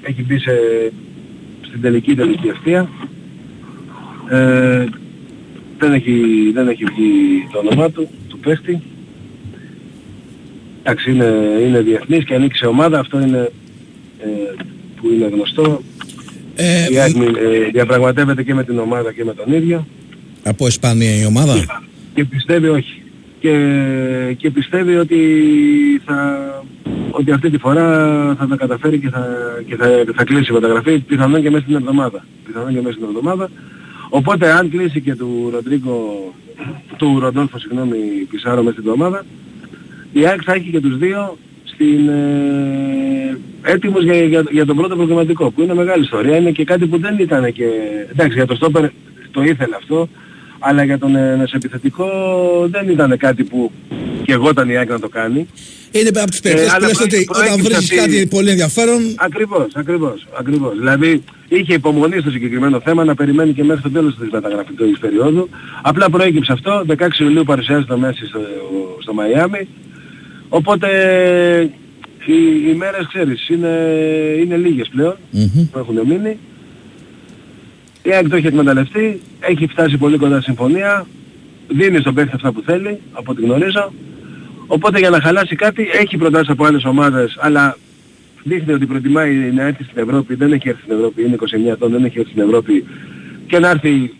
έχει 0.02 0.24
μπει 0.24 0.40
σε, 0.40 0.52
στην 1.68 1.82
τελική 1.82 2.16
τελική 2.16 2.48
ευθεία. 2.48 2.90
Ε, 4.30 4.86
δεν 5.78 5.94
έχει, 5.94 6.12
δεν 6.54 6.68
έχει 6.68 6.84
βγει 6.84 7.48
το 7.52 7.60
όνομά 7.60 7.90
του, 7.90 8.08
του 8.28 8.40
παίχτη. 8.40 8.82
Εντάξει, 10.84 11.12
είναι, 11.12 11.26
είναι 11.66 11.82
διεθνής 11.82 12.24
και 12.24 12.34
ανήκει 12.34 12.56
σε 12.56 12.66
ομάδα, 12.66 13.00
αυτό 13.00 13.22
είναι 13.22 13.52
ε, 14.20 14.28
που 14.96 15.08
είναι 15.08 15.28
γνωστό. 15.28 15.82
Ε, 16.56 16.88
η 16.92 17.00
ΑΕΚ 17.00 17.16
ε, 17.16 17.70
διαπραγματεύεται 17.72 18.44
και 18.44 18.54
με 18.54 18.64
την 18.64 18.80
ομάδα 18.80 19.14
και 19.14 19.24
με 19.24 19.34
τον 19.34 19.54
ίδιο 19.54 19.88
Από 20.44 20.68
Ισπανία 20.68 21.22
η 21.22 21.26
ομάδα; 21.26 21.84
και 22.14 22.26
πιστεύει 22.26 22.68
όχι. 22.68 23.03
Και, 23.44 24.36
και 24.38 24.50
πιστεύει 24.50 24.96
ότι 24.96 25.20
θα, 26.06 26.40
ότι 27.12 27.32
αυτή 27.32 27.50
τη 27.50 27.58
φορά 27.58 27.86
θα 28.40 28.48
τα 28.48 28.56
καταφέρει 28.56 29.00
και 29.00 29.10
θα, 29.10 29.28
και 29.66 29.76
θα, 29.76 29.88
θα 30.16 30.24
κλείσει 30.24 30.52
η 30.52 30.54
μεταγραφή 30.54 31.00
πιθανόν 31.00 31.42
και 31.42 31.50
μέσα 31.50 31.64
στην 31.64 31.76
εβδομάδα. 31.76 32.26
Πιθανόν 32.46 32.74
και 32.74 32.82
μέσα 32.82 32.92
στην 32.92 33.06
εβδομάδα. 33.06 33.50
Οπότε 34.10 34.52
αν 34.52 34.70
κλείσει 34.70 35.02
και 35.02 35.16
του 35.16 35.50
Ροντρίγκο, 35.54 36.34
του 36.98 37.20
Ροντόλφο 37.20 37.60
συγγνώμη, 37.60 37.98
Πισάρο 38.30 38.64
μέσα 38.64 38.76
στην 38.80 38.90
εβδομάδα, 38.90 39.26
η 40.12 40.26
ΑΕΚ 40.26 40.42
θα 40.46 40.54
έχει 40.54 40.70
και 40.70 40.80
τους 40.80 40.98
δύο 40.98 41.38
στην, 41.64 42.10
ε, 42.10 43.38
έτοιμος 43.62 44.04
για, 44.04 44.24
για, 44.24 44.44
για 44.52 44.66
τον 44.66 44.76
πρώτο 44.76 44.96
προγραμματικό 44.96 45.52
που 45.52 45.62
είναι 45.62 45.74
μεγάλη 45.74 46.04
ιστορία. 46.04 46.38
Είναι 46.38 46.52
και 46.52 46.64
κάτι 46.64 46.86
που 46.86 46.98
δεν 46.98 47.18
ήταν 47.20 47.54
και... 47.54 47.66
Εντάξει 48.12 48.38
για 48.38 48.46
το 48.46 48.56
στόπερ 48.56 48.90
το 49.32 49.44
ήθελε 49.44 49.76
αυτό 49.76 50.10
αλλά 50.66 50.84
για 50.84 50.98
τον 50.98 51.16
ε, 51.16 51.36
μεσοεπιθετικό 51.36 52.08
δεν 52.72 52.90
ήταν 52.90 53.18
κάτι 53.18 53.44
που 53.44 53.72
και 54.26 54.34
εγώ 54.34 54.50
ήταν 54.50 54.70
η 54.70 54.78
ΑΕΚ 54.78 54.90
να 54.90 55.00
το 55.00 55.10
κάνει. 55.10 55.48
Είναι 55.92 56.10
από 56.22 56.30
τις 56.30 56.40
περιπτώσεις 56.40 56.72
που 56.72 56.76
αλλά 56.78 56.88
λες 56.88 57.00
ότι 57.00 57.24
προέκυψε 57.26 57.52
όταν 57.52 57.62
βρίσκεις 57.64 57.78
αυτή- 57.78 57.96
κάτι 57.96 58.28
πολύ 58.28 58.50
ενδιαφέρον 58.50 59.02
Ακριβώς, 59.18 59.66
ακριβώς, 59.76 60.28
ακριβώς. 60.40 60.78
Δηλαδή 60.78 61.24
είχε 61.48 61.74
υπομονή 61.74 62.20
στο 62.20 62.32
συγκεκριμένο 62.32 62.80
θέμα 62.80 63.04
να 63.04 63.16
περιμένει 63.16 63.54
και 63.54 63.64
μέχρι 63.64 63.82
το 63.82 63.90
τέλος 63.90 64.18
της 64.18 64.30
μεταγραφικής 64.32 65.00
περίοδου. 65.00 65.50
Απλά 65.82 66.10
προέκυψε 66.10 66.52
αυτό, 66.52 66.84
16 66.88 67.20
Ιουλίου 67.20 67.44
παρουσιάζει 67.44 67.86
το 67.86 67.98
Μέση 67.98 68.26
στο, 68.26 68.40
στο 69.02 69.14
Μαϊάμι. 69.14 69.68
Οπότε 70.50 70.88
οι, 72.26 72.70
οι 72.70 72.74
μέρες 72.76 73.08
ξέρεις 73.08 73.50
είναι, 73.50 73.70
είναι 74.42 74.56
λίγες 74.58 74.88
πλέον 74.88 75.16
που 75.72 75.78
έχουν 75.80 75.96
μείνει. 76.08 76.38
Η 78.04 78.12
ΑΕΚ 78.14 78.30
το 78.30 78.36
έχει 78.36 78.48
εκμεταλλευτεί, 78.48 79.22
έχει 79.40 79.68
φτάσει 79.68 79.98
πολύ 79.98 80.18
κοντά 80.18 80.36
στη 80.36 80.44
συμφωνία, 80.44 81.06
δίνει 81.68 82.00
στον 82.00 82.14
παίκτη 82.14 82.32
αυτά 82.36 82.52
που 82.52 82.62
θέλει, 82.66 83.00
από 83.12 83.32
ό,τι 83.32 83.42
γνωρίζω. 83.42 83.94
Οπότε 84.68 85.00
για 85.00 85.10
να 85.10 85.22
χαλάσει 85.22 85.56
κάτι 85.56 85.88
έχει 86.02 86.18
προτάσεις 86.18 86.50
από 86.50 86.66
άλλες 86.66 86.86
ομάδες, 86.86 87.38
αλλά 87.40 87.78
δείχνει 88.44 88.74
ότι 88.74 88.86
προτιμάει 88.86 89.34
να 89.34 89.64
έρθει 89.64 89.84
στην 89.84 90.02
Ευρώπη, 90.02 90.36
δεν 90.36 90.54
έχει 90.54 90.70
έρθει 90.70 90.82
στην 90.82 90.94
Ευρώπη, 90.94 91.24
είναι 91.24 91.36
29 91.70 91.72
ετών, 91.72 91.92
δεν 91.92 92.04
έχει 92.04 92.20
έρθει 92.20 92.32
στην 92.32 92.44
Ευρώπη 92.44 92.86
και 93.48 93.60
να 93.60 93.70
έρθει 93.70 94.14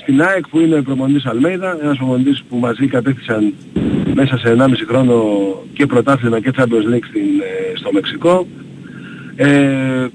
στην 0.00 0.22
ΑΕΚ 0.22 0.48
που 0.48 0.60
είναι 0.60 0.82
προπονητής 0.82 1.26
Αλμέιδα, 1.26 1.78
ένας 1.82 1.96
προπονητής 1.96 2.42
που 2.48 2.56
μαζί 2.56 2.86
κατέκτησαν 2.86 3.54
μέσα 4.14 4.38
σε 4.38 4.56
1,5 4.58 4.68
χρόνο 4.88 5.24
και 5.72 5.86
πρωτάθλημα 5.86 6.40
και 6.40 6.50
Champions 6.56 6.94
League 6.94 7.06
στην, 7.08 7.40
ε, 7.40 7.76
στο 7.76 7.92
Μεξικό. 7.92 8.46
Ε, 9.36 10.06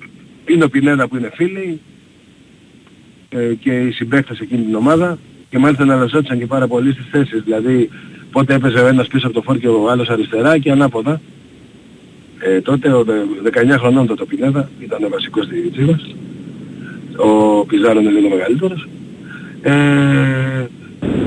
είναι 0.45 0.63
ο 0.63 0.69
Πινέδα 0.69 1.07
που 1.07 1.17
είναι 1.17 1.31
φίλοι 1.33 1.79
ε, 1.79 1.96
και 3.59 3.71
οι 3.71 3.91
συμπαίκτες 3.91 4.39
εκείνη 4.39 4.63
την 4.63 4.75
ομάδα 4.75 5.17
και 5.49 5.57
μάλιστα 5.57 5.83
αναλωσόντουσαν 5.83 6.39
και 6.39 6.45
πάρα 6.45 6.67
πολύ 6.67 6.91
στις 6.91 7.05
θέσεις. 7.11 7.41
Δηλαδή 7.43 7.89
πότε 8.31 8.53
έπαιζε 8.53 8.79
ο 8.79 8.87
ένας 8.87 9.07
πίσω 9.07 9.25
από 9.27 9.35
το 9.35 9.41
φόρ 9.41 9.57
και 9.57 9.67
ο 9.67 9.89
άλλος 9.89 10.09
αριστερά 10.09 10.57
και 10.57 10.71
ανάποδα. 10.71 11.21
Ε, 12.39 12.61
τότε 12.61 12.91
ο 12.93 13.03
δε- 13.03 13.13
19 13.43 13.77
χρονών 13.77 14.07
τότε 14.07 14.21
ο 14.23 14.25
Πινέδα 14.25 14.69
ήταν 14.79 15.03
ο 15.03 15.09
βασικός 15.09 15.45
στη 15.45 15.69
Τσίβας. 15.71 16.15
Ο 17.17 17.65
Πιζάρο 17.65 17.99
είναι 17.99 18.09
λίγο 18.09 18.29
μεγαλύτερος. 18.29 18.87
Ε, 19.61 20.65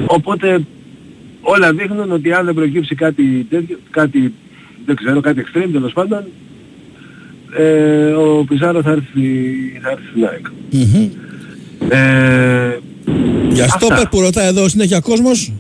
οπότε 0.07 0.61
όλα 1.41 1.73
δείχνουν 1.73 2.13
ότι 2.13 2.33
αν 2.33 2.45
δεν 2.45 2.55
προκύψει 2.55 2.95
κάτι 2.95 3.47
τέτοιο, 3.51 3.79
κάτι, 3.91 4.33
δεν 4.87 4.97
ξέρω, 4.97 5.21
κάτι 5.21 5.45
extreme 5.47 5.69
τέλος 5.73 5.93
πάντων, 5.93 6.25
ε, 7.59 8.11
ο 8.13 8.45
Πιζάρο 8.49 8.83
θα 8.83 8.91
έρθει, 8.91 9.23
θα 9.83 9.91
έρθει 9.91 10.05
στην 10.11 10.25
ΑΕΚ. 10.27 10.47
Ε, 11.97 12.79
Για 13.53 13.65
αυτά. 13.65 13.79
στόπερ 13.79 14.07
που 14.09 14.21
ρωτάει 14.21 14.47
εδώ 14.47 14.69
συνέχεια 14.69 15.01
κόσμος 15.01 15.53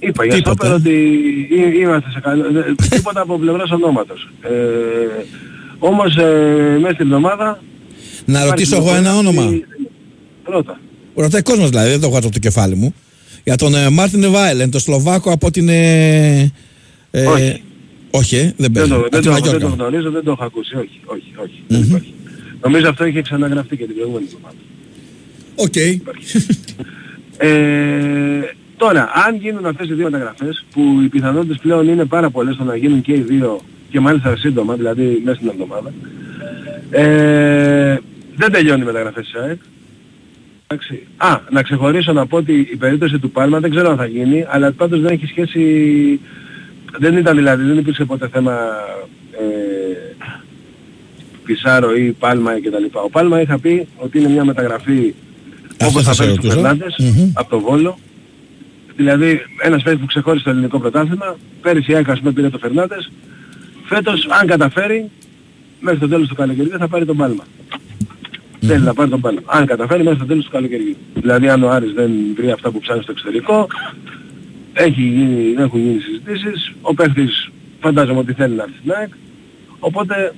Είπα 0.00 0.24
για 0.24 0.34
Τίποτα. 0.34 0.54
στόπερ 0.66 0.72
ότι 0.72 0.90
εί- 1.50 1.78
είμαστε 1.80 2.10
σε 2.10 2.20
καλό... 2.20 2.44
δε- 2.52 2.74
Τίποτα 2.96 3.20
από 3.20 3.38
πλευράς 3.38 3.70
ονόματος. 3.70 4.28
Ε, 4.40 4.48
όμως 5.78 6.16
ε, 6.16 6.76
μέσα 6.80 6.94
στην 6.94 7.06
εβδομάδα... 7.06 7.62
Να 8.24 8.44
ρωτήσω 8.44 8.76
εγώ 8.76 8.94
ένα 8.94 9.16
όνομα 9.16 9.50
Πρώτα. 10.44 10.80
Ρωτάει 11.14 11.42
κόσμος 11.42 11.68
δηλαδή, 11.70 11.90
δεν 11.90 12.00
το 12.00 12.06
έχω 12.06 12.16
από 12.18 12.30
το 12.30 12.38
κεφάλι 12.38 12.74
μου 12.76 12.94
Για 13.44 13.56
τον 13.56 13.74
ε, 13.74 13.90
Μάρτιν 13.90 14.30
Βάιλεν, 14.30 14.70
το 14.70 14.78
Σλοβάκο 14.78 15.30
από 15.32 15.50
την... 15.50 15.68
Ε, 15.68 16.52
ε, 17.10 17.26
Όχι. 17.26 17.62
όχι, 18.10 18.36
ε, 18.36 18.40
δεν 18.40 18.54
Δεν 18.56 18.72
παίζει. 18.72 18.88
το, 18.90 18.94
Από 18.96 19.08
δεν, 19.10 19.20
την 19.20 19.30
το, 19.30 19.34
δεν 19.34 19.42
το 19.42 19.50
Μαγιόρκα. 19.50 19.66
γνωρίζω, 19.84 20.10
δεν 20.10 20.24
το 20.24 20.30
έχω 20.30 20.44
ακούσει. 20.44 20.74
Όχι, 20.76 21.00
όχι, 21.04 21.32
όχι. 21.42 21.62
δεν 21.68 21.82
υπάρχει. 21.82 22.14
Νομίζω 22.62 22.88
αυτό 22.88 23.04
είχε 23.06 23.22
ξαναγραφτεί 23.22 23.76
και 23.76 23.84
την 23.86 23.94
προηγούμενη 23.94 24.24
εβδομάδα. 24.28 24.56
Οκ. 25.56 25.76
Ε, 27.38 28.40
τώρα, 28.76 29.10
αν 29.26 29.36
γίνουν 29.36 29.66
αυτές 29.66 29.88
οι 29.88 29.92
δύο 29.92 30.04
μεταγραφές, 30.04 30.64
που 30.72 31.00
οι 31.04 31.08
πιθανότητες 31.08 31.58
πλέον 31.58 31.88
είναι 31.88 32.04
πάρα 32.04 32.30
πολλές 32.30 32.54
στο 32.54 32.64
να 32.64 32.76
γίνουν 32.76 33.00
και 33.00 33.12
οι 33.12 33.20
δύο 33.20 33.60
και 33.90 34.00
μάλιστα 34.00 34.36
σύντομα, 34.36 34.74
δηλαδή 34.74 35.22
μέσα 35.24 35.36
στην 35.36 35.48
εβδομάδα, 35.48 35.92
ε, 36.90 37.98
δεν 38.36 38.52
τελειώνει 38.52 38.82
η 38.82 38.84
μεταγραφές 38.84 39.24
της 39.24 39.34
ΑΕΚ. 39.34 39.58
Εντάξει. 40.66 41.06
Α, 41.16 41.40
να 41.50 41.62
ξεχωρίσω 41.62 42.12
να 42.12 42.26
πω 42.26 42.36
ότι 42.36 42.68
η 42.72 42.76
περίπτωση 42.76 43.18
του 43.18 43.30
Πάλμα 43.30 43.60
δεν 43.60 43.70
ξέρω 43.70 43.90
αν 43.90 43.96
θα 43.96 44.06
γίνει, 44.06 44.46
αλλά 44.48 44.72
πάντως 44.72 45.00
δεν 45.00 45.12
έχει 45.12 45.26
σχέση, 45.26 46.20
δεν 46.98 47.16
ήταν 47.16 47.36
δηλαδή, 47.36 47.64
δεν 47.64 47.78
υπήρξε 47.78 48.04
ποτέ 48.04 48.28
θέμα 48.28 48.52
ε, 49.32 50.26
Πισάρο 51.44 51.94
ή 51.94 52.12
Πάλμα 52.12 52.60
κτλ. 52.60 52.84
Ο 52.92 53.10
Πάλμα 53.10 53.40
είχα 53.40 53.58
πει 53.58 53.86
ότι 53.96 54.18
είναι 54.18 54.28
μια 54.28 54.44
μεταγραφή 54.44 55.14
Αυτό 55.20 55.25
όπως 55.80 56.02
θα 56.02 56.12
θα 56.12 56.12
σε 56.12 56.22
παίξει 56.22 56.40
τους 56.40 56.54
ρωτούσα. 56.54 56.68
Φερνάντες 56.68 56.96
Μμμ. 56.98 57.30
από 57.34 57.50
το 57.50 57.60
Βόλο. 57.60 57.98
Δηλαδή 58.96 59.40
ένας 59.62 59.82
παίκτης 59.82 60.00
που 60.00 60.06
ξεχώρισε 60.06 60.44
το 60.44 60.50
ελληνικό 60.50 60.78
πρωτάθλημα, 60.80 61.36
πέρυσι 61.62 61.92
η 61.92 61.94
ΑΕΚ 61.94 62.08
ας 62.10 62.18
πούμε 62.18 62.32
πήρε 62.32 62.50
το 62.50 62.58
Φερνάντες, 62.58 63.10
φέτος 63.84 64.26
αν 64.40 64.46
καταφέρει 64.46 65.10
μέχρι 65.80 65.98
το 65.98 66.08
τέλος 66.08 66.28
του 66.28 66.34
καλοκαιριού 66.34 66.78
θα 66.78 66.88
πάρει 66.88 67.04
τον 67.04 67.16
Πάλμα. 67.16 67.44
Θέλει 68.60 68.84
να 68.84 68.94
πάρει 68.94 69.10
τον 69.10 69.20
Πάλμα. 69.20 69.40
Αν 69.46 69.66
καταφέρει 69.66 70.02
μέχρι 70.02 70.18
το 70.18 70.26
τέλος 70.26 70.44
του 70.44 70.50
καλοκαιριού. 70.50 70.96
Δηλαδή 71.14 71.48
αν 71.48 71.62
ο 71.62 71.70
Άρης 71.70 71.92
δεν 71.92 72.10
βρει 72.36 72.50
αυτά 72.50 72.70
που 72.70 72.80
ψάχνει 72.80 73.02
στο 73.02 73.12
εξωτερικό, 73.12 73.66
έχει 74.72 75.02
γίνει, 75.02 75.54
έχουν 75.58 75.80
γίνει 75.80 76.00
συζητήσεις, 76.00 76.72
ο 76.80 76.94
παίκτης 76.94 77.50
φαντάζομαι 77.80 78.18
ότι 78.18 78.32
θέλει 78.32 78.54
να 78.54 78.62
έρθει 78.62 78.74
στην 78.78 78.92
ΑΕΚ, 78.92 79.12
οπότε 79.78 80.34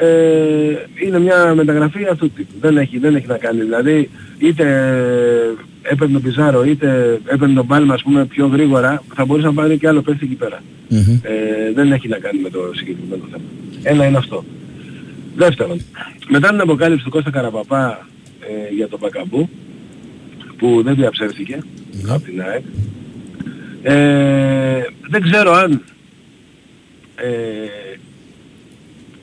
ε, 0.00 1.06
είναι 1.06 1.18
μια 1.18 1.54
μεταγραφή 1.54 2.04
αυτού 2.04 2.26
του 2.26 2.32
τύπου. 2.36 2.52
Δεν 2.60 2.76
έχει, 2.76 2.98
δεν 2.98 3.14
έχει 3.14 3.26
να 3.26 3.36
κάνει. 3.38 3.60
Δηλαδή 3.60 4.10
είτε 4.38 4.64
έπαιρνε 5.82 6.12
τον 6.12 6.22
Πιζάρο 6.22 6.64
είτε 6.64 7.20
έπαιρνε 7.26 7.54
τον 7.54 7.66
Πάλμα 7.66 7.94
ας 7.94 8.02
πούμε 8.02 8.26
πιο 8.26 8.46
γρήγορα 8.46 9.02
θα 9.14 9.24
μπορούσε 9.24 9.46
να 9.46 9.52
πάρει 9.52 9.78
και 9.78 9.88
άλλο 9.88 10.02
παίχτη 10.02 10.24
εκεί 10.24 10.34
πέρα. 10.34 10.62
Ε, 11.22 11.72
δεν 11.74 11.92
έχει 11.92 12.08
να 12.08 12.18
κάνει 12.18 12.40
με 12.40 12.50
το 12.50 12.70
συγκεκριμένο 12.74 13.22
θέμα. 13.30 13.44
Ένα 13.82 14.04
είναι 14.04 14.16
αυτό. 14.16 14.44
Δεύτερον, 15.36 15.80
μετά 16.28 16.48
την 16.48 16.60
αποκάλυψη 16.60 17.04
του 17.04 17.10
Κώστα 17.10 17.30
Καραπαπά 17.30 18.06
ε, 18.40 18.74
για 18.74 18.88
τον 18.88 18.98
Μπακαμπού 18.98 19.48
που 20.56 20.82
δεν 20.82 20.94
διαψεύθηκε 20.94 21.58
από 22.08 22.24
την 22.24 22.42
ΑΕΚ 22.42 22.62
ε, 23.82 24.82
δεν 25.08 25.22
ξέρω 25.22 25.52
αν 25.52 25.82
ε, 27.16 27.28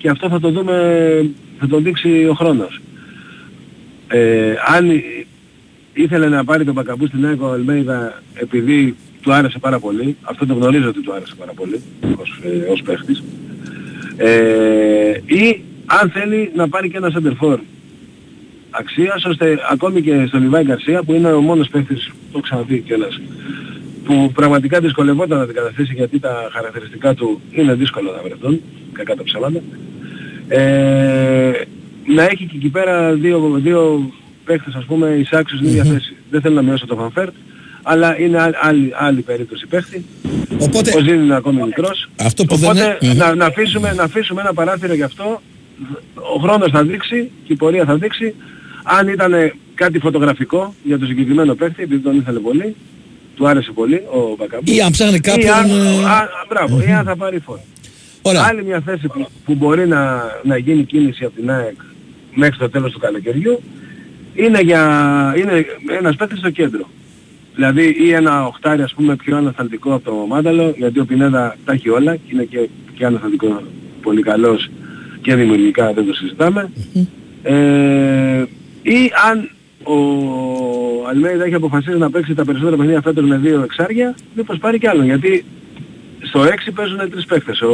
και 0.05 0.11
αυτό 0.11 0.29
θα 0.29 0.39
το 0.39 0.49
δούμε, 0.49 0.75
θα 1.59 1.67
το 1.67 1.79
δείξει 1.79 2.27
ο 2.29 2.33
χρόνος. 2.33 2.81
Ε, 4.07 4.53
αν 4.75 5.01
ήθελε 5.93 6.27
να 6.29 6.43
πάρει 6.43 6.65
τον 6.65 6.73
Μπακαμπού 6.73 7.07
στην 7.07 7.25
ΑΕΚ 7.25 7.41
ο 7.41 7.51
Αλμέιδα 7.51 8.21
επειδή 8.33 8.95
του 9.21 9.33
άρεσε 9.33 9.59
πάρα 9.59 9.79
πολύ, 9.79 10.15
αυτό 10.21 10.45
το 10.45 10.53
γνωρίζω 10.53 10.89
ότι 10.89 11.01
του 11.01 11.13
άρεσε 11.13 11.35
πάρα 11.35 11.51
πολύ 11.55 11.81
ως, 12.17 12.39
ε, 12.43 12.71
ως 12.71 12.81
παίχτης, 12.81 13.23
ε, 14.17 15.11
ή 15.25 15.61
αν 15.85 16.09
θέλει 16.09 16.51
να 16.55 16.69
πάρει 16.69 16.89
και 16.89 16.97
ένα 16.97 17.11
center 17.15 17.57
αξίας, 18.69 19.25
ώστε 19.25 19.57
ακόμη 19.71 20.01
και 20.01 20.25
στο 20.27 20.37
Λιβάη 20.37 20.63
Γκαρσία 20.63 21.03
που 21.03 21.13
είναι 21.13 21.31
ο 21.31 21.41
μόνος 21.41 21.69
παίχτης, 21.69 22.05
το 22.05 22.13
έχω 22.31 22.39
ξαναπεί 22.39 22.79
κιόλας, 22.79 23.21
που 24.03 24.31
πραγματικά 24.33 24.79
δυσκολευόταν 24.79 25.37
να 25.37 25.45
την 25.45 25.55
καταστήσει 25.55 25.93
γιατί 25.93 26.19
τα 26.19 26.49
χαρακτηριστικά 26.51 27.13
του 27.13 27.41
είναι 27.51 27.73
δύσκολο 27.73 28.11
να 28.11 28.21
βρεθούν, 28.21 28.61
κακά 28.93 29.15
τα 29.15 29.23
ψέματα, 29.23 29.59
ε, 30.47 31.51
να 32.05 32.23
έχει 32.23 32.45
και 32.45 32.55
εκεί 32.55 32.69
πέρα 32.69 33.13
δύο, 33.13 33.59
δύο 33.61 34.11
παίχτες 34.45 34.73
ας 34.73 34.85
πούμε 34.85 35.07
εισάξιους 35.07 35.59
στην 35.59 35.71
ίδια 35.71 35.83
θέση. 35.83 36.15
Δεν 36.29 36.41
θέλω 36.41 36.55
να 36.55 36.61
μειώσω 36.61 36.85
τον 36.85 36.95
Φαν 36.95 37.10
Βέερτ, 37.10 37.33
αλλά 37.83 38.19
είναι 38.19 38.41
άλλη, 38.41 38.55
άλλη, 38.61 38.91
άλλη 38.95 39.21
περίπτωση 39.21 39.67
παίχτη. 39.67 40.05
Οπότε, 40.59 40.93
Ο 40.97 40.99
Ζήν 40.99 41.19
είναι 41.19 41.35
ακόμη 41.35 41.61
μικρός. 41.63 42.09
Αυτό 42.19 42.45
που 42.45 42.55
Οπότε 42.61 42.97
δεν 42.99 43.09
είναι... 43.09 43.23
να, 43.23 43.35
να, 43.35 43.45
αφήσουμε, 43.45 43.93
να 43.93 44.03
αφήσουμε 44.03 44.41
ένα 44.41 44.53
παράθυρο 44.53 44.93
γι' 44.93 45.03
αυτό. 45.03 45.41
Ο 46.35 46.39
χρόνος 46.41 46.71
θα 46.71 46.83
δείξει 46.83 47.31
και 47.45 47.53
η 47.53 47.55
πορεία 47.55 47.85
θα 47.85 47.95
δείξει 47.95 48.35
αν 48.83 49.07
ήταν 49.07 49.33
κάτι 49.75 49.99
φωτογραφικό 49.99 50.73
για 50.83 50.99
το 50.99 51.05
συγκεκριμένο 51.05 51.55
παίχτη, 51.55 51.83
επειδή 51.83 52.01
τον 52.01 52.15
ήθελε 52.17 52.39
πολύ, 52.39 52.75
του 53.35 53.47
άρεσε 53.47 53.71
πολύ 53.71 53.95
ο 53.95 54.35
Μπακαμπού. 54.37 54.71
Ή 54.71 54.81
αν 54.81 54.91
ψάχνει 54.91 55.15
Ή 55.15 55.19
κάποιον, 55.19 55.53
αν, 55.53 55.69
ε, 55.69 56.05
α, 56.05 56.29
μπράβο, 56.49 56.81
ή 56.81 56.91
αν 56.91 57.05
θα 57.05 57.15
πάρει 57.15 57.39
φορ. 57.39 57.63
Ωραία. 58.27 58.45
Άλλη 58.49 58.63
μια 58.63 58.79
θέση 58.79 59.07
που, 59.07 59.27
που 59.45 59.55
μπορεί 59.55 59.87
να, 59.87 60.23
να 60.43 60.57
γίνει 60.57 60.83
κίνηση 60.83 61.25
από 61.25 61.35
την 61.35 61.51
ΑΕΚ 61.51 61.75
μέχρι 62.33 62.57
το 62.57 62.69
τέλος 62.69 62.91
του 62.91 62.99
καλοκαιριού 62.99 63.61
είναι, 64.33 64.59
για, 64.59 65.33
είναι 65.37 65.65
ένας 65.97 66.15
παίκτης 66.15 66.39
στο 66.39 66.49
κέντρο. 66.49 66.89
Δηλαδή 67.55 67.95
ή 67.99 68.11
ένα 68.11 68.45
οχτάρι 68.45 68.81
ας 68.81 68.93
πούμε 68.93 69.15
πιο 69.15 69.37
ανασταλτικό 69.37 69.93
από 69.93 70.03
το 70.03 70.25
Μάνταλο 70.27 70.73
γιατί 70.77 70.99
ο 70.99 71.05
Πινέδα 71.05 71.55
τα 71.65 71.73
έχει 71.73 71.89
όλα 71.89 72.15
και 72.15 72.29
είναι 72.33 72.43
και, 72.43 72.69
και 72.93 73.05
ανασταλτικό 73.05 73.61
πολύ 74.01 74.21
καλός 74.21 74.69
και 75.21 75.35
δημιουργικά 75.35 75.93
δεν 75.93 76.05
το 76.05 76.13
συζητάμε. 76.13 76.71
Ε, 77.43 78.43
ή 78.81 79.11
αν 79.29 79.49
ο 79.83 79.97
Αλμέιδα 81.09 81.43
έχει 81.43 81.53
αποφασίσει 81.53 81.97
να 81.97 82.09
παίξει 82.09 82.33
τα 82.33 82.45
περισσότερα 82.45 82.75
παιχνίδια 82.75 83.01
φέτος 83.01 83.25
με 83.25 83.37
δύο 83.37 83.61
εξάρια, 83.61 84.15
μήπως 84.35 84.57
πάρει 84.57 84.79
κι 84.79 84.87
άλλο. 84.87 85.03
Γιατί 85.03 85.45
στο 86.27 86.41
6 86.43 86.47
παίζουν 86.75 87.09
τρεις 87.11 87.25
παίκτες, 87.25 87.61
ο 87.61 87.73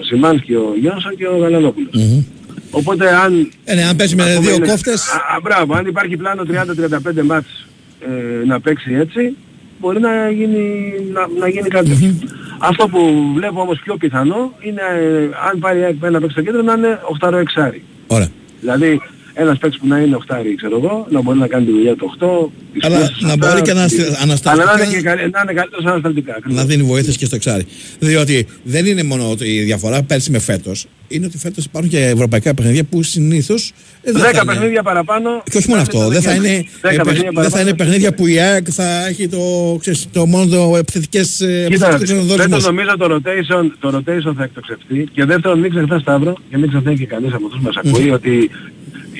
Σιμάνσκι, 0.00 0.54
ο 0.54 0.72
Γιόνσον 0.80 1.16
και 1.16 1.26
ο 1.26 1.36
γαλανοπουλος 1.36 2.22
Οπότε 2.70 3.14
αν... 3.14 3.50
Ε, 3.64 3.74
ναι, 3.74 3.82
αν 3.82 3.96
παίζει 3.96 4.14
με 4.14 4.22
ας 4.22 4.28
πούμε, 4.34 4.46
δύο 4.46 4.54
είναι- 4.54 4.66
κόφτες. 4.66 5.08
Α, 5.08 5.16
α, 5.36 5.40
μπράβο, 5.42 5.74
αν 5.74 5.86
υπάρχει 5.86 6.16
πλάνο 6.16 6.42
30-35 6.50 7.22
μάτς 7.24 7.66
ε, 8.00 8.46
να 8.46 8.60
παίξει 8.60 8.94
έτσι, 8.94 9.36
μπορεί 9.80 10.00
να 10.00 10.30
γίνει, 10.30 10.92
να, 11.12 11.28
να 11.40 11.48
γίνει 11.48 11.68
κάτι 11.68 11.88
τέτοιο. 11.88 12.14
Αυτό 12.58 12.88
που 12.88 13.32
βλέπω 13.34 13.60
όμως 13.60 13.80
πιο 13.84 13.96
πιθανό 13.96 14.52
είναι 14.60 14.80
ε, 14.98 15.28
αν 15.50 15.58
πάρει 15.58 15.80
ένα 16.00 16.18
παίκτη 16.18 16.30
στο 16.32 16.42
κέντρο 16.42 16.62
να 16.62 16.72
είναι 16.72 17.00
8 17.20 17.32
εξάρι. 17.32 17.82
Ωραία. 18.06 18.28
Δηλαδή 18.60 19.00
ένας 19.40 19.58
παίκτης 19.58 19.78
που 19.80 19.86
να 19.86 19.98
είναι 19.98 20.16
8 20.16 20.34
ξέρω 20.56 20.76
εγώ, 20.76 21.06
να 21.10 21.20
μπορεί 21.22 21.38
να 21.38 21.46
κάνει 21.46 21.64
τη 21.64 21.70
δουλειά 21.72 21.94
του 21.96 22.04
8, 22.04 22.50
τις 22.72 22.84
Αλλά 22.84 22.96
πιέσεις 22.96 23.22
να 23.22 23.32
αυτά, 23.32 23.48
μπορεί 23.48 23.62
και 23.62 23.72
να 23.72 23.84
τις- 23.86 23.98
αστε- 23.98 24.22
ανασταλτικά- 24.22 24.50
Αλλά 24.70 24.78
να 24.78 24.84
είναι, 24.84 24.94
και, 24.94 25.02
καλ- 25.02 25.18
να 25.20 25.40
είναι 25.42 25.52
καλύτερος 25.52 25.84
ανασταλτικά. 25.84 26.34
ακριβώς. 26.36 26.56
να 26.58 26.64
δίνει 26.64 26.82
βοήθειες 26.82 27.16
και 27.16 27.24
στο 27.26 27.34
εξάρι. 27.36 27.64
Διότι 27.98 28.46
δεν 28.62 28.86
είναι 28.86 29.02
μόνο 29.02 29.30
ότι 29.30 29.44
η 29.54 29.62
διαφορά 29.62 30.02
πέρσι 30.02 30.30
με 30.30 30.38
φέτος. 30.38 30.86
Είναι 31.08 31.26
ότι 31.26 31.38
φέτος 31.38 31.64
υπάρχουν 31.64 31.90
και 31.90 31.98
ευρωπαϊκά 32.06 32.54
παιχνίδια 32.54 32.84
που 32.84 33.02
συνήθως. 33.02 33.72
10 34.04 34.44
παιχνίδια 34.46 34.82
παραπάνω. 34.82 35.42
Και 35.50 35.56
όχι 35.56 35.68
μόνο 35.68 35.80
αυτό. 35.80 36.08
Δεν 36.08 36.22
θα 36.22 36.34
είναι, 36.34 36.48
10 36.80 36.88
ε, 36.92 36.94
παιχ- 36.94 37.02
παιχνίδια 37.02 37.22
δεν 37.22 37.32
θα 37.32 37.32
παραπάνω. 37.32 37.62
είναι 37.68 37.74
παιχνίδια 37.76 38.14
που 38.14 38.26
η 38.26 38.38
ΑΕΚ 38.38 38.66
θα 38.70 39.06
έχει 39.06 39.28
το, 39.28 39.76
ξέρεις, 39.80 40.08
το 40.12 40.26
μόνο 40.26 40.46
το 40.46 40.76
επιθετικές, 40.76 41.40
ε, 41.40 41.66
Κοίτα, 41.70 41.86
επιθετικούς 41.86 41.98
δεν 42.08 42.16
το 42.16 42.22
ενδορισμούς. 42.22 42.64
νομίζω 42.64 42.96
το 42.98 43.14
rotation, 43.14 43.64
το 43.80 43.88
rotation 43.96 44.32
θα 44.36 44.42
εκτοξευτεί 44.44 45.08
και 45.12 45.24
δεύτερον 45.24 45.58
μην 45.58 45.70
ξεχνάς 45.70 46.00
Σταύρο 46.00 46.34
και 46.50 46.58
μην 46.58 46.68
ξεχνάει 46.68 46.96
και 46.98 47.06
κανείς 47.06 47.32
από 47.32 47.46
αυτούς 47.46 47.60
που 47.60 47.64
μας 47.66 47.76
ακούει 47.76 48.10
ότι 48.10 48.50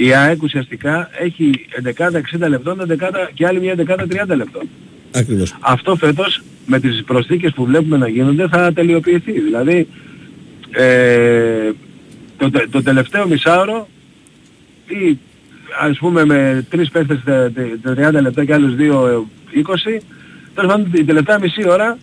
η 0.05 0.15
ΑΕΚ 0.15 0.43
ουσιαστικά 0.43 1.11
έχει 1.19 1.51
11-60 2.43 2.49
λεπτών, 2.49 2.81
11 2.81 3.31
και 3.35 3.47
άλλη 3.47 3.61
μια 3.61 3.75
11-30 3.77 4.37
λεπτών. 4.37 4.63
Ακριβώς. 5.15 5.55
Αυτό 5.61 5.97
φέτος 5.97 6.43
με 6.67 6.81
τις 6.81 7.03
προσθήκες 7.07 7.53
που 7.53 7.65
βλέπουμε 7.65 7.97
να 7.97 8.09
γίνονται 8.09 8.49
θα 8.49 8.73
τελειοποιηθεί. 8.73 9.33
Δηλαδή 9.41 9.89
ε, 10.71 11.71
το, 12.37 12.51
τε- 12.51 12.71
το 12.71 12.83
τελευταίο 12.83 13.27
μισάωρο 13.29 13.89
ή 14.87 15.19
ας 15.81 15.99
πούμε 15.99 16.25
με 16.25 16.67
τρεις 16.71 16.91
παίχτες 16.91 17.19
τε- 17.25 17.53
τε- 17.83 18.09
30 18.19 18.21
λεπτά 18.23 18.45
και 18.45 18.55
άλλους 18.55 18.75
δύο 18.75 19.07
ε, 19.55 19.61
20 19.97 20.01
τέλος 20.55 20.71
πάντων 20.73 20.91
την 20.91 21.07
τελευταία 21.07 21.39
μισή 21.39 21.69
ώρα 21.69 21.99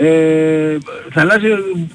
ε, 0.00 0.78
θα 1.12 1.20
αλλάζει 1.20 1.46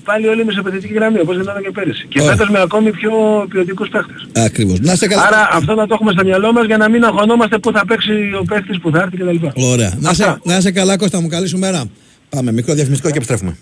πάλι 0.03 0.27
όλη 0.27 0.41
η 0.41 0.43
μεσοπαιδευτική 0.43 0.93
γραμμή 0.93 1.19
όπως 1.19 1.35
γινόταν 1.35 1.63
και 1.63 1.71
πέρυσι. 1.71 2.05
Και 2.09 2.21
Ωραία. 2.21 2.31
φέτος 2.31 2.49
με 2.49 2.61
ακόμη 2.61 2.91
πιο 2.91 3.11
ποιοτικούς 3.49 3.89
παίχτες. 3.89 4.27
Ακριβώς. 4.45 4.79
Να 4.79 4.93
είστε 4.93 5.07
καλά. 5.07 5.27
Άρα 5.27 5.49
αυτό 5.51 5.75
να 5.75 5.87
το 5.87 5.93
έχουμε 5.93 6.11
στο 6.11 6.23
μυαλό 6.23 6.53
μας 6.53 6.65
για 6.65 6.77
να 6.77 6.89
μην 6.89 7.03
αγχωνόμαστε 7.03 7.57
πού 7.57 7.71
θα 7.71 7.85
παίξει 7.85 8.11
ο 8.39 8.43
παίχτης 8.47 8.79
που 8.79 8.91
θα 8.91 8.99
έρθει 8.99 9.17
κτλ. 9.17 9.47
Ωραία. 9.53 9.93
Να 9.99 10.09
είσαι, 10.09 10.39
να 10.43 10.57
είσαι 10.57 10.71
καλά 10.71 10.97
Κώστα 10.97 11.21
μου. 11.21 11.27
Καλή 11.27 11.47
σου 11.47 11.57
μέρα. 11.57 11.83
Πάμε. 12.29 12.51
Μικρό 12.51 12.73
διαφημιστικό 12.73 13.09
και 13.09 13.17
επιστρέφουμε. 13.17 13.57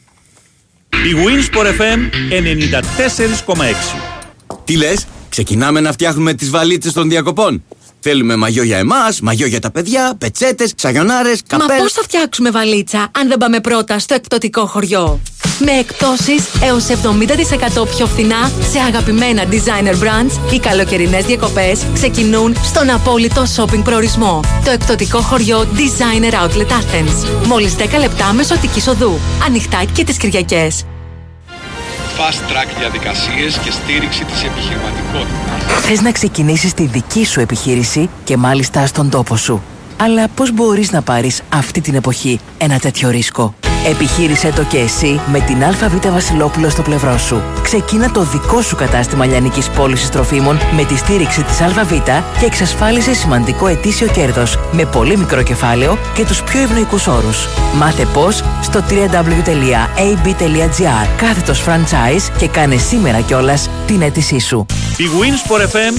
Η 0.89 1.13
Winsport 1.25 1.67
FM 1.67 1.99
94,6. 2.29 3.99
Τι 4.65 4.77
λες, 4.77 5.07
ξεκινάμε 5.29 5.79
να 5.79 5.91
φτιάχνουμε 5.91 6.33
τις 6.33 6.49
βαλίτσες 6.49 6.93
των 6.93 7.09
διακοπών; 7.09 7.63
Θέλουμε 8.03 8.35
μαγιό 8.35 8.63
για 8.63 8.77
εμάς, 8.77 9.21
μαγιό 9.21 9.47
για 9.47 9.59
τα 9.59 9.71
παιδιά, 9.71 10.15
πετσέτες, 10.17 10.73
σαγιονάρε, 10.75 11.29
Μα 11.29 11.57
καπέλ. 11.57 11.77
πώς 11.77 11.93
θα 11.93 12.01
φτιάξουμε 12.01 12.49
βαλίτσα 12.51 13.11
αν 13.19 13.27
δεν 13.27 13.37
πάμε 13.37 13.59
πρώτα 13.59 13.99
στο 13.99 14.13
εκπτωτικό 14.13 14.65
χωριό; 14.65 15.19
Με 15.59 15.71
εκπτώσεις 15.71 16.43
έως 16.63 16.85
70% 16.89 17.87
πιο 17.95 18.05
φθηνά 18.05 18.51
σε 18.71 18.79
αγαπημένα 18.79 19.43
designer 19.51 19.93
brands, 19.93 20.53
οι 20.53 20.59
καλοκαιρινές 20.59 21.25
διακοπές 21.25 21.85
ξεκινούν 21.93 22.55
στον 22.63 22.89
απόλυτο 22.89 23.43
shopping 23.55 23.81
προορισμό. 23.83 24.39
Το 24.65 24.71
εκπτωτικό 24.71 25.21
χωριό 25.21 25.67
Designer 25.75 26.33
Outlet 26.33 26.67
Athens. 26.67 27.45
Μόλις 27.47 27.75
10 27.75 27.81
λεπτά 27.99 28.33
μεσοτικής 28.33 28.87
οδού. 28.87 29.19
Ανοιχτά 29.45 29.83
και 29.93 30.03
τις 30.03 30.17
Κυριακές. 30.17 30.83
Fast 32.21 32.51
track 32.51 32.77
διαδικασίες 32.79 33.57
και 33.57 33.71
στήριξη 33.71 34.25
της 34.25 34.43
επιχειρηματικότητας. 34.43 35.81
Θες 35.81 36.01
να 36.01 36.11
ξεκινήσεις 36.11 36.73
τη 36.73 36.85
δική 36.85 37.25
σου 37.25 37.39
επιχείρηση 37.39 38.09
και 38.23 38.37
μάλιστα 38.37 38.85
στον 38.85 39.09
τόπο 39.09 39.37
σου. 39.37 39.61
Αλλά 40.03 40.27
πώς 40.27 40.51
μπορείς 40.53 40.91
να 40.91 41.01
πάρεις 41.01 41.41
αυτή 41.49 41.81
την 41.81 41.95
εποχή 41.95 42.39
ένα 42.57 42.79
τέτοιο 42.79 43.09
ρίσκο; 43.09 43.53
Επιχείρησέ 43.89 44.51
το 44.55 44.63
και 44.63 44.77
εσύ 44.77 45.19
με 45.31 45.39
την 45.39 45.63
ΑΒ 45.63 45.75
Βασιλόπουλο 46.11 46.69
στο 46.69 46.81
πλευρό 46.81 47.17
σου. 47.17 47.41
Ξεκίνα 47.61 48.11
το 48.11 48.23
δικό 48.23 48.61
σου 48.61 48.75
κατάστημα 48.75 49.25
λιανικής 49.25 49.69
πώλησης 49.69 50.09
τροφίμων 50.09 50.59
με 50.75 50.83
τη 50.85 50.97
στήριξη 50.97 51.43
της 51.43 51.61
ΑΒ 51.61 51.91
και 52.39 52.45
εξασφάλισε 52.45 53.13
σημαντικό 53.13 53.67
ετήσιο 53.67 54.07
κέρδος 54.07 54.59
με 54.71 54.85
πολύ 54.85 55.17
μικρό 55.17 55.43
κεφάλαιο 55.43 55.97
και 56.13 56.25
τους 56.25 56.43
πιο 56.43 56.59
ευνοϊκούς 56.61 57.07
όρους. 57.07 57.47
Μάθε 57.73 58.05
πώς 58.05 58.43
στο 58.61 58.83
www.ab.gr 58.89 60.27
κάθετος 61.17 61.63
franchise 61.67 62.31
και 62.37 62.47
κάνε 62.47 62.77
σήμερα 62.77 63.21
κιόλας 63.21 63.69
την 63.87 64.01
αίτησή 64.01 64.39
σου. 64.39 64.65
Η 64.97 65.05
Winsport 65.19 65.61
FM 65.61 65.93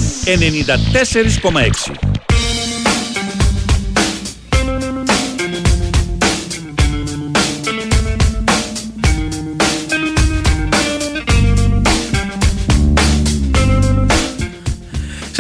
94,6. 1.93 2.22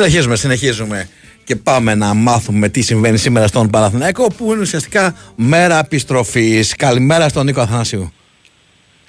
Συνεχίζουμε, 0.03 0.37
συνεχίζουμε 0.37 1.09
και 1.45 1.57
πάμε 1.57 1.95
να 1.95 2.15
μάθουμε 2.15 2.69
τι 2.69 2.83
συμβαίνει 2.83 3.19
σήμερα 3.19 3.47
στον 3.47 3.71
Παναθηναϊκό 3.71 4.27
που 4.37 4.53
είναι 4.53 4.61
ουσιαστικά 4.61 5.15
μέρα 5.37 5.79
επιστροφής. 5.79 6.75
Καλημέρα 6.77 7.29
στον 7.29 7.45
Νίκο 7.45 7.61
Αθανασίου. 7.61 8.13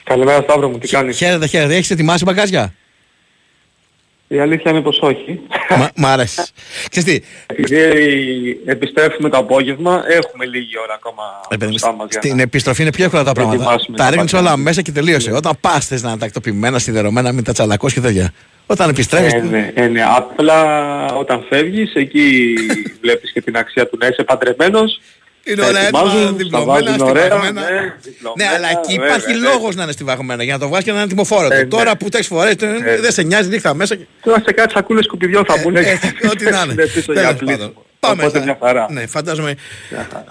Καλημέρα 0.03 0.41
Σταύρο 0.41 0.69
μου, 0.69 0.77
τι 0.77 0.87
κάνεις; 0.87 1.17
Χαίρετε, 1.17 1.47
χαίρετε. 1.47 1.75
Έχεις 1.75 1.89
ετοιμάσει 1.91 2.23
μπαγκάζια. 2.23 2.73
Η 4.27 4.39
αλήθεια 4.39 4.71
είναι 4.71 4.81
πως 4.81 4.99
όχι. 5.01 5.39
Μα- 5.77 5.89
Μ' 5.95 6.05
αρέσει. 6.05 6.41
Ξέρεις 6.89 7.09
τι, 7.13 7.25
Επειδή 7.47 8.61
επιστρέφουμε 8.65 9.29
το 9.29 9.37
απόγευμα, 9.37 10.03
έχουμε 10.07 10.45
λίγη 10.45 10.79
ώρα 10.83 10.93
ακόμα 10.93 11.23
ρε 11.51 11.57
παιδί 11.57 11.63
μου, 11.63 11.69
μπροστά 11.69 11.91
μας 11.93 12.07
για 12.11 12.21
στην 12.21 12.35
να- 12.35 12.41
επιστροφή 12.41 12.81
είναι 12.81 12.91
πιο 12.91 13.05
εύκολα 13.05 13.23
τα 13.23 13.31
πράγματα. 13.31 13.63
ετοιμάσουμε 13.63 13.97
Τα 13.97 14.03
τα 14.03 14.09
ρίχνεις 14.09 14.31
πάντα. 14.31 14.47
όλα 14.47 14.57
μέσα 14.57 14.81
και 14.81 14.91
τελείωσε. 14.91 15.31
Όταν 15.31 15.53
πας 15.61 15.87
θες 15.87 16.01
να 16.03 16.09
είναι 16.09 16.17
τακτοποιημένα, 16.19 16.79
σιδερωμένα, 16.79 17.31
μην 17.31 17.43
τα 17.43 17.53
τσαλακώσεις 17.53 17.95
και 18.01 18.07
τέτοια. 18.07 18.33
Όταν 18.65 18.89
επιστρέφεις... 18.89 19.33
Ε, 19.33 19.37
ναι, 19.39 19.71
ε, 19.73 19.87
ναι. 19.87 20.03
Απλά 20.15 21.05
όταν 21.13 21.45
φεύγεις, 21.49 21.93
εκεί 21.93 22.53
βλέπεις 23.01 23.31
και 23.31 23.41
την 23.41 23.57
αξία 23.57 23.87
του 23.87 23.97
να 23.99 24.07
είσαι 24.07 24.23
παντρεμένος. 24.23 25.01
Είναι 25.45 25.61
τα 25.61 25.67
όλα 25.67 25.79
έτοιμα, 25.79 25.99
ετοιμάζουν, 25.99 26.25
τα 26.25 26.33
διπλωμένα, 26.43 26.65
βάζουν 26.65 27.07
ωραία, 27.07 27.23
στιβαγμένα. 27.25 27.61
ναι, 27.61 27.69
Ναι, 27.81 27.93
διπλωμένα, 28.01 28.51
αλλά 28.55 28.69
εκεί 28.69 28.93
βέβαια, 28.95 29.05
υπάρχει 29.07 29.33
βέβαια. 29.33 29.49
λόγος 29.51 29.75
να 29.75 29.83
είναι 29.83 29.91
στιβαγμένα 29.91 30.43
για 30.43 30.53
να 30.53 30.59
το 30.59 30.67
βγάλεις 30.67 30.85
και 30.85 30.91
να 30.91 30.97
είναι 30.99 31.07
τιμοφόρο. 31.07 31.47
Ε, 31.51 31.55
ναι. 31.57 31.65
Τώρα 31.65 31.97
που 31.97 32.09
τα 32.09 32.17
έχεις 32.17 32.29
φορέσει, 32.29 32.55
δεν 33.01 33.11
σε 33.11 33.21
νοιάζει 33.23 33.49
νύχτα 33.49 33.73
μέσα. 33.73 33.95
και- 33.95 34.05
Τώρα 34.23 34.41
σε 34.45 34.51
κάτι 34.51 34.73
σακούλες 34.73 35.05
σκουπιδιών 35.05 35.45
θα 35.45 35.57
μπουν. 35.63 35.75
ε, 35.75 35.99
ό,τι 36.31 36.49
να 36.49 36.61
είναι. 36.63 36.73
πίσω 36.93 37.13
για 37.13 37.21
Τέλος 37.21 37.35
πλήσιμο. 37.37 37.57
πάντων. 37.57 37.73
Πάμε. 37.99 38.21
Οπότε 38.23 38.37
θα- 38.37 38.43
μια 38.43 38.57
χαρά. 38.61 38.87
Ναι, 38.91 39.07
φαντάζομαι. 39.07 39.55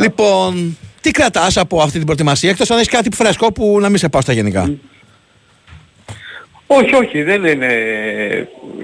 Λοιπόν, 0.01 0.79
τι 1.01 1.11
κρατάς 1.11 1.57
από 1.57 1.81
αυτή 1.83 1.97
την 1.97 2.05
προετοιμασία, 2.05 2.51
εκτός 2.51 2.71
αν 2.71 2.77
έχεις 2.79 2.89
κάτι 2.89 3.09
φρέσκο 3.15 3.53
που 3.53 3.79
να 3.81 3.89
μην 3.89 3.99
σε 3.99 4.09
πάω 4.09 4.21
στα 4.21 4.33
γενικά; 4.33 4.73
Όχι, 6.67 6.95
όχι, 6.95 7.23
δεν 7.23 7.45
είναι 7.45 7.69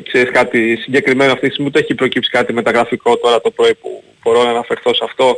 ξέρεις, 0.09 0.31
κάτι 0.33 0.77
συγκεκριμένο 0.77 1.33
αυτή 1.33 1.47
τη 1.47 1.53
στιγμή. 1.53 1.69
Ούτε 1.71 1.79
έχει 1.81 1.95
προκύψει 1.95 2.31
κάτι 2.31 2.53
μεταγραφικό 2.53 3.17
τώρα 3.17 3.41
το 3.41 3.51
πρωί 3.51 3.75
που 3.75 4.03
μπορώ 4.23 4.43
να 4.45 4.51
αναφερθώ 4.51 4.95
σε 4.95 5.05
αυτό. 5.05 5.37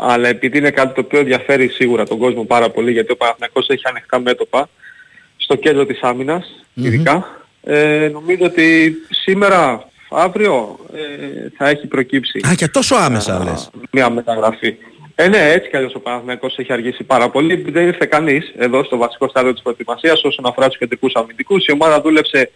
Αλλά 0.00 0.28
επειδή 0.28 0.58
είναι 0.58 0.70
κάτι 0.70 0.94
το 0.94 1.00
οποίο 1.00 1.18
ενδιαφέρει 1.18 1.68
σίγουρα 1.68 2.06
τον 2.06 2.18
κόσμο 2.18 2.44
πάρα 2.44 2.70
πολύ, 2.70 2.92
γιατί 2.92 3.12
ο 3.12 3.16
Παναθηναϊκός 3.16 3.68
έχει 3.68 3.82
ανοιχτά 3.84 4.20
μέτωπα 4.20 4.68
στο 5.36 5.54
κέντρο 5.54 5.86
της 5.86 6.00
άμυνας, 6.02 6.64
ειδικά, 6.74 7.46
ε, 7.62 8.08
νομίζω 8.12 8.44
ότι 8.44 8.94
σήμερα, 9.10 9.88
αύριο, 10.10 10.78
ε, 10.94 11.48
θα 11.56 11.68
έχει 11.68 11.86
προκύψει 11.86 12.40
Α, 12.48 12.54
και 12.54 12.68
τόσο 12.68 12.94
άμεσα 12.94 13.44
λες. 13.44 13.70
μια 13.90 14.10
μεταγραφή. 14.10 14.76
Ε, 15.14 15.28
ναι, 15.28 15.50
έτσι 15.50 15.70
κι 15.70 15.76
αλλιώς 15.76 15.94
ο 15.94 16.00
Παναθηναϊκός 16.00 16.58
έχει 16.58 16.72
αργήσει 16.72 17.04
πάρα 17.04 17.28
πολύ. 17.30 17.54
Δεν 17.68 17.86
ήρθε 17.86 18.06
κανείς 18.06 18.52
εδώ 18.58 18.84
στο 18.84 18.96
βασικό 18.96 19.28
στάδιο 19.28 19.52
της 19.52 19.62
προετοιμασίας 19.62 20.24
όσον 20.24 20.46
αφορά 20.46 20.68
τους 20.68 20.78
κεντρικούς 20.78 21.14
αμυντικούς. 21.14 21.66
Η 21.66 21.72
ομάδα 21.72 22.00
δούλεψε 22.00 22.50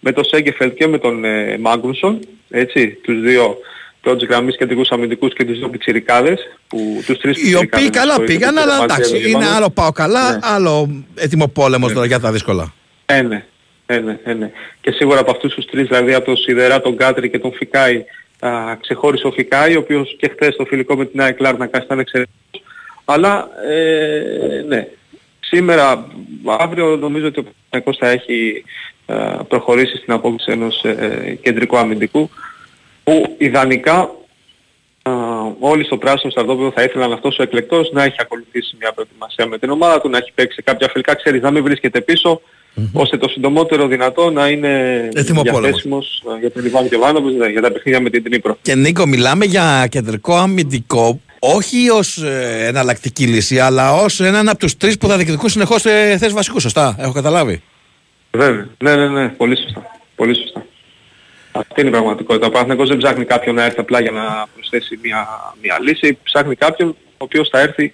με 0.00 0.12
τον 0.12 0.24
Σέγκεφελτ 0.24 0.74
και 0.74 0.86
με 0.86 0.98
τον 0.98 1.24
ε, 1.24 1.58
Μάγκουνσον, 1.58 2.18
έτσι, 2.50 2.88
τους 2.88 3.20
δύο 3.20 3.56
πρώτης 4.04 4.28
γραμμής 4.28 4.56
κεντρικούς 4.56 4.90
αμυντικούς 4.90 5.32
και 5.34 5.44
τους 5.44 5.58
δύο 5.58 5.68
πιτσιρικάδες, 5.68 6.40
που, 6.68 7.02
τους 7.06 7.18
τρεις 7.18 7.36
Οι 7.36 7.40
πιτσιρικάδες, 7.40 7.86
οποίοι 7.86 7.90
καλά 7.90 8.12
συγχωρείτε, 8.12 8.32
πήγαν, 8.32 8.54
που 8.54 8.60
αλλά 8.60 8.74
ήταν 8.74 8.88
μαζί 8.88 9.00
εντάξει, 9.00 9.16
εδώ 9.16 9.28
είναι 9.28 9.44
πάνω. 9.44 9.56
άλλο 9.56 9.70
πάω 9.70 9.92
καλά, 9.92 10.32
Ναι. 10.32 10.38
άλλο 10.42 11.02
έτοιμο 11.14 11.48
πόλεμος 11.48 11.92
τώρα 11.92 12.06
για 12.06 12.20
τα 12.20 12.32
δύσκολα. 12.32 12.72
Ε, 13.06 13.22
ναι. 13.22 13.44
Ε, 13.86 13.98
ναι, 13.98 14.18
ε, 14.24 14.32
ναι. 14.32 14.50
Και 14.80 14.90
σίγουρα 14.90 15.20
από 15.20 15.30
αυτούς 15.30 15.54
τους 15.54 15.64
τρεις, 15.66 15.86
δηλαδή 15.88 16.14
από 16.14 16.24
τον 16.24 16.36
Σιδερά, 16.36 16.80
τον 16.80 16.96
Κάτρι 16.96 17.30
και 17.30 17.38
τον 17.38 17.52
Φικάη, 17.52 18.04
α, 18.38 18.76
ξεχώρισε 18.80 19.26
ο 19.26 19.30
Φικάη, 19.30 19.76
ο 19.76 19.78
οποίος 19.78 20.16
και 20.18 20.30
χθες 20.32 20.54
στο 20.54 20.64
φιλικό 20.64 20.96
με 20.96 21.04
την 21.06 21.20
ΑΕΚ 21.20 21.40
Λάρνακα 21.40 21.82
ήταν 21.84 21.98
εξαιρετικός. 21.98 22.62
Αλλά, 23.04 23.48
ε, 23.70 24.62
ναι, 24.68 24.86
σήμερα, 25.40 26.06
αύριο 26.58 26.96
νομίζω 26.96 27.26
ότι 27.26 27.40
ο 27.40 27.44
Παναγικός 27.70 27.96
θα 28.00 28.08
έχει 28.08 28.64
α, 29.06 29.44
προχωρήσει 29.44 29.96
στην 29.96 30.12
απόκτηση 30.12 30.50
ενός 30.52 30.84
ε, 30.84 31.38
κεντρικού 31.42 31.76
αμυντικού, 31.76 32.30
που 33.04 33.34
ιδανικά 33.38 34.10
α, 35.02 35.12
όλοι 35.58 35.84
στο 35.84 35.96
πράσινο 35.96 36.30
στρατόπεδο 36.30 36.72
θα 36.74 36.82
ήθελαν 36.82 37.12
αυτός 37.12 37.38
ο 37.38 37.42
εκλεκτός 37.42 37.90
να 37.92 38.02
έχει 38.02 38.16
ακολουθήσει 38.18 38.76
μια 38.80 38.92
προετοιμασία 38.92 39.46
με 39.46 39.58
την 39.58 39.70
ομάδα 39.70 40.00
του, 40.00 40.08
να 40.08 40.18
έχει 40.18 40.32
παίξει 40.34 40.62
κάποια 40.62 40.88
φιλικά, 40.92 41.14
ξέρεις, 41.14 41.42
να 41.42 41.50
μην 41.50 41.62
βρίσκεται 41.62 42.00
πίσω, 42.00 42.40
ώστε 42.92 43.16
το 43.16 43.28
συντομότερο 43.28 43.86
δυνατό 43.86 44.30
να 44.30 44.48
είναι 44.48 44.68
Έτοιμο 45.14 45.42
πόλεμος. 45.42 45.60
διαθέσιμος 45.60 46.22
ε, 46.36 46.38
για 46.40 46.50
τον 46.50 46.64
Ιβάν 46.64 46.88
Κεβάνοβιτς, 46.88 47.36
ναι, 47.36 47.46
για 47.46 47.60
τα 47.62 47.72
παιχνίδια 47.72 48.00
με 48.00 48.10
την 48.10 48.22
Τρίπρο. 48.22 48.58
Και 48.62 48.74
Νίκο, 48.74 49.06
μιλάμε 49.06 49.44
για 49.44 49.86
κεντρικό 49.90 50.34
αμυντικό, 50.36 51.20
όχι 51.38 51.90
ως 51.90 52.22
εναλλακτική 52.66 53.26
λύση, 53.26 53.58
αλλά 53.58 53.92
ως 53.92 54.20
έναν 54.20 54.48
από 54.48 54.58
τους 54.58 54.76
τρεις 54.76 54.98
που 54.98 55.08
θα 55.08 55.16
διεκδικούν 55.16 55.48
συνεχώς 55.48 55.84
ε, 55.84 56.16
θέσεις 56.18 56.32
βασικούς. 56.32 56.62
Σωστά, 56.62 56.96
έχω 56.98 57.12
καταλάβει; 57.12 57.62
Βέβαια. 58.30 58.68
Ναι, 58.82 58.96
ναι, 58.96 59.08
ναι. 59.08 59.28
Πολύ 59.28 59.56
σωστά. 59.56 59.82
Πολύ 60.16 60.36
σωστά. 60.36 60.66
Αυτή 61.56 61.80
είναι 61.80 61.88
η 61.88 61.92
πραγματικότητα. 61.92 62.46
Ο 62.46 62.50
Παναθηναϊκός 62.50 62.88
δεν 62.88 62.96
ψάχνει 62.96 63.24
κάποιον 63.24 63.54
να 63.54 63.64
έρθει 63.64 63.80
απλά 63.80 64.00
για 64.00 64.10
να 64.10 64.46
προσθέσει 64.54 64.98
μια, 65.02 65.26
μια 65.62 65.78
λύση. 65.80 66.18
Ψάχνει 66.22 66.54
κάποιον 66.54 66.88
ο 66.88 66.94
οποίος 67.16 67.48
θα 67.48 67.60
έρθει 67.60 67.92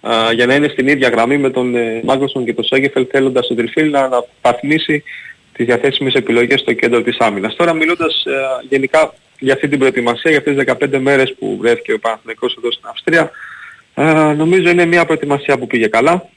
α, 0.00 0.32
για 0.32 0.46
να 0.46 0.54
είναι 0.54 0.68
στην 0.68 0.88
ίδια 0.88 1.08
γραμμή 1.08 1.38
με 1.38 1.50
τον 1.50 1.74
ε, 1.74 2.00
Μάγκοσον 2.04 2.44
και 2.44 2.54
τον 2.54 2.64
Σέγεφελ 2.64 3.06
θέλοντας 3.10 3.46
τον 3.46 3.56
Τριφίλ 3.56 3.90
να 3.90 4.00
αναπαθμίσει 4.00 5.02
τις 5.52 5.66
διαθέσιμες 5.66 6.14
επιλογές 6.14 6.60
στο 6.60 6.72
κέντρο 6.72 7.02
της 7.02 7.16
άμυνας. 7.18 7.56
Τώρα 7.56 7.72
μιλώντας 7.72 8.24
ε, 8.26 8.66
γενικά 8.68 9.14
για 9.38 9.54
αυτή 9.54 9.68
την 9.68 9.78
προετοιμασία, 9.78 10.30
για 10.30 10.38
αυτές 10.38 10.56
τις 10.56 10.96
15 10.96 10.98
μέρες 10.98 11.34
που 11.38 11.56
βρέθηκε 11.60 11.92
ο 11.92 11.98
Παναθηναϊκός 11.98 12.56
εδώ 12.58 12.72
στην 12.72 12.88
Αυστρία, 12.88 13.30
ε, 13.94 14.32
νομίζω 14.32 14.70
είναι 14.70 14.84
μια 14.84 15.04
προετοιμασία 15.04 15.58
που 15.58 15.66
πήγε 15.66 15.86
καλά. 15.86 16.28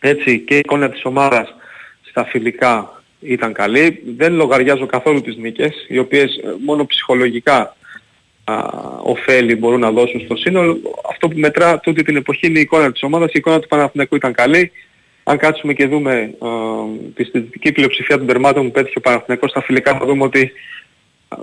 Έτσι 0.00 0.38
και 0.38 0.54
η 0.54 0.58
εικόνα 0.58 0.90
της 0.90 1.04
ομάδας 1.04 1.54
στα 2.02 2.24
φιλικά 2.24 2.97
ήταν 3.20 3.52
καλή. 3.52 4.02
Δεν 4.16 4.34
λογαριάζω 4.34 4.86
καθόλου 4.86 5.20
τις 5.20 5.36
νίκες, 5.36 5.86
οι 5.88 5.98
οποίες 5.98 6.36
ε, 6.36 6.54
μόνο 6.64 6.86
ψυχολογικά 6.86 7.76
α, 8.44 8.54
ωφέλη 9.02 9.56
μπορούν 9.56 9.80
να 9.80 9.90
δώσουν 9.90 10.20
στο 10.20 10.36
σύνολο. 10.36 10.78
Αυτό 11.10 11.28
που 11.28 11.38
μετρά 11.38 11.80
τούτη 11.80 12.02
την 12.02 12.16
εποχή 12.16 12.46
είναι 12.46 12.58
η 12.58 12.62
εικόνα 12.62 12.92
της 12.92 13.02
ομάδας. 13.02 13.28
Η 13.28 13.34
εικόνα 13.34 13.60
του 13.60 13.68
Παναθηναϊκού 13.68 14.14
ήταν 14.14 14.32
καλή. 14.32 14.72
Αν 15.22 15.38
κάτσουμε 15.38 15.72
και 15.72 15.86
δούμε 15.86 16.34
α, 16.38 16.48
τη 17.14 17.24
στατιστική 17.24 17.72
πλειοψηφία 17.72 18.18
των 18.18 18.26
τερμάτων 18.26 18.64
που 18.64 18.70
πέτυχε 18.70 18.98
ο 18.98 19.00
Παναθηναϊκός 19.00 19.50
στα 19.50 19.62
φιλικά 19.62 19.98
θα 19.98 20.06
δούμε 20.06 20.24
ότι 20.24 20.52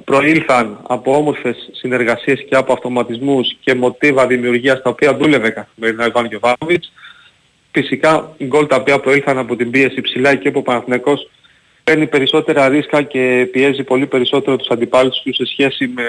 προήλθαν 0.03 0.79
από 0.87 1.17
όμορφες 1.17 1.69
συνεργασίες 1.71 2.45
και 2.49 2.55
από 2.55 2.73
αυτοματισμούς 2.73 3.57
και 3.59 3.75
μοτίβα 3.75 4.27
δημιουργίας 4.27 4.81
τα 4.81 4.89
οποία 4.89 5.15
δούλευε 5.15 5.49
καθημερινά 5.49 6.03
ο 6.03 6.07
Ιβάν 6.07 6.25
Γιωβάνοβιτς. 6.25 6.91
Φυσικά 7.71 8.35
γκολ 8.43 8.67
τα 8.67 8.75
οποία 8.75 8.99
προήλθαν 8.99 9.37
από 9.37 9.55
την 9.55 9.71
πίεση 9.71 10.01
ψηλά 10.01 10.35
και 10.35 10.47
από 10.47 10.59
ο 10.59 10.61
Παναθηναϊκός 10.61 11.29
παίρνει 11.85 12.07
περισσότερα 12.07 12.69
ρίσκα 12.69 13.01
και 13.01 13.47
πιέζει 13.51 13.83
πολύ 13.83 14.07
περισσότερο 14.07 14.55
τους 14.55 14.67
αντιπάλους 14.67 15.21
του 15.21 15.33
σε 15.33 15.45
σχέση 15.45 15.87
με 15.87 16.03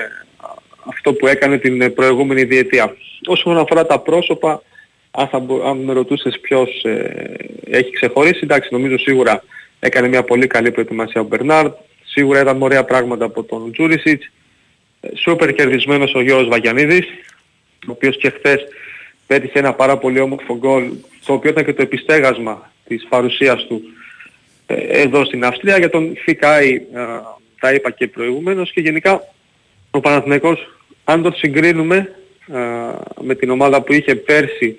αυτό 0.89 1.13
που 1.13 1.27
έκανε 1.27 1.59
την 1.59 1.95
προηγούμενη 1.95 2.45
διετία. 2.45 2.97
Όσον 3.27 3.59
αφορά 3.59 3.87
τα 3.87 3.99
πρόσωπα, 3.99 4.63
αν, 5.11 5.29
θα, 5.29 5.47
αν 5.67 5.77
με 5.77 5.93
ρωτούσες 5.93 6.41
ποιος 6.41 6.85
ε, 6.85 7.35
έχει 7.71 7.91
ξεχωρίσει, 7.91 8.41
εντάξει 8.43 8.69
νομίζω 8.73 8.99
σίγουρα 8.99 9.43
έκανε 9.81 10.09
μια 10.09 10.23
πολύ 10.23 10.47
καλή 10.47 10.71
προετοιμασία 10.71 11.21
ο 11.21 11.25
Μπερνάρντ, 11.25 11.73
σίγουρα 12.05 12.41
ήταν 12.41 12.63
ωραία 12.63 12.85
πράγματα 12.85 13.25
από 13.25 13.43
τον 13.43 13.73
Τζούρισιτς, 13.73 14.31
ε, 15.01 15.09
σούπερ 15.17 15.55
κερδισμένος 15.55 16.15
ο 16.15 16.21
Γιώργος 16.21 16.49
Βαγιανίδης, 16.49 17.07
ο 17.87 17.91
οποίος 17.91 18.17
και 18.17 18.31
χθες 18.31 18.61
πέτυχε 19.27 19.59
ένα 19.59 19.73
πάρα 19.73 19.99
πολύ 19.99 20.21
όμορφο 20.21 20.57
γκολ, 20.57 20.91
το 21.25 21.33
οποίο 21.33 21.51
ήταν 21.51 21.65
και 21.65 21.73
το 21.73 21.83
επιστέγασμα 21.83 22.73
της 22.89 23.07
παρουσίας 23.09 23.67
του 23.67 23.83
ε, 23.85 23.96
εδώ 24.67 25.25
στην 25.25 25.45
Αυστρία. 25.45 25.79
Για 25.79 25.91
τον 25.91 26.17
Φικάη 26.17 26.81
τα 27.61 27.73
είπα 27.73 27.91
και 27.91 28.09
προηγουμένως 28.09 28.73
και 28.73 28.81
γενικά 28.81 29.23
ο 29.91 30.01
Παναθηναϊκός 30.01 30.77
αν 31.05 31.23
το 31.23 31.31
συγκρίνουμε 31.31 32.15
με 33.21 33.35
την 33.35 33.51
ομάδα 33.51 33.83
που 33.83 33.93
είχε 33.93 34.15
πέρσι 34.15 34.77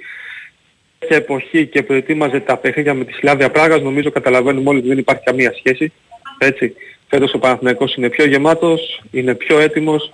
σε 0.99 1.15
εποχή 1.15 1.65
και 1.65 1.83
προετοίμαζε 1.83 2.39
τα 2.39 2.57
παιχνίδια 2.57 2.93
με 2.93 3.05
τη 3.05 3.13
Σλάβια 3.13 3.51
Πράγας 3.51 3.81
νομίζω 3.81 4.11
καταλαβαίνουμε 4.11 4.69
όλοι 4.69 4.79
ότι 4.79 4.87
δεν 4.87 4.97
υπάρχει 4.97 5.23
καμία 5.23 5.53
σχέση. 5.57 5.91
Έτσι. 6.37 6.73
Φέτος 7.07 7.33
ο 7.33 7.39
Παναθηναϊκός 7.39 7.95
είναι 7.95 8.09
πιο 8.09 8.25
γεμάτος, 8.25 9.03
είναι 9.11 9.35
πιο 9.35 9.59
έτοιμος, 9.59 10.11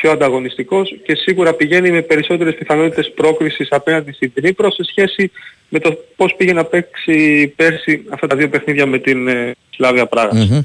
πιο 0.00 0.10
ανταγωνιστικός 0.10 0.94
και 1.04 1.14
σίγουρα 1.14 1.52
πηγαίνει 1.54 1.90
με 1.90 2.02
περισσότερες 2.02 2.54
πιθανότητες 2.54 3.12
πρόκρισης 3.14 3.68
απέναντι 3.70 4.12
στην 4.12 4.32
Τρίπρο 4.34 4.70
σε 4.70 4.84
σχέση 4.84 5.30
με 5.68 5.78
το 5.78 5.98
πώς 6.16 6.34
πήγε 6.36 6.52
να 6.52 6.64
παίξει 6.64 7.46
πέρσι 7.56 8.04
αυτά 8.10 8.26
τα 8.26 8.36
δύο 8.36 8.48
παιχνίδια 8.48 8.86
με 8.86 8.98
την 8.98 9.28
ε, 9.28 9.54
Σλάβια 9.70 10.06
Πράγας. 10.06 10.48
Mm-hmm. 10.50 10.64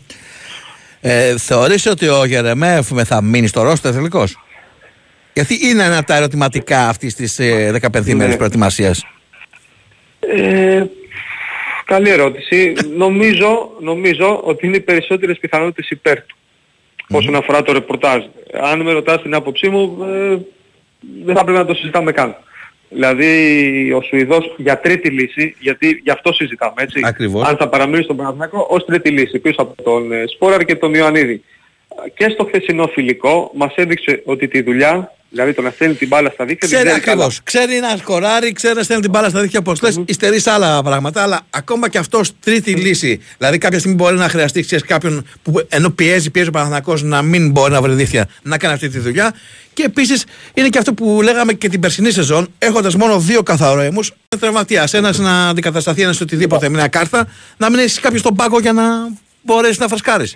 Ε, 1.01 1.37
θεωρείς 1.37 1.85
ότι 1.85 2.07
ο 2.07 2.25
Γερεμέφ 2.25 2.87
θα 3.03 3.21
μείνει 3.21 3.47
στο 3.47 3.63
ρόστερ 3.63 3.93
τελικώς. 3.93 4.39
Γιατί 5.33 5.59
είναι 5.67 5.83
ένα 5.83 5.97
από 5.97 6.07
τα 6.07 6.15
ερωτηματικά 6.15 6.87
αυτής 6.87 7.15
της 7.15 7.39
ε, 7.39 7.79
15 7.81 8.05
ημέρες 8.05 8.31
Ναι. 8.31 8.37
προετοιμασίας. 8.37 9.05
Ε, 10.19 10.83
καλή 11.85 12.09
ερώτηση. 12.09 12.73
νομίζω, 12.97 13.69
νομίζω 13.81 14.41
ότι 14.43 14.65
είναι 14.65 14.75
οι 14.75 14.81
περισσότερες 14.81 15.37
πιθανότητες 15.39 15.89
υπέρ 15.89 16.21
του. 16.21 16.35
Όσον 17.11 17.35
αφορά 17.35 17.61
το 17.61 17.71
ρεπορτάζ. 17.71 18.23
Αν 18.61 18.81
με 18.81 18.91
ρωτάς 18.91 19.21
την 19.21 19.33
άποψή 19.33 19.69
μου, 19.69 19.97
ε, 20.03 20.37
δεν 21.23 21.35
θα 21.35 21.43
πρέπει 21.43 21.57
να 21.57 21.65
το 21.65 21.73
συζητάμε 21.73 22.11
καν. 22.11 22.35
Δηλαδή 22.89 23.91
ο 23.93 24.01
Σουηδός 24.01 24.53
για 24.57 24.79
τρίτη 24.79 25.09
λύση, 25.09 25.55
γιατί 25.59 26.01
γι' 26.03 26.09
αυτό 26.11 26.33
συζητάμε 26.33 26.73
έτσι. 26.75 27.01
Ακριβώς. 27.03 27.47
Αν 27.47 27.57
θα 27.57 27.69
παραμείνει 27.69 28.03
στον 28.03 28.15
Παναθηναϊκό 28.15 28.67
ως 28.69 28.85
τρίτη 28.85 29.09
λύση 29.09 29.39
πίσω 29.39 29.61
από 29.61 29.83
τον 29.83 30.11
ε, 30.11 30.23
Σπόραρ 30.27 30.65
και 30.65 30.75
τον 30.75 30.93
Ιωαννίδη. 30.93 31.43
Και 32.15 32.29
στο 32.29 32.45
χθεσινό 32.45 32.87
φιλικό 32.87 33.51
μας 33.55 33.73
έδειξε 33.75 34.21
ότι 34.25 34.47
τη 34.47 34.61
δουλειά, 34.61 35.11
δηλαδή 35.35 35.53
το 35.53 35.61
να 35.61 35.69
στέλνει 35.69 35.95
την 35.95 36.07
μπάλα 36.07 36.29
στα 36.29 36.45
δίκτυα, 36.45 36.67
την 36.67 36.77
Ξέρει 36.77 36.89
ξέρει 36.89 37.05
καλά. 37.05 37.25
ακριβώ. 37.25 37.41
Ξέρει 37.43 37.79
να 37.79 37.97
σκοράρει, 37.97 38.51
ξέρει 38.51 38.75
να 38.75 38.83
στέλνει 38.83 39.01
την 39.01 39.11
μπάλα 39.11 39.29
στα 39.29 39.41
δίχτυα 39.41 39.59
όπως 39.59 39.81
λες. 39.81 39.99
Υστερεί 40.05 40.39
σε 40.39 40.51
άλλα 40.51 40.83
πράγματα. 40.83 41.23
Αλλά 41.23 41.41
ακόμα 41.49 41.89
και 41.89 41.97
αυτό 41.97 42.21
τρίτη 42.39 42.71
λύση. 42.71 43.19
Δηλαδή 43.37 43.57
κάποια 43.57 43.79
στιγμή 43.79 43.97
μπορεί 43.97 44.15
να 44.15 44.29
χρειαστεί 44.29 44.61
ξέρεις, 44.61 44.85
κάποιον 44.85 45.25
που 45.43 45.65
ενώ 45.69 45.89
πιέζει, 45.89 46.31
πιέζει 46.31 46.49
ο 46.49 46.51
Παναθηναϊκός 46.51 47.03
να 47.03 47.21
μην 47.21 47.51
μπορεί 47.51 47.71
να 47.71 47.81
βρει 47.81 47.93
δίχτυα 47.93 48.29
να 48.41 48.57
κάνει 48.57 48.73
αυτή 48.73 48.89
τη 48.89 48.99
δουλειά. 48.99 49.33
Και 49.73 49.83
επίσης 49.83 50.25
είναι 50.53 50.69
και 50.69 50.77
αυτό 50.77 50.93
που 50.93 51.19
λέγαμε 51.23 51.53
και 51.53 51.69
την 51.69 51.79
περσινή 51.79 52.11
σεζόν, 52.11 52.47
έχοντας 52.57 52.95
μόνο 52.95 53.19
δύο 53.19 53.43
καθαρόαιμου, 53.43 53.99
τραυματία. 54.39 54.87
Ένας 54.91 55.17
να 55.17 55.49
αντικατασταθεί, 55.49 56.01
ένας 56.01 56.21
οτιδήποτε, 56.21 56.69
μια 56.69 56.87
κάρτα, 56.87 57.27
να 57.57 57.69
μην 57.69 57.79
έχει 57.79 57.99
κάποιος 57.99 58.19
στον 58.21 58.35
πάγκο 58.35 58.59
για 58.59 58.73
να 58.73 58.83
μπορέσεις 59.41 59.77
να 59.77 59.87
φρασκάρεις. 59.87 60.35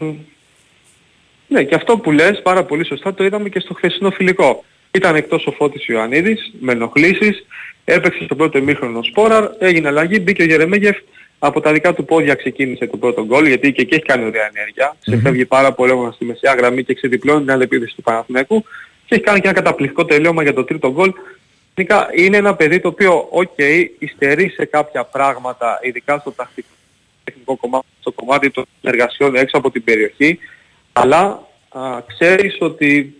Ναι, 1.47 1.63
και 1.63 1.75
αυτό 1.75 1.97
που 1.97 2.11
λες 2.11 2.41
πάρα 2.43 2.63
πολύ 2.63 2.85
σωστά 2.85 3.13
το 3.13 3.23
είδαμε 3.23 3.49
και 3.49 3.59
στο 3.59 3.73
χθεσινό 3.73 4.09
φιλικό. 4.11 4.63
Ήταν 4.91 5.15
εκτός 5.15 5.45
ο 5.45 5.51
Φώτης 5.51 5.87
Ιωαννίδης 5.87 6.53
με 6.59 6.71
ενοχλήσεις, 6.71 7.45
έπαιξε 7.85 8.23
στο 8.23 8.35
πρώτο 8.35 8.57
ημίχρονο 8.57 9.03
Σπόραρ, 9.03 9.49
έγινε 9.59 9.87
αλλαγή, 9.87 10.19
μπήκε 10.23 10.41
ο 10.41 10.45
Γερεμέγεφ, 10.45 10.97
από 11.39 11.61
τα 11.61 11.71
δικά 11.71 11.93
του 11.93 12.05
πόδια 12.05 12.35
ξεκίνησε 12.35 12.87
το 12.87 12.97
πρώτο 12.97 13.25
γκολ, 13.25 13.45
γιατί 13.45 13.71
και 13.71 13.81
εκεί 13.81 13.93
έχει 13.93 14.03
κάνει 14.03 14.25
ωραία 14.25 14.49
ενέργεια. 14.55 14.95
Σε 14.99 15.17
φεύγει 15.17 15.45
πάρα 15.45 15.73
πολύ 15.73 15.91
όμορφα 15.91 16.11
στη 16.11 16.25
μεσαία 16.25 16.53
γραμμή 16.53 16.83
και 16.83 16.93
ξεδιπλώνει 16.93 17.45
την 17.45 17.61
επίδεση 17.61 17.95
του 17.95 18.01
Παναθηναϊκού. 18.01 18.63
Και 19.05 19.15
έχει 19.15 19.23
κάνει 19.23 19.39
και 19.39 19.47
ένα 19.47 19.61
καταπληκτικό 19.61 20.05
τελείωμα 20.05 20.43
για 20.43 20.53
το 20.53 20.63
τρίτο 20.63 20.91
γκολ. 20.91 21.13
Γενικά 21.75 22.09
είναι 22.15 22.37
ένα 22.37 22.55
παιδί 22.55 22.79
το 22.79 22.87
οποίο, 22.87 23.27
οκ, 23.29 23.57
υστερεί 23.99 24.49
σε 24.49 24.65
κάποια 24.65 25.03
πράγματα, 25.03 25.79
ειδικά 25.81 26.19
στο 26.19 26.31
τακτικό 26.31 26.67
τεχνικό 27.23 27.55
κομμάτι, 27.55 27.85
στο 27.99 28.11
κομμάτι 28.11 28.49
των 28.49 28.65
εργασιών 28.81 29.35
έξω 29.35 29.57
από 29.57 29.71
την 29.71 29.83
περιοχή, 29.83 30.39
αλλά 30.93 31.47
α, 31.69 32.01
ξέρεις 32.07 32.57
ότι 32.59 33.15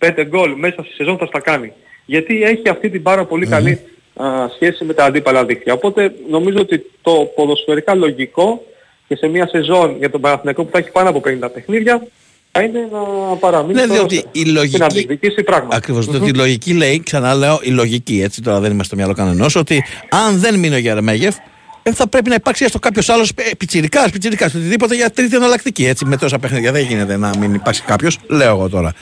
4-5 0.00 0.24
γκολ 0.26 0.52
μέσα 0.56 0.82
στη 0.82 0.92
σεζόν 0.94 1.18
θα 1.18 1.26
στα 1.26 1.40
κάνει. 1.40 1.72
Γιατί 2.04 2.42
έχει 2.42 2.68
αυτή 2.68 2.90
την 2.90 3.02
πάρα 3.02 3.24
πολύ 3.24 3.46
καλή 3.46 3.78
α, 4.14 4.26
σχέση 4.54 4.84
με 4.84 4.92
τα 4.94 5.04
αντίπαλα 5.04 5.44
δίκτυα. 5.44 5.72
Οπότε 5.72 6.12
νομίζω 6.30 6.58
ότι 6.58 6.84
το 7.02 7.12
ποδοσφαιρικά 7.34 7.94
λογικό 7.94 8.64
και 9.08 9.16
σε 9.16 9.26
μια 9.26 9.48
σεζόν 9.48 9.96
για 9.98 10.10
τον 10.10 10.20
Παναθηναϊκό 10.20 10.64
που 10.64 10.70
θα 10.72 10.78
έχει 10.78 10.90
πάνω 10.90 11.08
από 11.08 11.22
50 11.24 11.48
παιχνίδια 11.54 12.06
θα 12.52 12.62
είναι 12.62 12.88
να 12.92 13.00
παραμείνει 13.36 13.74
Ναι, 13.74 13.82
στο 13.82 13.92
διότι 13.92 14.14
ρόστερ 14.14 14.30
η 14.32 14.42
και 14.44 14.52
να 14.52 14.52
λογική. 14.60 14.86
διεκδικήσει 14.92 15.42
πράγματα. 15.42 15.76
Ακριβώς. 15.76 16.06
Διότι 16.06 16.28
η 16.28 16.34
λογική 16.34 16.72
λέει, 16.72 17.02
ξαναλέω, 17.04 17.58
η 17.62 17.70
λογική, 17.70 18.20
έτσι 18.22 18.42
τώρα 18.42 18.60
δεν 18.60 18.66
είμαστε 18.72 18.84
στο 18.84 18.96
μυαλό 18.96 19.12
κανενός, 19.12 19.56
ότι 19.56 19.84
αν 20.08 20.38
δεν 20.38 20.58
μείνει 20.58 20.74
ο 20.74 20.78
Γερεμέγεφ, 20.78 21.36
ε, 21.82 21.92
θα 21.92 22.08
πρέπει 22.08 22.28
να 22.28 22.34
υπάρξει 22.34 22.64
έστω 22.64 22.78
κάποιος 22.78 23.08
άλλος 23.08 23.32
πιτσιρικάς, 23.58 24.10
πιτσιρικάς, 24.10 24.54
οτιδήποτε 24.54 24.94
για 24.94 25.10
τρίτη 25.10 25.36
εναλλακτική. 25.36 25.86
Έτσι, 25.86 26.04
με 26.04 26.16
τόσα 26.16 26.38
παιχνίδια 26.38 26.72
δεν 26.72 26.82
γίνεται 26.84 27.16
να 27.16 27.30
μην 27.38 27.54
υπάρξει 27.54 27.82
κάποιος. 27.82 28.18
Λέω 28.28 28.48
εγώ 28.48 28.68
τώρα. 28.68 28.92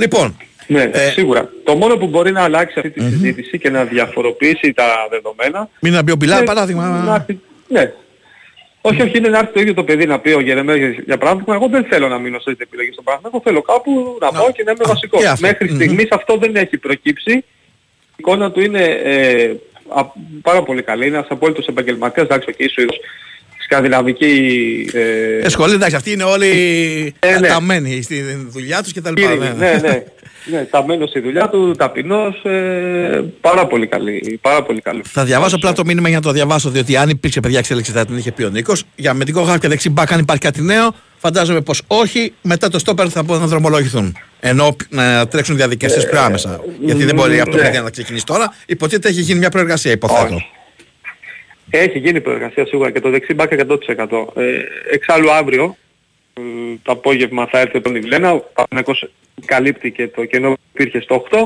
Λοιπόν, 0.00 0.36
Ναι, 0.66 0.90
σίγουρα. 1.12 1.48
Το 1.64 1.74
μόνο 1.76 1.96
που 1.96 2.06
μπορεί 2.06 2.32
να 2.32 2.42
αλλάξει 2.42 2.74
αυτή 2.76 2.90
τη 2.90 3.00
συζήτηση 3.00 3.58
και 3.58 3.70
να 3.70 3.84
διαφοροποιήσει 3.84 4.72
τα 4.72 4.84
δεδομένα 5.10 5.68
μην 5.80 5.92
να 5.92 6.02
μπει 6.02 6.12
ο 6.12 6.16
Μπιλά, 6.16 6.38
Ναι, 6.38 6.44
παράδειγμα. 6.44 6.88
να 7.06 7.14
έρθει- 7.14 7.38
Ναι. 7.68 7.92
Όχι, 8.80 9.02
όχι, 9.02 9.18
είναι 9.18 9.28
να 9.28 9.38
έρθει 9.38 9.52
το 9.52 9.60
ίδιο 9.60 9.74
το 9.74 9.84
παιδί 9.84 10.06
να 10.06 10.18
πει 10.18 10.30
ο 10.32 10.40
Γερεμέγεφ 10.40 10.96
για 11.04 11.18
παράδειγμα, 11.18 11.54
εγώ 11.54 11.66
δεν 11.68 11.84
θέλω 11.84 12.08
να 12.08 12.18
μείνω 12.18 12.36
σε 12.38 12.44
αυτή 12.50 12.54
την 12.54 12.66
επιλογή 12.68 12.92
στον 12.92 13.04
Παναθηναϊκό, 13.04 13.40
θέλω 13.44 13.62
κάπου 13.62 14.18
να 14.20 14.30
πάω 14.32 14.52
και 14.52 14.62
να 14.62 14.70
είμαι 14.70 14.84
βασικός. 14.86 15.20
και 15.20 15.28
αυτό. 15.28 15.46
Μέχρι 15.46 15.68
Μμμ. 15.68 15.74
στιγμής 15.74 16.06
αυτό 16.10 16.36
δεν 16.36 16.56
έχει 16.56 16.76
προκύψει. 16.78 17.30
Η 17.32 17.44
εικόνα 18.16 18.50
του 18.50 18.60
είναι 18.60 18.84
ε, 18.84 19.50
α, 19.88 20.04
πάρα 20.42 20.62
πολύ 20.62 20.82
καλή, 20.82 21.06
είναι 21.06 21.16
ένας 21.16 21.28
απόλυτος 21.30 21.66
επαγγελματίας, 21.66 22.26
εντάξει, 22.26 22.54
και 22.54 22.64
ίσως 22.64 23.00
σκανδιναβική... 23.70 24.90
Ε, 24.92 25.38
Ε, 25.38 25.48
σχολή, 25.48 25.74
εντάξει, 25.74 25.96
αυτοί 25.96 26.12
είναι 26.12 26.22
όλοι 26.24 26.46
Ε, 27.18 27.38
ναι. 27.38 27.46
καταμένοι 27.46 28.02
στη 28.02 28.22
δουλειά 28.48 28.82
τους 28.82 28.92
και 28.92 29.00
τα 29.00 29.12
κύριοι, 29.12 29.32
λοιπά. 29.32 29.54
ναι, 29.58 29.78
ναι. 29.82 30.02
ναι, 30.44 30.64
ταμένος 30.70 31.08
στη 31.08 31.20
δουλειά 31.20 31.48
του, 31.48 31.74
ταπεινός, 31.78 32.44
ε, 32.44 33.24
πάρα 33.40 33.66
πολύ 33.66 33.86
καλή, 33.86 34.38
πάρα 34.42 34.62
πολύ 34.62 34.80
καλή. 34.80 35.02
Θα 35.04 35.24
διαβάσω 35.24 35.56
απλά 35.56 35.72
το 35.72 35.84
μήνυμα 35.84 36.08
για 36.08 36.16
να 36.16 36.22
το 36.22 36.32
διαβάσω, 36.32 36.70
διότι 36.70 36.96
αν 36.96 37.08
υπήρξε 37.08 37.40
παιδιά 37.40 37.58
εξέλιξη 37.58 37.92
θα 37.92 38.06
την 38.06 38.16
είχε 38.16 38.32
πει 38.32 38.42
ο 38.42 38.48
Νίκος. 38.48 38.84
Για 38.96 39.10
αμυντικό 39.10 39.42
χάφ 39.42 39.58
και 39.58 39.68
δεξί 39.68 39.90
μπακ, 39.90 40.12
αν 40.12 40.18
υπάρχει 40.18 40.42
κάτι 40.42 40.62
νέο, 40.62 40.94
φαντάζομαι 41.18 41.60
πως 41.60 41.82
όχι. 41.86 42.32
Μετά 42.42 42.68
το 42.68 42.78
στόπερ 42.78 43.06
θα 43.10 43.22
μπορούν 43.22 43.42
να 43.42 43.48
δρομολογηθούν. 43.48 44.16
Ενώ 44.40 44.76
να 44.88 45.28
τρέξουν 45.28 45.56
διαδικασίες 45.56 46.08
πιο 46.08 46.20
άμεσα. 46.20 46.60
γιατί 46.80 47.04
δεν 47.04 47.14
μπορεί 47.14 47.40
αυτό 47.40 47.56
ναι. 47.56 47.62
παιδιά 47.62 47.82
να 47.82 47.90
ξεκινήσει 47.90 48.24
τώρα. 48.26 48.54
Υποτίθεται 48.66 49.08
έχει 49.08 49.20
γίνει 49.20 49.38
μια 49.38 49.50
προεργασία, 49.50 49.92
υποθέτω. 49.92 50.42
Έχει 51.70 51.98
γίνει 51.98 52.20
προεργασία 52.20 52.66
σίγουρα 52.66 52.90
και 52.90 53.00
το 53.00 53.10
δεξί 53.10 53.34
μπακ 53.34 53.52
100%. 53.96 54.26
Ε, 54.36 54.62
εξάλλου 54.90 55.30
αύριο 55.30 55.76
ε, 56.34 56.40
το 56.82 56.92
απόγευμα 56.92 57.46
θα 57.46 57.58
έρθει 57.58 57.80
τον 57.80 57.94
Ιβλένα, 57.94 58.32
ο 58.32 58.42
Παναγικός 58.54 59.10
καλύπτει 59.44 59.90
και 59.90 60.08
το 60.08 60.24
κενό 60.24 60.50
που 60.50 60.60
υπήρχε 60.72 61.00
στο 61.00 61.24
8 61.30 61.38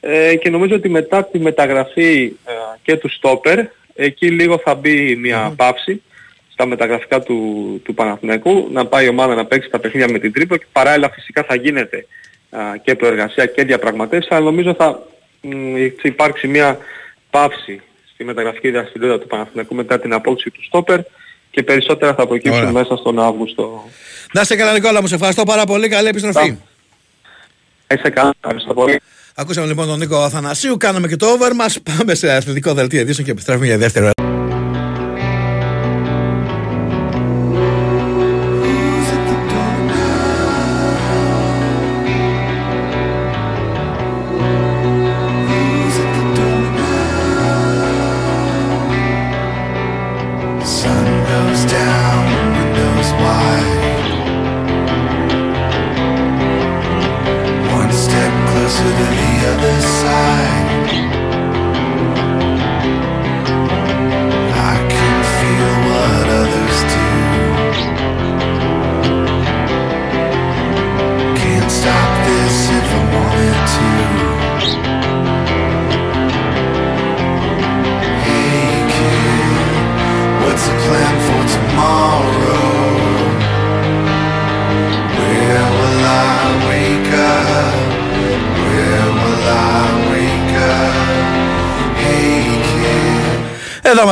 ε, 0.00 0.36
και 0.36 0.50
νομίζω 0.50 0.74
ότι 0.74 0.88
μετά 0.88 1.24
τη 1.24 1.38
μεταγραφή 1.38 2.32
ε, 2.44 2.52
και 2.82 2.96
του 2.96 3.08
Στόπερ 3.08 3.58
εκεί 3.94 4.30
λίγο 4.30 4.58
θα 4.58 4.74
μπει 4.74 5.16
μια 5.16 5.52
παύση 5.56 6.02
στα 6.52 6.66
μεταγραφικά 6.66 7.22
του, 7.22 7.80
του 7.84 7.94
Παναθηναϊκού 7.94 8.68
να 8.72 8.86
πάει 8.86 9.04
η 9.04 9.08
ομάδα 9.08 9.34
να 9.34 9.44
παίξει 9.44 9.70
τα 9.70 9.78
παιχνίδια 9.78 10.12
με 10.12 10.18
την 10.18 10.32
Τρίπο 10.32 10.56
και 10.56 10.66
παράλληλα 10.72 11.10
φυσικά 11.10 11.42
θα 11.42 11.54
γίνεται 11.54 12.06
α, 12.50 12.60
και 12.82 12.94
προεργασία 12.94 13.46
και 13.46 13.64
διαπραγματεύσεις 13.64 14.30
αλλά 14.30 14.44
νομίζω 14.44 14.74
θα 14.74 15.02
μ, 15.40 15.76
υπάρξει 16.02 16.46
μια 16.46 16.78
παύση 17.30 17.80
στη 18.20 18.28
μεταγραφική 18.28 18.70
δραστηριότητα 18.70 19.18
του 19.20 19.26
Παναθηναϊκού 19.26 19.74
μετά 19.74 20.00
την 20.00 20.12
απόκτηση 20.12 20.50
του 20.50 20.64
Στόπερ 20.64 21.00
και 21.50 21.62
περισσότερα 21.62 22.14
θα 22.14 22.26
προκύψουν 22.26 22.60
Ωραία. 22.60 22.72
μέσα 22.72 22.96
στον 22.96 23.18
Αύγουστο. 23.18 23.84
Να 24.32 24.40
είσαι 24.40 24.56
καλά, 24.56 24.72
Νικόλα 24.72 25.00
μου, 25.00 25.06
σε 25.06 25.14
ευχαριστώ 25.14 25.42
πάρα 25.42 25.64
πολύ. 25.64 25.88
Καλή 25.88 26.08
επιστροφή. 26.08 26.56
Είσαι 27.94 28.10
καλά, 28.10 28.32
ευχαριστώ 28.40 28.74
πολύ. 28.74 29.00
Ακούσαμε 29.34 29.66
λοιπόν 29.66 29.86
τον 29.86 29.98
Νίκο 29.98 30.16
Αθανασίου, 30.16 30.76
κάναμε 30.76 31.08
και 31.08 31.16
το 31.16 31.26
over 31.26 31.52
μας, 31.54 31.80
πάμε 31.96 32.14
σε 32.14 32.32
αθλητικό 32.32 32.74
δελτίο 32.74 33.00
ειδήσεων 33.00 33.26
και 33.26 33.32
επιστρέφουμε 33.32 33.66
για 33.66 33.78
δεύτερη 33.78 34.19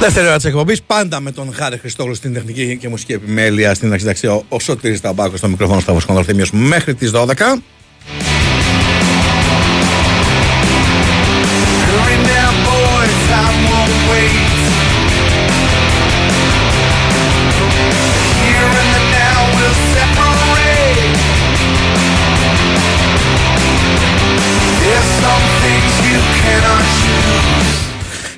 Δεύτερη 0.00 0.26
ώρα 0.26 0.36
της 0.36 0.44
εκπομπής, 0.44 0.82
πάντα 0.82 1.20
με 1.20 1.32
τον 1.32 1.54
Χάρη 1.54 1.78
Χριστόγλου 1.78 2.14
στην 2.14 2.32
τεχνική 2.32 2.76
και 2.76 2.88
μουσική 2.88 3.12
επιμέλεια 3.12 3.74
στην 3.74 3.92
αξιδαξία. 3.92 4.32
Ο, 4.32 4.42
ο 4.48 4.60
Σωτήρης 4.60 5.00
Ταμπάκος 5.00 5.38
στο 5.38 5.48
μικρόφωνο 5.48 5.80
στα 5.80 5.92
Βοσκονδορθήμιος 5.92 6.50
μέχρι 6.50 6.94
τις 6.94 7.10
12. 7.14 7.26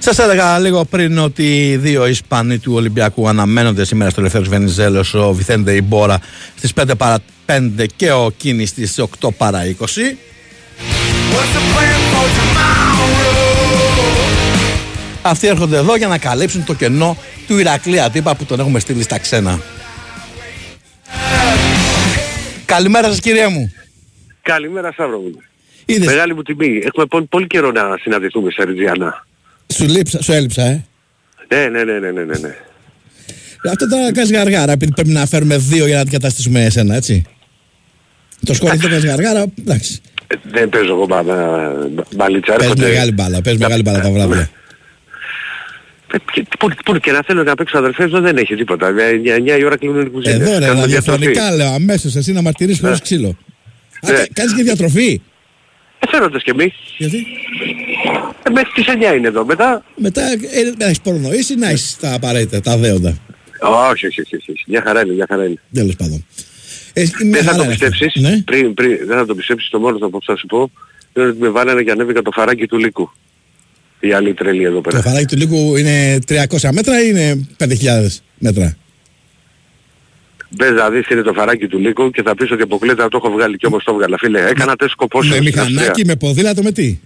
Σας 0.06 0.18
έλεγα 0.18 0.58
λίγο 0.58 0.84
πριν 0.84 1.18
ότι 1.18 1.68
οι 1.68 1.76
δύο 1.76 2.06
Ισπανοί 2.06 2.58
του 2.58 2.72
Ολυμπιακού 2.74 3.28
αναμένονται 3.28 3.84
σήμερα 3.84 4.10
στο 4.10 4.20
Ελευθέρω 4.20 4.44
Βενιζέλος, 4.44 5.14
ο 5.14 5.32
Βιθέντε 5.32 5.72
Ιμπόρα 5.72 6.18
στις 6.56 6.72
5 6.80 6.96
παρα 6.98 7.18
5 7.46 7.86
και 7.96 8.12
ο 8.12 8.30
Κίνη 8.36 8.66
στις 8.66 9.00
8 9.20 9.28
παρα 9.36 9.60
20. 9.64 9.72
What's 9.72 9.78
the 9.78 11.62
plan 11.72 12.00
for 12.12 12.26
tomorrow? 12.38 12.86
Αυτοί 15.22 15.46
έρχονται 15.46 15.76
εδώ 15.76 15.96
για 15.96 16.08
να 16.08 16.18
καλύψουν 16.18 16.64
το 16.64 16.74
κενό 16.74 17.16
του 17.46 17.58
Ηρακλή 17.58 18.00
Ατύπα 18.00 18.36
που 18.36 18.44
τον 18.44 18.60
έχουμε 18.60 18.78
στείλει 18.78 19.02
στα 19.02 19.18
ξένα. 19.18 19.60
Καλημέρα 22.64 23.08
σας 23.08 23.20
κυρία 23.20 23.50
μου. 23.50 23.72
Καλημέρα 24.42 24.92
Σταύρο 24.92 25.18
μου. 25.18 25.42
Είδες. 25.84 26.06
Μεγάλη 26.06 26.34
μου 26.34 26.42
τιμή. 26.42 26.82
Έχουμε 26.84 27.06
πολύ, 27.06 27.26
πολύ 27.26 27.46
καιρό 27.46 27.70
να 27.70 27.96
συναντηθούμε 28.00 28.50
σε 28.50 28.64
Ριτζιανά. 28.64 29.24
Σου, 29.74 29.84
λείψα, 29.86 30.22
σου 30.22 30.32
έλειψα, 30.32 30.62
ε. 30.62 30.84
Ναι, 31.48 31.68
ναι, 31.68 31.84
ναι, 31.84 31.98
ναι, 31.98 32.10
ναι, 32.10 32.24
ναι, 32.24 32.38
ναι. 32.38 32.54
Αυτό 33.70 33.88
τώρα 33.88 34.12
κάνεις 34.12 34.32
γαργάρα, 34.32 34.72
επειδή 34.72 34.92
πρέπει 34.94 35.08
να 35.08 35.26
φέρουμε 35.26 35.56
δύο 35.56 35.86
για 35.86 35.94
να 35.94 36.00
αντικαταστήσουμε 36.00 36.64
εσένα, 36.64 36.94
έτσι. 36.94 37.24
Το 38.46 38.54
σκόρ 38.54 38.70
δεν 38.76 38.90
κάνεις 38.90 39.04
γαργάρα, 39.04 39.44
εντάξει. 39.58 40.00
Ε, 40.26 40.34
Δεν 40.44 40.68
παίζω 40.68 40.92
εγώ 40.92 41.06
μπα, 41.06 41.22
μπα, 41.22 41.34
μπαλίτσα. 42.16 42.52
Πες 42.52 42.62
έρχονται- 42.62 42.88
μεγάλη 42.88 43.12
μπάλα, 43.12 43.42
πες 43.42 43.56
μεγάλη 43.56 43.82
μπάλα 43.82 44.00
τα 44.00 44.10
βράδια. 44.10 44.50
Ε, 46.12 46.16
και- 46.32 46.44
Πού 46.58 46.68
πού 46.84 46.98
και 46.98 47.10
να 47.12 47.22
θέλω 47.26 47.42
να 47.42 47.54
παίξω 47.54 47.78
αδερφές 47.78 48.10
μου 48.10 48.20
δεν 48.20 48.36
έχει 48.36 48.54
τίποτα. 48.56 48.92
9 49.36 49.56
η 49.58 49.64
ώρα 49.64 49.76
κλείνουν 49.76 50.06
οι 50.06 50.10
κουζίνες. 50.10 50.40
Εδώ 50.40 50.58
ρε, 50.58 50.64
Κάνουμε 50.64 50.80
ραδιοφωνικά 50.80 51.30
διατροφή. 51.32 51.56
λέω 51.56 51.72
αμέσως, 51.72 52.16
εσύ 52.16 52.32
να 52.32 52.42
μαρτυρείς 52.42 52.80
χωρίς 52.80 53.00
ξύλο. 53.00 53.28
Α, 53.28 54.10
Ναι. 54.10 54.16
κα- 54.18 54.26
Κάνεις 54.32 54.54
και 54.54 54.62
διατροφή. 54.62 55.20
Ε, 55.98 56.06
φέροντες 56.10 56.42
και 56.42 56.50
εμείς. 56.50 56.72
Γιατί; 56.98 57.26
Ε, 58.42 58.50
μέχρι 58.50 58.70
τις 58.74 58.84
9 59.12 59.16
είναι 59.16 59.28
εδώ. 59.28 59.44
Μετά... 59.44 59.84
Μετά 59.96 60.22
ε, 60.32 60.72
να 60.78 60.84
έχεις 60.84 61.00
προνοήσει, 61.00 61.54
να 61.54 61.68
έχεις 61.68 61.96
τα 62.00 62.14
απαραίτητα, 62.14 62.60
τα 62.60 62.76
δέοντα. 62.76 63.18
Όχι, 63.90 64.06
όχι, 64.06 64.20
όχι, 64.20 64.36
όχι. 64.36 64.64
Μια 64.66 64.82
χαρά 64.86 65.04
είναι, 65.04 65.12
μια 65.12 65.26
χαρά 65.28 65.44
είναι. 65.44 65.60
Τέλος 65.72 65.96
πάντων. 65.96 66.26
Ε, 66.92 67.02
μια 67.24 67.30
Δεν 67.30 67.44
θα 67.44 67.50
χαρά 67.50 67.56
το 67.56 67.62
είναι 67.62 67.72
πιστέψεις, 67.72 68.06
αυτό. 68.06 68.20
Ναι. 68.20 68.42
πριν, 68.42 68.74
πριν, 68.74 68.98
δεν 69.06 69.16
θα 69.16 69.26
το 69.26 69.34
πιστέψεις 69.34 69.68
το 69.68 69.78
μόνο 69.78 69.98
που 69.98 70.18
θα 70.24 70.36
σου 70.36 70.46
πω, 70.46 70.70
είναι 71.12 71.26
ότι 71.26 71.38
με 71.40 71.48
βάλανε 71.48 71.82
και 71.82 71.90
ανέβηκα 71.90 72.22
το 72.22 72.30
φαράκι 72.30 72.66
του 72.66 72.78
Λύκου. 72.78 73.10
Η 74.00 74.12
άλλη 74.12 74.34
τρελή 74.34 74.64
εδώ 74.64 74.80
πέρα. 74.80 74.96
Το 74.96 75.08
φαράκι 75.08 75.26
του 75.26 75.36
Λύκου 75.36 75.76
είναι 75.76 76.18
300 76.28 76.70
μέτρα 76.72 77.02
ή 77.02 77.06
είναι 77.08 77.48
5.000 77.58 77.66
μέτρα; 78.38 78.76
Μπες 80.48 80.70
να 80.70 80.90
δεις 80.90 81.08
είναι 81.08 81.22
το 81.22 81.32
φαράκι 81.32 81.66
του 81.66 81.78
Λύκου 81.78 82.10
και 82.10 82.22
θα 82.22 82.34
πεις 82.34 82.50
ότι 82.50 82.62
αποκλείεται 82.62 83.02
να 83.02 83.08
το 83.08 83.20
έχω 83.22 83.32
βγάλει 83.32 83.56
και 83.56 83.66
όμως 83.66 83.84
το 83.84 83.94
βγάλα. 83.94 84.18
Φίλε, 84.18 84.46
έκανα 84.48 84.76
τεστ 84.76 84.92
σκοπός 84.92 85.28
με 85.28 85.40
μηχανάκι, 85.40 86.04
με 86.04 86.16
ποδήλατο, 86.16 86.62
με 86.62 86.72
τι; 86.72 86.98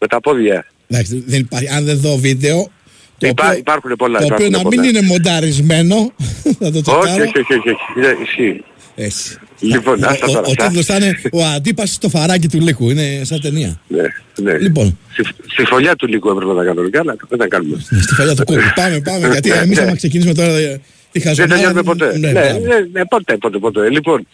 Με 0.00 0.06
τα 0.06 0.20
πόδια. 0.20 0.66
Εντάξει, 0.88 1.22
δεν 1.26 1.40
υπάρχει, 1.40 1.68
αν 1.68 1.84
δεν 1.84 1.96
δω 1.98 2.16
βίντεο, 2.16 2.70
το 3.18 3.26
Υπά, 3.26 3.46
οποίο, 3.46 3.58
υπάρχουν 3.58 3.92
πολλά. 3.96 4.18
το 4.18 4.24
οποίο 4.24 4.46
υπάρχουν 4.46 4.62
να 4.62 4.68
μην 4.68 4.78
πολλά. 4.78 4.88
είναι 4.88 5.00
μονταρισμένο, 5.06 6.12
θα 6.60 6.70
το 6.70 6.78
Όχι, 6.78 6.82
τσεκάρω. 6.82 7.12
όχι, 7.12 7.20
όχι, 7.22 7.38
όχι, 7.38 7.68
όχι. 7.70 7.76
Είναι- 7.96 8.16
Ισχύει. 8.22 8.64
Έτσι. 8.94 9.36
Λοιπόν, 9.60 10.02
Ο, 10.02 10.06
άστα 10.08 10.26
ο, 10.26 10.32
τώρα. 10.32 10.46
ο 10.46 10.54
τίτλος 10.54 10.84
θα 10.86 10.96
είναι 10.96 11.20
«Ο 11.32 11.44
αντίπασης 11.44 11.94
στο 11.94 12.08
φαράκι 12.08 12.48
του 12.48 12.60
Λύκου». 12.60 12.90
Είναι 12.90 13.20
σαν 13.24 13.40
ταινία. 13.40 13.80
Ναι, 13.88 14.02
ναι. 14.42 14.58
Λοιπόν. 14.58 14.98
Στη, 15.12 15.22
στη 15.52 15.64
φωλιά 15.64 15.96
του 15.96 16.06
Λύκου 16.06 16.28
έπρεπε 16.30 16.52
να 16.52 16.58
τα 16.58 16.64
κανονικά, 16.64 17.00
αλλά 17.00 17.16
δεν 17.28 17.38
τα 17.38 17.48
κάνουμε. 17.48 17.78
Στη 18.02 18.14
φαλιά 18.14 18.34
του 18.34 18.44
κόκκου. 18.44 18.60
πάμε, 18.74 19.00
πάμε, 19.00 19.28
γιατί 19.28 19.48
Ναι, 19.48 19.54
εμείς 19.54 19.76
ναι. 19.76 19.82
άμα 19.82 19.96
ξεκινήσουμε 19.96 20.34
τώρα 20.34 20.48
ε, 20.56 20.80
τη 21.12 21.18
Δεν 21.20 21.22
χαζομάρα... 21.22 21.54
τελειώνουμε 21.54 21.82
ποτέ. 21.82 22.18
Ναι, 22.18 22.30
Ναι, 22.32 22.40
μπράβο. 22.40 22.58
ναι, 22.66 22.74
ναι, 22.92 23.04
ποτέ, 23.04 23.36
ποτέ, 23.36 23.58
ποτέ. 23.58 23.90
Λοιπόν, 23.90 24.26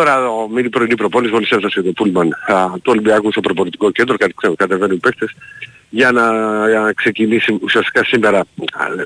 τώρα 0.00 0.28
ο 0.30 0.48
μήνυ 0.48 0.68
πρωινή 0.68 0.94
προπόνηση 0.94 1.32
μόλις 1.32 1.50
έφτασε 1.50 1.82
το 1.82 1.92
Πούλμαν 1.92 2.28
α, 2.46 2.70
του 2.72 2.90
Ολυμπιακού 2.94 3.30
στο 3.30 3.40
προπονητικό 3.40 3.90
κέντρο, 3.90 4.16
κάτι 4.16 4.34
ξέρω, 4.36 4.54
κατεβαίνουν 4.54 4.96
οι 4.96 4.98
παίχτες, 4.98 5.34
για 5.90 6.12
να, 6.12 6.24
για 6.68 6.80
να 6.80 6.92
ξεκινήσει 6.92 7.58
ουσιαστικά 7.62 8.04
σήμερα, 8.04 8.38
α, 8.38 8.44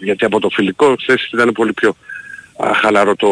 γιατί 0.03 0.25
από 0.25 0.41
το 0.41 0.49
φιλικό 0.49 0.97
χθες 1.01 1.31
ήταν 1.33 1.53
πολύ 1.53 1.73
πιο 1.73 1.97
α, 2.57 2.75
χαλαρό 2.75 3.17
το, 3.17 3.31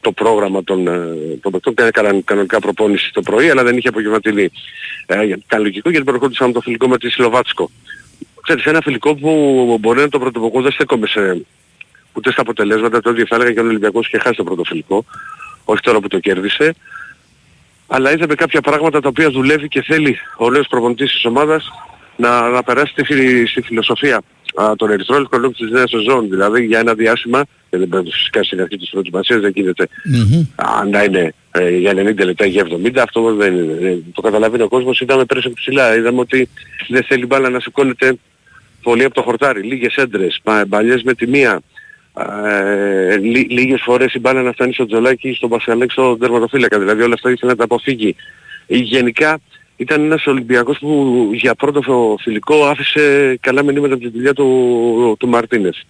το 0.00 0.12
πρόγραμμα 0.12 0.64
των, 0.64 0.86
ε, 0.86 1.00
των 1.42 1.52
παιχτών 1.52 1.74
και 1.74 1.82
έκαναν 1.82 2.24
κανονικά 2.24 2.58
προπόνηση 2.58 3.12
το 3.12 3.20
πρωί 3.20 3.50
αλλά 3.50 3.62
δεν 3.62 3.76
είχε 3.76 3.88
απογευματινή. 3.88 4.50
Ε, 5.06 5.24
για- 5.24 5.38
ήταν 5.46 5.60
λογικό 5.62 5.90
γιατί 5.90 6.04
προχώρησαμε 6.06 6.52
το 6.52 6.60
φιλικό 6.60 6.88
με 6.88 6.98
τη 6.98 7.10
Σλοβάτσκο. 7.10 7.70
Ξέρεις, 8.42 8.64
ένα 8.64 8.80
φιλικό 8.80 9.14
που 9.14 9.76
μπορεί 9.80 10.00
να 10.00 10.08
το 10.08 10.18
πρωτοποκώ 10.18 10.60
δεν 10.62 10.72
στέκομαι 10.72 11.06
σε, 11.06 11.44
ούτε 12.12 12.32
στα 12.32 12.40
αποτελέσματα, 12.40 13.00
το 13.00 13.10
ίδιο 13.10 13.24
θα 13.28 13.34
έλεγα 13.34 13.52
και 13.52 13.60
ο 13.60 13.64
Ολυμπιακός 13.64 14.06
είχε 14.06 14.18
χάσει 14.18 14.36
το 14.36 14.44
πρώτο 14.44 14.64
φιλικό, 14.64 15.04
όχι 15.64 15.80
τώρα 15.82 16.00
που 16.00 16.08
το 16.08 16.18
κέρδισε, 16.18 16.74
αλλά 17.86 18.12
είδαμε 18.12 18.34
κάποια 18.34 18.60
πράγματα 18.60 19.00
τα 19.00 19.08
οποία 19.08 19.30
δουλεύει 19.30 19.68
και 19.68 19.82
θέλει 19.82 20.16
ο 20.38 20.50
νέος 20.50 20.66
προπονητής 20.68 21.12
της 21.12 21.24
ομάδας 21.24 21.70
να, 22.16 22.48
να 22.48 22.62
περάσει 22.62 22.92
στη, 22.92 23.04
φιλ- 23.04 23.48
στη 23.48 23.62
φιλοσοφία 23.62 24.22
α, 24.54 24.72
των 24.76 24.90
ερυθρών 24.90 25.28
λόγω 25.32 25.50
της 25.52 25.70
νέας 25.70 25.90
σεζόν. 25.90 26.28
Δηλαδή 26.28 26.64
για 26.64 26.78
ένα 26.78 26.94
διάστημα, 26.94 27.44
και 27.70 27.78
δεν 27.78 27.88
πρέπει 27.88 28.10
φυσικά 28.10 28.42
στην 28.42 28.60
αρχή 28.60 28.76
της 28.76 28.88
προετοιμασίας 28.90 29.40
δεν 29.40 29.52
γίνεται 29.54 29.88
αν 30.54 30.90
να 30.90 31.02
είναι 31.02 31.34
ε, 31.50 31.76
για 31.76 31.92
90 31.92 32.24
λεπτά 32.24 32.46
ή 32.46 32.48
για 32.48 32.66
70, 32.84 32.96
αυτό 32.96 33.34
δεν 33.34 33.54
είναι. 33.56 33.88
Ε, 33.88 33.96
Το 34.14 34.20
καταλαβαίνει 34.20 34.62
ο 34.62 34.68
κόσμος, 34.68 35.00
είδαμε 35.00 35.24
πέρυσι 35.24 35.46
από 35.46 35.56
ψηλά. 35.56 35.96
Είδαμε 35.96 36.20
ότι 36.20 36.48
δεν 36.88 37.02
θέλει 37.04 37.26
μπάλα 37.26 37.48
να 37.48 37.60
σηκώνεται 37.60 38.16
πολύ 38.82 39.04
από 39.04 39.14
το 39.14 39.22
χορτάρι. 39.22 39.62
Λίγες 39.62 39.94
έντρες, 39.96 40.40
μα- 40.44 40.64
μπαλιές 40.66 41.02
με 41.02 41.14
τη 41.14 41.26
μία. 41.26 41.60
Ε, 42.16 43.16
λί, 43.16 43.46
λίγες 43.50 43.80
φορές 43.84 44.14
η 44.14 44.18
μπάλα 44.18 44.42
να 44.42 44.52
φτάνει 44.52 44.72
στο 44.72 44.86
τζολάκι 44.86 45.28
ή 45.28 45.34
στον 45.34 45.48
Πασχαλέκ 45.48 45.90
στο 45.90 46.16
τερματοφύλακα. 46.16 46.78
Δηλαδή 46.78 47.02
όλα 47.02 47.14
αυτά 47.14 47.30
ήθελε 47.30 47.50
να 47.50 47.56
τα 47.56 47.64
αποφύγει. 47.64 48.16
Ε, 48.66 48.76
Γενικά 48.76 49.40
ήταν 49.76 50.04
ένας 50.04 50.26
Ολυμπιακός 50.26 50.78
που 50.78 51.30
για 51.34 51.54
πρώτο 51.54 51.82
φω- 51.82 52.20
φιλικό 52.20 52.64
άφησε 52.66 53.36
καλά 53.40 53.62
μηνύματα 53.62 53.94
από 53.94 54.02
τη 54.02 54.08
δουλειά 54.10 54.32
του, 54.32 55.16
του 55.18 55.28
Μαρτίνες. 55.28 55.86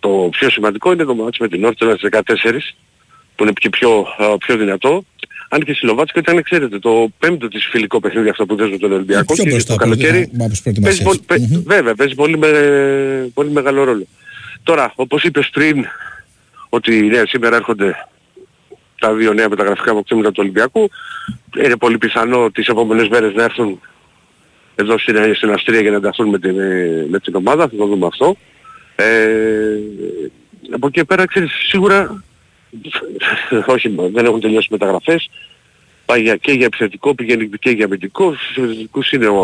Το 0.00 0.28
πιο 0.30 0.50
σημαντικό 0.50 0.92
είναι 0.92 1.04
το 1.04 1.14
μάτς 1.14 1.38
με 1.38 1.48
την 1.48 1.64
Όρτελα 1.64 1.96
στις 1.96 2.08
14 2.10 2.74
που 3.34 3.42
είναι 3.42 3.52
και 3.54 3.68
πιο, 3.68 4.06
α, 4.18 4.38
πιο 4.38 4.56
δυνατό. 4.56 5.04
Αν 5.48 5.60
και 5.60 5.72
στη 5.72 5.86
Λοβάτσκα 5.86 6.18
ήταν, 6.20 6.42
ξέρετε, 6.42 6.78
το 6.78 7.08
πέμπτο 7.18 7.48
της 7.48 7.64
φιλικό 7.70 8.00
παιχνίδι 8.00 8.28
αυτό 8.28 8.46
που 8.46 8.54
δέσμε 8.54 8.76
τον 8.78 8.92
Ολυμπιακό 8.92 9.34
Πιο 9.34 9.44
και 9.44 9.50
μπροστά 9.50 9.68
το 9.68 9.74
από 9.74 9.82
καλοκαίρι 9.84 10.30
από 10.38 10.48
τις 10.48 10.62
παίζει 10.62 10.80
προετοιμασίες. 10.80 11.04
πολύ, 11.04 11.20
παί- 11.26 11.62
βέβαια, 11.76 11.94
παίζει 11.94 12.14
πολύ, 12.14 12.38
με, 12.38 12.50
πολύ 13.34 13.50
μεγάλο 13.50 13.84
ρόλο. 13.84 14.06
Τώρα, 14.66 14.92
όπως 14.94 15.22
είπες 15.24 15.50
πριν, 15.50 15.84
ότι 16.68 17.02
ναι, 17.02 17.22
σήμερα 17.26 17.56
έρχονται 17.56 18.06
τα 18.98 19.14
δύο 19.14 19.32
νέα 19.32 19.48
μεταγραφικά 19.48 19.90
αποκτήματα 19.90 20.28
του 20.28 20.38
Ολυμπιακού, 20.38 20.90
είναι 21.64 21.76
πολύ 21.76 21.98
πιθανό 21.98 22.50
τις 22.50 22.68
επόμενες 22.68 23.08
μέρες 23.08 23.34
να 23.34 23.42
έρθουν 23.42 23.80
εδώ 24.74 24.98
στην, 24.98 25.34
στην 25.34 25.52
Αυστρία 25.52 25.80
για 25.80 25.90
να 25.90 25.96
ενταχθούν 25.96 26.28
με 26.28 26.38
την, 26.38 26.54
με 27.10 27.18
την 27.18 27.34
ομάδα, 27.34 27.68
θα 27.68 27.76
το 27.76 27.86
δούμε 27.86 28.06
αυτό. 28.06 28.36
Ε, 28.96 29.78
από 30.70 30.86
εκεί 30.86 30.98
και 30.98 31.04
πέρα, 31.04 31.26
ξέρεις, 31.26 31.50
σίγουρα, 31.68 32.24
όχι, 33.74 33.88
δεν 34.12 34.24
έχουν 34.24 34.40
τελειώσει 34.40 34.66
οι 34.70 34.72
μεταγραφές, 34.72 35.30
πάει 36.06 36.22
για, 36.22 36.36
και 36.36 36.52
για 36.52 36.66
επιθετικό, 36.66 37.14
πηγαίνει 37.14 37.48
και 37.48 37.70
για 37.70 37.84
αμυντικό. 37.84 38.34
Στους 38.34 38.56
επιθετικούς 38.56 39.12
είναι 39.12 39.26
ο, 39.26 39.38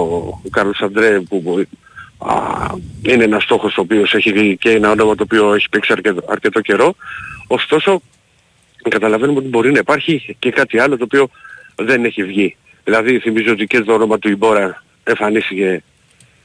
ο 0.44 0.48
Κάρλος 0.50 0.80
Αντρέ 0.80 1.20
που 1.20 1.40
μπορεί- 1.40 1.68
α, 1.68 1.91
είναι 3.02 3.24
ένας 3.24 3.42
στόχος 3.42 3.76
ο 3.76 3.80
οποίος 3.80 4.14
έχει 4.14 4.32
βγει 4.32 4.56
και 4.56 4.70
ένα 4.70 4.90
όνομα 4.90 5.14
το 5.14 5.22
οποίο 5.22 5.54
έχει 5.54 5.68
παίξει 5.68 5.92
αρκετό, 5.92 6.22
αρκετό 6.28 6.60
καιρό. 6.60 6.94
Ωστόσο, 7.46 8.02
καταλαβαίνουμε 8.88 9.38
ότι 9.38 9.48
μπορεί 9.48 9.72
να 9.72 9.78
υπάρχει 9.78 10.36
και 10.38 10.50
κάτι 10.50 10.78
άλλο 10.78 10.96
το 10.96 11.04
οποίο 11.04 11.28
δεν 11.74 12.04
έχει 12.04 12.24
βγει. 12.24 12.56
Δηλαδή 12.84 13.18
θυμίζω 13.18 13.52
ότι 13.52 13.66
και 13.66 13.80
το 13.80 13.92
όνομα 13.92 14.18
του 14.18 14.28
Ιμπόρα 14.28 14.84
εμφανίστηκε 15.04 15.82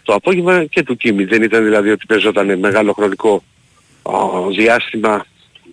το 0.03 0.13
απόγευμα 0.13 0.65
και 0.65 0.83
του 0.83 0.97
Κίμη. 0.97 1.23
Δεν 1.23 1.43
ήταν 1.43 1.63
δηλαδή 1.63 1.89
ότι 1.89 2.05
παίζονταν 2.05 2.59
μεγάλο 2.59 2.93
χρονικό 2.93 3.43
α, 4.03 4.11
διάστημα 4.55 5.25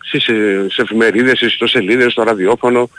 στις, 0.04 0.28
ε, 0.28 0.66
σε 0.70 0.82
εφημερίδες, 0.82 1.36
στις 1.36 1.52
ιστοσελίδες, 1.52 2.12
στο 2.12 2.22
ραδιόφωνο. 2.22 2.90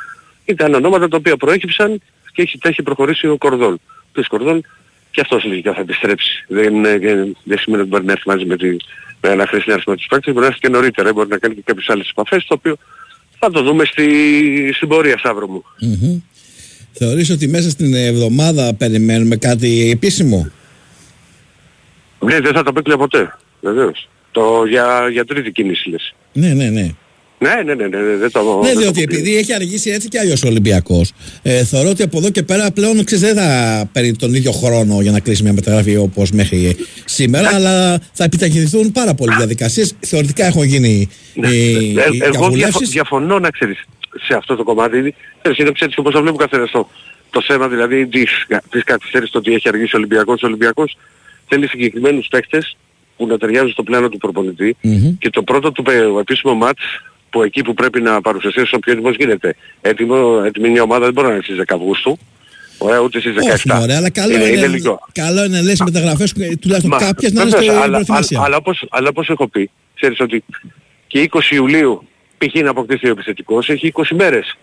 Ήταν 0.46 0.74
ονόματα 0.74 1.08
τα 1.08 1.18
οποία 1.18 1.38
προέκυψαν 1.38 2.02
και 2.34 2.42
έχει, 2.42 2.58
τα 2.58 2.70
έχει 2.70 2.84
προχωρήσει 2.84 3.28
ο 3.28 3.38
Κορδόν. 3.38 3.80
Ο 4.16 4.22
Κορδόν; 4.28 4.66
Και 5.16 5.22
αυτός 5.22 5.44
λογικά 5.44 5.74
θα 5.74 5.82
επιστρέψει. 5.82 6.46
Δεν, 6.48 6.86
ε, 6.86 6.98
δεν, 6.98 7.38
δεν 7.44 7.58
σημαίνει 7.58 7.82
ότι 7.82 7.92
μπορεί 7.92 8.06
να 8.06 8.12
έρθει 8.12 8.30
μαζί 8.30 8.46
με, 8.46 8.58
τη, 8.58 8.68
με 9.22 9.30
ένα 9.30 9.48
χρήσιμο 9.48 9.74
αριθμό 9.74 9.94
με 9.94 10.00
τους 10.00 10.08
παίκτες, 10.10 10.34
μπορεί 10.34 10.46
να 10.46 10.52
έρθει 10.52 10.60
και 10.60 10.70
νωρίτερα, 10.70 11.14
μπορεί 11.14 11.30
να 11.30 11.38
κάνει 11.38 11.56
και 11.56 11.62
κάποιες 11.66 11.90
άλλες 11.90 12.10
επαφές, 12.10 12.46
το 12.46 12.54
οποίο 12.54 12.78
θα 13.40 13.50
το 13.52 13.62
δούμε 13.62 13.86
στη, 13.86 14.08
στην 14.74 14.88
πορεία, 14.88 15.18
Σαύρο 15.18 15.48
μου. 15.48 15.64
Μμμ. 15.80 16.20
Θεωρείς 16.92 17.30
ότι 17.30 17.48
μέσα 17.48 17.70
στην 17.70 17.94
εβδομάδα 17.94 18.74
περιμένουμε 18.74 19.36
κάτι 19.36 19.90
επίσημο; 19.90 20.52
Ναι, 22.20 22.40
δεν 22.40 22.54
θα 22.54 22.64
το 22.64 22.70
απέκλεια 22.70 22.98
ποτέ, 22.98 23.38
βεβαίως. 23.62 24.10
Το, 24.32 24.66
για, 24.66 25.10
για 25.12 25.26
τρίτη 25.26 25.52
κίνηση 25.52 25.90
λες. 25.90 26.16
Ναι, 26.34 26.54
ναι, 26.54 26.70
ναι. 26.70 26.90
Ναι, 27.40 27.50
ναι, 27.66 27.74
ναι, 27.74 27.88
ναι, 27.88 27.98
ναι, 27.98 28.16
δεν 28.16 28.32
το... 28.32 28.60
Ναι, 28.62 28.66
δεν 28.66 28.74
το 28.74 28.80
διότι 28.80 28.86
αποκλείω. 29.02 29.04
επειδή 29.20 29.38
έχει 29.38 29.54
αργήσει 29.54 29.90
έτσι 29.90 30.08
και 30.08 30.20
αλλιώς 30.20 30.44
ο 30.44 30.48
Ολυμπιακός, 30.48 31.12
ε, 31.42 31.64
θεωρώ 31.64 31.90
ότι 31.90 32.04
από 32.04 32.18
εδώ 32.18 32.30
και 32.30 32.44
πέρα 32.44 32.72
πλέον 32.72 33.04
ξέρεις, 33.04 33.24
δεν 33.24 33.36
θα 33.36 33.90
παίρνει 33.92 34.16
τον 34.16 34.34
ίδιο 34.34 34.52
χρόνο 34.52 35.02
για 35.02 35.12
να 35.12 35.20
κλείσει 35.20 35.44
μια 35.44 35.54
μεταγραφή 35.54 35.98
όπως 35.98 36.32
μέχρι 36.32 36.76
σήμερα, 37.06 37.50
αλλά 37.54 38.00
θα 38.14 38.24
επιταχυνθούν 38.24 38.92
πάρα 38.92 39.14
πολλοί 39.14 39.36
διαδικασίες. 39.36 39.94
Θεωρητικά 40.00 40.46
έχουν 40.46 40.64
γίνει 40.64 41.10
Ναι, 41.34 41.48
ε, 41.48 41.52
ε, 41.52 41.56
οι 41.56 41.66
εγώ 41.66 41.92
διαφο- 42.12 42.32
διαβουλεύσεις. 42.32 42.90
διαφωνώ 42.90 43.40
να 43.40 43.50
ξέρεις 43.50 43.84
σε 44.26 44.34
αυτό 44.34 44.56
το 44.56 44.64
κομμάτι. 44.64 45.16
Ξέρεις, 45.42 45.58
είναι 45.60 45.72
ξέρεις 45.72 45.98
όπως 45.98 46.14
το 46.14 46.22
βλέπω 46.22 46.38
καθένας 46.38 46.72
το, 46.72 46.90
το 47.30 47.42
θέμα 47.42 47.68
δηλαδή 47.68 48.08
της, 48.08 48.32
της 48.72 48.84
καθυστέρησης 48.84 49.32
το 49.32 49.38
ότι 49.38 49.54
έχει 49.54 49.68
αργήσει 49.68 49.96
ο 49.96 49.98
Ολυμπιακός. 49.98 50.44
Ο 50.44 50.48
Ολυμπιακός 50.48 50.98
θέλει 51.48 51.68
συγκεκριμένους 51.68 52.28
παίκτες 52.28 52.78
που 53.18 53.28
να 53.28 53.38
ταιριάζουν 53.38 53.70
στο 53.72 53.84
πλάνο 53.84 54.10
του 54.10 54.18
προπονητη 54.18 54.76
και 55.20 55.30
το 55.30 55.44
πρώτο 55.44 55.72
του 55.72 55.84
πε- 55.84 56.18
επίσημο 56.20 56.54
μάτς 56.54 56.84
που 57.36 57.44
εκεί 57.44 57.62
που 57.62 57.74
πρέπει 57.74 58.02
να 58.02 58.22
παρουσιαστείς 58.22 58.64
όσο 58.64 58.80
πιο 58.80 58.92
έτοιμος 58.92 59.16
γίνεται. 59.16 59.56
Έτοιμο, 59.82 60.42
έτοιμη 60.46 60.70
μια 60.70 60.82
ομάδα 60.82 61.04
δεν 61.06 61.14
μπορεί 61.14 61.28
να 61.28 61.34
είναι 61.34 61.44
στις 61.44 61.58
10 61.58 61.64
Αυγούστου. 61.68 62.18
Ωραία, 62.78 63.00
ούτε 63.00 63.20
στις 63.20 63.34
17. 63.34 63.54
Όχι, 63.54 63.72
μωρέ, 63.74 63.96
αλλά 63.96 64.10
καλό 64.10 64.36
είναι, 64.36 64.44
είναι 64.44 64.68
λίγο. 64.68 65.00
καλό 65.12 65.44
είναι 65.44 65.58
να 65.58 65.64
λες 65.64 65.80
μεταγραφές 65.80 66.34
τουλάχιστον 66.62 66.90
Μα, 66.92 66.98
κάποιες 66.98 67.32
να 67.32 67.42
είναι 67.42 67.50
βεβαίως, 67.50 67.72
στην 67.72 67.82
αλλά, 67.84 67.92
προετοιμασία. 67.92 68.38
αλλά, 68.38 68.46
αλλά, 68.48 68.58
όπως, 68.58 68.86
αλλά 68.90 69.10
όπως 69.10 69.30
έχω 69.30 69.48
πει, 69.48 69.70
ξέρεις 69.96 70.20
ότι 70.20 70.44
και 71.08 71.30
20 71.32 71.40
Ιουλίου 71.52 72.08
π.χ. 72.38 72.62
να 72.62 72.70
αποκτήσει 72.70 73.08
ο 73.08 73.10
επιθετικός 73.10 73.70
έχει 73.70 73.92
20 73.96 74.04
μέρες 74.16 74.58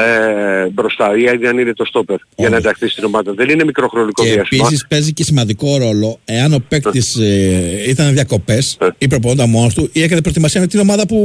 ε, 0.00 0.68
μπροστά 0.72 1.16
ή 1.18 1.46
αν 1.48 1.58
είναι 1.58 1.72
το 1.72 1.84
στόπερ 1.84 2.16
για 2.36 2.48
να 2.48 2.56
ενταχθεί 2.56 2.88
στην 2.88 3.04
ομάδα. 3.04 3.32
Δεν 3.32 3.48
είναι 3.48 3.64
μικροχρονικό 3.64 4.22
Και 4.24 4.30
διάστημα. 4.32 4.64
επίσης 4.66 4.86
παίζει 4.88 5.12
και 5.12 5.24
σημαντικό 5.24 5.76
ρόλο 5.78 6.18
εάν 6.24 6.52
ο 6.52 6.58
παίκτης 6.68 7.16
ε, 7.16 7.84
ήταν 7.88 8.12
διακοπές 8.12 8.78
ή 8.98 9.08
προπονούντα 9.08 9.46
μόνος 9.46 9.74
του 9.74 9.90
ή 9.92 10.02
έκανε 10.02 10.20
προετοιμασία 10.20 10.60
με 10.60 10.66
την 10.66 10.80
ομάδα 10.80 11.06
που 11.06 11.18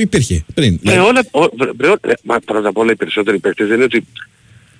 υπήρχε 0.00 0.44
πριν. 0.54 0.72
Ναι, 0.82 0.90
Δηλαδή, 0.92 1.08
όλα, 1.08 1.20
ο, 1.30 1.40
βρε- 1.56 1.72
βρε- 1.76 2.06
ε, 2.06 2.12
μα 2.22 2.38
πρώτα 2.44 2.68
απ' 2.68 2.76
όλα 2.78 2.92
οι 2.92 2.96
περισσότεροι 2.96 3.38
παίκτες 3.38 3.66
δεν 3.66 3.76
είναι 3.76 3.84
ότι 3.84 4.06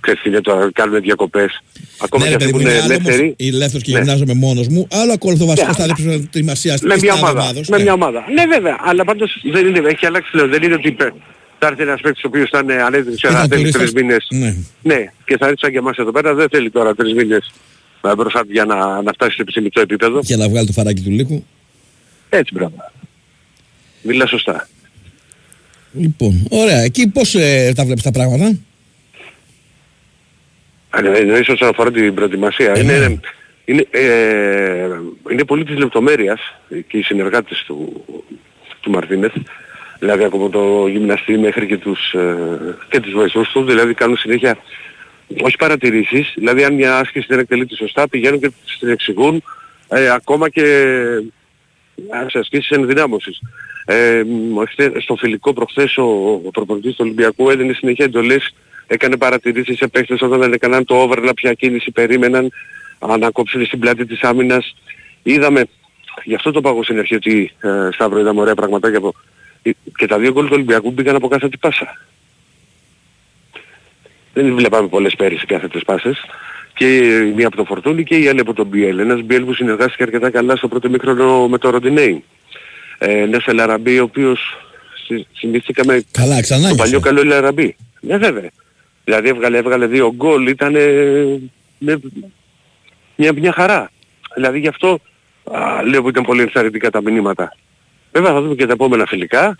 ξέρεις 0.00 0.22
τι 0.22 0.28
είναι 0.28 0.40
τώρα, 0.40 0.70
κάνουμε 0.72 0.98
διακοπές. 0.98 1.62
Ακόμα 1.98 2.24
ναι, 2.24 2.30
και 2.30 2.36
ρε 2.36 2.44
αυτοί 2.44 2.52
παιδί 2.52 2.52
που 2.52 2.56
μου, 2.56 2.62
είναι 2.62 2.70
είναι 2.70 2.82
άλλο 2.84 2.94
όμως 2.94 3.14
ελεύθεροι. 3.14 3.54
ελεύθερο 3.54 3.82
και 3.82 3.92
Ναι. 3.92 3.98
γυμνάζομαι 3.98 4.34
μόνος 4.34 4.68
μου, 4.68 4.86
άλλο 4.90 5.12
ακολουθώ 5.12 5.46
βασικός 5.46 5.76
Ναι, 5.78 5.84
στάδιο 5.84 6.04
προετοιμασία 6.04 6.78
με 6.82 6.96
μια 7.00 7.14
ομάδα. 7.14 7.40
ομάδος, 7.40 7.68
με 7.68 7.76
ναι. 7.76 7.82
μια 7.82 7.92
ομάδα. 7.92 8.24
Ναι 8.34 8.44
βέβαια, 8.54 8.76
αλλά 8.80 9.04
πάντως 9.04 9.40
δεν 9.52 9.66
είναι, 9.66 9.78
έχει 9.88 10.06
αλλάξει 10.06 10.30
πλέον. 10.30 10.50
Δεν 10.50 10.62
είναι 10.62 10.74
ότι 10.74 10.88
είπε, 10.88 11.12
θα 11.64 11.68
έρθει 11.70 11.82
ένας 11.82 12.00
παίκτης 12.00 12.24
ο 12.24 12.26
οποίος 12.28 12.50
θα 12.50 12.58
είναι 12.62 12.74
ανέτοιμος 12.82 13.20
και 13.20 13.26
θα 13.26 13.32
Ήταν 13.32 13.48
θέλει 13.48 13.60
τουρίστας. 13.60 13.82
τρεις 13.82 13.92
μήνες. 14.02 14.26
Ναι. 14.30 14.54
Ναι, 14.82 15.12
και 15.24 15.36
θα 15.36 15.46
έρθει 15.46 15.58
σαν 15.58 15.70
και 15.70 15.78
εμάς 15.78 15.96
εδώ 15.96 16.10
πέρα, 16.10 16.34
δεν 16.34 16.48
θέλει 16.48 16.70
τώρα 16.70 16.94
τρεις 16.94 17.14
μήνες 17.14 17.52
να 18.00 18.14
μπροστά 18.14 18.40
του 18.40 18.52
για 18.52 18.64
να, 18.64 19.02
να 19.02 19.12
φτάσει 19.12 19.34
σε 19.36 19.42
επιθυμητό 19.42 19.80
επίπεδο. 19.80 20.20
Και 20.20 20.36
να 20.36 20.48
βγάλει 20.48 20.66
το 20.66 20.72
φαράκι 20.72 21.02
του 21.02 21.10
λύκου. 21.10 21.44
Έτσι 22.28 22.54
μπράβο. 22.54 22.74
Μιλά 24.02 24.26
σωστά. 24.26 24.68
Λοιπόν, 25.92 26.46
ωραία. 26.50 26.80
Εκεί 26.80 27.08
πώς 27.08 27.34
ε, 27.34 27.72
τα 27.76 27.84
βλέπεις 27.84 28.02
τα 28.02 28.10
πράγματα; 28.10 28.58
Αν 30.90 31.06
εννοείς 31.06 31.48
όσον 31.48 31.68
αφορά 31.68 31.90
την 31.90 32.14
προετοιμασία. 32.14 32.78
είναι, 32.78 33.20
είναι, 33.64 33.86
ε, 33.90 34.88
είναι 35.30 35.44
πολύ 35.44 35.64
της 35.64 35.76
λεπτομέρειας 35.76 36.40
και 36.88 36.96
οι 36.98 37.02
συνεργάτες 37.02 37.62
του, 37.66 38.04
του 38.80 38.90
Μαρτίνεθ. 38.90 39.32
Δηλαδή 40.02 40.24
από 40.24 40.48
το 40.48 40.86
γυμναστή 40.86 41.38
μέχρι 41.38 41.66
και 41.66 41.76
τους, 41.76 42.12
ε, 42.12 42.76
και 42.88 43.00
τους 43.00 43.12
βοηθούς 43.12 43.48
τους. 43.48 43.64
Δηλαδή 43.64 43.94
κάνουν 43.94 44.16
συνέχεια 44.16 44.58
όχι 45.42 45.56
παρατηρήσεις. 45.56 46.32
Δηλαδή 46.34 46.64
αν 46.64 46.74
μια 46.74 46.98
άσκηση 46.98 47.26
δεν 47.28 47.38
εκτελείται 47.38 47.76
σωστά 47.76 48.08
πηγαίνουν 48.08 48.40
και 48.40 48.50
τους 48.64 48.78
την 48.78 48.88
εξηγούν 48.88 49.42
ε, 49.88 50.10
ακόμα 50.10 50.48
και 50.48 50.64
ε, 52.10 52.28
σε 52.28 52.38
ασκήσεις 52.38 52.70
ενδυνάμωσης. 52.70 53.40
Ε, 53.84 54.22
μ, 54.26 54.62
χθε- 54.68 55.00
στο 55.00 55.16
φιλικό 55.16 55.52
προχθές 55.52 55.96
ο, 55.96 56.02
ο 56.44 56.50
προπονητής 56.50 56.90
του 56.90 57.00
Ολυμπιακού 57.04 57.50
έδινε 57.50 57.72
συνέχεια 57.72 58.04
εντολές, 58.04 58.54
έκανε 58.86 59.16
παρατηρήσεις 59.16 59.76
σε 59.76 59.88
παίχτες 59.88 60.22
όταν 60.22 60.40
δεν 60.40 60.52
έκαναν 60.52 60.84
το 60.84 61.02
overlap, 61.02 61.32
ποια 61.34 61.52
κίνηση 61.52 61.90
περίμεναν, 61.90 62.52
ανακόψουν 62.98 63.66
στην 63.66 63.78
πλάτη 63.78 64.06
της 64.06 64.22
άμυνας. 64.22 64.74
Είδαμε, 65.22 65.64
γι' 66.24 66.34
αυτό 66.34 66.50
το 66.50 66.60
πάγω 66.60 66.82
στην 66.82 66.98
αρχή 66.98 67.14
ότι 67.14 67.52
ε, 67.60 67.88
Σταύρο 67.92 68.18
είδαμε 68.18 68.40
ωραία 68.40 68.54
πραγματάκια 68.54 68.98
από, 68.98 69.14
και 69.96 70.06
τα 70.06 70.18
δύο 70.18 70.32
γκολ 70.32 70.44
του 70.44 70.52
Ολυμπιακού 70.54 70.90
μπήκαν 70.90 71.14
από 71.16 71.28
κάθε 71.28 71.48
πάσα. 71.60 71.98
Δεν 74.34 74.54
βλέπαμε 74.54 74.88
πολλές 74.88 75.14
πέρυσι 75.14 75.46
κάθετες 75.46 75.82
πάσες. 75.84 76.24
Και 76.74 76.96
η 76.96 77.32
μία 77.36 77.46
από 77.46 77.56
το 77.56 77.64
Φορτούνι 77.64 78.04
και 78.04 78.16
η 78.16 78.28
άλλη 78.28 78.40
από 78.40 78.52
τον 78.52 78.66
Μπιέλ. 78.66 78.98
Ένας 78.98 79.20
Μπιέλ 79.22 79.44
που 79.44 79.54
συνεργάστηκε 79.54 80.02
αρκετά 80.02 80.30
καλά 80.30 80.56
στο 80.56 80.68
πρώτο 80.68 80.88
μικρόνο 80.88 81.48
με 81.48 81.58
το 81.58 81.70
Ροντινέι. 81.70 82.24
Ε, 82.98 83.18
ένας 83.18 83.46
Ελαραμπή 83.46 83.98
ο 83.98 84.02
οποίος 84.02 84.40
συ- 85.06 85.26
θυμηθήκαμε 85.38 86.02
Καλά, 86.10 86.40
ξανά 86.40 86.60
τον 86.60 86.74
για 86.74 86.82
παλιό 86.84 86.96
αυτό. 86.96 87.08
καλό 87.08 87.20
Ελαραμπή. 87.20 87.76
Ναι 88.00 88.16
βέβαια. 88.16 88.50
Δηλαδή 89.04 89.28
έβγαλε, 89.28 89.58
έβγαλε 89.58 89.86
δύο 89.86 90.12
γκολ, 90.14 90.46
ήταν 90.46 90.74
μια, 93.16 93.32
μια 93.32 93.52
χαρά. 93.52 93.90
Δηλαδή 94.34 94.58
γι' 94.58 94.68
αυτό 94.68 94.98
α, 95.52 95.82
λέω 95.82 96.02
που 96.02 96.08
ήταν 96.08 96.24
πολύ 96.24 96.40
ενθαρρυντικά 96.42 96.90
τα 96.90 97.02
μηνύματα. 97.02 97.56
Βέβαια 98.12 98.32
θα 98.32 98.40
δούμε 98.40 98.54
και 98.54 98.66
τα 98.66 98.72
επόμενα 98.72 99.06
φιλικά, 99.06 99.58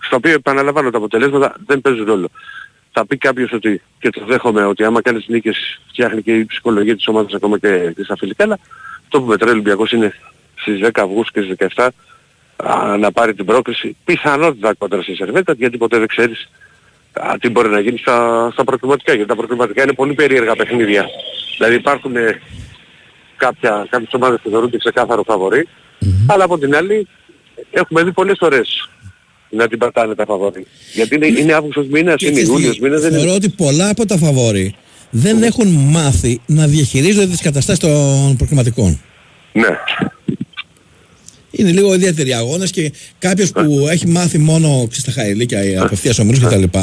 στα 0.00 0.16
οποία 0.16 0.32
επαναλαμβάνω 0.32 0.90
τα 0.90 0.98
αποτελέσματα 0.98 1.54
δεν 1.66 1.80
παίζουν 1.80 2.04
ρόλο. 2.04 2.28
Θα 2.92 3.06
πει 3.06 3.16
κάποιος 3.16 3.52
ότι, 3.52 3.82
και 3.98 4.10
το 4.10 4.24
δέχομαι, 4.24 4.64
ότι 4.64 4.84
άμα 4.84 5.02
κάνεις 5.02 5.28
νίκες 5.28 5.80
φτιάχνει 5.88 6.22
και 6.22 6.34
η 6.34 6.44
ψυχολογία 6.44 6.96
της 6.96 7.08
ομάδας 7.08 7.34
ακόμα 7.34 7.58
και, 7.58 7.92
και 7.96 8.02
στα 8.02 8.16
φιλικά, 8.16 8.44
αλλά 8.44 8.58
αυτό 9.02 9.20
που 9.20 9.26
μετράει 9.26 9.50
ο 9.50 9.52
Ολυμπιακός 9.52 9.92
είναι 9.92 10.14
στις 10.54 10.80
10 10.82 10.90
Αυγούστου 10.94 11.32
και 11.32 11.54
στις 11.54 11.72
17 11.76 11.88
α, 12.56 12.96
να 12.96 13.12
πάρει 13.12 13.34
την 13.34 13.44
πρόκληση. 13.44 13.96
Πιθανότητα 14.04 14.74
κόντρα 14.74 15.02
στη 15.02 15.14
Σερβέτα, 15.14 15.52
γιατί 15.52 15.76
ποτέ 15.76 15.98
δεν 15.98 16.06
ξέρεις 16.06 16.48
α, 17.12 17.34
τι 17.40 17.48
μπορεί 17.48 17.68
να 17.68 17.80
γίνει 17.80 17.98
στα, 17.98 18.48
στα 18.52 18.64
προκριματικά. 18.64 19.12
Γιατί 19.12 19.28
τα 19.28 19.36
προκριματικά 19.36 19.82
είναι 19.82 19.92
πολύ 19.92 20.14
περίεργα 20.14 20.56
παιχνίδια. 20.56 21.06
Δηλαδή 21.56 21.74
υπάρχουν 21.74 22.16
ε, 22.16 22.40
κάποια, 23.36 23.86
κάποιες 23.90 24.12
ομάδες 24.12 24.40
που 24.42 24.50
θεωρούνται 24.50 24.78
ξεκάθαρο 24.78 25.22
φαβορί, 25.22 25.68
αλλά 26.26 26.44
από 26.44 26.58
την 26.58 26.76
άλλη 26.76 27.08
έχουμε 27.70 28.02
δει 28.02 28.12
πολλές 28.12 28.36
φορές 28.38 28.88
να 29.50 29.68
την 29.68 29.78
πατάνε 29.78 30.14
τα 30.14 30.24
φαβορί. 30.24 30.66
Γιατί 30.94 31.14
είναι, 31.14 31.26
είναι 31.26 31.52
Αύγουστος 31.52 31.86
μήνας, 31.86 32.16
Και 32.16 32.26
είναι 32.26 32.34
ξέρεις 32.34 32.48
τι, 32.48 32.54
Ιούλιος 32.54 32.78
μήνας, 32.78 33.00
δεν 33.00 33.10
Θεωρώ 33.10 33.26
είναι... 33.26 33.34
ότι 33.34 33.48
πολλά 33.48 33.88
από 33.88 34.06
τα 34.06 34.16
φαβόρη 34.16 34.74
δεν 35.10 35.42
έχουν 35.42 35.68
μάθει 35.68 36.40
να 36.46 36.66
διαχειρίζονται 36.66 37.26
τις 37.26 37.40
καταστάσεις 37.40 37.78
των 37.78 38.36
προκριματικών. 38.36 39.00
Ναι. 39.52 39.78
Είναι 41.50 41.70
λίγο 41.70 41.94
ιδιαίτεροι 41.94 42.34
αγώνες 42.34 42.70
και 42.70 42.92
κάποιος 43.18 43.50
που 43.50 43.86
έχει 43.90 44.08
μάθει 44.08 44.38
μόνο 44.38 44.68
ξέρεις, 44.68 45.04
τα 45.04 45.12
χαϊλίκια, 45.12 45.82
απευθείας 45.82 46.18
ομίλου 46.18 46.46
κτλ. 46.46 46.78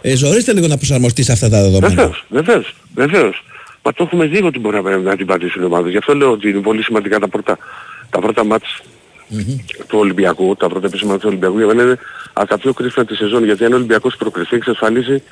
Ε, 0.00 0.16
ζωρίστε 0.16 0.52
λίγο 0.52 0.66
να 0.66 0.76
προσαρμοστεί 0.76 1.22
σε 1.22 1.32
αυτά 1.32 1.48
τα 1.48 1.62
δεδομένα. 1.62 1.94
Βεβαίως, 1.94 2.24
βεβαίως, 2.28 2.74
βεβαίως. 2.94 3.44
Μα 3.82 3.92
το 3.92 4.02
έχουμε 4.02 4.26
δει 4.26 4.42
ότι 4.42 4.58
μπορεί 4.58 4.82
να, 4.82 4.96
να 4.96 5.16
την 5.16 5.26
πατήσουν 5.26 5.62
οι 5.62 5.64
ομάδες. 5.64 5.90
Γι' 5.90 5.96
αυτό 5.96 6.14
λέω 6.14 6.30
ότι 6.30 6.48
είναι 6.48 6.60
πολύ 6.60 6.82
σημαντικά 6.82 7.18
τα 7.18 7.28
πρώτα, 7.28 7.58
τα 8.10 8.18
πρώτα 8.18 8.44
μάτς 8.44 8.82
του 9.88 9.98
Ολυμπιακού, 9.98 10.56
τα 10.56 10.68
πρώτα 10.68 10.86
επίσημα 10.86 11.14
του 11.16 11.24
Ολυμπιακού, 11.26 11.56
για 11.58 11.66
μένα 11.66 11.82
είναι 11.82 11.98
από 12.32 12.48
τα 12.48 12.58
πιο 12.58 12.72
κρίσιμα 12.72 13.04
της 13.04 13.16
σεζόν, 13.16 13.44
γιατί 13.44 13.64
αν 13.64 13.72
ο 13.72 13.76
Ολυμπιακός 13.76 14.16
προκριθεί 14.16 14.56
εξασφαλίσει 14.56 15.22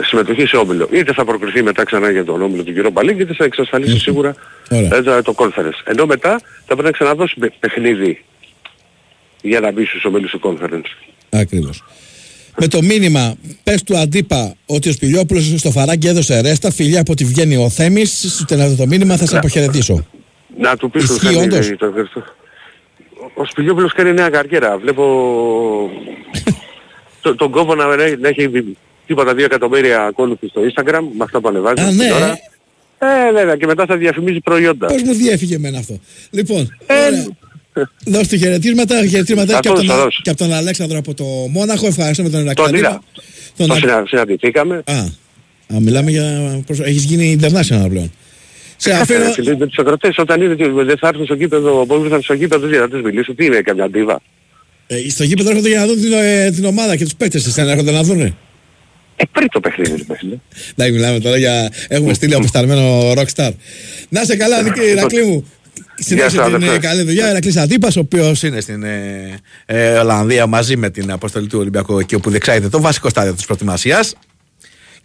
ε, 0.00 0.04
συμμετοχή 0.04 0.46
σε 0.46 0.56
όμιλο. 0.56 0.88
Είτε 0.92 1.12
θα 1.12 1.24
προκριθεί 1.24 1.62
μετά 1.62 1.84
ξανά 1.84 2.10
για 2.10 2.24
τον 2.24 2.42
όμιλο 2.42 2.62
του 2.62 2.72
κ. 2.74 2.90
Παλίγκ, 2.92 3.18
είτε 3.20 3.34
θα 3.34 3.44
εξασφαλίσει 3.44 3.98
σίγουρα 3.98 4.34
ε, 4.68 5.02
το- 5.02 5.22
το 5.22 5.34
conference. 5.36 5.80
Ενώ 5.84 6.06
μετά 6.06 6.30
θα 6.40 6.64
πρέπει 6.66 6.82
να 6.82 6.90
ξαναδώσει 6.90 7.34
παι- 7.38 7.52
παιχνίδι 7.60 8.24
για 9.42 9.60
να 9.60 9.72
μπει 9.72 9.84
στους 9.84 10.04
ομίλους 10.04 10.30
του 10.30 10.40
conference. 10.42 10.90
Ακριβώς. 11.30 11.84
Με 12.60 12.68
το 12.68 12.82
μήνυμα, 12.82 13.34
πες 13.62 13.82
του 13.82 13.96
αντίπα 13.96 14.54
ότι 14.66 14.88
ο 14.88 14.92
Σπηλιόπουλος 14.92 15.54
στο 15.56 15.70
φαράκι 15.70 16.06
έδωσε 16.06 16.40
ρέστα, 16.40 16.70
φιλιά 16.70 17.00
από 17.00 17.14
τη 17.14 17.24
βγαίνει 17.24 17.56
ο 17.56 17.68
Θέμης. 17.70 18.10
Σου 18.36 18.44
αυτό 18.62 18.76
το 18.76 18.86
μήνυμα 18.86 19.16
θα 19.16 19.26
σε 19.26 19.36
αποχαιρετήσω. 19.36 20.06
Να 20.58 20.76
του 20.76 20.90
πεις 20.90 21.02
Ισχύει 21.02 21.16
στον 21.18 21.30
Θέμη, 21.32 21.42
όντως; 21.44 21.72
το 21.78 21.86
ευχαριστώ. 21.86 22.24
Ο 23.34 23.44
Σπηλιόπουλος 23.44 23.92
κάνει 23.92 24.12
νέα 24.12 24.28
καριέρα. 24.28 24.78
Βλέπω 24.78 25.04
το, 27.22 27.34
τον 27.34 27.50
κόβο 27.50 27.74
να, 27.74 28.02
έχει- 28.04 28.16
να 28.20 28.28
έχει 28.28 28.50
τίποτα 29.06 29.32
2 29.32 29.38
εκατομμύρια 29.38 30.04
ακόλουθους 30.04 30.50
στο 30.50 30.60
Instagram 30.60 31.00
με 31.18 31.24
αυτά 31.24 31.40
που 31.40 31.48
ανεβάζει 31.48 31.82
Α, 31.82 31.86
στην 31.86 31.96
ναι, 31.96 32.12
ώρα. 32.12 32.38
Ε, 32.98 33.30
ναι, 33.30 33.44
ναι, 33.44 33.56
και 33.56 33.66
μετά 33.66 33.86
θα 33.86 33.96
διαφημίζει 33.96 34.40
προϊόντα. 34.40 34.86
Πώς 34.86 35.02
μου 35.02 35.12
διέφυγε 35.12 35.54
εμένα 35.54 35.78
αυτό. 35.78 35.98
Λοιπόν, 36.30 36.76
ωραία. 36.90 37.26
Δώσ' 38.04 38.28
του 38.28 38.36
χαιρετίσματα, 38.36 39.06
χαιρετίσματα 39.06 39.52
Θα 39.54 39.60
και, 39.60 39.68
από 39.68 39.76
δώσω, 39.76 39.88
τον, 39.88 39.96
θα 39.96 40.02
δώσω. 40.02 40.20
και 40.22 40.30
από 40.30 40.38
τον 40.38 40.52
Αλέξανδρο 40.52 40.98
από 40.98 41.14
το 41.14 41.24
Μόναχο. 41.24 41.86
Ευχαριστούμε 41.86 42.28
τον 42.28 42.44
Τον 42.44 42.54
Ηρακλή. 42.56 42.78
είδα. 42.78 43.02
Τον 43.56 43.66
Τον 43.66 43.76
Α- 43.76 43.80
συνα- 43.80 44.04
συναντηθήκαμε. 44.06 44.82
Α, 44.86 44.94
α, 45.74 45.80
μιλάμε 45.80 46.10
για. 46.10 46.24
προσ- 46.66 46.80
Έχεις 46.86 47.04
γίνει 47.04 47.38
international 47.40 47.86
πλέον. 47.88 48.12
Σε 48.76 48.92
αφήνω. 48.92 49.18
Έφερε 49.18 49.32
φίλε, 49.32 49.56
με 49.56 49.66
τους 49.66 49.78
ακροτές 49.78 50.18
όταν 50.18 50.42
είδε 50.42 50.52
ότι 50.52 50.84
δεν 50.84 50.98
θα 50.98 51.08
έρθουν 51.08 51.24
στο 51.24 51.34
γήπεδο, 51.34 51.86
πώς 51.86 52.04
ήρθαν 52.04 52.22
στο 52.22 52.34
γήπεδο 52.34 52.68
για 52.68 52.80
να 52.80 52.88
τους 52.88 53.02
μιλήσω, 53.02 53.34
τι 53.34 53.44
είναι, 53.44 53.60
καμιά 53.60 53.90
ντίβα. 53.90 54.20
Ε, 54.86 55.08
στο 55.10 55.24
γήπεδο 55.24 55.50
έρχονται 55.50 55.68
για 55.68 55.80
να 55.80 55.86
δουν 55.86 56.00
την, 56.00 56.12
ε, 56.12 56.50
την 56.50 56.64
ομάδα 56.64 56.96
και 56.96 57.04
τους 57.04 57.14
παίκτες. 57.14 57.46
Εσένα 57.46 57.70
έρχονται 57.70 57.90
να 57.92 58.02
δουν. 58.02 58.20
Ε, 58.20 59.24
πριν 59.32 59.48
το 59.50 59.60
παιχνίδι, 59.60 60.04
ρε 60.08 60.16
φίλε. 60.16 60.36
Εντάξει, 60.70 60.92
μιλάμε 60.92 61.20
τώρα 61.20 61.36
για. 61.36 61.72
Έχουμε 61.88 62.14
στείλει 62.14 62.34
αποσταλμένο 62.34 63.12
rockstar. 63.12 63.50
Να 64.08 64.24
σε 64.24 64.36
καλά, 64.36 64.62
Νίκη, 64.62 64.80
Ηρακλή 64.80 65.22
μου. 65.22 65.50
Συνέχισε 65.94 66.36
Γεια 66.36 66.44
την 66.44 66.52
σας, 66.52 66.62
ε, 66.62 66.66
αδερφέ. 66.66 66.86
καλή 66.86 67.02
δουλειά. 67.02 67.30
Ηρακλής 67.30 67.56
Αντίπας, 67.56 67.96
ο 67.96 68.00
οποίος 68.00 68.42
είναι 68.42 68.60
στην 68.60 68.82
ε, 68.82 69.38
ε, 69.66 69.98
Ολλανδία 69.98 70.46
μαζί 70.46 70.76
με 70.76 70.90
την 70.90 71.10
αποστολή 71.10 71.46
του 71.46 71.58
Ολυμπιακού 71.58 71.98
εκεί 71.98 72.14
όπου 72.14 72.30
διεξάγεται 72.30 72.68
το 72.68 72.80
βασικό 72.80 73.08
στάδιο 73.08 73.34
της 73.34 73.44
προετοιμασίας 73.44 74.14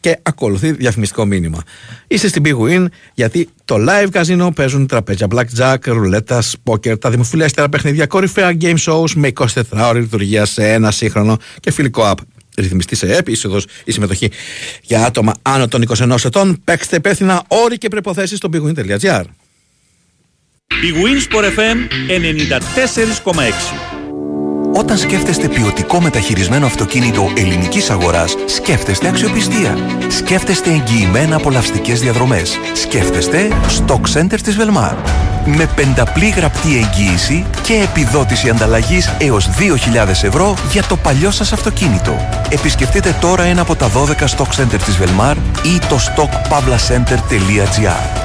και 0.01 0.19
ακολουθεί 0.21 0.71
διαφημιστικό 0.71 1.25
μήνυμα. 1.25 1.63
Είστε 2.07 2.27
στην 2.27 2.43
Big 2.45 2.57
Win 2.57 2.85
γιατί 3.13 3.49
το 3.65 3.75
live 3.79 4.09
casino 4.11 4.49
παίζουν 4.55 4.87
τραπέζια 4.87 5.27
blackjack, 5.35 5.77
ρουλέτα, 5.85 6.43
poker, 6.63 6.99
τα 6.99 7.09
δημοφιλέστερα 7.09 7.69
παιχνίδια, 7.69 8.05
κορυφαία 8.05 8.57
game 8.61 8.77
shows 8.85 9.11
με 9.15 9.31
24 9.35 9.45
ώρες 9.73 10.01
λειτουργία 10.01 10.45
σε 10.45 10.71
ένα 10.71 10.91
σύγχρονο 10.91 11.37
και 11.59 11.71
φιλικό 11.71 12.11
app. 12.11 12.17
Ρυθμιστή 12.57 12.95
σε 12.95 13.15
ΕΠ, 13.15 13.27
είσοδος 13.27 13.65
ή 13.83 13.91
συμμετοχή 13.91 14.31
για 14.81 15.05
άτομα 15.05 15.33
άνω 15.41 15.67
των 15.67 15.83
21 15.97 16.15
ετών. 16.23 16.61
Παίξτε 16.63 16.95
υπεύθυνα 16.95 17.43
όροι 17.47 17.77
και 17.77 17.87
προποθέσει 17.87 18.35
στο 18.35 18.49
bigwin.gr. 18.53 19.23
Η 20.67 20.93
Winsport 21.03 21.43
FM 21.43 21.77
94,6. 23.25 24.00
Όταν 24.73 24.97
σκέφτεστε 24.97 25.47
ποιοτικό 25.47 26.01
μεταχειρισμένο 26.01 26.65
αυτοκίνητο 26.65 27.31
ελληνικής 27.37 27.89
αγοράς, 27.89 28.35
σκέφτεστε 28.45 29.07
αξιοπιστία. 29.07 29.77
Σκέφτεστε 30.07 30.69
εγγυημένα 30.69 31.35
απολαυστικές 31.35 31.99
διαδρομές. 31.99 32.59
Σκέφτεστε 32.73 33.47
Stock 33.67 34.19
Center 34.19 34.39
της 34.43 34.57
Velmar. 34.59 34.95
Με 35.45 35.69
πενταπλή 35.75 36.29
γραπτή 36.29 36.77
εγγύηση 36.77 37.45
και 37.63 37.73
επιδότηση 37.73 38.49
ανταλλαγής 38.49 39.15
έως 39.19 39.47
2.000 39.47 40.23
ευρώ 40.23 40.55
για 40.71 40.83
το 40.83 40.97
παλιό 40.97 41.31
σας 41.31 41.53
αυτοκίνητο. 41.53 42.27
Επισκεφτείτε 42.49 43.15
τώρα 43.21 43.43
ένα 43.43 43.61
από 43.61 43.75
τα 43.75 43.89
12 43.89 44.27
Stock 44.37 44.49
Center 44.61 44.79
της 44.85 44.97
Velmar 45.01 45.35
ή 45.63 45.79
το 45.89 45.97
stockpavlacenter.gr 45.97 48.19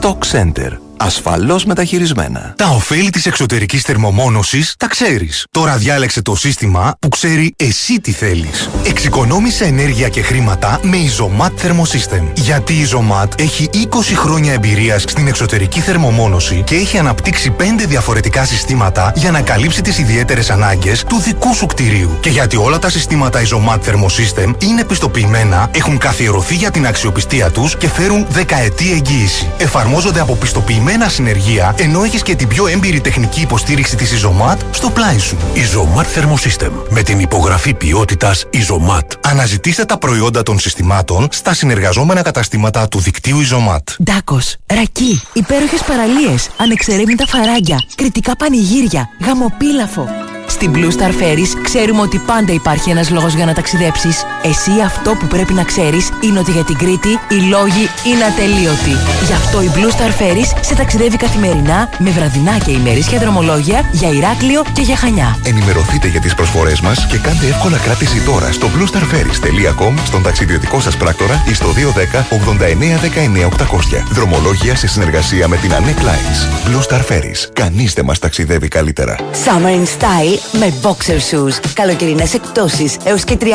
Stock 0.00 0.18
Center. 0.32 0.85
Ασφαλώς 0.98 1.64
μεταχειρισμένα. 1.64 2.54
Τα 2.56 2.68
ωφέλη 2.68 3.10
της 3.10 3.26
εξωτερικής 3.26 3.82
θερμομόνωσης 3.82 4.74
τα 4.78 4.86
ξέρεις. 4.86 5.46
Τώρα 5.50 5.76
διάλεξε 5.76 6.22
το 6.22 6.36
σύστημα 6.36 6.96
που 6.98 7.08
ξέρει 7.08 7.54
εσύ 7.56 8.00
τι 8.00 8.12
θέλεις. 8.12 8.70
Εξοικονόμησε 8.86 9.64
ενέργεια 9.64 10.08
και 10.08 10.22
χρήματα 10.22 10.80
με 10.82 10.96
Isomat 10.96 11.50
Thermosystem. 11.50 12.22
Γιατί 12.34 12.72
η 12.72 12.88
Isomat 12.90 13.40
έχει 13.40 13.68
20 13.72 13.86
χρόνια 14.14 14.52
εμπειρίας 14.52 15.02
στην 15.02 15.26
εξωτερική 15.26 15.80
θερμομόνωση 15.80 16.62
και 16.66 16.74
έχει 16.74 16.98
αναπτύξει 16.98 17.54
5 17.58 17.62
διαφορετικά 17.86 18.44
συστήματα 18.44 19.12
για 19.14 19.30
να 19.30 19.40
καλύψει 19.40 19.82
τις 19.82 19.98
ιδιαίτερες 19.98 20.50
ανάγκες 20.50 21.04
του 21.04 21.20
δικού 21.20 21.54
σου 21.54 21.66
κτηρίου. 21.66 22.18
Και 22.20 22.30
γιατί 22.30 22.56
όλα 22.56 22.78
τα 22.78 22.90
συστήματα 22.90 23.40
Isomat 23.42 23.78
Thermosystem 23.78 24.54
είναι 24.58 24.84
πιστοποιημένα, 24.84 25.70
έχουν 25.74 25.98
καθιερωθεί 25.98 26.54
για 26.54 26.70
την 26.70 26.86
αξιοπιστία 26.86 27.50
τους 27.50 27.76
και 27.76 27.88
φέρουν 27.88 28.26
δεκαετή 28.28 28.92
εγγύηση. 28.92 29.50
Εφαρμόζονται 29.58 30.20
από 30.20 30.34
πιστοποιημένα 30.34 30.84
συνεργεία, 31.08 31.74
ενώ 31.78 32.02
έχεις 32.02 32.22
και 32.22 32.34
την 32.34 32.48
πιο 32.48 32.66
έμπειρη 32.66 33.00
τεχνική 33.00 33.40
υποστήριξη 33.40 33.96
της 33.96 34.24
Isomat 34.24 34.56
στο 34.70 34.90
πλάι 34.90 35.18
σου. 35.18 35.36
Isomat 35.54 36.02
Thermosystem. 36.02 36.70
Με 36.88 37.02
την 37.02 37.20
υπογραφή 37.20 37.74
ποιότητας 37.74 38.44
Isomat. 38.52 39.06
Αναζητήστε 39.20 39.84
τα 39.84 39.98
προϊόντα 39.98 40.42
των 40.42 40.58
συστημάτων 40.58 41.28
στα 41.30 41.54
συνεργαζόμενα 41.54 42.22
καταστήματα 42.22 42.88
του 42.88 42.98
δικτύου 42.98 43.38
Isomat. 43.40 43.94
Ντάκος, 44.02 44.56
ρακί, 44.66 45.22
υπέροχες 45.32 45.82
παραλίες, 45.82 46.48
ανεξερεύνητα 46.56 47.26
φαράγγια, 47.26 47.82
κριτικά 47.94 48.36
πανηγύρια, 48.36 49.08
γαμοπίλαφο. 49.24 50.08
Στην 50.46 50.72
Blue 50.74 50.90
Star 50.98 51.10
Ferries 51.10 51.60
ξέρουμε 51.62 52.00
ότι 52.00 52.18
πάντα 52.18 52.52
υπάρχει 52.52 52.90
ένας 52.90 53.10
λόγος 53.10 53.34
για 53.34 53.44
να 53.44 53.54
ταξιδέψεις. 53.54 54.24
Εσύ 54.42 54.70
αυτό 54.84 55.14
που 55.14 55.26
πρέπει 55.26 55.52
να 55.52 55.64
ξέρεις 55.64 56.10
είναι 56.20 56.38
ότι 56.38 56.50
για 56.50 56.64
την 56.64 56.76
Κρήτη 56.76 57.08
οι 57.08 57.34
λόγοι 57.34 57.88
είναι 58.06 58.24
ατελείωτοι. 58.24 58.94
Γι' 59.26 59.32
αυτό 59.32 59.62
η 59.62 59.70
Blue 59.74 59.92
Star 59.96 60.12
Ferries 60.20 60.50
σε 60.60 60.74
ταξιδεύει 60.74 61.16
καθημερινά 61.16 61.88
με 61.98 62.10
βραδινά 62.10 62.58
και 62.58 62.70
ημερήσια 62.70 63.18
δρομολόγια 63.18 63.88
για 63.92 64.08
Ηράκλειο 64.08 64.62
και 64.72 64.82
για 64.82 64.96
Χανιά. 64.96 65.38
Ενημερωθείτε 65.44 66.08
για 66.08 66.20
τις 66.20 66.34
προσφορές 66.34 66.80
μας 66.80 67.06
και 67.06 67.18
κάντε 67.18 67.46
εύκολα 67.46 67.78
κράτηση 67.78 68.20
τώρα 68.20 68.52
στο 68.52 68.66
bluestarferries.com, 68.66 69.92
στον 70.04 70.22
ταξιδιωτικό 70.22 70.80
σας 70.80 70.96
πράκτορα 70.96 71.42
ή 71.48 71.54
στο 71.54 71.66
210 71.72 72.26
89 72.30 72.98
19 72.98 73.44
800. 73.44 74.02
Δρομολόγια 74.10 74.76
σε 74.76 74.86
συνεργασία 74.86 75.48
με 75.48 75.56
την 75.56 75.70
Anec 75.70 76.00
Lines. 76.00 76.68
Blue 76.68 76.82
Star 76.88 77.00
Ferries. 77.00 77.50
Κανείς 77.52 77.92
δεν 77.92 78.04
μας 78.04 78.18
ταξιδεύει 78.18 78.68
καλύτερα. 78.68 79.16
Summer 79.16 79.70
in 79.70 79.86
Style 79.98 80.35
με 80.52 80.72
boxer 80.82 81.18
shoes. 81.30 81.52
Καλοκαιρινές 81.72 82.34
εκπτώσεις 82.34 82.96
έως 83.04 83.24
και 83.24 83.36
30% 83.40 83.46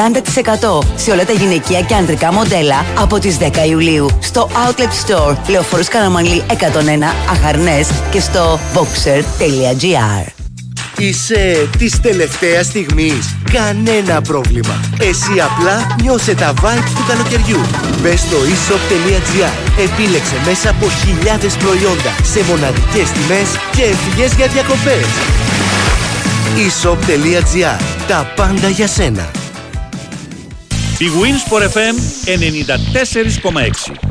σε 0.96 1.12
όλα 1.12 1.26
τα 1.26 1.34
γυναικεία 1.34 1.82
και 1.82 1.94
ανδρικά 1.94 2.34
μοντέλα 2.34 2.86
από 3.00 3.20
τις 3.20 3.38
10 3.40 3.68
Ιουλίου 3.70 4.10
στο 4.20 4.50
Outlet 4.68 5.12
Store 5.12 5.36
Λεωφόρος 5.48 5.88
Καραμανλή 5.88 6.44
101 6.48 6.54
Αχαρνές 7.32 7.88
και 8.12 8.20
στο 8.20 8.60
boxer.gr 8.74 10.32
Είσαι 10.98 11.70
της 11.78 12.00
τελευταίας 12.02 12.66
στιγμής. 12.66 13.36
Κανένα 13.54 14.22
πρόβλημα. 14.22 14.80
Εσύ 15.00 15.34
απλά 15.50 15.96
νιώσε 16.02 16.36
τα 16.36 16.54
vibes 16.62 16.92
του 16.96 17.06
καλοκαιριού. 17.08 17.62
Μπες 18.02 18.20
στο 18.20 18.38
eShop.gr. 18.38 19.80
Επίλεξε 19.86 20.36
μέσα 20.46 20.70
από 20.70 20.86
χιλιάδες 20.90 21.56
προϊόντα 21.56 22.12
σε 22.24 22.44
μοναδικές 22.50 23.12
τιμές 23.12 23.50
και 23.76 23.82
έφυγες 23.82 24.34
για 24.34 24.48
διακοπές. 24.48 25.06
eShop.gr. 26.56 27.80
Τα 28.08 28.34
πάντα 28.36 28.70
για 28.70 28.88
σένα. 28.88 29.32
Η 30.98 31.06
Winsport 31.22 31.64
FM 31.64 31.96
94,6 33.94 34.11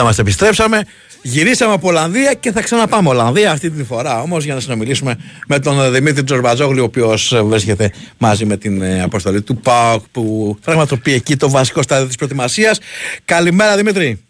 stranger. 0.00 0.06
Εδώ 0.06 0.08
μας 0.08 0.18
επιστρέψαμε. 0.18 0.82
Γυρίσαμε 1.22 1.72
από 1.72 1.88
Ολλανδία 1.88 2.34
και 2.34 2.52
θα 2.52 2.62
ξαναπάμε 2.62 3.08
Ολλανδία 3.08 3.50
αυτή 3.50 3.70
την 3.70 3.84
φορά 3.84 4.20
όμως 4.20 4.44
για 4.44 4.54
να 4.54 4.60
συνομιλήσουμε 4.60 5.16
με 5.46 5.58
τον 5.58 5.80
ε, 5.80 5.90
Δημήτρη 5.90 6.24
Τζορμπατζόγλου, 6.24 6.82
ο 6.82 6.84
οποίος 6.84 7.34
βρίσκεται 7.44 7.92
μαζί 8.18 8.44
με 8.44 8.56
την 8.56 8.82
ε, 8.82 9.02
αποστολή 9.02 9.42
του 9.42 9.56
ΠΑΟΚ 9.56 10.04
που 10.12 10.58
πραγματοποιεί 10.64 11.14
εκεί 11.16 11.36
το 11.36 11.50
βασικό 11.50 11.82
στάδιο 11.82 12.06
της 12.06 12.16
προετοιμασίας. 12.16 12.80
Καλημέρα 13.24 13.76
Δημήτρη. 13.76 14.24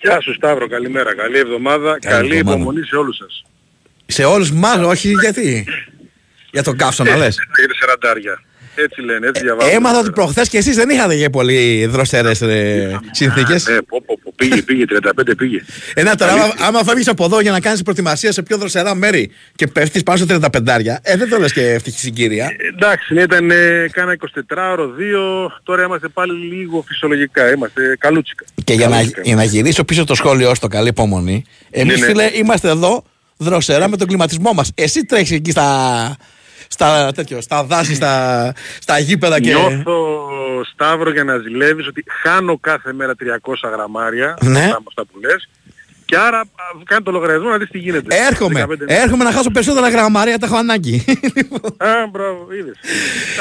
Γεια 0.00 0.20
σου 0.20 0.34
Σταύρο, 0.34 0.68
καλημέρα. 0.68 1.14
Καλή 1.14 1.38
εβδομάδα. 1.38 1.98
Καλή, 1.98 2.36
εβδομάδα. 2.36 2.56
υπομονή 2.56 2.86
σε 2.86 2.96
όλους 2.96 3.16
σας. 3.16 3.44
Σε 4.06 4.24
όλους 4.24 4.50
μας, 4.50 4.76
όχι 4.76 5.12
γιατί. 5.20 5.66
Για 6.50 6.62
τον 6.62 6.76
καύσωνα 6.76 7.16
λες. 7.16 7.38
Έχετε 7.56 7.74
σαραντάρια. 7.80 8.42
Έτσι 8.74 9.00
λένε, 9.00 9.26
έτσι 9.26 9.42
διαβάζω. 9.42 9.70
Έμαθα 9.70 9.98
ότι 9.98 10.10
προχθές 10.10 10.48
και 10.48 10.58
εσείς 10.58 10.76
δεν 10.76 10.88
είχατε 10.88 11.16
και 11.16 11.30
πολύ 11.30 11.86
δροσερές 11.86 12.42
συνθήκες. 13.10 13.66
Ναι, 13.66 13.82
πω, 13.82 14.02
πω, 14.06 14.18
πω, 14.21 14.21
πήγε, 14.48 14.62
πήγε, 14.62 14.84
35 14.88 15.32
πήγε. 15.36 15.60
Ένα 15.94 16.14
τώρα, 16.14 16.32
άμα, 16.32 16.42
Αλήθεια. 16.42 16.66
άμα 16.66 16.84
φεύγεις 16.84 17.08
από 17.08 17.24
εδώ 17.24 17.40
για 17.40 17.50
να 17.50 17.60
κάνεις 17.60 17.82
προετοιμασία 17.82 18.32
σε 18.32 18.42
πιο 18.42 18.56
δροσερά 18.58 18.94
μέρη 18.94 19.30
και 19.54 19.66
πέφτεις 19.66 20.02
πάνω 20.02 20.18
στο 20.18 20.26
35, 20.26 20.98
ε, 21.02 21.16
δεν 21.16 21.28
το 21.28 21.38
λες 21.38 21.52
και 21.52 21.60
ευτυχή 21.60 21.98
συγκύρια. 21.98 22.50
Εντάξει, 22.74 23.14
ναι, 23.14 23.20
ήταν 23.20 23.50
ε, 23.50 23.86
κάνα 23.92 24.16
24ωρο, 24.48 24.84
2, 24.84 25.50
τώρα 25.62 25.84
είμαστε 25.84 26.08
πάλι 26.08 26.32
λίγο 26.32 26.84
φυσιολογικά, 26.86 27.52
είμαστε 27.52 27.96
καλούτσικα. 27.98 28.44
Και 28.64 28.72
για 28.72 28.88
να, 28.88 29.00
για 29.22 29.34
να 29.34 29.44
γυρίσω 29.44 29.84
πίσω 29.84 30.04
το 30.04 30.14
σχόλιο 30.14 30.54
στο 30.54 30.66
καλή 30.68 30.88
υπομονή, 30.88 31.44
εμείς 31.70 32.00
Ναι, 32.00 32.06
ναι. 32.06 32.12
φίλε 32.12 32.30
είμαστε 32.34 32.68
εδώ 32.68 33.04
δροσερά 33.36 33.88
με 33.88 33.96
τον 33.96 34.06
κλιματισμό 34.06 34.52
μας. 34.52 34.70
Εσύ 34.74 35.04
τρέχεις 35.04 35.30
εκεί 35.30 35.50
στα, 35.50 36.16
στα, 36.72 37.12
τέτοιο, 37.14 37.40
στα 37.40 37.64
δάση, 37.64 37.94
στα, 37.94 38.52
στα 38.80 38.98
γήπεδα 38.98 39.40
και. 39.40 39.52
Νιώθω 39.54 40.20
Σταύρο 40.72 41.10
για 41.10 41.24
να 41.24 41.36
ζηλεύεις 41.38 41.86
ότι 41.86 42.04
χάνω 42.22 42.58
κάθε 42.58 42.92
μέρα 42.92 43.14
300 43.14 43.70
γραμμάρια, 43.72 44.36
Ναι. 44.40 44.58
αυτά 44.58 44.68
με 44.68 44.84
αυτά 44.88 45.04
που 45.04 45.18
λες, 45.20 45.48
και 46.12 46.18
άρα 46.18 46.38
α, 46.40 46.44
κάνει 46.84 47.02
το 47.02 47.10
λογαριασμό 47.10 47.48
να 47.48 47.58
δεις 47.58 47.68
τι 47.70 47.78
γίνεται. 47.78 48.16
Έρχομαι, 48.28 48.62
15 48.64 48.66
μέρες. 48.68 49.02
έρχομαι 49.02 49.24
να 49.24 49.32
χάσω 49.32 49.50
περισσότερα 49.50 49.88
γραμμάρια, 49.88 50.38
τα 50.38 50.46
έχω 50.46 50.56
ανάγκη. 50.56 51.04
Α, 51.76 52.06
μπράβο, 52.10 52.46
είδες. 52.60 52.76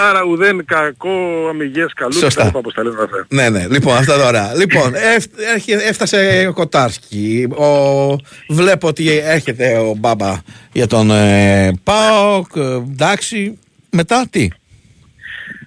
Άρα 0.09 0.23
ουδέν 0.23 0.65
κακό, 0.65 1.47
αμυγές, 1.49 1.93
καλούς, 1.95 2.17
Σωστά. 2.17 2.39
τα 2.39 2.45
λοιπά, 2.45 2.59
όπως 2.59 2.73
τα 2.73 2.83
λένε 2.83 2.95
αυτά. 3.03 3.25
ναι, 3.29 3.49
ναι, 3.49 3.67
λοιπόν, 3.67 3.95
αυτά 3.97 4.17
τώρα. 4.17 4.51
λοιπόν, 4.55 4.93
έφ- 4.95 5.39
έρχε- 5.53 5.81
έφτασε 5.89 6.45
ο 6.49 6.53
Κοτάρσκι. 6.53 7.47
Ο, 7.51 8.15
βλέπω 8.49 8.87
ότι 8.87 9.17
έρχεται 9.17 9.77
ο 9.77 9.93
Μπάμπα 9.97 10.37
για 10.71 10.87
τον 10.87 11.11
ε, 11.11 11.71
ΠΑΟΚ. 11.83 12.55
ε, 12.55 12.61
εντάξει, 12.61 13.59
μετά 13.89 14.25
τι; 14.29 14.47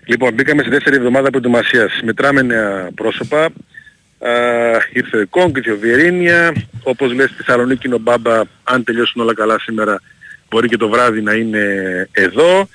Λοιπόν, 0.06 0.34
μπήκαμε 0.34 0.60
στη 0.62 0.70
δεύτερη 0.70 0.96
εβδομάδα 0.96 1.30
προετοιμασίας. 1.30 1.92
Μετράμε 2.04 2.42
νέα 2.42 2.88
πρόσωπα. 2.94 3.48
Α, 4.28 4.30
ήρθε 4.92 5.18
ο 5.18 5.26
Κόγκ, 5.30 5.56
ήρθε 5.56 5.70
ο 5.70 5.78
Βιερίνια. 5.78 6.54
Όπως 6.82 7.12
λες 7.12 7.28
στη 7.28 7.42
Θεσσαλονίκη 7.42 7.86
είναι 7.86 7.94
ο 7.94 7.98
Μπάμπα, 7.98 8.42
αν 8.64 8.84
τελειώσουν 8.84 9.22
όλα 9.22 9.34
καλά 9.34 9.58
σήμερα, 9.60 10.00
μπορεί 10.50 10.68
και 10.68 10.76
το 10.76 10.88
βράδυ 10.88 11.22
να 11.22 11.32
είναι 11.32 11.62
εδώ. 12.12 12.68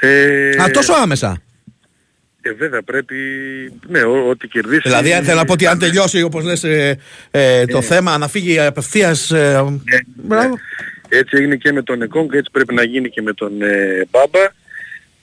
Ε, 0.00 0.62
Α, 0.62 0.70
τόσο 0.70 0.92
άμεσα. 0.92 1.42
Ε, 2.40 2.52
βέβαια 2.52 2.82
πρέπει, 2.82 3.16
ναι, 3.88 4.02
ό, 4.02 4.28
ό,τι 4.28 4.48
κερδίσει. 4.48 4.80
Δηλαδή, 4.84 5.10
θέλω 5.10 5.38
να 5.38 5.44
πω 5.44 5.52
ότι 5.52 5.66
αν 5.66 5.78
τελειώσει, 5.78 6.22
όπως 6.22 6.44
λες, 6.44 6.64
ε, 6.64 6.98
ε, 7.30 7.64
το 7.64 7.82
θέμα, 7.82 8.18
να 8.18 8.28
φύγει 8.28 8.60
απευθείας. 8.60 9.30
Ε, 9.30 9.64
μπράβο. 10.04 10.58
Έτσι 11.08 11.36
έγινε 11.36 11.56
και 11.56 11.72
με 11.72 11.82
τον 11.82 12.02
Εκόνγκ, 12.02 12.32
έτσι 12.32 12.50
πρέπει 12.52 12.74
να 12.74 12.84
γίνει 12.84 13.10
και 13.10 13.22
με 13.22 13.32
τον 13.32 13.62
ε, 13.62 14.06
Μπάμπα. 14.10 14.60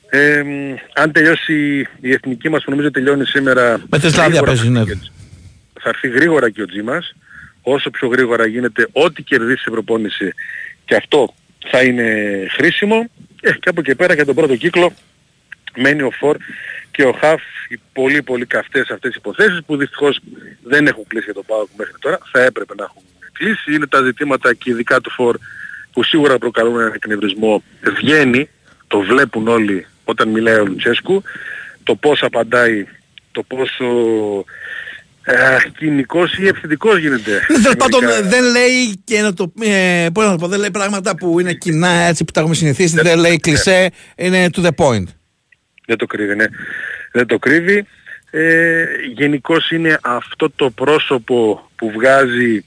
Ε, 0.10 0.44
μ, 0.44 0.76
αν 0.94 1.12
τελειώσει 1.12 1.88
η 2.02 2.12
εθνική 2.12 2.50
μας 2.50 2.64
που 2.64 2.70
νομίζω 2.70 2.92
τελειώνει 2.92 3.26
σήμερα... 3.26 3.82
Με 3.90 4.00
τη 4.00 4.10
Σλάβια 4.10 4.26
γρήγορα 4.26 4.46
παίζεις, 4.46 4.70
ναι. 4.70 4.84
Θα 5.82 5.90
έρθει 5.90 6.08
γρήγορα 6.08 6.50
και 6.50 6.62
ο 6.62 6.66
Τζίμας. 6.66 7.16
Όσο 7.62 7.90
πιο 7.90 8.08
γρήγορα 8.08 8.46
γίνεται, 8.46 8.88
ό,τι 8.92 9.24
κερδίσει 9.24 9.62
σε 9.62 9.70
προπόνηση 9.70 10.34
και 10.86 10.96
αυτό 10.96 11.34
θα 11.70 11.84
είναι 11.84 12.08
χρήσιμο. 12.50 13.10
Ε, 13.42 13.52
και 13.52 13.70
από 13.70 13.80
εκεί 13.80 13.96
πέρα 13.96 14.14
για 14.14 14.26
τον 14.26 14.36
πρώτο 14.36 14.56
κύκλο 14.56 14.94
μένει 15.76 16.02
ο 16.02 16.12
Φορ 16.12 16.38
και 16.92 17.04
ο 17.04 17.12
Χαφ 17.12 17.42
οι 17.70 17.80
πολύ 17.94 18.24
πολύ 18.24 18.46
καυτές 18.46 18.90
αυτές 18.90 19.12
οι 19.14 19.18
υποθέσεις 19.18 19.64
που 19.66 19.78
δυστυχώς 19.78 20.20
δεν 20.64 20.88
έχουν 20.88 21.04
κλείσει 21.08 21.26
για 21.26 21.34
τον 21.34 21.44
ΠΑΟΚ 21.46 21.70
μέχρι 21.78 21.94
τώρα. 22.00 22.20
Θα 22.32 22.42
έπρεπε 22.42 22.74
να 22.76 22.84
έχουν 22.84 23.02
κλείσει. 23.32 23.74
Είναι 23.74 23.88
τα 23.88 24.02
ζητήματα 24.02 24.54
και 24.54 24.70
ειδικά 24.70 25.02
του 25.02 25.12
Φορ 25.12 25.38
που 25.92 26.04
σίγουρα 26.04 26.38
προκαλούν 26.38 26.80
έναν 26.80 26.94
εκνευρισμό. 26.94 27.64
Βγαίνει, 27.82 28.50
το 28.88 29.00
βλέπουν 29.00 29.48
όλοι 29.48 29.86
όταν 30.04 30.30
μιλάει 30.30 30.60
ο 30.60 30.66
Λουτσέσκου, 30.66 31.24
το 31.84 31.96
πώς 31.96 32.24
απαντάει, 32.24 32.88
το 33.32 33.44
πόσο 33.44 33.86
ε, 33.86 34.44
κοινικός 35.78 36.38
ή 36.38 36.48
ευθυντικός 36.48 37.00
γίνεται. 37.00 37.46
Τέλο 37.64 37.76
πάντων, 37.78 38.04
Μερικά- 38.04 38.28
δεν 38.30 38.44
λέει 38.44 39.02
και 39.04 39.22
να 39.22 39.34
το. 39.34 39.54
Ε, 39.62 40.08
πώς 40.14 40.26
να 40.26 40.32
το 40.32 40.38
πω, 40.38 40.48
δεν 40.48 40.60
λέει 40.60 40.72
πράγματα 40.72 41.16
που 41.16 41.40
είναι 41.40 41.54
κοινά 41.54 41.90
έτσι 41.90 42.24
που 42.24 42.32
τα 42.32 42.40
έχουμε 42.40 42.56
συνηθίσει. 42.56 42.96
Δεν 43.02 43.20
λέει 43.20 43.40
κλισέ, 43.40 43.90
είναι 44.16 44.50
to 44.56 44.66
the 44.66 44.72
point. 44.76 45.04
Δεν 45.86 45.98
το 45.98 46.06
κρύβει, 46.06 46.36
ναι. 46.36 46.46
Δεν 47.12 47.26
το 47.28 47.40
κρύβει. 47.40 47.86
Ε, 48.32 48.84
γενικώς 49.16 49.72
είναι 49.72 50.00
αυτό 50.02 50.50
το 50.56 50.70
πρόσωπο 50.70 51.70
που 51.76 51.92
βγάζει 51.92 52.66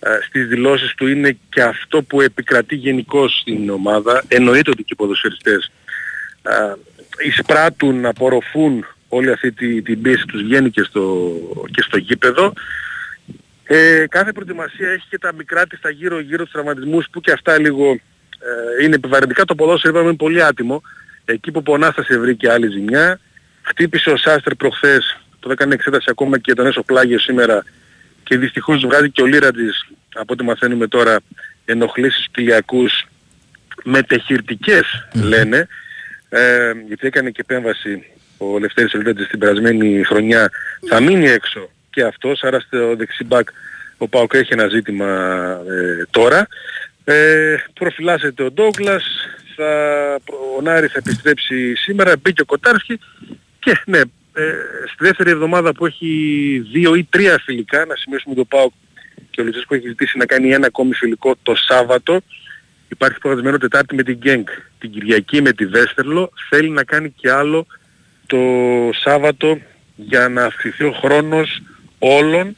ε, 0.00 0.08
στις 0.26 0.46
δηλώσεις 0.46 0.94
του 0.94 1.06
είναι 1.06 1.36
και 1.48 1.62
αυτό 1.62 2.02
που 2.02 2.20
επικρατεί 2.20 2.74
γενικώς 2.74 3.38
στην 3.40 3.70
ομάδα. 3.70 4.22
Εννοείται 4.28 4.70
ότι 4.70 4.82
και 4.82 4.92
οι 4.92 4.96
ποδοσφαιριστές 4.96 5.72
ε, 6.42 6.52
εισπράττουν, 7.26 8.06
απορροφούν 8.06 8.86
όλη 9.14 9.30
αυτή 9.30 9.52
τη, 9.52 9.82
την 9.82 10.02
πίεση 10.02 10.26
τους 10.26 10.42
βγαίνει 10.42 10.70
και 10.70 10.82
στο, 10.82 11.32
και 11.70 11.82
στο 11.82 11.96
γήπεδο. 11.96 12.52
Ε, 13.64 14.04
κάθε 14.08 14.32
προετοιμασία 14.32 14.90
έχει 14.90 15.06
και 15.08 15.18
τα 15.18 15.34
μικρά 15.34 15.66
της 15.66 15.80
τα 15.80 15.90
γύρω 15.90 16.20
γύρω 16.20 16.42
τους 16.42 16.52
τραυματισμούς 16.52 17.06
που 17.10 17.20
και 17.20 17.32
αυτά 17.32 17.58
λίγο 17.58 17.90
ε, 17.90 18.84
είναι 18.84 18.94
επιβαρυντικά. 18.94 19.44
Το 19.44 19.54
ποδόσφαιρο 19.54 19.92
είπαμε 19.92 20.08
είναι 20.08 20.16
πολύ 20.16 20.42
άτιμο. 20.42 20.82
Εκεί 21.24 21.50
που 21.50 21.62
πονάς 21.62 21.94
θα 21.94 22.02
σε 22.02 22.18
βρει 22.18 22.36
και 22.36 22.50
άλλη 22.50 22.68
ζημιά. 22.68 23.20
Χτύπησε 23.62 24.10
ο 24.10 24.16
Σάστερ 24.16 24.54
προχθές, 24.54 25.20
το 25.40 25.50
έκανε 25.50 25.74
εξέταση 25.74 26.06
ακόμα 26.10 26.38
και 26.38 26.54
τον 26.54 26.66
έσω 26.66 26.82
πλάγιο 26.82 27.18
σήμερα 27.18 27.64
και 28.22 28.36
δυστυχώς 28.36 28.84
βγάζει 28.84 29.10
και 29.10 29.22
ο 29.22 29.26
Λίρατζης 29.26 29.86
από 30.14 30.32
ό,τι 30.32 30.44
μαθαίνουμε 30.44 30.86
τώρα 30.86 31.20
ενοχλήσεις 31.64 32.28
κοιλιακούς 32.32 33.06
μετεχειρτικές 33.84 35.08
λένε 35.14 35.68
ε, 36.28 36.72
γιατί 36.86 37.06
έκανε 37.06 37.30
και 37.30 37.40
επέμβαση 37.40 38.11
ο 38.52 38.58
Λευτέρης 38.58 38.92
Ελβέντης 38.92 39.28
την 39.28 39.38
περασμένη 39.38 40.02
χρονιά 40.04 40.50
θα 40.88 41.00
μείνει 41.00 41.28
έξω 41.28 41.70
και 41.90 42.02
αυτός 42.02 42.42
άρα 42.42 42.60
στο 42.60 42.96
δεξί 42.96 43.24
μπακ 43.24 43.48
ο 43.96 44.08
Πάοκ 44.08 44.34
έχει 44.34 44.52
ένα 44.52 44.68
ζήτημα 44.68 45.06
ε, 45.68 46.04
τώρα. 46.10 46.46
Ε, 47.04 47.56
προφυλάσσεται 47.74 48.42
ο 48.42 48.50
Ντόγκλας 48.50 49.04
θα, 49.56 49.70
ο 50.56 50.60
Νάρη 50.62 50.86
θα 50.86 50.98
επιστρέψει 50.98 51.74
σήμερα 51.74 52.16
μπήκε 52.22 52.42
ο 52.42 52.44
Κοτάρσκι 52.44 52.98
και 53.58 53.82
ναι 53.86 54.00
ε, 54.34 54.42
στη 54.92 55.04
δεύτερη 55.04 55.30
εβδομάδα 55.30 55.72
που 55.74 55.86
έχει 55.86 56.08
δύο 56.72 56.94
ή 56.94 57.04
τρία 57.10 57.40
φιλικά 57.44 57.84
να 57.84 57.94
σημειώσουμε 57.96 58.34
το 58.34 58.44
ΠΑΟΚ 58.44 58.72
και 59.30 59.40
ο 59.40 59.44
Λουτσέσκο 59.44 59.74
έχει 59.74 59.88
ζητήσει 59.88 60.18
να 60.18 60.26
κάνει 60.26 60.52
ένα 60.52 60.66
ακόμη 60.66 60.94
φιλικό 60.94 61.34
το 61.42 61.54
Σάββατο. 61.54 62.20
Υπάρχει 62.88 63.18
προγραμματισμένο 63.18 63.58
Τετάρτη 63.58 63.94
με 63.94 64.02
την 64.02 64.16
Γκένκ 64.16 64.48
την 64.78 64.90
Κυριακή 64.90 65.42
με 65.42 65.52
τη 65.52 65.66
Βέστερλο 65.66 66.32
θέλει 66.48 66.70
να 66.70 66.84
κάνει 66.84 67.10
και 67.10 67.30
άλλο 67.30 67.66
το 68.32 68.90
Σάββατο 68.92 69.60
για 69.96 70.28
να 70.28 70.44
αυξηθεί 70.44 70.84
ο 70.84 70.92
χρόνος 70.92 71.62
όλων 71.98 72.54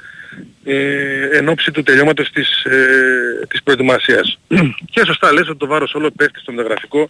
ε, 0.65 1.29
εν 1.33 1.49
όψει 1.49 1.71
του 1.71 1.83
τελειώματος 1.83 2.31
της, 2.31 2.65
ε, 2.65 3.47
της 3.49 3.63
προετοιμασίας. 3.63 4.39
και 4.93 5.03
σωστά 5.07 5.33
λες 5.33 5.49
ότι 5.49 5.59
το 5.59 5.67
βάρος 5.67 5.95
όλο 5.95 6.11
πέφτει 6.11 6.41
στο 6.41 6.53
μεταγραφικό. 6.53 7.09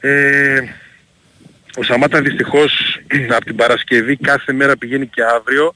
Ε, 0.00 0.60
ο 1.76 1.82
Σαμάτα 1.82 2.20
δυστυχώς 2.20 3.00
από 3.36 3.44
την 3.44 3.56
Παρασκευή 3.56 4.16
κάθε 4.16 4.52
μέρα 4.52 4.76
πηγαίνει 4.76 5.06
και 5.06 5.22
αύριο. 5.22 5.74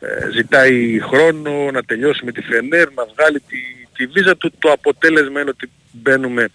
ε, 0.00 0.30
ζητάει 0.32 1.00
χρόνο 1.00 1.70
να 1.70 1.82
τελειώσει 1.82 2.24
με 2.24 2.32
τη 2.32 2.42
Φενέρ, 2.42 2.92
να 2.92 3.04
βγάλει 3.14 3.40
τη, 3.40 3.56
τη 3.96 4.06
βίζα 4.06 4.36
του. 4.36 4.52
Το 4.58 4.70
αποτέλεσμα 4.72 5.40
είναι 5.40 5.50
ότι 5.50 5.70
μπαίνουμε 5.92 6.48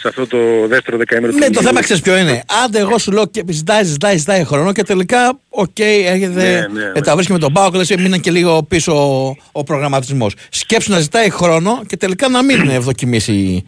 σε 0.00 0.08
αυτό 0.08 0.26
το 0.26 0.38
δεύτερο 0.68 0.96
δεκαήμερο 0.96 1.32
Ναι, 1.32 1.38
του 1.38 1.44
το 1.44 1.50
γύρου. 1.52 1.64
θέμα 1.66 1.82
ξέρεις 1.82 2.02
ποιο 2.02 2.16
είναι. 2.16 2.42
Άντε, 2.64 2.78
εγώ 2.78 2.98
σου 2.98 3.12
λέω 3.12 3.26
και 3.26 3.44
ζητάει, 3.48 3.84
ζητάει, 3.84 4.16
ζητάει 4.16 4.44
χρόνο 4.44 4.72
και 4.72 4.82
τελικά, 4.82 5.38
οκ, 5.48 5.78
έρχεται. 5.78 6.68
Ναι, 6.72 6.80
ναι, 6.80 6.84
ε, 6.84 6.92
ναι. 6.94 7.00
τα 7.00 7.14
βρίσκει 7.14 7.32
με 7.32 7.38
τον 7.38 7.52
Πάο 7.52 7.70
και 7.70 7.78
λε, 7.78 8.02
μείναν 8.02 8.20
και 8.20 8.30
λίγο 8.30 8.62
πίσω 8.62 8.92
ο, 9.26 9.36
ο 9.52 9.64
προγραμματισμός. 9.64 10.34
Σκέψου 10.48 10.92
να 10.92 11.00
ζητάει 11.00 11.30
χρόνο 11.30 11.82
και 11.86 11.96
τελικά 11.96 12.28
να 12.28 12.42
μην 12.44 12.68
ευδοκιμήσει 12.78 13.64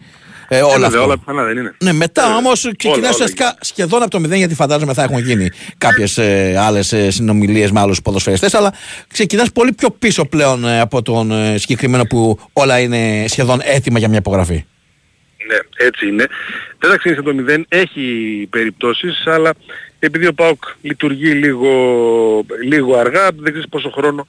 ε, 0.47 0.57
Ε, 0.57 0.61
όλα 0.61 0.71
βέβαια, 0.71 0.87
αυτά. 0.87 1.01
όλα 1.01 1.17
πιθανά 1.17 1.43
δεν 1.43 1.57
είναι. 1.57 1.73
Ναι, 1.83 1.91
μετά 1.93 2.35
όμως 2.35 2.59
ξεκινάει 2.77 2.99
όλα, 2.99 3.09
ουσιαστικά 3.09 3.57
σχεδόν 3.61 4.01
από 4.01 4.11
το 4.11 4.19
μηδέν, 4.19 4.37
γιατί 4.37 4.55
φαντάζομαι 4.55 4.93
θα 4.93 5.03
έχουν 5.03 5.19
γίνει 5.19 5.49
κάποιες 5.77 6.17
ε, 6.17 6.55
άλλες 6.59 6.93
συνομιλίες 7.07 7.71
με 7.71 7.79
άλλους 7.79 8.01
ποδοσφαιριστές, 8.01 8.53
αλλά 8.53 8.73
ξεκινάς 9.07 9.51
πολύ 9.51 9.71
πιο 9.73 9.89
πίσω 9.89 10.25
πλέον 10.25 10.65
ε, 10.65 10.79
από 10.79 11.01
τον 11.01 11.31
ε, 11.31 11.57
συγκεκριμένο 11.57 12.05
που 12.05 12.39
όλα 12.53 12.79
είναι 12.79 13.25
σχεδόν 13.27 13.59
έτοιμα 13.63 13.99
για 13.99 14.07
μια 14.09 14.17
υπογραφή. 14.17 14.65
Ναι, 15.53 15.85
έτσι 15.85 16.07
είναι. 16.07 16.27
Δεν 16.79 16.89
θα 16.89 16.97
ξεκινήσει 16.97 17.19
από 17.19 17.29
το 17.29 17.35
μηδέν, 17.35 17.65
έχει 17.69 18.47
περιπτώσεις, 18.49 19.27
αλλά 19.27 19.53
επειδή 19.99 20.27
ο 20.27 20.33
ΠΑΟΚ 20.33 20.63
λειτουργεί 20.81 21.31
λίγο, 21.31 22.45
λίγο 22.63 22.97
αργά, 22.97 23.29
δεν 23.31 23.51
ξέρεις 23.51 23.69
πόσο 23.69 23.89
χρόνο 23.89 24.27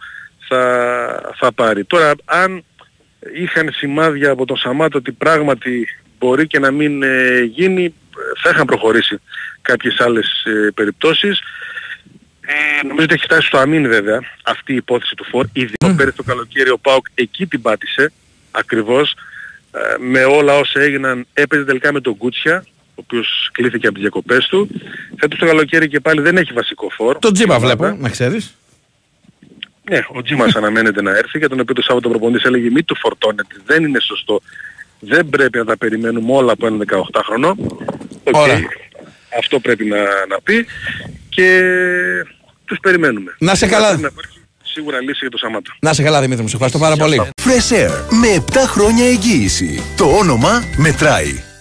θα, 0.49 1.35
θα 1.37 1.53
πάρει. 1.53 1.85
Τώρα, 1.85 2.13
αν 2.25 2.65
είχαν 3.35 3.71
σημάδια 3.73 4.31
από 4.31 4.45
τον 4.47 4.57
Σαμάτο 4.57 4.99
ότι 4.99 5.13
πράγματι 5.13 5.89
μπορεί 6.19 6.47
και 6.47 6.59
να 6.59 6.71
μην 6.71 7.03
ε, 7.03 7.41
γίνει, 7.41 7.85
ε, 7.85 7.93
θα 8.43 8.51
είχαν 8.51 8.67
προχωρήσει 8.67 9.21
κάποιες 9.63 10.01
άλλες 10.01 10.45
ε, 10.45 10.71
περιπτώσεις. 10.75 11.41
Ε, 12.41 12.87
νομίζω 12.87 13.05
ότι 13.05 13.15
έχει 13.15 13.25
φτάσει 13.25 13.47
στο 13.47 13.59
αμήν 13.59 13.89
βέβαια 13.89 14.21
αυτή 14.45 14.73
η 14.73 14.77
υπόθεση 14.77 15.15
του 15.15 15.25
Φορ. 15.25 15.47
Ήδη 15.53 15.73
mm. 15.85 15.95
πέρυσι 15.97 16.17
το 16.17 16.23
καλοκαίρι 16.23 16.71
ο 16.71 16.79
ΠΑΟΚ 16.79 17.07
εκεί 17.15 17.47
την 17.47 17.63
πάτησε 17.63 18.13
ακριβώς 18.51 19.13
ε, 19.13 19.34
με 19.99 20.25
όλα 20.25 20.59
όσα 20.59 20.81
έγιναν 20.81 21.27
έπαιζε 21.33 21.65
τελικά 21.65 21.93
με 21.93 22.01
τον 22.01 22.17
Κούτσια 22.17 22.65
ο 22.95 23.01
οποίος 23.05 23.49
κλείθηκε 23.53 23.85
από 23.87 23.95
τις 23.95 24.03
διακοπές 24.03 24.47
του. 24.47 24.69
Φέτος 25.19 25.39
το 25.39 25.47
καλοκαίρι 25.47 25.89
και 25.89 26.01
πάλι 26.01 26.21
δεν 26.21 26.37
έχει 26.37 26.53
βασικό 26.53 26.91
φόρ. 26.91 27.19
Το 27.19 27.33
τζίμα 27.33 27.57
Ομάδα. 27.57 27.77
βλέπω, 27.77 27.97
να 28.03 28.09
ξέρεις. 28.09 28.55
Ναι, 29.91 30.05
ο 30.09 30.23
Τζίμας 30.23 30.55
αναμένεται 30.61 31.03
να 31.03 31.11
έρθει 31.11 31.39
για 31.39 31.49
τον 31.49 31.61
οποίο 31.61 31.75
το 31.75 31.83
Σάββατο 31.83 32.09
προπονητής 32.09 32.45
έλεγε 32.45 32.71
μη 32.71 32.83
του 32.83 32.97
φορτώνετε, 32.97 33.57
δεν 33.67 33.85
είναι 33.85 34.01
σωστό. 34.01 34.41
Δεν 35.01 35.29
πρέπει 35.29 35.59
να 35.59 35.65
τα 35.65 35.77
περιμένουμε 35.77 36.33
όλα 36.33 36.53
από 36.53 36.67
έναν 36.67 36.87
18χρονο. 36.91 37.55
Οκ, 38.25 38.37
Ωραία. 38.37 38.61
Αυτό 39.39 39.59
πρέπει 39.59 39.85
να, 39.85 39.99
να 40.29 40.41
πει 40.43 40.67
και 41.29 41.61
τους 42.65 42.79
περιμένουμε. 42.81 43.35
Να 43.39 43.55
'σαι 43.55 43.67
καλά. 43.67 43.89
Πρέπει 43.89 44.03
Να 44.03 44.09
υπάρχει 44.13 44.34
σίγουρα 44.75 45.01
λύση 45.01 45.19
για 45.21 45.31
τον 45.31 45.39
Σαμάτα. 45.39 45.71
Να 45.81 45.93
'σαι 45.93 46.03
καλά, 46.03 46.21
Δημήτρη 46.21 46.43
μου, 46.43 46.49
σε 46.49 46.55
ευχαριστώ 46.55 46.81
πάρα 46.81 46.97
πολύ. 46.97 47.23
Fresh 47.45 47.75
Air 47.75 47.93
με 48.11 48.45
7 48.53 48.55
χρόνια 48.67 49.07
εγγύηση. 49.07 49.83
Το 49.97 50.05
όνομα 50.05 50.65
μετράει. 50.77 51.54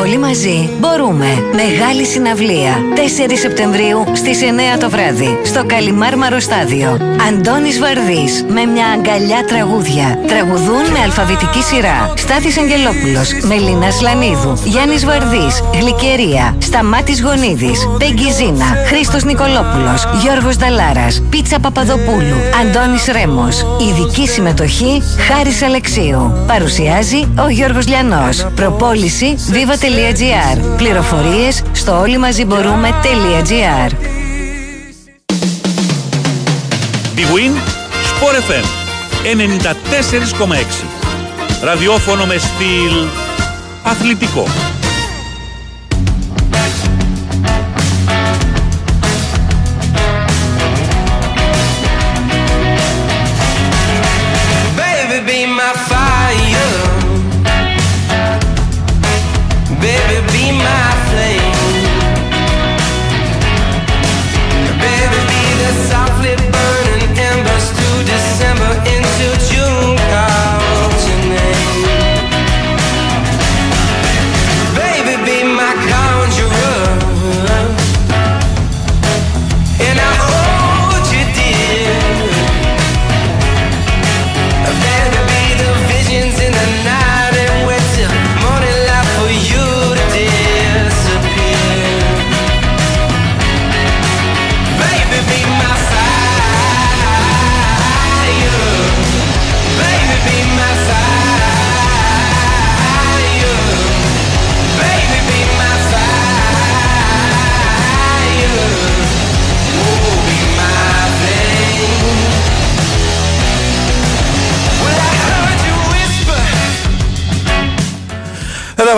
Όλοι 0.00 0.18
μαζί 0.18 0.70
μπορούμε. 0.78 1.26
Μεγάλη 1.52 2.04
συναυλία. 2.04 2.74
4 2.94 3.36
Σεπτεμβρίου 3.40 4.04
στις 4.12 4.40
9 4.40 4.78
το 4.80 4.90
βράδυ. 4.90 5.40
Στο 5.44 5.64
Καλιμάρμαρο 5.66 6.40
Στάδιο. 6.40 6.98
Αντώνης 7.28 7.78
Βαρδής 7.78 8.44
με 8.48 8.64
μια 8.64 8.86
αγκαλιά 8.86 9.44
τραγούδια. 9.46 10.18
Τραγουδούν 10.26 10.84
με 10.92 10.98
αλφαβητική 11.04 11.62
σειρά. 11.62 12.12
Στάθης 12.16 12.58
Αγγελόπουλος, 12.58 13.32
Μελίνα 13.42 13.90
Σλανίδου, 13.90 14.52
Γιάννης 14.64 15.04
Βαρδής, 15.04 15.62
Γλυκερία, 15.80 16.56
Σταμάτης 16.58 17.22
Γονίδης, 17.22 17.88
Πέγγι 17.98 18.30
Ζήνα, 18.30 18.68
Χρήστος 18.86 19.24
Νικολόπουλος, 19.24 20.08
Γιώργος 20.22 20.56
Δαλάρας, 20.56 21.22
Πίτσα 21.30 21.58
Παπαδοπούλου, 21.58 22.38
Αντώνης 22.60 23.04
Ρέμος. 23.06 23.66
Ειδική 23.80 24.26
συμμετοχή 24.28 25.02
Χάρης 25.28 25.62
Αλεξίου. 25.62 26.32
Παρουσιάζει 26.46 27.28
ο 27.44 27.48
Γιώργος 27.48 27.86
Λιανός. 27.86 28.46
Προπόληση 28.54 29.19
viva.gr. 29.28 30.76
Πληροφορίες 30.76 31.62
στο 31.72 32.00
όλοι 32.00 32.18
μαζί 32.18 32.44
μπορούμε.gr. 32.44 33.92
Big 37.16 37.30
Win, 37.34 37.52
Sport 38.10 38.50
FM 38.50 38.64
94,6. 39.24 40.84
Ραδιόφωνο 41.62 42.26
με 42.26 42.38
στυλ 42.38 43.08
αθλητικό. 43.82 44.44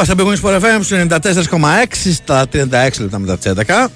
Είμαστε 0.03 0.15
στο 0.15 0.17
Big 0.17 0.33
Win 0.33 0.41
Sport 0.41 0.61
FM 0.61 0.81
στου 0.83 0.97
94,6 1.51 2.13
στα 2.13 2.47
36 2.53 3.01
λεπτά 3.01 3.19
μετά 3.19 3.39
τις 3.39 3.47
11. 3.47 3.91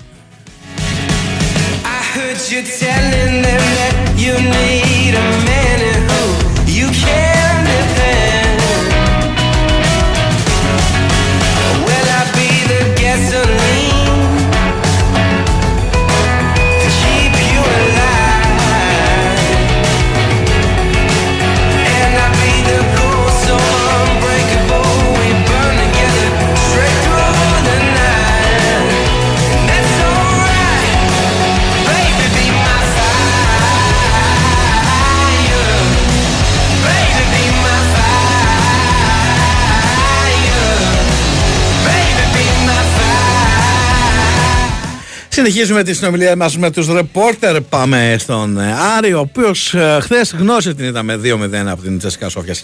Συνεχίζουμε 45.37 45.83
τη 45.83 45.95
συνομιλία 45.95 46.37
μας 46.37 46.59
με 46.59 46.71
τους 46.71 46.93
ρεπόρτερ. 46.93 47.61
Πάμε 47.61 48.17
στον 48.19 48.59
ε, 48.59 48.73
Άρη, 48.97 49.13
ο 49.13 49.19
οποίος 49.19 49.75
χθες 50.01 50.35
γνώρισε 50.39 50.75
την 50.75 50.85
είδαμε 50.85 51.21
2-0 51.25 51.55
από 51.67 51.83
την 51.83 51.99
Τσέσικα 51.99 52.29
Σόφια 52.29 52.55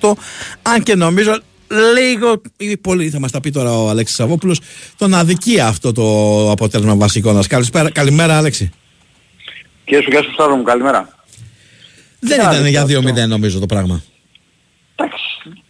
1948. 0.00 0.12
Αν 0.62 0.82
και 0.82 0.94
νομίζω 0.94 1.38
λίγο 1.94 2.42
ή 2.56 2.76
πολύ 2.76 3.10
θα 3.10 3.20
μας 3.20 3.30
τα 3.30 3.40
πει 3.40 3.50
τώρα 3.50 3.70
ο 3.72 3.88
Αλέξης 3.88 4.16
Σαββόπουλος, 4.16 4.60
τον 4.98 5.14
αδικεί 5.14 5.60
αυτό 5.60 5.92
το 5.92 6.04
αποτέλεσμα 6.50 6.94
βασικό 6.96 7.32
μα. 7.32 7.42
Καλησπέρα, 7.48 7.90
καλημέρα, 7.90 8.36
Αλέξη. 8.36 8.70
Και 9.84 10.00
σου, 10.02 10.10
γεια 10.10 10.22
σου 10.22 10.32
Σταύρο 10.32 10.56
μου, 10.56 10.62
καλημέρα. 10.62 11.08
Δεν 12.20 12.38
Ναι, 12.38 12.42
ήταν 12.42 12.66
για 12.66 12.82
αυτό. 12.82 13.00
2-0 13.00 13.28
νομίζω 13.28 13.58
το 13.58 13.66
πράγμα. 13.66 14.02
Εντάξει, 14.94 15.24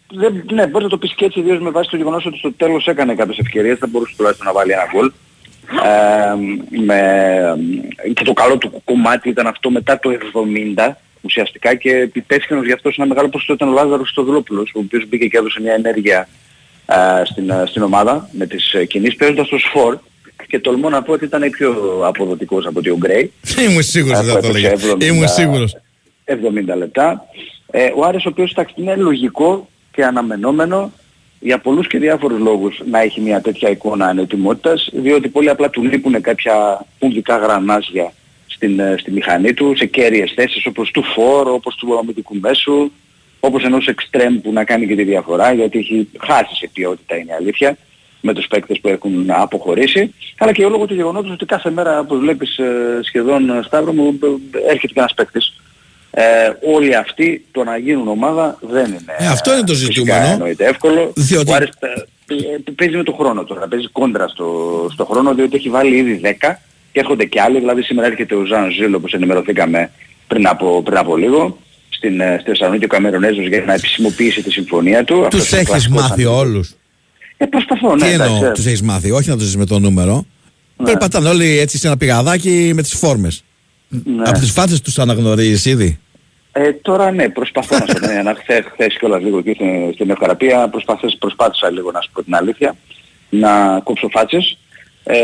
δεν, 0.09 0.45
ναι, 0.53 0.67
μπορεί 0.67 0.85
να 0.85 0.91
το 0.91 0.99
πεις 0.99 1.15
και 1.15 1.25
έτσι, 1.25 1.41
ιδίως 1.41 1.61
με 1.61 1.71
βάση 1.71 1.91
το 1.91 1.97
γεγονός 1.97 2.27
ότι 2.27 2.39
στο 2.39 2.53
τέλος 2.53 2.87
έκανε 2.87 3.15
κάποιες 3.15 3.39
ευκαιρίες, 3.39 3.79
θα 3.79 3.87
μπορούσε 3.87 4.15
τουλάχιστον 4.17 4.47
να 4.47 4.53
βάλει 4.53 4.73
ένα 4.73 4.89
γκολ. 4.95 5.13
Ε, 5.85 6.35
με, 6.85 7.01
και 8.15 8.25
το 8.25 8.33
καλό 8.33 8.59
του 8.59 8.83
κομμάτι 8.85 9.29
ήταν 9.29 9.47
αυτό 9.47 9.71
μετά 9.71 9.99
το 9.99 10.11
70 10.77 10.93
ουσιαστικά 11.21 11.75
και 11.75 12.09
υπεύθυνος 12.13 12.67
γι' 12.67 12.73
αυτό 12.73 12.91
σε 12.91 12.97
ένα 12.99 13.09
μεγάλο 13.09 13.29
ποσοστό 13.29 13.53
ήταν 13.53 13.69
ο 13.69 13.73
Λάζαρος 13.73 14.09
Στοδρόπουλος 14.09 14.73
ο 14.75 14.79
οποίος 14.79 15.09
μπήκε 15.09 15.27
και 15.27 15.37
έδωσε 15.37 15.61
μια 15.61 15.73
ενέργεια 15.73 16.29
ε, 16.87 17.25
στην, 17.25 17.51
ε, 17.51 17.65
στην 17.67 17.83
ομάδα 17.83 18.29
με 18.33 18.47
τις 18.47 18.73
ε, 18.73 18.85
κινήσεις 18.85 19.17
παίζοντας 19.17 19.49
το 19.49 19.59
σφορ 19.59 19.99
και 20.47 20.59
τολμώ 20.59 20.89
να 20.89 21.03
πω 21.03 21.13
ότι 21.13 21.25
ήταν 21.25 21.51
πιο 21.51 22.01
αποδοτικός 22.05 22.67
από 22.67 22.79
ότι 22.79 22.91
ο 22.91 22.97
Γκρέι. 22.97 23.33
Ήμουν 23.69 23.83
σίγουρος 23.83 24.19
ότι 24.19 24.27
θα 24.27 24.41
το 24.41 24.47
Έπαιξε 24.47 24.67
έλεγε. 24.69 24.95
70 24.95 25.03
Ήμουν 25.03 25.29
σίγουρος. 25.29 25.77
70 26.25 26.77
λεπτά. 26.77 27.25
Ε, 27.71 27.91
ο 27.97 28.05
Άρης 28.05 28.25
ο 28.25 28.29
οποίος 28.29 28.51
εντάξει, 28.51 28.75
είναι 28.79 28.97
λογικό 28.97 29.69
και 29.93 30.05
αναμενόμενο 30.05 30.93
για 31.45 31.59
πολλούς 31.59 31.87
και 31.87 31.99
διάφορους 31.99 32.39
λόγους 32.39 32.81
να 32.91 33.01
έχει 33.01 33.21
μια 33.21 33.41
τέτοια 33.41 33.71
εικόνα 33.71 34.07
ανετοιμότητας 34.07 34.89
διότι 34.93 35.29
πολύ 35.29 35.49
απλά 35.49 35.71
του 35.71 35.83
λείπουν 35.83 36.21
κάποια 36.21 36.87
πουλδικά 36.99 37.37
γρανάζια 37.37 38.13
στην, 38.47 38.81
ε, 38.81 38.95
στη 38.99 39.11
μηχανή 39.11 39.55
του 39.55 39.77
σε 39.77 39.87
κέρυες 39.87 40.33
θέσεις 40.35 40.67
όπως 40.67 40.91
του 40.91 41.03
φόρ, 41.03 41.49
όπως 41.49 41.75
του 41.75 41.99
αμυντικού 41.99 42.37
μέσου 42.41 42.91
όπως 43.41 43.65
ενός 43.65 43.87
εξτρέμ 43.87 44.41
που 44.41 44.53
να 44.53 44.65
κάνει 44.65 44.87
και 44.87 44.95
τη 44.97 45.03
διαφορά 45.03 45.53
γιατί 45.53 45.79
έχει 45.79 46.09
χάσει 46.19 46.55
σε 46.55 46.71
ποιότητα 46.73 47.17
είναι 47.17 47.31
η 47.31 47.35
αλήθεια 47.35 47.77
με 48.21 48.33
τους 48.33 48.47
παίκτες 48.47 48.81
που 48.81 48.89
έχουν 48.89 49.31
αποχωρήσει. 49.31 50.15
Αλλά 50.39 50.53
και 50.53 50.67
λόγω 50.67 50.87
του 50.87 50.95
γεγονότος 50.95 51.31
ότι 51.31 51.45
κάθε 51.45 51.71
μέρα 51.71 51.99
όπως 51.99 52.19
βλέπεις 52.19 52.59
ε, 52.59 53.01
σχεδόν 53.03 53.51
ε, 53.51 53.63
Σταύρο 53.63 53.93
μου 53.93 54.19
ε, 54.23 54.59
έρχεται 54.71 54.93
και 54.93 55.01
ένας 55.01 55.15
παίκτης 55.15 55.55
ε, 56.17 56.23
όλοι 56.75 56.97
αυτοί 56.97 57.45
το 57.51 57.65
να 57.65 57.77
γίνουν 57.77 58.09
ομάδα 58.09 58.59
δεν 58.61 58.85
είναι 58.87 59.15
Ε, 59.19 59.27
αυτό 59.27 59.53
είναι 59.53 59.63
το 59.67 59.75
φυσικά 59.75 59.93
ζητούμενο. 59.93 60.27
εννοείται 60.33 60.65
εύκολο. 60.65 61.13
Διότι- 61.17 61.51
Ο 61.51 61.55
Άρης 61.55 61.69
παι- 61.79 62.07
παι- 62.27 62.71
παίζει 62.75 62.97
με 62.97 63.03
το 63.03 63.13
χρόνο 63.13 63.45
τώρα, 63.45 63.69
παίζει 63.69 63.89
κόντρα 63.93 64.29
στο, 64.29 64.47
στο 64.93 65.05
χρόνο 65.05 65.35
διότι 65.35 65.57
έχει 65.57 65.69
βάλει 65.69 65.97
ήδη 65.97 66.21
10 66.23 66.61
και 66.93 67.01
έρχονται 67.01 67.25
και 67.25 67.41
άλλοι, 67.41 67.59
δηλαδή 67.59 67.83
σήμερα 67.83 68.07
έρχεται 68.07 68.35
ο 68.35 68.45
Ζαν 68.45 68.71
Ζήλ 68.71 68.95
όπως 68.95 69.13
ενημερωθήκαμε 69.13 69.91
πριν 70.27 70.47
από, 70.47 70.83
πριν 70.83 70.97
από 70.97 71.17
λίγο 71.17 71.59
στην, 71.89 72.21
ε, 72.21 72.37
στη 72.41 72.51
Θεσσαλονίκη 72.51 72.85
ο 72.85 72.89
Καμερονέζος 72.89 73.47
για 73.49 73.63
να 73.67 73.75
επισημοποιήσει 73.75 74.43
τη 74.43 74.51
συμφωνία 74.51 75.05
του. 75.05 75.25
Αυτός 75.25 75.41
Τους 75.41 75.51
είναι 75.51 75.61
έχεις 75.61 75.71
κλασικός 75.71 76.01
μάθει 76.01 76.13
αντίπαλος. 76.13 76.41
όλους. 76.41 76.75
Ε, 77.37 77.45
προσπαθώ, 77.47 77.97
ναι, 77.97 78.07
Τι 78.07 78.11
εννοώ, 78.13 78.27
εντάξει, 78.27 78.45
ε. 78.45 78.51
τους 78.53 78.67
έχεις 78.67 78.83
μάθει, 78.83 79.11
όχι 79.11 79.29
να 79.29 79.37
τους 79.37 79.45
ζεις 79.45 79.57
με 79.57 79.67
το 79.67 79.79
νούμερο. 79.79 80.27
Περπατάνε 80.85 81.29
όλοι 81.29 81.59
έτσι 81.59 81.79
σε 81.79 81.87
ένα 81.87 81.97
πηγαδάκι 81.97 82.73
με 82.75 82.83
τις 82.83 82.93
φόρμες. 82.95 83.45
Ναι. 83.89 84.23
Από 84.29 84.39
τις 84.39 84.51
φάτσες 84.51 84.81
τους 84.81 84.99
αναγνωρίζεις 84.99 85.65
ήδη; 85.65 85.99
Ε, 86.57 86.73
τώρα 86.73 87.11
ναι, 87.11 87.29
προσπαθώ 87.29 87.79
να 87.79 87.87
σου 87.87 87.93
πω, 88.01 88.07
ναι, 88.07 88.23
να 88.29 88.35
χθες, 88.35 88.65
χθες 88.73 88.97
κιόλας 88.99 89.23
λίγο 89.23 89.39
εκεί 89.39 89.53
στην, 89.55 89.93
στην 89.95 90.11
Ευχαραπία, 90.11 90.69
προσπαθές, 90.69 91.17
προσπάθησα 91.19 91.71
λίγο 91.71 91.91
να 91.91 92.01
σου 92.01 92.11
πω 92.13 92.23
την 92.23 92.35
αλήθεια, 92.35 92.77
να 93.31 93.81
κόψω 93.85 94.09
φάτσες. 94.13 94.59
Ε, 95.07 95.17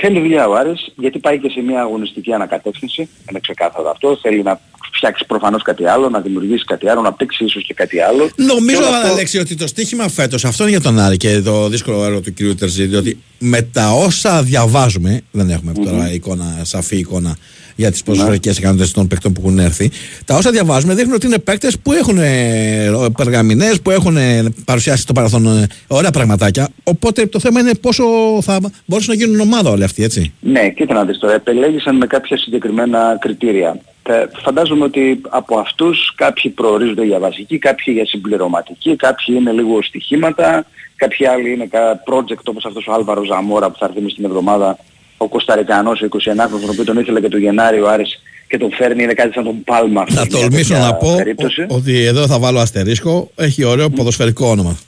θέλει 0.00 0.20
δουλειά 0.20 0.48
ο 0.48 0.54
Άρης, 0.54 0.92
γιατί 0.96 1.18
πάει 1.18 1.38
και 1.38 1.48
σε 1.48 1.60
μια 1.60 1.80
αγωνιστική 1.80 2.32
ανακατεύθυνση, 2.32 3.08
είναι 3.30 3.40
ξεκάθαρο 3.40 3.90
αυτό, 3.90 4.18
θέλει 4.22 4.42
να 4.42 4.60
φτιάξει 4.96 5.24
προφανώς 5.26 5.62
κάτι 5.62 5.86
άλλο, 5.86 6.08
να 6.08 6.20
δημιουργήσει 6.20 6.64
κάτι 6.64 6.88
άλλο, 6.88 7.00
να 7.00 7.12
παίξει 7.12 7.44
ίσως 7.44 7.64
και 7.66 7.74
κάτι 7.74 8.00
άλλο. 8.00 8.30
Νομίζω, 8.36 8.78
Και 8.80 8.86
όλο 8.86 8.94
αυτό- 8.96 9.12
Αλέξη, 9.12 9.38
ότι 9.38 9.56
το 9.56 9.66
στίχημα 9.66 10.08
φέτος, 10.08 10.44
αυτό 10.44 10.62
είναι 10.62 10.72
για 10.72 10.80
τον 10.80 10.98
Άρη 10.98 11.16
και 11.16 11.40
το 11.40 11.68
δύσκολο 11.68 12.04
έργο 12.04 12.20
του 12.20 12.32
κ. 12.34 12.58
Τερζίδη, 12.58 12.96
ότι 12.96 13.22
με 13.38 13.62
τα 13.62 13.90
όσα 13.92 14.42
διαβάζουμε, 14.42 15.20
δεν 15.30 15.50
έχουμε 15.50 15.72
τώρα 15.72 16.12
εικόνα, 16.12 16.60
σαφή 16.62 16.96
εικόνα 16.96 17.36
για 17.76 17.90
τις 17.90 18.02
ποδοσφαιρικές 18.02 18.58
ικανότητες 18.58 18.90
των 18.92 19.06
παικτών 19.08 19.32
που 19.32 19.40
έχουν 19.44 19.58
έρθει, 19.58 19.90
τα 20.24 20.36
όσα 20.36 20.50
διαβάζουμε 20.50 20.94
δείχνουν 20.94 21.14
ότι 21.14 21.26
είναι 21.26 21.38
παίκτες 21.38 21.78
που 21.78 21.92
έχουν 21.92 22.18
ε, 22.18 22.90
περγαμηνές, 23.16 23.80
που 23.80 23.90
έχουν 23.90 24.16
ε, 24.16 24.44
παρουσιάσει 24.64 25.02
στο 25.02 25.12
παρελθόν 25.12 25.46
ε, 25.46 25.66
ωραία 25.86 26.10
πραγματάκια. 26.10 26.68
Οπότε 26.84 27.26
το 27.26 27.38
θέμα 27.40 27.60
είναι 27.60 27.74
πόσο 27.74 28.04
θα 28.42 28.60
μπορούσαν 28.84 29.16
να 29.16 29.24
γίνουν 29.24 29.40
ομάδα 29.40 29.70
όλοι 29.70 29.84
αυτοί, 29.84 30.02
έτσι. 30.02 30.32
Ναι, 30.40 30.68
κοίτα 30.68 30.94
να 30.94 31.04
δεις 31.04 31.18
τώρα, 31.18 31.34
επελέγησαν 31.34 31.96
με 31.96 32.06
κάποια 32.06 32.36
συγκεκριμένα 32.36 33.16
κριτήρια. 33.20 33.80
Ε, 34.08 34.24
φαντάζομαι 34.42 34.84
ότι 34.84 35.20
από 35.28 35.58
αυτούς 35.58 36.12
κάποιοι 36.16 36.50
προορίζονται 36.50 37.04
για 37.04 37.18
βασική, 37.18 37.58
κάποιοι 37.58 37.94
για 37.96 38.06
συμπληρωματική, 38.06 38.96
κάποιοι 38.96 39.36
είναι 39.38 39.52
λίγο 39.52 39.82
στοιχήματα, 39.82 40.66
κάποιοι 40.96 41.26
άλλοι 41.26 41.52
είναι 41.52 41.66
κα- 41.66 42.02
project 42.10 42.44
όπως 42.44 42.64
αυτός 42.64 42.86
ο 42.86 42.92
Άλβαρο 42.92 43.24
Ζαμόρα 43.24 43.70
που 43.70 43.78
θα 43.78 43.86
έρθει 43.86 44.00
μες 44.00 44.12
στην 44.12 44.24
εβδομάδα, 44.24 44.78
ο 45.16 45.28
Κωνσταρικανός, 45.28 46.00
ο 46.00 46.06
29χρονος, 46.10 46.60
τον 46.60 46.70
οποίο 46.70 46.84
τον 46.84 46.98
ήθελε 46.98 47.20
και 47.20 47.28
το 47.28 47.36
Γενάρη 47.38 47.80
ο 47.80 47.88
Άρης 47.90 48.22
και 48.48 48.58
τον 48.58 48.72
φέρνει, 48.72 49.02
είναι 49.02 49.12
κάτι 49.14 49.32
σαν 49.32 49.44
τον 49.44 49.64
Πάλμα. 49.64 50.00
αυτός, 50.00 50.16
Θα 50.18 50.26
μια 50.30 50.40
τολμήσω 50.40 50.72
τέτοια 50.72 50.86
να 50.86 50.94
πω 50.94 51.14
περίπτωση. 51.16 51.60
ο- 51.62 51.66
ότι 51.74 52.04
εδώ 52.04 52.26
θα 52.26 52.38
βάλω 52.38 52.58
αστερίσκο, 52.58 53.30
έχει 53.36 53.64
ωραίο 53.64 53.90
ποδοσφαιρικό 53.90 54.46
όνομα. 54.48 54.78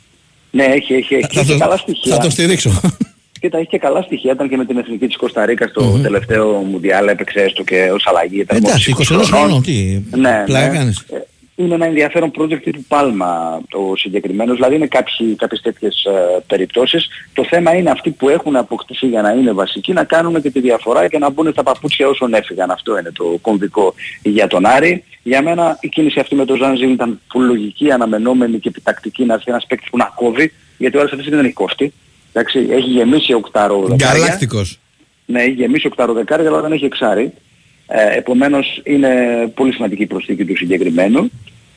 Ναι, 0.50 0.64
έχει, 0.64 0.94
έχει, 0.94 1.14
έχει, 1.14 1.26
Θα 1.34 1.40
έχει 1.40 1.52
το- 1.52 1.58
καλά 1.58 1.76
στοιχεία. 1.76 2.14
Θα 2.14 2.22
το 2.22 2.30
στηρίξω. 2.30 2.70
Κοίτα, 3.40 3.58
έχει 3.58 3.66
και 3.66 3.78
καλά 3.78 4.02
στοιχεία. 4.02 4.32
Ήταν 4.32 4.48
και 4.48 4.56
με 4.56 4.64
την 4.64 4.76
εθνική 4.78 5.06
της 5.06 5.16
Κωνσταντίνα 5.16 5.66
στο 5.66 5.98
τελευταίο 6.02 6.46
Μουντιάλ, 6.46 7.08
έπαιξε 7.08 7.40
έστω 7.40 7.62
και 7.64 7.90
ως 7.94 8.06
αλλαγή. 8.06 8.40
Ήταν 8.40 8.56
Εντάξει, 8.56 8.94
20 8.98 9.02
21 9.14 9.20
χρόνων, 9.22 9.62
τι, 9.62 10.02
Ναι, 10.16 10.42
πλάκα 10.46 10.68
ναι. 10.70 10.76
κάνεις. 10.78 11.04
Ε, 11.56 11.62
Είναι 11.62 11.74
ένα 11.74 11.86
ενδιαφέρον 11.86 12.30
project 12.38 12.62
του 12.72 12.84
Πάλμα 12.88 13.60
το 13.68 13.92
συγκεκριμένο, 13.96 14.54
δηλαδή 14.54 14.74
είναι 14.74 14.86
κάποιοι, 14.86 15.34
κάποιες 15.34 15.60
τέτοιες 15.60 16.04
ε, 16.04 16.42
περιπτώσεις. 16.46 17.08
Το 17.32 17.44
θέμα 17.44 17.74
είναι 17.74 17.90
αυτοί 17.90 18.10
που 18.10 18.28
έχουν 18.28 18.56
αποκτήσει 18.56 19.06
για 19.06 19.22
να 19.22 19.30
είναι 19.30 19.52
βασικοί 19.52 19.92
να 19.92 20.04
κάνουν 20.04 20.42
και 20.42 20.50
τη 20.50 20.60
διαφορά 20.60 21.08
και 21.08 21.18
να 21.18 21.30
μπουν 21.30 21.52
στα 21.52 21.62
παπούτσια 21.62 22.08
όσων 22.08 22.34
έφυγαν. 22.34 22.70
Αυτό 22.70 22.98
είναι 22.98 23.12
το 23.12 23.38
κομβικό 23.40 23.94
για 24.22 24.46
τον 24.46 24.66
Άρη. 24.66 25.04
Για 25.22 25.42
μένα 25.42 25.78
η 25.80 25.88
κίνηση 25.88 26.20
αυτή 26.20 26.34
με 26.34 26.44
τον 26.44 26.56
Ζανζίλ 26.56 26.90
ήταν 26.92 27.20
πολύ 27.28 27.40
λογική, 27.40 27.90
αναμενόμενη 27.90 28.58
και 28.58 28.68
επιτακτική 28.68 29.24
να 29.24 29.34
έρθει 29.34 29.50
ένας 29.50 29.66
παίκτης 29.66 29.90
που 29.90 29.96
να 29.96 30.12
κόβει, 30.14 30.52
γιατί 30.78 30.96
ο 30.96 31.00
Άρης 31.00 31.12
αυτή 31.12 31.22
τη 31.22 31.28
στιγμή 31.28 31.36
δεν 31.36 31.44
έχει 31.44 31.54
κόφτη. 31.54 31.92
Εντάξει, 32.32 32.66
έχει 32.70 32.88
γεμίσει 32.88 33.32
οκταροδεκάρια. 33.32 34.18
Γκαλάκτικος. 34.18 34.78
Ναι, 35.26 35.42
έχει 35.42 35.50
γεμίσει 35.50 35.86
οκταροδεκάρια, 35.86 36.48
αλλά 36.48 36.60
δεν 36.60 36.72
έχει 36.72 36.84
εξάρι. 36.84 37.32
Ε, 37.88 38.16
επομένως 38.16 38.80
είναι 38.84 39.10
πολύ 39.54 39.72
σημαντική 39.72 40.02
η 40.02 40.06
προσθήκη 40.06 40.44
του 40.44 40.56
συγκεκριμένου. 40.56 41.30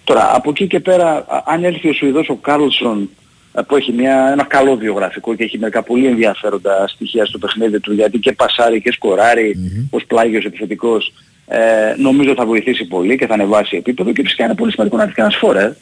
Τώρα, 0.03 0.35
από 0.35 0.49
εκεί 0.49 0.67
και 0.67 0.79
πέρα, 0.79 1.09
α- 1.15 1.43
αν 1.45 1.63
έρθει 1.63 1.89
ο 1.89 1.93
Σουηδός 1.93 2.29
ο 2.29 2.35
Κάρλσον 2.35 3.09
ε, 3.53 3.61
που 3.61 3.75
έχει 3.75 3.91
μια, 3.91 4.29
ένα 4.31 4.43
καλό 4.43 4.75
βιογραφικό 4.75 5.35
και 5.35 5.43
έχει 5.43 5.57
μερικά 5.59 5.83
πολύ 5.83 6.05
ενδιαφέροντα 6.05 6.87
στοιχεία 6.87 7.25
στο 7.25 7.37
παιχνίδι 7.37 7.79
του 7.79 7.93
γιατί 7.93 8.17
και 8.19 8.31
πασάρει 8.31 8.81
και 8.81 8.91
σκοράρει 8.91 9.55
ως 9.89 10.03
πλάγιος 10.07 10.45
επιθετικός 10.45 11.13
ε, 11.47 11.57
νομίζω 11.97 12.33
θα 12.33 12.45
βοηθήσει 12.45 12.85
πολύ 12.85 13.17
και 13.17 13.27
θα 13.27 13.33
ανεβάσει 13.33 13.75
επίπεδο 13.77 14.11
και 14.11 14.21
φυσικά 14.21 14.45
είναι 14.45 14.55
πολύ 14.55 14.71
σημαντικό 14.71 14.97
να 14.97 15.03
έρθει 15.03 15.15
και 15.15 15.21
ένας 15.21 15.35
φόρε. 15.35 15.75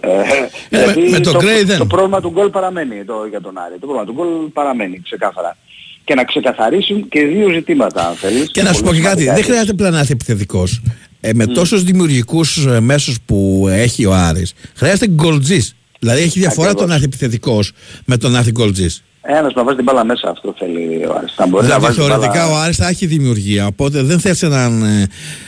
Ε, 0.00 0.08
γιατί 0.70 1.00
με- 1.00 1.08
με 1.10 1.20
τον 1.20 1.32
το, 1.32 1.38
Gray 1.38 1.64
δεν. 1.64 1.78
το 1.78 1.86
πρόβλημα 1.86 2.20
του 2.20 2.30
γκολ 2.30 2.50
παραμένει 2.50 3.04
το, 3.04 3.26
για 3.30 3.40
τον 3.40 3.58
Άρη. 3.58 3.72
Το 3.80 3.86
πρόβλημα 3.86 4.04
του 4.04 4.12
γκολ 4.12 4.28
παραμένει 4.52 5.00
ξεκάθαρα. 5.04 5.56
Και 6.04 6.14
να 6.14 6.24
ξεκαθαρίσουν 6.24 7.08
και 7.08 7.24
δύο 7.24 7.50
ζητήματα 7.50 8.08
αν 8.08 8.14
θέλεις. 8.14 8.50
Και 8.50 8.62
να 8.62 8.72
σου 8.72 8.80
πω 8.80 8.86
Πολύ 8.86 9.00
και 9.00 9.06
κάτι, 9.06 9.20
σημαντικά, 9.20 9.32
δεν 9.32 9.40
έτσι. 9.40 9.50
χρειάζεται 9.50 9.72
πλέον 9.72 9.92
να 9.92 10.00
είσαι 10.00 10.12
επιθετικός. 10.12 10.82
Ε, 11.20 11.32
με 11.34 11.46
τόσους 11.46 11.82
δημιουργικούς 11.84 12.66
ε, 12.66 12.80
μέσους 12.80 13.20
που 13.26 13.66
έχει 13.70 14.06
ο 14.06 14.14
Άρης, 14.14 14.52
χρειάζεται 14.74 15.08
γκολτζής. 15.08 15.74
Δηλαδή 15.98 16.22
έχει 16.22 16.38
διαφορά 16.38 16.66
Ακριβώς. 16.66 16.82
το 16.82 16.88
να 16.88 16.94
έρθει 16.94 17.04
επιθετικός 17.06 17.72
με 18.04 18.16
το 18.16 18.28
να 18.28 18.38
έρθει 18.38 18.50
γκολτζής. 18.50 19.02
Ένας 19.22 19.54
να 19.54 19.64
βάζει 19.64 19.76
την 19.76 19.84
μπάλα 19.84 20.04
μέσα 20.04 20.28
αυτό 20.30 20.54
θέλει 20.58 21.04
ο 21.06 21.14
Άρης. 21.16 21.32
Θα 21.36 21.46
μπορεί 21.46 21.56
να 21.56 21.60
Δηλαδή 21.62 21.80
βάζει 21.84 21.94
την 21.98 22.04
θεωρητικά 22.04 22.46
μπάλα... 22.46 22.58
ο 22.58 22.62
Άρης 22.62 22.76
θα 22.76 22.88
έχει 22.88 23.06
δημιουργία, 23.06 23.66
οπότε 23.66 24.02
δεν 24.02 24.20
θες 24.20 24.42
έναν 24.42 24.82
ε, 24.82 25.06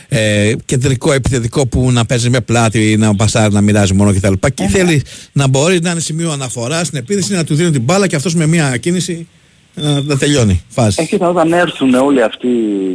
ε, 0.08 0.54
κεντρικό 0.64 1.12
επιθετικό 1.12 1.66
που 1.66 1.90
να 1.92 2.04
παίζει 2.04 2.30
με 2.30 2.40
πλάτη, 2.40 2.96
να 2.98 3.14
πασάρει, 3.14 3.52
να 3.52 3.60
μοιράζει 3.60 3.94
μόνο 3.94 4.12
κτλ. 4.14 4.32
Ε, 4.32 4.50
Και 4.50 4.62
ναι. 4.62 4.68
θέλει 4.68 5.02
να 5.32 5.48
μπορεί 5.48 5.80
να 5.82 5.90
είναι 5.90 6.00
σημείο 6.00 6.30
αναφοράς 6.30 6.86
στην 6.86 6.98
επίθεση, 6.98 7.32
να 7.32 7.44
του 7.44 7.54
δίνουν 7.54 7.72
την 7.72 7.82
μπάλα 7.82 8.06
και 8.06 8.16
αυτός 8.16 8.34
με 8.34 8.46
μια 8.46 8.76
κίνηση 8.76 9.28
να, 9.74 10.02
να 10.02 10.16
τελειώνει. 10.16 10.64
Φάση. 10.68 11.02
Ε, 11.02 11.04
κοίτα, 11.04 11.28
όταν 11.28 11.52
έρθουν 11.52 11.94
όλοι 11.94 12.22
αυτοί 12.22 12.48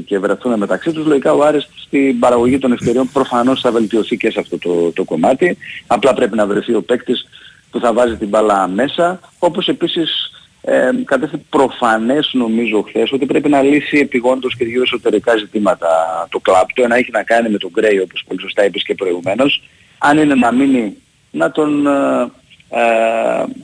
και 0.05 0.19
βρεθούν 0.19 0.57
μεταξύ 0.57 0.91
τους, 0.91 1.05
λογικά 1.05 1.33
ο 1.33 1.43
Άρης 1.43 1.69
στην 1.75 2.19
παραγωγή 2.19 2.57
των 2.57 2.71
ευκαιριών 2.71 3.09
προφανώς 3.13 3.61
θα 3.61 3.71
βελτιωθεί 3.71 4.17
και 4.17 4.31
σε 4.31 4.39
αυτό 4.39 4.57
το, 4.57 4.91
το 4.91 5.03
κομμάτι. 5.03 5.57
Απλά 5.87 6.13
πρέπει 6.13 6.35
να 6.35 6.47
βρεθεί 6.47 6.73
ο 6.73 6.81
παίκτης 6.81 7.27
που 7.71 7.79
θα 7.79 7.93
βάζει 7.93 8.15
την 8.15 8.27
μπάλα 8.27 8.67
μέσα. 8.67 9.19
Όπως 9.39 9.67
επίσης 9.67 10.31
ε, 10.61 10.89
κατέστη 11.05 11.45
προφανές 11.49 12.29
νομίζω 12.33 12.81
χθες 12.81 13.11
ότι 13.11 13.25
πρέπει 13.25 13.49
να 13.49 13.61
λύσει 13.61 13.97
επιγόντως 13.97 14.55
και 14.55 14.65
δύο 14.65 14.81
εσωτερικά 14.81 15.37
ζητήματα 15.37 15.87
το 16.29 16.39
κλαμπ. 16.39 16.67
Το 16.73 16.83
ένα 16.83 16.95
έχει 16.95 17.11
να 17.11 17.23
κάνει 17.23 17.49
με 17.49 17.57
τον 17.57 17.69
Γκρέι 17.73 17.99
όπως 17.99 18.23
πολύ 18.27 18.41
σωστά 18.41 18.65
είπες 18.65 18.83
και 18.83 18.95
προηγουμένως. 18.95 19.63
Αν 19.97 20.17
είναι 20.17 20.35
να 20.35 20.51
μείνει 20.51 20.97
να 21.31 21.51
τον, 21.51 21.87
ε, 21.87 22.31
ε, 22.69 22.79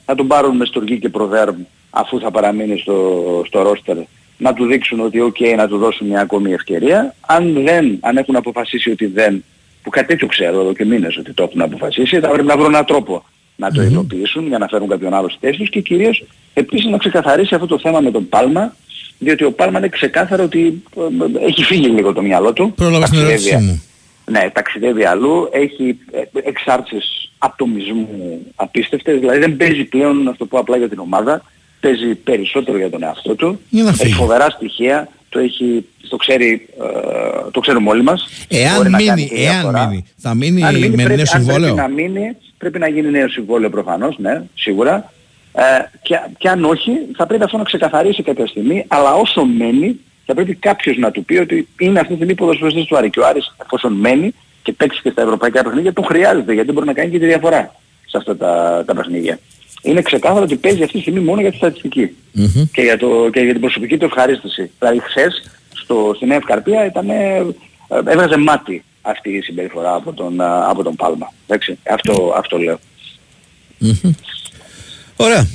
να 0.06 0.16
τον 0.16 0.28
πάρουν 0.28 0.56
μες 0.56 0.68
στοργή 0.68 1.00
και 1.00 1.10
προδέρμ 1.10 1.56
αφού 1.90 2.20
θα 2.20 2.32
παραμείνει 2.32 2.78
στο, 2.80 3.22
στο 3.46 3.62
ρόστερ 3.62 3.98
να 4.38 4.54
του 4.54 4.66
δείξουν 4.66 5.00
ότι 5.00 5.20
ok 5.34 5.56
να 5.56 5.68
του 5.68 5.78
δώσουν 5.78 6.08
μια 6.08 6.22
ακόμη 6.22 6.52
ευκαιρία. 6.54 7.16
Αν 7.28 7.54
δεν, 7.64 7.98
αν 8.02 8.18
έχουν 8.18 8.36
αποφασίσει 8.36 8.90
ότι 8.92 9.06
δεν, 9.06 9.44
που 9.84 9.90
κάτι 9.90 10.08
τέτοιο 10.08 10.28
ξέρω 10.28 10.60
εδώ 10.60 10.74
και 10.74 10.86
μήνες 10.86 11.18
ότι 11.18 11.34
το 11.34 11.44
έχουν 11.44 11.62
αποφασίσει, 11.62 12.20
θα 12.20 12.28
πρέπει 12.30 12.48
να 12.48 12.58
βρουν 12.58 12.70
έναν 12.74 12.86
τρόπο 12.86 13.24
να 13.56 13.72
το 13.72 13.82
υλοποιήσουν 13.82 14.48
για 14.48 14.58
να 14.58 14.68
φέρουν 14.68 14.88
κάποιον 14.88 15.14
άλλο 15.14 15.30
στη 15.30 15.38
θέση 15.42 15.58
τους 15.58 15.70
και 15.70 15.82
κυρίως 15.82 16.26
επίσης 16.54 16.86
να 16.90 16.98
ξεκαθαρίσει 16.98 17.56
αυτό 17.56 17.68
το 17.68 17.80
θέμα 17.80 18.00
με 18.00 18.12
τον 18.12 18.30
Πάλμα 18.30 18.76
διότι 19.20 19.44
ο 19.44 19.52
Πάλμα 19.52 19.78
είναι 19.78 19.88
ξεκάθαρο 19.88 20.44
ότι 20.44 20.84
ε, 20.98 21.02
ε, 21.44 21.46
έχει 21.48 21.64
φύγει 21.64 21.88
λίγο 21.88 22.14
το 22.14 22.22
μυαλό 22.22 22.54
του. 22.54 22.74
Πρόλαβα 22.76 23.06
στην 23.06 23.20
Ταξιδεύει- 23.20 23.48
ερώτησή 23.52 23.72
μου. 23.72 23.84
ναι, 24.32 24.50
ταξιδεύει 24.54 25.04
αλλού, 25.06 25.50
έχει 25.52 25.98
ε, 26.12 26.22
εξάρτησης 26.48 27.25
ατομισμού 27.46 28.40
απίστευτες, 28.56 29.20
δηλαδή 29.20 29.40
δεν 29.40 29.58
παίζει 29.58 29.84
πλέον, 29.84 30.24
να 30.24 30.36
το 30.36 30.46
πω 30.46 30.60
απλά 30.60 30.78
για 30.78 30.90
την 30.90 31.00
ομάδα, 31.00 31.42
παίζει 31.80 32.16
περισσότερο 32.16 32.78
για 32.78 32.90
τον 32.90 33.04
εαυτό 33.04 33.36
του. 33.36 33.60
Για 33.70 33.84
να 33.84 33.90
Έχει 33.90 33.98
φύγει. 33.98 34.14
φοβερά 34.14 34.50
στοιχεία, 34.50 35.08
το, 35.30 35.40
έχει, 35.40 35.86
το, 36.10 36.16
ξέρει, 36.16 36.68
ε, 36.84 37.50
το 37.52 37.60
ξέρουμε 37.60 37.90
όλοι 37.90 38.04
μας. 38.04 38.28
Εάν 38.48 38.76
Μπορεί 38.76 38.90
να 38.90 38.98
κάνει 39.02 39.12
μείνει, 39.22 39.28
τη 39.30 39.44
εάν 39.44 39.54
διαφορά. 39.54 39.88
μείνει, 39.88 40.06
θα 40.18 40.34
μείνει 40.34 40.64
Αν 40.64 40.74
μείνει, 40.74 40.90
με 40.90 41.04
πρέπει, 41.04 41.10
νέο 41.10 41.20
αν 41.20 41.42
συμβόλαιο; 41.42 41.74
πρέπει 41.74 41.90
να 41.90 41.96
μείνει, 42.02 42.36
πρέπει 42.58 42.80
να 42.80 42.88
γίνει 42.88 43.10
νέο 43.10 43.30
συμβόλαιο 43.30 43.70
προφανώς, 43.70 44.18
ναι, 44.18 44.44
σίγουρα. 44.56 45.12
Ε, 45.54 45.62
και, 46.02 46.16
και 46.38 46.50
αν 46.50 46.64
όχι, 46.66 46.92
θα 47.16 47.26
πρέπει 47.26 47.44
αυτό 47.44 47.58
να 47.58 47.64
ξεκαθαρίσει 47.64 48.24
κάποια 48.24 48.48
στιγμή, 48.48 48.86
αλλά 48.88 49.14
όσο 49.14 49.46
μένει, 49.46 50.00
θα 50.26 50.34
πρέπει 50.34 50.56
κάποιος 50.56 50.98
να 50.98 51.12
του 51.12 51.26
πει 51.26 51.38
ότι 51.38 51.68
είναι 51.80 52.00
αυτή 52.00 52.10
τη 52.10 52.16
στιγμή 52.16 52.36
ποδοσφαιριστής 52.36 52.86
του 52.86 52.98
Άρη. 52.98 53.10
Και 53.10 53.20
ο 53.20 53.26
Άρης, 53.28 53.56
εφόσον 53.64 53.94
μένει 53.94 54.34
και 54.66 54.74
παίξει 54.74 55.02
και 55.02 55.10
στα 55.10 55.22
ευρωπαϊκά 55.22 55.64
παιχνίδια, 55.64 55.94
τον 55.94 56.04
χρειάζεται, 56.04 56.54
γιατί 56.54 56.72
μπορεί 56.72 56.86
να 56.86 56.94
κάνει 56.94 57.10
και 57.10 57.20
τη 57.20 57.26
διαφορά 57.26 57.76
σε 58.06 58.18
αυτά 58.18 58.38
τα, 58.38 58.84
τα 58.86 58.96
παιχνίδια. 58.96 59.40
Είναι 59.82 60.02
ξεκάθαρο 60.02 60.44
ότι 60.44 60.56
παίζει 60.56 60.84
αυτή 60.84 60.96
τη 60.96 61.02
στιγμή 61.02 61.20
μόνο 61.20 61.42
για 61.42 61.52
τη 61.52 61.58
στατιστική 61.58 62.16
και, 62.72 62.82
για 62.82 62.98
το, 62.98 63.30
και 63.32 63.40
για 63.40 63.52
την 63.52 63.62
προσωπική 63.62 63.98
του 63.98 64.06
ευχαρίστηση. 64.06 64.72
Δηλαδή 64.80 65.00
χθες 65.00 65.44
στο, 65.74 66.14
στη 66.16 66.26
Νέα 66.26 66.38
Ευκαρπία 66.38 66.86
ήταν, 66.86 67.10
ε, 67.10 67.46
έβγαζε 68.06 68.38
μάτι 68.38 68.84
αυτή 69.02 69.30
η 69.30 69.42
συμπεριφορά 69.42 69.94
από 69.94 70.14
τον, 70.14 70.42
α, 70.42 70.70
από 70.70 70.84
τον 70.84 70.96
Πάλμα. 70.96 71.34
Εντάξει, 71.48 71.80
αυτό, 71.90 72.34
αυτό 72.38 72.58
λέω. 72.58 72.80
Ωραία. 75.16 75.48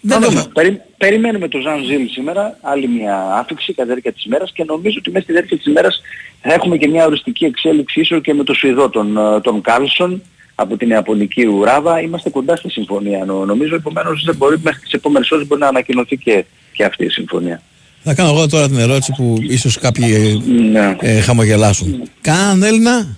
Δεν 0.00 0.20
δούμε. 0.22 0.44
Περι, 0.54 0.80
περιμένουμε 0.96 1.48
τον 1.48 1.60
Ζαν 1.60 1.84
Ζήλ 1.84 2.08
σήμερα, 2.08 2.58
άλλη 2.62 2.88
μια 2.88 3.16
άφηξη 3.40 3.72
κατά 3.72 3.82
τη 3.82 3.86
διάρκεια 3.88 4.12
της 4.12 4.24
ημέρας 4.24 4.52
και 4.52 4.64
νομίζω 4.66 4.96
ότι 4.98 5.10
μέσα 5.10 5.22
στη 5.24 5.32
διάρκεια 5.32 5.56
της 5.56 5.66
ημέρας 5.66 6.00
θα 6.40 6.52
έχουμε 6.52 6.76
και 6.76 6.88
μια 6.88 7.04
οριστική 7.06 7.44
εξέλιξη 7.44 8.00
ίσως 8.00 8.20
και 8.20 8.34
με 8.34 8.44
το 8.44 8.54
Σουηδό 8.54 8.88
τον, 8.88 9.16
ε, 9.16 9.40
τον 9.40 9.60
Κάλσον 9.60 10.22
από 10.54 10.76
την 10.76 10.88
Ιαπωνική 10.90 11.46
Ουράβα. 11.46 12.00
Είμαστε 12.00 12.30
κοντά 12.30 12.56
στη 12.56 12.70
συμφωνία 12.70 13.24
νο- 13.24 13.44
νομίζω, 13.44 13.74
επομένως 13.74 14.22
δεν 14.24 14.36
μπορεί, 14.36 14.56
μέχρι 14.62 14.80
τις 14.80 14.92
επόμενες 14.92 15.30
ώρες 15.30 15.46
μπορεί 15.46 15.60
να 15.60 15.66
ανακοινωθεί 15.68 16.16
και, 16.16 16.44
και 16.72 16.84
αυτή 16.84 17.04
η 17.04 17.08
συμφωνία. 17.08 17.62
Θα 18.02 18.14
κάνω 18.14 18.28
εγώ 18.28 18.48
τώρα 18.48 18.66
την 18.68 18.78
ερώτηση 18.78 19.12
που 19.16 19.36
ίσως 19.40 19.78
κάποιοι 19.78 20.42
Ναι. 20.70 20.96
ε, 21.00 21.16
ε, 21.16 21.20
χαμογελάσουν. 21.20 22.02
Κανέναν 22.20 22.62
Έλληνα, 22.64 23.16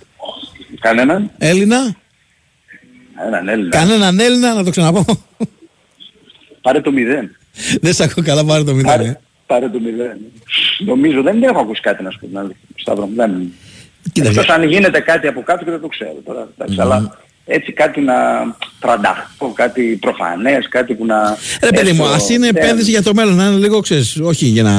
Κανέναν, 0.79 1.31
Έλληνα, 1.37 1.95
έναν 3.27 3.47
Έλληνα. 3.47 3.69
κανέναν 3.69 4.19
Έλληνα, 4.19 4.53
να 4.53 4.63
το 4.63 4.69
ξαναπώ. 4.69 5.05
Πάρε 6.61 6.81
το 6.81 6.91
μηδέν. 6.91 7.35
Δεν 7.81 7.93
σε 7.93 8.03
ακούω 8.03 8.23
καλά, 8.23 8.45
πάρε 8.45 8.63
το 8.63 8.73
μηδέν. 8.73 8.85
Πάρε, 8.97 9.03
ε. 9.03 9.19
πάρε 9.47 9.69
το 9.69 9.79
μηδέν. 9.79 10.17
Νομίζω, 10.85 11.21
δεν 11.21 11.43
έχω 11.43 11.59
ακούσει 11.59 11.81
κάτι 11.81 12.03
να 12.03 12.09
σου 12.11 12.19
πω 12.19 12.27
την 12.27 12.37
αλήθεια. 12.37 12.57
Σταύρο, 12.75 13.09
δεν... 13.15 13.31
Κοίταξε. 14.11 14.39
Εκτός 14.39 14.55
αν 14.55 14.63
γίνεται 14.63 14.99
κάτι 14.99 15.27
από 15.27 15.41
κάτω 15.41 15.63
και 15.63 15.71
δεν 15.71 15.81
το 15.81 15.87
ξέρω 15.87 16.17
τώρα. 16.25 16.47
εντάξει, 16.57 16.81
Αλλά 16.81 17.17
έτσι 17.45 17.71
κάτι 17.71 18.01
να 18.01 18.13
τρανταχτώ, 18.79 19.51
κάτι 19.55 19.81
προφανές, 20.01 20.67
κάτι 20.69 20.93
που 20.93 21.05
να... 21.05 21.37
Ρε 21.63 21.69
παιδί 21.69 21.91
μου, 21.91 22.03
έστω- 22.03 22.15
ας 22.15 22.29
είναι 22.29 22.49
δεν- 22.51 22.63
επένδυση 22.63 22.89
για 22.89 23.03
το 23.03 23.13
μέλλον, 23.13 23.35
να 23.35 23.45
είναι 23.45 23.57
λίγο 23.57 23.79
ξέρεις, 23.79 24.19
όχι 24.23 24.45
για 24.45 24.63
να 24.63 24.73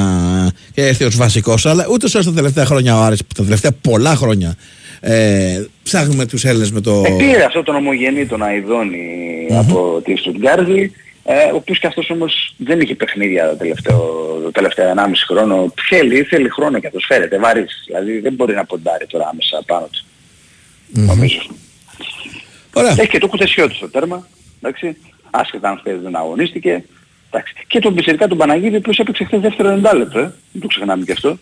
έρθει 0.74 1.04
ως 1.04 1.16
βασικός, 1.16 1.66
αλλά 1.66 1.86
ούτε 1.90 2.06
όσο 2.06 2.22
τα 2.24 2.32
τελευταία 2.32 2.64
χρόνια 2.64 2.98
ο 2.98 3.02
Άρης, 3.02 3.20
τα 3.36 3.42
τελευταία 3.42 3.72
πολλά 3.72 4.14
χρόνια, 4.16 4.54
ε, 5.00 5.64
ψάχνουμε 5.82 6.26
τους 6.26 6.44
Έλληνες 6.44 6.70
με 6.70 6.80
το. 6.80 7.02
Ε, 7.06 7.10
πήρε 7.18 7.44
αυτό 7.44 7.62
τον 7.62 7.74
ομογενή 7.74 8.26
τον 8.26 8.42
Αϊδόνη 8.42 9.46
από 9.58 10.00
τη 10.04 10.16
Στουτγκάρδη, 10.16 10.92
ε, 11.24 11.44
ο 11.44 11.56
οποίος 11.56 11.78
και 11.78 11.86
αυτός 11.86 12.10
όμως 12.10 12.54
δεν 12.56 12.80
είχε 12.80 12.94
παιχνίδια 12.94 13.48
το 13.48 13.56
τελευταίο, 13.56 13.96
το 14.42 14.50
τελευταίο 14.50 14.94
1,5 14.96 15.02
χρόνο. 15.26 15.74
Θέλει, 15.88 16.22
θέλει 16.22 16.48
χρόνο 16.48 16.78
και 16.78 16.86
αυτός 16.86 17.04
φέρεται 17.08 17.38
βαρύς. 17.38 17.82
Δηλαδή 17.86 18.18
δεν 18.18 18.32
μπορεί 18.32 18.54
να 18.54 18.64
ποντάρει 18.64 19.06
τώρα 19.06 19.28
άμεσα 19.28 19.62
πάνω 19.66 19.88
του. 19.92 20.04
Νομίζω. 20.86 21.40
Ωραία. 22.72 22.90
Έχει 22.90 23.08
και 23.08 23.18
το 23.18 23.28
κουτεσιώτη 23.28 23.74
στο 23.74 23.88
τέρμα. 23.88 24.28
Εντάξει. 24.62 24.96
Άσχετα 25.30 25.68
αν 25.68 25.78
χθες 25.78 26.00
δεν 26.00 26.16
αγωνίστηκε. 26.16 26.84
Εντάξει. 27.30 27.54
Και 27.66 27.78
τον 27.78 27.94
Πισερικά 27.94 28.28
τον 28.28 28.38
Παναγίδη, 28.38 28.74
ο 28.74 28.78
οποίος 28.78 28.98
έπαιξε 28.98 29.24
χθες 29.24 29.40
δεύτερο 29.40 29.80
90 29.82 29.96
λεπτό. 29.96 30.18
Ε. 30.18 30.34
Δεν 30.52 30.60
το 30.60 30.66
ξεχνάμε 30.66 31.04
και 31.04 31.12
αυτό. 31.12 31.38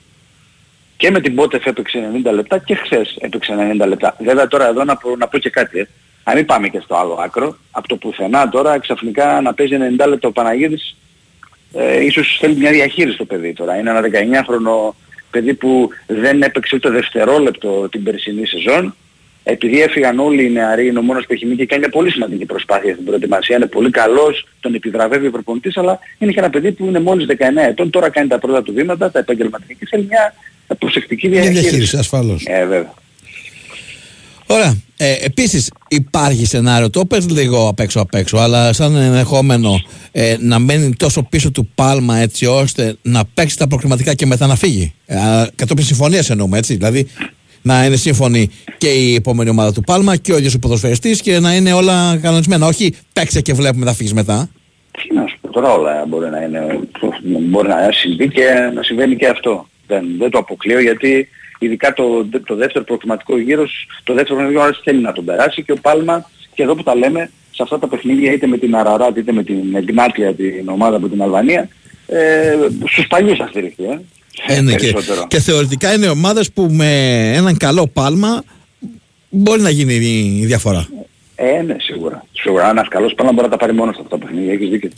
Και 0.97 1.11
με 1.11 1.20
την 1.20 1.35
Πότεφ 1.35 1.66
έπαιξε 1.66 2.11
90 2.24 2.32
λεπτά 2.32 2.59
και 2.59 2.74
χθες 2.74 3.16
έπαιξε 3.20 3.55
90 3.82 3.86
λεπτά. 3.86 4.16
Βέβαια 4.19 4.48
τώρα 4.48 4.69
εδώ 4.69 4.85
να 4.85 4.97
πω, 4.97 5.16
να 5.16 5.28
πω 5.28 5.39
και 5.39 5.51
κάτι. 5.51 5.78
Ε. 5.78 5.86
Να 6.24 6.34
μην 6.34 6.47
πάμε 6.47 6.68
και 6.68 6.80
στο 6.84 6.94
άλλο 6.97 7.18
άκρο. 7.24 7.56
Από 7.70 7.88
το 7.88 7.97
πουθενά 7.97 8.48
τώρα 8.48 8.78
ξαφνικά 8.78 9.40
να 9.40 9.55
παίζει 9.55 9.76
90 9.98 10.09
λεπτά 10.09 10.28
ο 10.28 10.32
Παναγίδης 10.32 10.97
ε, 11.72 12.05
ίσως 12.05 12.36
θέλει 12.40 12.56
μια 12.56 12.70
διαχείριση 12.70 13.16
το 13.16 13.24
παιδί 13.24 13.52
τώρα. 13.52 13.76
Είναι 13.78 13.90
ένα 13.90 14.01
19χρονο 14.02 14.94
παιδί 15.30 15.55
που 15.55 15.88
δεν 16.06 16.42
έπαιξε 16.42 16.76
ούτε 16.76 16.90
δευτερόλεπτο 16.90 17.88
την 17.88 18.02
περσινή 18.02 18.47
σεζόν. 18.47 18.94
Επειδή 19.42 19.80
έφυγαν 19.82 20.18
όλοι 20.18 20.44
οι 20.44 20.51
νεαροί, 20.51 20.86
είναι 20.86 20.98
ο 20.98 21.02
μόνος 21.02 21.26
που 21.26 21.32
έχει 21.32 21.44
μείνει 21.44 21.56
και 21.56 21.66
κάνει 21.66 21.80
μια 21.80 21.90
πολύ 21.90 22.10
σημαντική 22.10 22.44
προσπάθεια 22.44 22.92
στην 22.92 23.05
προετοιμασία. 23.05 23.56
Είναι 23.56 23.66
πολύ 23.66 23.90
καλός, 23.90 24.47
τον 24.60 24.74
επιβραβεύει 24.74 25.26
ο 25.26 25.30
προπονητής, 25.30 25.76
αλλά 25.76 25.98
είναι 26.18 26.32
και 26.32 26.38
ένα 26.38 26.51
παιδί 26.51 26.72
που 26.72 26.84
είναι 26.86 27.01
μόλις 27.01 27.26
19 27.28 27.34
ετών. 27.68 27.90
Τώρα 27.90 28.10
κάνει 28.10 28.28
τα 28.28 28.38
πρώτα 28.38 28.62
του 28.62 28.72
βήματα, 28.72 29.10
τα 29.10 29.18
επαγγελματικά 29.18 29.72
και 29.72 29.86
θέλει 29.90 30.06
μια 30.09 30.34
προσεκτική 30.78 31.28
Μια 31.28 31.40
διαχείριση. 31.40 31.62
διαχείριση, 31.68 31.97
ασφαλώς. 31.97 32.44
Ε, 32.47 32.66
βέβαια. 32.66 32.94
Ωραία. 34.47 34.76
Ε, 35.02 35.16
Επίσης, 35.24 35.72
υπάρχει 35.89 36.47
σενάριο, 36.47 36.90
το 36.90 37.05
πες 37.05 37.31
λίγο 37.31 37.68
απ' 37.68 37.81
έξω 37.81 38.01
απ' 38.01 38.14
έξω, 38.14 38.36
αλλά 38.36 38.72
σαν 38.72 38.97
ενδεχόμενο 38.97 39.81
ε, 40.12 40.36
να 40.40 40.59
μένει 40.59 40.94
τόσο 40.97 41.22
πίσω 41.22 41.51
του 41.51 41.68
πάλμα 41.74 42.16
έτσι 42.16 42.47
ώστε 42.47 42.97
να 43.02 43.22
παίξει 43.35 43.59
τα 43.59 43.66
προκριματικά 43.66 44.14
και 44.14 44.27
μετά 44.27 44.47
να 44.47 44.55
φύγει. 44.55 44.94
Ε, 45.06 45.16
α, 45.16 45.51
κατόπιν 45.55 45.85
συμφωνίας 45.85 46.31
εννοούμε, 46.31 46.59
έτσι. 46.59 46.74
Δηλαδή 46.74 47.06
να 47.62 47.85
είναι 47.85 47.97
σύμφωνη 47.97 48.51
και 48.78 48.89
η 48.89 49.14
επόμενη 49.14 49.51
ομάδα 49.51 49.72
του 49.72 49.81
Πάλμα 49.81 50.16
και 50.16 50.32
ο 50.32 50.36
ίδιος 50.36 50.55
ο 50.55 50.59
ποδοσφαιριστής 50.59 51.20
και 51.20 51.39
να 51.39 51.55
είναι 51.55 51.72
όλα 51.72 52.18
κανονισμένα. 52.22 52.66
Όχι 52.66 52.94
παίξε 53.12 53.40
και 53.40 53.52
βλέπουμε 53.52 53.85
να 53.85 53.93
φύγεις 53.93 54.12
μετά. 54.12 54.48
Τι 54.93 55.14
να 55.14 55.27
σου 55.27 55.39
πω 55.40 55.51
τώρα 55.51 55.72
όλα 55.72 56.05
μπορεί 56.09 56.31
να 56.31 56.40
είναι, 56.40 56.78
μπορεί 57.22 57.68
να 57.68 57.77
συμβεί 57.93 58.28
και 58.28 58.44
να 58.74 58.82
συμβαίνει 58.82 59.16
και 59.16 59.27
αυτό. 59.27 59.68
Δεν, 59.86 60.05
δεν 60.18 60.31
το 60.31 60.39
αποκλείω 60.39 60.81
γιατί 60.81 61.28
ειδικά 61.65 61.93
το, 61.93 62.27
το 62.47 62.55
δεύτερο 62.55 62.85
προκριματικό 62.85 63.39
γύρος, 63.39 63.87
το 64.03 64.15
δεύτερο 64.15 64.35
προκριματικό 64.35 64.65
γύρος 64.65 64.81
θέλει 64.85 65.01
να 65.01 65.12
τον 65.12 65.24
περάσει 65.24 65.62
και 65.62 65.73
ο 65.73 65.77
Πάλμα 65.81 66.31
και 66.55 66.62
εδώ 66.62 66.74
που 66.74 66.82
τα 66.82 66.95
λέμε 66.95 67.31
σε 67.51 67.62
αυτά 67.62 67.78
τα 67.78 67.89
παιχνίδια 67.89 68.32
είτε 68.32 68.47
με 68.47 68.59
την 68.59 68.77
Αραράτ 68.77 69.16
είτε 69.16 69.32
με 69.32 69.43
την 69.43 69.74
Εγνάτια 69.74 70.35
την 70.35 70.69
ομάδα 70.69 70.97
από 70.97 71.09
την 71.09 71.23
Αλβανία 71.23 71.69
ε, 72.07 72.57
στους 72.87 73.07
παλιούς 73.07 73.39
θα 73.39 73.47
στηριχθεί. 73.47 73.85
Ε. 73.85 73.99
Ε, 74.47 74.61
ναι, 74.61 74.74
και, 74.74 74.93
Περισσότερο. 74.93 75.27
και 75.27 75.41
θεωρητικά 75.41 75.93
είναι 75.93 76.09
ομάδες 76.09 76.53
που 76.53 76.69
με 76.70 77.20
έναν 77.35 77.57
καλό 77.57 77.87
Πάλμα 77.87 78.45
μπορεί 79.28 79.61
να 79.61 79.70
γίνει 79.70 79.95
η 80.41 80.47
διαφορά. 80.47 80.89
Ε, 81.35 81.62
ναι, 81.62 81.77
σίγουρα. 81.78 82.24
Σίγουρα. 82.32 82.65
Αν 82.65 82.70
ένας 82.70 82.89
καλός 82.89 83.15
Πάλμα 83.15 83.32
μπορεί 83.32 83.45
να 83.45 83.53
τα 83.53 83.59
πάρει 83.59 83.73
μόνος 83.73 83.95
σε 83.95 84.01
αυτά 84.05 84.19
τα 84.19 84.27
παιχνίδια. 84.27 84.53
Έχεις 84.53 84.69
δίκιο. 84.69 84.91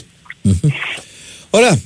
Ωραία. 1.51 1.81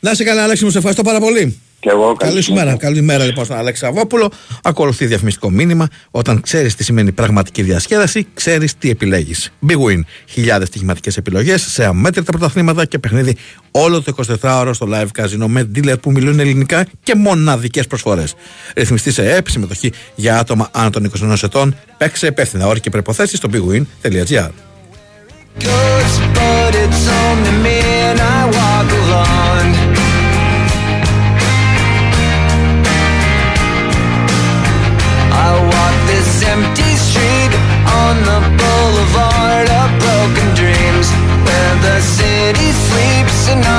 Να 0.00 0.10
είσαι 0.10 0.24
καλά, 0.24 0.42
Αλέξη 0.42 0.64
μου, 0.64 0.70
σε 0.70 0.76
ευχαριστώ 0.76 1.02
πάρα 1.02 1.20
πολύ. 1.20 1.60
Και 1.86 1.92
εγώ 1.92 2.14
Καλή 2.14 2.42
σου 2.42 2.52
μέρα. 2.52 2.76
Καλή 2.76 3.02
μέρα 3.02 3.24
λοιπόν 3.24 3.44
στον 3.44 3.56
Αλέξη 3.56 3.84
Σαββόπουλο. 3.84 4.30
Ακολουθεί 4.62 5.06
διαφημιστικό 5.06 5.50
μήνυμα. 5.50 5.88
Όταν 6.10 6.40
ξέρεις 6.40 6.74
τι 6.74 6.84
σημαίνει 6.84 7.12
πραγματική 7.12 7.62
διασκέδαση, 7.62 8.26
ξέρεις 8.34 8.78
τι 8.78 8.90
επιλέγεις. 8.90 9.52
Big 9.68 9.74
Win. 9.74 10.00
Χιλιάδες 10.26 10.68
στοιχηματικές 10.68 11.16
επιλογές 11.16 11.62
σε 11.62 11.84
αμέτρητα 11.84 12.30
πρωταθλήματα 12.30 12.84
και 12.84 12.98
παιχνίδι 12.98 13.36
όλο 13.70 14.02
το 14.02 14.14
24ωρο 14.42 14.70
στο 14.72 14.88
live 14.90 15.22
casino 15.22 15.46
με 15.46 15.70
dealer 15.74 16.00
που 16.00 16.10
μιλούν 16.10 16.40
ελληνικά 16.40 16.86
και 17.02 17.14
μοναδικές 17.14 17.86
προσφορές. 17.86 18.34
Ρυθμιστή 18.76 19.12
σε 19.12 19.34
ΕΠ, 19.34 19.48
συμμετοχή 19.48 19.92
για 20.14 20.38
άτομα 20.38 20.68
άνω 20.72 20.90
των 20.90 21.10
21 21.22 21.42
ετών. 21.42 21.76
Παίξε 21.98 22.26
υπεύθυνα 22.26 22.66
όροι 22.66 22.80
και 22.80 22.90
προποθέσει 22.90 23.36
στο 23.36 23.48
bigwin.gr. 23.52 24.50
Goes, 25.58 26.26
and 43.48 43.64
I 43.64 43.75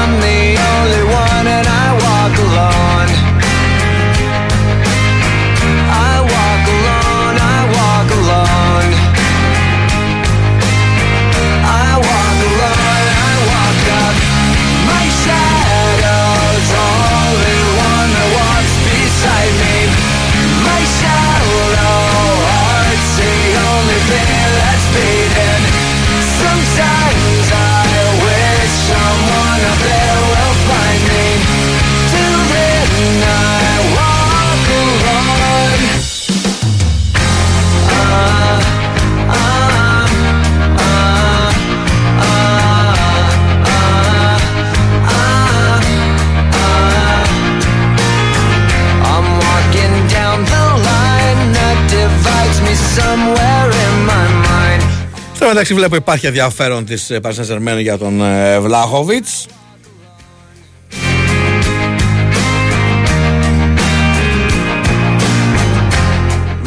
Στο 55.48 55.56
μεταξύ 55.56 55.74
βλέπω 55.76 55.96
υπάρχει 55.96 56.26
ενδιαφέρον 56.26 56.86
της 56.86 57.10
ε, 57.10 57.20
Paris 57.24 57.30
Saint-Germain 57.30 57.82
για 57.82 57.98
τον 57.98 58.22
ε, 58.22 58.60
Βλάχοβιτς. 58.60 59.46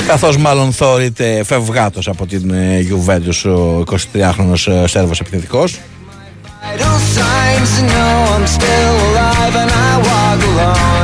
Καθώς 0.07 0.36
μάλλον 0.36 0.73
θεωρείται 0.73 1.43
φευγάτος 1.44 2.09
από 2.09 2.27
την 2.27 2.51
ε, 2.51 2.86
Juventus 2.90 3.51
ο 3.51 3.82
23χρονος 3.86 4.66
ε, 4.66 4.86
Σέρβος 4.86 5.20
επιθετικός. 5.20 5.78
Vital 6.62 6.98
signs 7.16 7.70
to 7.77 7.82
know 7.90 8.15
I'm 8.35 8.47
still 8.59 8.94
alive 9.07 9.55
and 9.62 9.70
I 9.70 9.93
walk 10.07 10.40
alone. 10.51 10.99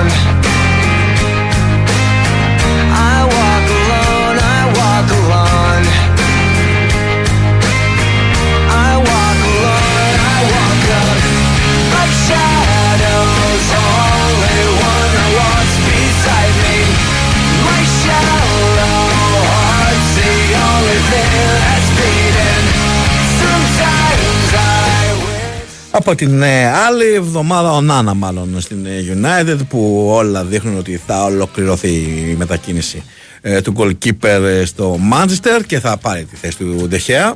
Από 25.98 26.14
την 26.14 26.43
ε, 26.43 26.66
άλλη 26.70 27.05
εβδομάδα 27.14 27.73
ο 27.73 27.81
Νάνα 27.81 28.14
μάλλον 28.14 28.60
στην 28.60 28.86
ε, 28.86 29.16
United 29.16 29.59
που 29.68 30.06
όλα 30.09 30.44
δείχνουν 30.44 30.78
ότι 30.78 31.01
θα 31.06 31.24
ολοκληρωθεί 31.24 31.89
η 32.31 32.35
μετακίνηση 32.39 33.02
ε, 33.40 33.60
του 33.60 33.74
goalkeeper 33.77 34.43
ε, 34.43 34.64
στο 34.64 34.98
Manchester 35.12 35.60
και 35.66 35.81
θα 35.81 35.97
πάρει 35.98 36.24
τη 36.24 36.36
θέση 36.36 36.56
του 36.56 36.86
Ντεχέα. 36.89 37.35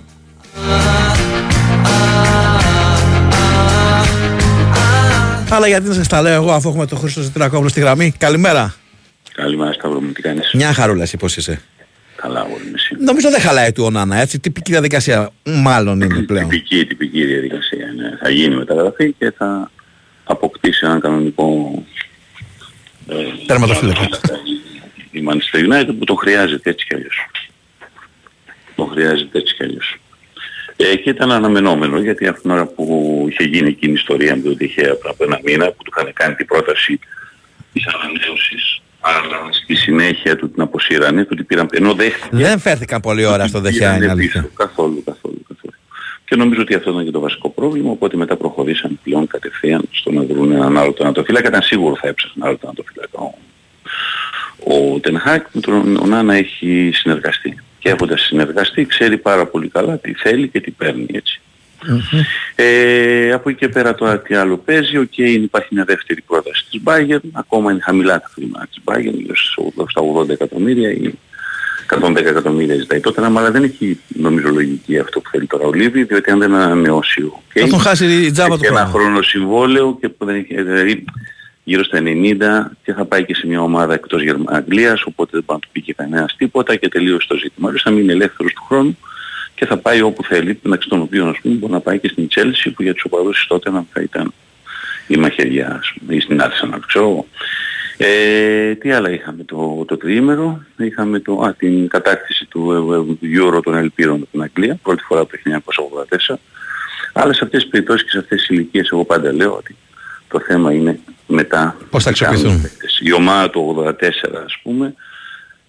Αλλά 5.51 5.66
γιατί 5.66 5.89
να 5.89 5.95
σας 5.95 6.09
τα 6.09 6.23
λέω 6.23 6.35
εγώ 6.35 6.53
αφού 6.53 6.69
έχουμε 6.69 6.87
τον 6.87 6.99
Χρήστο 6.99 7.20
Ζητρακόπουλο 7.20 7.69
στη 7.69 7.81
γραμμή. 7.81 8.12
Καλημέρα. 8.19 8.74
Καλημέρα 9.35 9.73
Σταύρο 9.73 10.01
μου, 10.01 10.12
τι 10.12 10.23
κάνεις; 10.23 10.51
Μια 10.53 10.73
χαρούλα 10.73 11.03
εσύ 11.03 11.16
πώς 11.16 11.37
είσαι; 11.37 11.62
Καλά 12.20 12.40
αγόρι 12.40 12.64
μου, 12.64 12.72
εσύ. 12.74 12.97
Νομίζω 12.98 13.30
δεν 13.30 13.40
χαλάει 13.40 13.72
του 13.72 13.84
ο 13.84 13.90
Νάνα 13.90 14.16
έτσι. 14.16 14.40
Τυπική 14.40 14.70
διαδικασία 14.70 15.30
μάλλον 15.44 16.01
είναι 16.01 16.22
πλέον. 16.22 16.48
Τυπική, 16.48 16.86
τυπική 16.86 17.24
διαδικασία. 17.24 17.92
Ναι. 17.97 18.16
Θα 18.16 18.30
γίνει 18.30 18.56
μεταγραφή 18.56 19.12
και 19.12 19.30
θα 19.30 19.70
αποκτήσει 20.24 20.80
έναν 20.84 21.01
κανονικό 21.01 21.74
ε, 23.09 23.14
Τερματοφύλακα. 23.47 24.09
η 25.10 25.24
Manchester 25.28 25.72
United 25.72 25.94
που 25.98 26.05
το 26.05 26.14
χρειάζεται 26.14 26.70
έτσι 26.70 26.86
κι 26.86 26.94
αλλιώς. 26.94 27.26
Το 28.74 28.84
χρειάζεται 28.84 29.38
έτσι 29.38 29.55
κι 29.55 29.62
αλλιώς. 29.62 29.97
Ε, 30.76 30.97
και 30.97 31.10
ήταν 31.10 31.32
αναμενόμενο 31.32 32.01
γιατί 32.01 32.26
αυτήν 32.26 32.42
την 32.42 32.51
ώρα 32.51 32.66
που 32.66 33.26
είχε 33.30 33.44
γίνει 33.44 33.68
εκείνη 33.68 33.92
η 33.92 33.94
ιστορία 33.94 34.36
με 34.36 34.42
τον 34.42 34.56
Τυχαία 34.56 34.97
πριν 34.97 35.10
από 35.10 35.24
ένα 35.24 35.40
μήνα 35.44 35.66
που 35.66 35.82
του 35.82 35.92
είχαν 35.97 36.12
κάνει 36.12 36.34
την 36.34 36.47
πρόταση 36.47 36.98
της 37.72 37.84
ανανέωσης 37.86 38.80
αλλά 39.01 39.52
στη 39.52 39.74
συνέχεια 39.74 40.36
του 40.36 40.51
την 40.51 40.62
αποσύρανε, 40.62 41.24
του 41.24 41.35
την 41.35 41.47
πήραν 41.47 41.68
ενώ 41.72 41.94
δέχτηκε 41.94 42.36
Δεν 42.36 42.59
φέρθηκαν 42.59 43.01
πολλή 43.01 43.24
ώρα 43.24 43.47
στο 43.47 43.60
Δεχέα 43.60 43.89
είναι 43.89 43.98
Πήρανε 43.98 44.20
αλήθεια. 44.20 44.40
πίσω. 44.43 44.52
Καθόλου, 44.55 45.02
καθόλου, 45.05 45.43
καθόλου. 45.48 45.74
Και 46.24 46.36
νομίζω 46.36 46.60
ότι 46.60 46.74
αυτό 46.74 46.90
ήταν 46.90 47.05
και 47.05 47.10
το 47.10 47.20
βασικό 47.20 47.48
πρόβλημα, 47.51 47.90
οπότε 47.90 48.16
μετά 48.16 48.36
προχωρήσαν 48.36 48.98
πλέον 49.02 49.27
κατευθείαν 49.27 49.82
στο 49.90 50.10
να 50.12 50.22
βρουν 50.22 50.52
έναν 50.52 50.78
άλλο 50.78 50.93
τερματοφύλακα. 50.93 51.48
Ήταν 51.48 51.62
σίγουρο 51.62 51.97
θα 52.01 52.09
έψαχναν 52.09 52.48
άλλο 52.48 52.56
τερματοφύλακα. 52.56 53.18
Ο, 53.20 53.35
ο 54.94 54.98
Τεν 55.01 55.18
Χαγκ 55.18 55.47
με 55.52 55.60
τον 55.60 55.97
Ονάνα 55.97 56.35
έχει 56.35 56.90
συνεργαστεί. 56.94 57.59
Και 57.78 57.89
έχοντας 57.89 58.20
συνεργαστεί 58.20 58.86
ξέρει 58.86 59.16
πάρα 59.18 59.47
πολύ 59.47 59.68
καλά 59.68 59.98
τι 59.98 60.14
θέλει 60.14 60.48
και 60.48 60.60
τι 60.60 60.70
παίρνει 60.70 61.06
έτσι. 61.12 61.40
Ε, 62.55 63.32
από 63.32 63.48
εκεί 63.51 63.59
και 63.59 63.69
πέρα 63.69 63.94
τώρα 63.94 64.19
τι 64.20 64.35
άλλο 64.35 64.57
παίζει, 64.57 64.97
οκ, 64.98 65.19
υπάρχει 65.19 65.69
μια 65.70 65.85
δεύτερη 65.85 66.20
πρόταση 66.23 66.65
της 66.70 66.81
Bayern, 66.85 67.19
ακόμα 67.32 67.70
είναι 67.73 67.81
χαμηλά 67.82 68.20
τα 68.20 68.31
χρήματα 68.35 68.66
της 68.66 68.78
Bayern, 68.85 69.15
γύρω 69.19 69.36
στους- 69.36 69.90
στα 69.90 70.01
80 70.01 70.28
εκατομμύρια 70.32 70.90
ή 70.90 71.15
110 71.86 72.28
εκατομμύρια 72.28 72.74
ζητάει 72.74 73.01
τότε, 73.01 73.24
αλλά 73.24 73.51
δεν 73.51 73.62
έχει 73.65 73.98
νομίζω 74.09 74.48
λογική 74.48 74.98
αυτό 74.98 75.20
που 75.20 75.31
θέλει 75.31 75.47
τώρα 75.47 75.65
ο 75.66 75.73
Λίβι, 75.73 76.02
διότι 76.05 76.31
αν 76.31 76.39
δεν 76.39 76.55
ανανεώσει 76.55 77.23
ο 77.23 77.43
Θα 77.55 77.69
τον 77.69 77.78
χάσει 77.81 78.05
η 78.24 78.31
τζάμπα 78.31 78.57
του 78.57 78.65
έχει 78.65 78.73
ένα 78.73 78.86
χρόνου. 78.86 79.05
χρόνο 79.05 79.23
συμβόλαιο 79.23 79.97
και 80.01 80.09
που 80.09 80.24
δεν 80.24 80.35
έχει, 80.35 80.62
δηλαδή 80.62 81.05
γύρω 81.65 81.85
στα 81.85 81.98
90 82.02 82.70
και 82.85 82.93
θα 82.93 83.05
πάει 83.05 83.24
και 83.24 83.35
σε 83.35 83.47
μια 83.47 83.61
ομάδα 83.62 83.94
εκτός 83.94 84.23
Γερμα- 84.23 84.52
Αγγλίας, 84.52 85.02
οπότε 85.05 85.31
δεν 85.32 85.43
μπορεί 85.47 85.61
να 85.62 85.66
του 85.66 85.69
πει 85.73 85.81
και 85.81 85.94
κανένας 85.94 86.35
τίποτα 86.39 86.77
και 86.77 86.89
τελείωσε 86.89 87.27
το 87.28 87.36
ζήτημα. 87.36 87.66
Αλλιώς 87.69 87.82
θα 87.82 87.90
μείνει 87.90 88.12
ελεύθερος 88.12 88.52
του 88.52 88.65
χρόνου 88.69 88.98
και 89.61 89.66
θα 89.66 89.77
πάει 89.77 90.01
όπου 90.01 90.24
θέλει, 90.24 90.59
μεταξύ 90.62 90.89
των 90.89 91.01
οποίων 91.01 91.28
ας 91.28 91.39
πούμε 91.43 91.55
μπορεί 91.55 91.73
να 91.73 91.81
πάει 91.81 91.99
και 91.99 92.09
στην 92.09 92.28
Chelsea 92.35 92.70
που 92.74 92.82
για 92.82 92.95
τους 92.95 93.05
οπαδούς 93.05 93.47
τότε 93.49 93.70
να 93.70 93.85
θα 93.93 94.01
ήταν 94.01 94.32
η 95.07 95.16
μαχαιριά 95.16 95.78
ας 95.81 95.93
πούμε, 95.99 96.15
ή 96.15 96.20
στην 96.20 96.41
Arsenal, 96.43 96.78
ξέρω 96.87 97.09
εγώ. 97.09 97.27
Ε, 97.97 98.74
τι 98.74 98.93
άλλα 98.93 99.11
είχαμε 99.11 99.45
το, 99.45 99.85
το 99.87 99.97
τριήμερο, 99.97 100.62
είχαμε 100.77 101.19
το, 101.20 101.41
α, 101.41 101.55
την 101.55 101.89
κατάκτηση 101.89 102.47
του, 102.47 102.73
ε, 102.73 102.77
ε, 102.77 103.15
του 103.15 103.19
Euro 103.23 103.62
των 103.62 103.74
Ελπίδων 103.74 104.15
από 104.15 104.27
την 104.31 104.43
Αγγλία, 104.43 104.78
πρώτη 104.82 105.03
φορά 105.03 105.20
από 105.20 105.31
το 105.31 105.39
1984. 106.28 106.35
Αλλά 107.12 107.32
σε 107.32 107.45
αυτές 107.45 107.62
τις 107.62 107.70
περιπτώσεις 107.70 108.05
και 108.05 108.11
σε 108.11 108.19
αυτές 108.19 108.39
τις 108.39 108.49
ηλικίες 108.49 108.89
εγώ 108.93 109.05
πάντα 109.05 109.32
λέω 109.32 109.53
ότι 109.57 109.77
το 110.28 110.41
θέμα 110.41 110.73
είναι 110.73 111.01
μετά 111.27 111.77
Πώς 111.91 112.05
θα 112.05 112.12
τι 112.12 112.19
κάνουν 112.19 112.35
αξιοποιηθούν; 112.35 112.65
οι 112.65 112.69
παίκτες. 112.69 113.01
Η 113.03 113.12
ομάδα 113.12 113.51
του 113.51 113.74
84 113.77 114.43
ας 114.45 114.59
πούμε, 114.62 114.95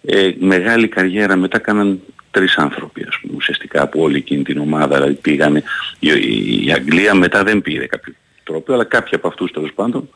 ε, 0.05 0.31
μεγάλη 0.39 0.87
καριέρα 0.87 1.35
μετά 1.35 1.57
κάναν 1.57 1.99
τρεις 2.31 2.57
άνθρωποι 2.57 3.05
ας 3.09 3.17
πούμε 3.21 3.33
ουσιαστικά 3.35 3.81
από 3.81 4.01
όλη 4.01 4.17
εκείνη 4.17 4.43
την 4.43 4.57
ομάδα 4.59 4.95
δηλαδή 4.95 5.13
πήγανε 5.13 5.63
η, 5.99 6.09
η, 6.09 6.65
η 6.65 6.71
Αγγλία 6.71 7.13
μετά 7.15 7.43
δεν 7.43 7.61
πήρε 7.61 7.85
κάποιο 7.85 8.13
τρόπο 8.43 8.73
αλλά 8.73 8.83
κάποιοι 8.83 9.11
από 9.15 9.27
αυτούς 9.27 9.51
τέλος 9.51 9.71
πάντων 9.75 10.09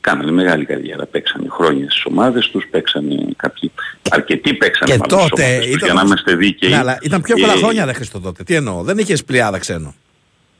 κάνανε 0.00 0.30
μεγάλη 0.30 0.64
καριέρα 0.64 1.06
παίξανε 1.06 1.46
χρόνια 1.50 1.90
στις 1.90 2.04
ομάδες 2.04 2.48
τους 2.50 2.66
παίξανε 2.70 3.14
κάποιοι 3.36 3.72
αρκετοί 4.10 4.54
παίξανε 4.54 4.92
Και 4.92 4.98
μάλλον 4.98 5.18
στις 5.18 5.30
τότε 5.30 5.42
ομάδες 5.42 5.66
τους, 5.66 5.74
ήταν- 5.74 5.84
για 5.88 5.94
να 5.94 6.02
είμαστε 6.06 6.34
δίκαιοι 6.34 6.70
Ναι, 6.70 6.76
αλλά 6.76 6.98
ήταν 7.02 7.22
πιο 7.22 7.36
πολλά 7.36 7.52
Ε, 7.52 7.56
χρόνια 7.56 7.84
ρε 7.84 7.92
Χριστό 7.92 8.20
τότε. 8.20 8.42
Τι 8.42 8.54
εννοώ, 8.54 8.82
δεν 8.82 8.98
είχες 8.98 9.24
πλειάδα 9.24 9.58
ξένο. 9.58 9.94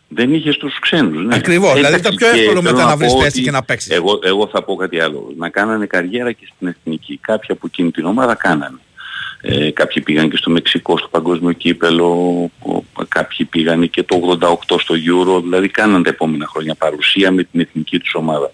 δεν 0.08 0.34
είχες 0.34 0.56
τους 0.56 0.78
ξένους, 0.78 1.24
ναι. 1.24 1.34
Ακριβώς, 1.34 1.74
δηλαδή 1.74 1.94
Εντάξει, 1.94 2.14
ήταν 2.14 2.16
πιο 2.16 2.26
και 2.32 2.38
εύκολο 2.40 2.60
θέλω 2.62 2.74
μετά 2.76 2.84
να 2.84 2.90
πω 2.92 2.96
βρεις 2.96 3.12
θέση 3.12 3.26
ότι 3.26 3.40
και 3.42 3.50
να 3.50 3.62
παίξεις. 3.62 3.90
Εγώ, 3.90 4.18
εγώ 4.22 4.48
θα 4.52 4.62
πω 4.62 4.74
κάτι 4.74 5.00
άλλο. 5.00 5.32
Να 5.36 5.48
κάνανε 5.48 5.86
καριέρα 5.86 6.32
και 6.32 6.48
στην 6.54 6.66
εθνική. 6.68 7.18
Κάποιοι 7.22 7.48
από 7.50 7.66
εκείνη 7.66 7.90
την 7.90 8.04
ομάδα 8.04 8.34
κάνανε. 8.34 8.78
Ε, 9.44 9.70
κάποιοι 9.70 10.02
πήγαν 10.02 10.30
και 10.30 10.36
στο 10.36 10.50
Μεξικό 10.50 10.98
στο 10.98 11.08
παγκόσμιο 11.08 11.52
κύπελο, 11.52 12.06
ο- 12.58 12.82
κάποιοι 13.08 13.46
πήγαν 13.46 13.90
και 13.90 14.02
το 14.02 14.14
88 14.16 14.78
στο 14.78 14.94
Euro, 14.94 15.42
δηλαδή 15.42 15.68
κάναν 15.68 16.02
τα 16.02 16.10
επόμενα 16.10 16.46
χρόνια 16.46 16.74
παρουσία 16.74 17.30
με 17.30 17.42
την 17.44 17.60
εθνική 17.60 17.98
τους 17.98 18.14
ομάδα. 18.14 18.50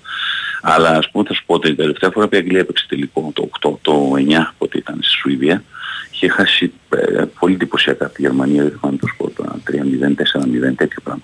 Αλλά 0.63 0.89
ας 0.91 1.11
πούμε 1.11 1.25
θα 1.29 1.35
σου 1.35 1.43
πω 1.47 1.55
ότι 1.55 1.67
την 1.69 1.77
τελευταία 1.77 2.11
φορά 2.11 2.29
που 2.29 2.35
η 2.35 2.39
Αγγλία 2.39 2.61
έπαιξε 2.61 2.87
τελικό, 2.89 3.31
το 3.35 3.49
8, 3.61 3.79
το 3.83 4.13
9, 4.17 4.55
πότε 4.59 4.79
ήταν 4.79 4.99
στη 5.01 5.13
Σουηδία, 5.13 5.65
είχε 6.13 6.29
χάσει 6.29 6.73
ε, 6.91 7.23
πολύ 7.39 7.55
εντυπωσιακά 7.55 8.05
από 8.07 8.15
τη 8.15 8.23
Γερμανία, 8.23 8.63
δεν 8.63 8.79
θυμάμαι 8.81 8.97
το 8.99 9.07
σκορ, 9.07 9.31
τώρα, 9.33 9.57
3-0, 9.71 10.15
4-0, 10.15 10.75
τέτοιο 10.77 11.01
πράγμα. 11.05 11.23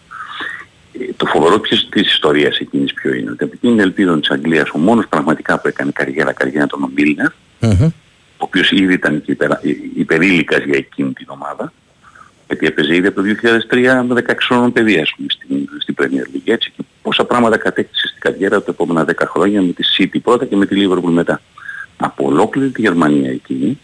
Ε, 0.93 1.12
Το 1.16 1.27
φοβερό 1.27 1.61
της, 1.61 1.89
της 1.91 2.12
ιστορίας 2.12 2.59
εκείνης 2.59 2.95
ποιο 2.95 3.15
είναι, 3.15 3.31
ότι 3.31 3.45
από 3.45 3.53
εκείνη 3.55 3.73
την 3.73 3.82
ελπίδα 3.85 4.19
της 4.20 4.31
Αγγλίας 4.31 4.69
ο 4.74 4.78
μόνος 4.78 5.07
πραγματικά 5.09 5.61
που 5.61 5.69
έκανε 5.69 5.91
καριέρα, 5.95 6.32
καριέρα 6.32 6.65
ήταν 6.65 6.82
ο 6.82 6.91
Μίλνερ, 6.95 7.31
ο 8.36 8.44
οποίος 8.44 8.70
ήδη 8.70 8.93
ήταν 8.93 9.23
και 9.23 9.32
υπερα, 9.32 9.61
ε, 9.62 9.69
υπερήλικας 9.97 10.65
για 10.65 10.77
εκείνη 10.78 11.12
την 11.12 11.27
ομάδα, 11.28 11.73
γιατί 12.47 12.66
έπαιζε 12.66 12.94
ήδη 12.94 13.06
από 13.06 13.23
το 13.23 13.27
2003 13.70 14.02
με 14.02 14.15
16 14.15 14.47
χρόνων 14.47 14.73
παιδί, 14.73 15.01
ας 15.01 15.12
πούμε, 15.16 15.28
στην, 15.31 15.69
στην 15.78 15.94
Premier 15.98 16.36
League, 16.36 16.52
έτσι, 16.52 16.73
και 16.77 16.82
πόσα 17.02 17.24
πράγματα 17.24 17.56
κατέκτησε 17.56 18.06
στην 18.06 18.20
καριέρα 18.20 18.59
του 18.59 18.65
τα 18.65 18.70
επόμενα 18.70 19.05
10 19.09 19.27
χρόνια 19.27 19.62
με 19.62 19.73
τη 19.73 19.82
City 19.98 20.19
πρώτα 20.23 20.44
και 20.44 20.56
με 20.56 20.66
τη 20.66 20.77
Liverpool 20.78 21.11
μετά. 21.11 21.40
Από 21.97 22.27
ολόκληρη 22.27 22.70
τη 22.70 22.81
Γερμανία 22.81 23.31
εκείνη, 23.31 23.78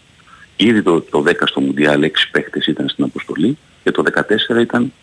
ήδη 0.55 0.81
το, 0.81 1.01
το 1.01 1.23
10 1.27 1.33
στο 1.43 1.61
Μουντιάλ 1.61 2.01
6 2.03 2.09
παίχτες 2.31 2.67
ήταν 2.67 2.89
στην 2.89 3.03
αποστολή 3.03 3.57
και 3.83 3.91
το 3.91 4.03
14 4.51 4.61
ήταν 4.61 4.93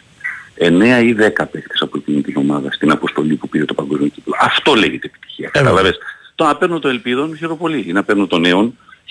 9 0.59 1.03
ή 1.05 1.17
10 1.19 1.45
παίχτες 1.51 1.81
από 1.81 1.99
εκείνη 1.99 2.23
την 2.23 2.37
ομάδα 2.37 2.73
στην 2.73 2.91
αποστολή 2.91 3.35
που 3.35 3.49
πήρε 3.49 3.65
το 3.65 3.75
παγκόσμιο 3.75 4.09
κύπελο. 4.09 4.37
Αυτό 4.41 4.75
λέγεται 4.75 5.07
επιτυχία. 5.07 5.49
Καταλαβες. 5.53 5.99
Το 6.35 6.45
να 6.45 6.57
παίρνω 6.57 6.79
το 6.79 6.89
ελπίδων 6.89 7.37
χειροπολί 7.37 7.85
ή 7.87 7.93
να 7.93 8.03
παίρνω 8.03 8.27
το 8.27 8.39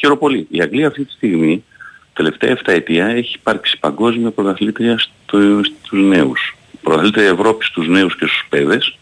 νέον 0.02 0.18
χειροπολί. 0.20 0.48
Η 0.50 0.62
Αγγλία 0.62 0.88
αυτή 0.88 1.06
τη 1.06 1.12
στιγμή, 1.12 1.64
τελευταία 2.14 2.58
7 2.58 2.60
ετία, 2.66 3.06
έχει 3.08 3.36
υπάρξει 3.36 3.78
παγκόσμια 3.80 4.32
πρωταθλήτρια 4.32 5.00
στο, 5.00 5.64
στους 5.64 6.02
νέους. 6.02 6.58
Πρωταθλήτρια 6.82 7.28
Ευρώπης 7.28 7.68
στους 7.68 7.88
νέους 7.88 8.18
και 8.18 8.26
στους 8.26 8.46
παιδες. 8.50 8.98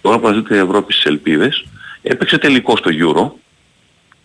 Τώρα 0.00 0.18
πρωταθλήτρια 0.18 0.60
Ευρώπης 0.60 0.94
στις 0.94 1.06
ελπίδες. 1.06 1.64
Έπαιξε 2.02 2.38
τελικό 2.38 2.76
στο 2.76 2.90
Euro 2.90 3.30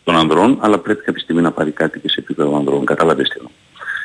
των 0.04 0.16
ανδρών, 0.16 0.58
αλλά 0.62 0.78
πρέπει 0.78 1.04
κάποια 1.04 1.22
στιγμή 1.22 1.41
να 1.41 1.52
πάρει 1.52 1.72
κάτι 1.72 2.00
και 2.00 2.10
σε 2.10 2.20
επίπεδο 2.20 2.58
ανδρών. 2.58 2.86
Κατάλαβες 2.86 3.30
τι 3.30 3.36
εννοώ. 3.38 3.52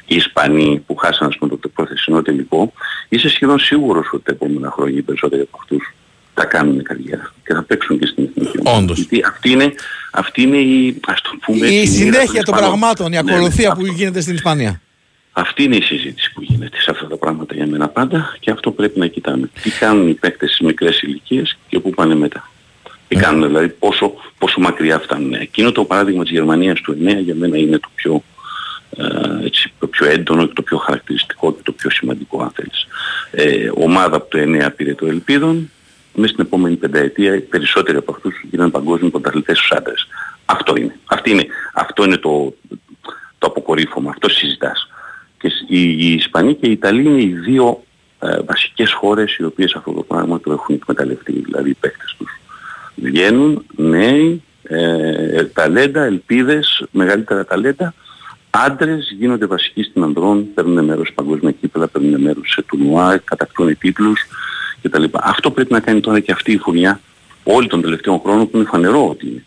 Οι 0.07 0.17
Ισπανοί 0.17 0.83
που 0.87 0.97
χάσαν 0.97 1.29
ας 1.29 1.37
πούμε, 1.37 1.57
το 1.57 1.69
προθεσινό 1.69 2.23
τελικό, 2.23 2.73
είσαι 3.09 3.29
σχεδόν 3.29 3.59
σίγουρος 3.59 4.11
ότι 4.13 4.23
τα 4.25 4.33
επόμενα 4.33 4.71
χρόνια 4.71 4.99
οι 4.99 5.03
περισσότεροι 5.03 5.43
από 5.43 5.59
αυτούς 5.61 5.95
θα 6.39 6.45
κάνουν 6.45 6.83
καριέρα 6.83 7.33
και 7.47 7.55
θα 7.55 7.63
παίξουν 7.63 7.99
και 7.99 8.07
στην 8.07 8.25
εθνική 8.25 8.59
ομάδα. 8.61 8.79
Όντως. 8.79 8.97
Γιατί 8.97 9.21
αυτή 9.27 9.51
είναι, 9.51 9.73
αυτή 10.13 10.43
είναι 10.43 10.57
η, 10.57 11.01
ας 11.07 11.21
το 11.21 11.31
πούμε, 11.45 11.67
Η 11.67 11.79
έτσι, 11.81 11.91
μοίρα 12.05 12.13
συνέχεια 12.13 12.43
των 12.43 12.55
Ισπανών. 12.55 12.69
πραγμάτων, 12.79 13.07
η 13.07 13.11
Ναι, 13.11 13.23
ναι, 13.23 13.33
ακολουθία 13.33 13.71
αυτό. 13.71 13.81
που 13.85 13.93
γίνεται 13.93 14.21
στην 14.21 14.35
Ισπανία. 14.35 14.81
Αυτή 15.33 15.63
είναι 15.63 15.77
η 15.77 15.83
συζήτηση 15.83 16.33
που 16.33 16.43
γίνεται 16.43 16.81
σε 16.81 16.91
αυτά 16.91 17.07
τα 17.07 17.17
πράγματα 17.17 17.55
για 17.55 17.67
μένα 17.67 17.89
πάντα 17.89 18.37
και 18.41 18.51
αυτό 18.51 18.71
πρέπει 18.71 18.99
να 18.99 19.07
κοιτάμε. 19.07 19.51
Τι 19.63 19.71
κάνουν 19.71 20.09
οι 20.09 20.15
παίκτες 20.15 20.49
στις 20.53 20.67
μικρές 20.67 21.01
ηλικίες 21.03 21.59
και 21.69 21.79
πού 21.81 21.91
πάνε 21.91 22.15
μετά. 22.15 22.51
Τι 23.09 23.17
κάνουν 23.17 23.47
δηλαδή, 23.47 23.69
πόσο, 23.69 24.13
πόσο 24.39 24.61
μακριά 24.61 24.99
φτάνουν. 24.99 25.33
Εκείνο 25.35 25.73
το 25.73 25.85
παράδειγμα 25.85 26.23
της 26.23 26.33
Γερμανίας 26.33 26.81
του 26.81 26.97
9 27.05 27.17
για 27.21 27.35
μένα 27.35 27.57
είναι 27.57 27.79
το 27.79 27.89
πιο, 27.95 28.23
ε, 28.97 29.45
έτσι, 29.47 29.73
το 29.79 29.87
πιο 29.87 30.07
έντονο 30.07 30.47
και 30.47 30.53
το 30.55 30.63
πιο 30.63 30.77
χαρακτηριστικό 30.79 31.53
και 31.55 31.61
το 31.65 31.73
πιο 31.73 31.91
σημαντικό 31.91 32.43
αν 32.43 32.51
θέλεις. 32.55 32.87
Ε, 33.31 33.71
ομάδα 33.75 34.17
από 34.17 34.31
το 34.31 34.39
9 34.39 34.69
πήρε 34.77 34.95
το 34.95 35.07
Ελπίδων, 35.07 35.71
μέσα 36.15 36.33
στην 36.33 36.45
επόμενη 36.45 36.77
πενταετία 36.77 37.35
οι 37.35 37.41
περισσότεροι 37.41 37.97
από 37.97 38.13
αυτούς 38.13 38.41
γίνανε 38.51 38.71
παγκόσμιοι 38.71 39.11
πρωταθλητές 39.11 39.59
στους 39.59 39.71
άντρες. 39.71 40.07
Αυτό 40.45 40.77
είναι. 40.77 40.99
Αυτή 41.05 41.31
είναι. 41.31 41.47
Αυτό 41.75 42.05
είναι 42.05 42.17
το, 42.17 42.55
το 43.39 43.47
αποκορύφωμα. 43.47 44.11
Αυτό 44.11 44.29
συζητάς. 44.29 44.91
Και 45.39 45.49
σ- 45.49 45.71
οι, 45.71 45.91
οι 45.91 46.13
Ισπανοί 46.13 46.55
και 46.55 46.67
οι 46.67 46.73
Ιταλοί 46.73 47.05
είναι 47.05 47.23
οι 47.23 47.33
δύο 47.33 47.83
ε, 48.19 48.41
βασικές 48.41 48.93
χώρες 48.93 49.37
οι 49.37 49.45
οποίες 49.45 49.75
αυτό 49.75 49.93
το 49.93 50.03
πράγμα 50.03 50.41
το 50.41 50.53
έχουν 50.53 50.75
εκμεταλλευτεί. 50.75 51.33
Δηλαδή 51.33 51.71
οι 51.71 51.77
παίκτες 51.81 52.15
τους. 52.19 52.41
Βγαίνουν 52.95 53.65
νέοι, 53.77 54.43
ε, 54.63 55.45
ταλέντα, 55.45 56.05
ελπίδες, 56.05 56.85
μεγαλύτερα 56.91 57.45
ταλέντα. 57.45 57.95
Άντρες 58.51 59.15
γίνονται 59.19 59.47
βασικοί 59.47 59.83
στην 59.83 60.03
ανδρών, 60.03 60.47
παίρνουν 60.55 60.85
μέρος 60.85 61.07
σε 61.07 61.13
παγκόσμια 61.15 61.53
κύπελα, 61.53 61.89
παίρνουν 61.89 62.21
μέρος 62.21 62.51
σε 62.51 62.63
τουρνουά, 62.63 63.17
κατακτούν 63.25 63.79
τίτλους 63.79 64.21
κτλ. 64.83 65.05
Αυτό 65.13 65.51
πρέπει 65.51 65.73
να 65.73 65.81
κάνει 65.81 66.01
τώρα 66.01 66.21
και 66.21 66.33
αυτή 66.33 66.53
η 66.53 66.59
φουρνιά 66.59 67.01
όλη 67.45 67.67
των 67.69 67.81
τελευταίων 67.81 68.21
χρόνων 68.25 68.51
που 68.51 68.57
είναι 68.57 68.67
φανερό 68.67 69.09
ότι 69.09 69.27
είναι 69.27 69.45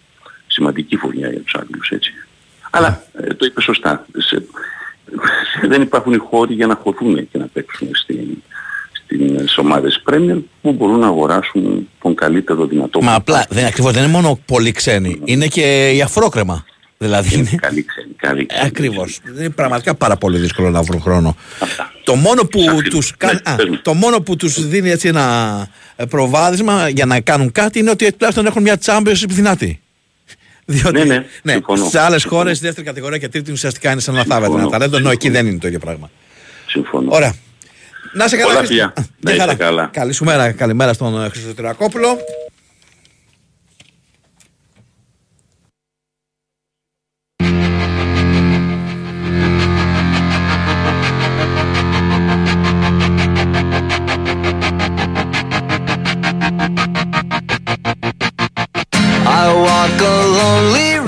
σημαντική 0.47 0.95
φουρνιά 0.95 1.29
για 1.29 1.39
τους 1.39 1.55
Άγγλους 1.55 1.89
έτσι. 1.89 2.13
Αλλά 2.69 3.03
ε, 3.13 3.33
το 3.33 3.45
είπε 3.45 3.61
σωστά. 3.61 4.05
Σε- 4.17 4.43
δεν 5.67 5.81
υπάρχουν 5.81 6.13
οι 6.13 6.17
χώροι 6.17 6.53
για 6.53 6.67
να 6.67 6.75
χωθούν 6.83 7.29
και 7.31 7.37
να 7.37 7.45
παίξουν 7.53 7.89
στην, 7.93 8.27
στην, 8.91 9.37
στις 9.39 9.57
ομάδες 9.57 10.03
Premier 10.09 10.37
που 10.61 10.71
μπορούν 10.71 10.99
να 10.99 11.07
αγοράσουν 11.07 11.89
τον 12.01 12.15
καλύτερο 12.15 12.65
δυνατό. 12.65 13.01
Μα 13.01 13.13
απλά 13.13 13.45
δεν, 13.49 13.65
ακριβώς, 13.65 13.93
δεν 13.93 14.03
είναι 14.03 14.11
μόνο 14.11 14.39
πολύ 14.45 14.71
ξένοι, 14.71 15.21
είναι 15.25 15.47
και 15.47 15.91
η 15.91 16.01
αφρόκρεμα. 16.01 16.65
Δηλαδή 17.01 17.35
είναι. 17.35 17.49
Καλή 17.61 17.85
ξένη, 17.85 18.13
καλή 18.17 18.45
ξένη. 18.45 18.65
Ακριβώς. 18.67 19.19
Είναι 19.37 19.49
πραγματικά 19.49 19.95
πάρα 19.95 20.17
πολύ 20.17 20.37
δύσκολο 20.37 20.69
να 20.69 20.81
βρουν 20.81 21.01
χρόνο. 21.01 21.35
Το 22.03 22.15
μόνο 22.15 22.43
που 22.45 22.59
τους, 22.89 23.13
κα- 23.17 23.41
α, 23.43 23.55
το 23.81 23.93
μόνο 23.93 24.21
που 24.21 24.35
τους 24.35 24.67
δίνει 24.67 24.89
έτσι 24.89 25.07
ένα 25.07 25.67
ε, 25.95 26.05
προβάδισμα 26.05 26.89
για 26.89 27.05
να 27.05 27.19
κάνουν 27.19 27.51
κάτι 27.51 27.79
είναι 27.79 27.89
ότι 27.89 28.11
τουλάχιστον 28.11 28.45
έχουν 28.45 28.61
μια 28.61 28.77
championship 28.85 29.27
δυνατή. 29.29 29.79
Διότι 30.65 31.03
Ναι, 31.07 31.25
ναι, 31.43 31.51
συμφωνώ. 31.51 31.89
σε 31.89 31.99
άλλες 31.99 32.23
χώρες, 32.23 32.59
δεύτερη 32.59 32.85
κατηγορία 32.85 33.17
και 33.17 33.27
τρίτη 33.29 33.51
ουσιαστικά 33.51 33.91
είναι 33.91 34.01
σαν 34.01 34.13
να 34.15 34.23
θάβεται 34.23 34.53
ένα 34.53 34.69
ταλέντο, 34.69 34.97
ενώ 34.97 35.09
εκεί 35.09 35.29
δεν 35.29 35.47
είναι 35.47 35.57
το 35.57 35.67
ίδιο 35.67 35.79
πράγμα. 35.79 36.09
Συμφωνώ. 36.67 37.11
Ωραία. 37.11 37.33
Να 38.13 38.27
σε 38.27 38.35
καλά. 38.35 38.47
Πολλά 38.47 38.65
Χρήστο. 38.65 38.73
φιλιά. 38.75 38.85
Α, 38.85 38.93
Να 38.95 39.03
μια 39.19 39.33
είστε 39.33 39.39
χαρά. 39.45 39.55
καλά. 39.55 39.89
Καλή 39.93 40.13
σου 40.13 40.23
μέρα. 40.23 40.51
Καλημέρα 40.51 40.93
στον 40.93 41.23
ε, 41.23 41.29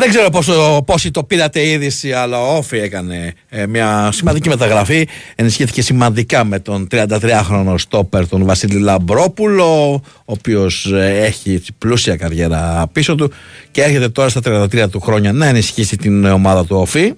Δεν 0.04 0.12
ξέρω 0.12 0.30
πόσο, 0.30 0.84
πόσοι 0.86 1.12
το 1.12 1.24
πήρατε 1.24 1.60
η 1.60 1.72
είδηση, 1.72 2.12
αλλά 2.12 2.42
ο 2.42 2.58
Όφη 2.58 2.78
έκανε 2.78 3.34
ε, 3.50 3.68
μια 3.68 4.10
σημαντική 4.12 4.50
μεταγραφή. 4.50 5.08
Ενισχύθηκε 5.36 5.82
σημαντικά 5.82 6.44
με 6.44 6.60
τον 6.60 6.88
33χρονο 6.92 7.76
στόπερ, 7.78 8.28
τον 8.28 8.46
Βασίλη 8.46 8.80
Λαμπρόπουλο, 8.80 9.94
ο 9.94 10.02
οποίος 10.26 10.92
έχει 10.94 11.54
έτσι 11.54 11.74
πλούσια 11.78 12.16
καριέρα 12.16 12.90
πίσω 12.92 13.16
του 13.16 13.32
και 13.72 13.82
έρχεται 13.82 14.10
τώρα 14.10 14.30
στα 14.30 14.42
33 14.46 14.90
του 14.90 15.00
χρόνια 15.00 15.34
να 15.34 15.46
ενισχύσει 15.46 15.98
την 15.98 16.26
ομάδα 16.26 16.66
του 16.66 16.76
Όφη. 16.78 17.14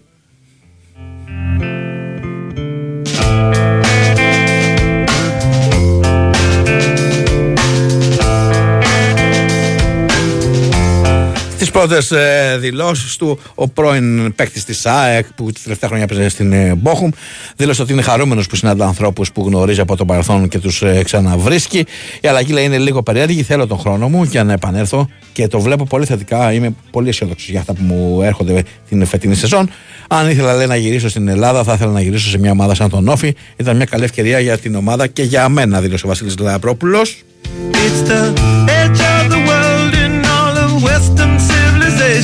Πρώτε 11.88 12.52
ε, 12.54 12.58
δηλώσεις 12.58 13.16
του, 13.16 13.40
ο 13.56 13.68
πρώην 13.68 14.36
παίκτης 14.36 14.64
της 14.64 14.86
ΑΕΚ, 14.86 15.26
που 15.36 15.52
τη 15.52 15.62
τελευταία 15.62 15.90
χρόνια 15.90 16.08
παίζει 16.08 16.30
στην 16.30 16.54
ε, 16.54 16.76
Μπόχουμ, 16.76 17.10
δήλωσε 17.56 17.82
ότι 17.82 17.94
είναι 17.94 18.02
χαρούμενος 18.02 18.48
που 18.48 18.56
συναντά 18.56 18.86
ανθρώπους 18.86 19.32
που 19.32 19.46
γνωρίζει 19.48 19.80
από 19.80 19.96
το 19.96 20.06
παρελθόν 20.06 20.48
και 20.48 20.60
τους 20.60 20.82
ε, 20.82 21.02
ξαναβρίσκει. 21.04 21.86
Η 22.22 22.28
αλλαγή 22.28 22.54
λέει 22.54 22.64
είναι 22.64 22.78
λίγο 22.78 23.04
περίεργη. 23.04 23.44
Θέλω 23.44 23.68
τον 23.68 23.80
χρόνο 23.80 24.10
μου 24.10 24.24
για 24.24 24.44
να 24.44 24.54
επανέλθω 24.54 25.10
και 25.34 25.48
το 25.48 25.60
βλέπω 25.60 25.86
πολύ 25.86 26.06
θετικά. 26.06 26.54
Είμαι 26.54 26.76
πολύ 26.92 27.10
αισιόδοξος 27.10 27.50
για 27.50 27.60
αυτά 27.60 27.74
που 27.74 27.82
μου 27.84 28.22
έρχονται 28.22 28.64
την 28.90 29.06
φετινή 29.06 29.36
σεζόν. 29.36 29.70
Αν 30.08 30.30
ήθελα 30.30 30.56
λέει, 30.56 30.68
να 30.68 30.76
γυρίσω 30.76 31.10
στην 31.10 31.28
Ελλάδα, 31.28 31.64
θα 31.64 31.74
ήθελα 31.74 31.92
να 31.92 32.02
γυρίσω 32.02 32.30
σε 32.30 32.38
μια 32.38 32.52
ομάδα 32.52 32.76
σαν 32.76 32.90
τον 32.90 33.08
Όφη. 33.08 33.36
Ήταν 33.56 33.76
μια 33.76 33.86
καλή 33.86 34.04
ευκαιρία 34.04 34.40
για 34.40 34.58
την 34.58 34.76
ομάδα 34.76 35.08
και 35.08 35.24
για 35.24 35.50
μένα, 35.50 35.82
δήλωσε 35.82 36.06
ο 36.06 36.10
Βασίλης 36.10 36.38
Λαπρόπουλο. 36.38 37.02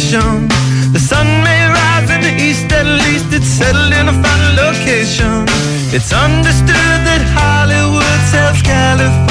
The 0.02 1.00
sun 1.00 1.28
may 1.44 1.68
rise 1.68 2.10
in 2.10 2.22
the 2.22 2.34
east, 2.44 2.72
at 2.72 2.88
least 2.88 3.32
it's 3.32 3.46
settled 3.46 3.94
in 3.94 4.10
a 4.10 4.14
final 4.24 4.66
location. 4.66 5.46
It's 5.94 6.12
understood 6.12 6.98
that 7.06 7.22
Hollywood 7.36 8.20
sells 8.32 8.62
Californication. 8.64 9.31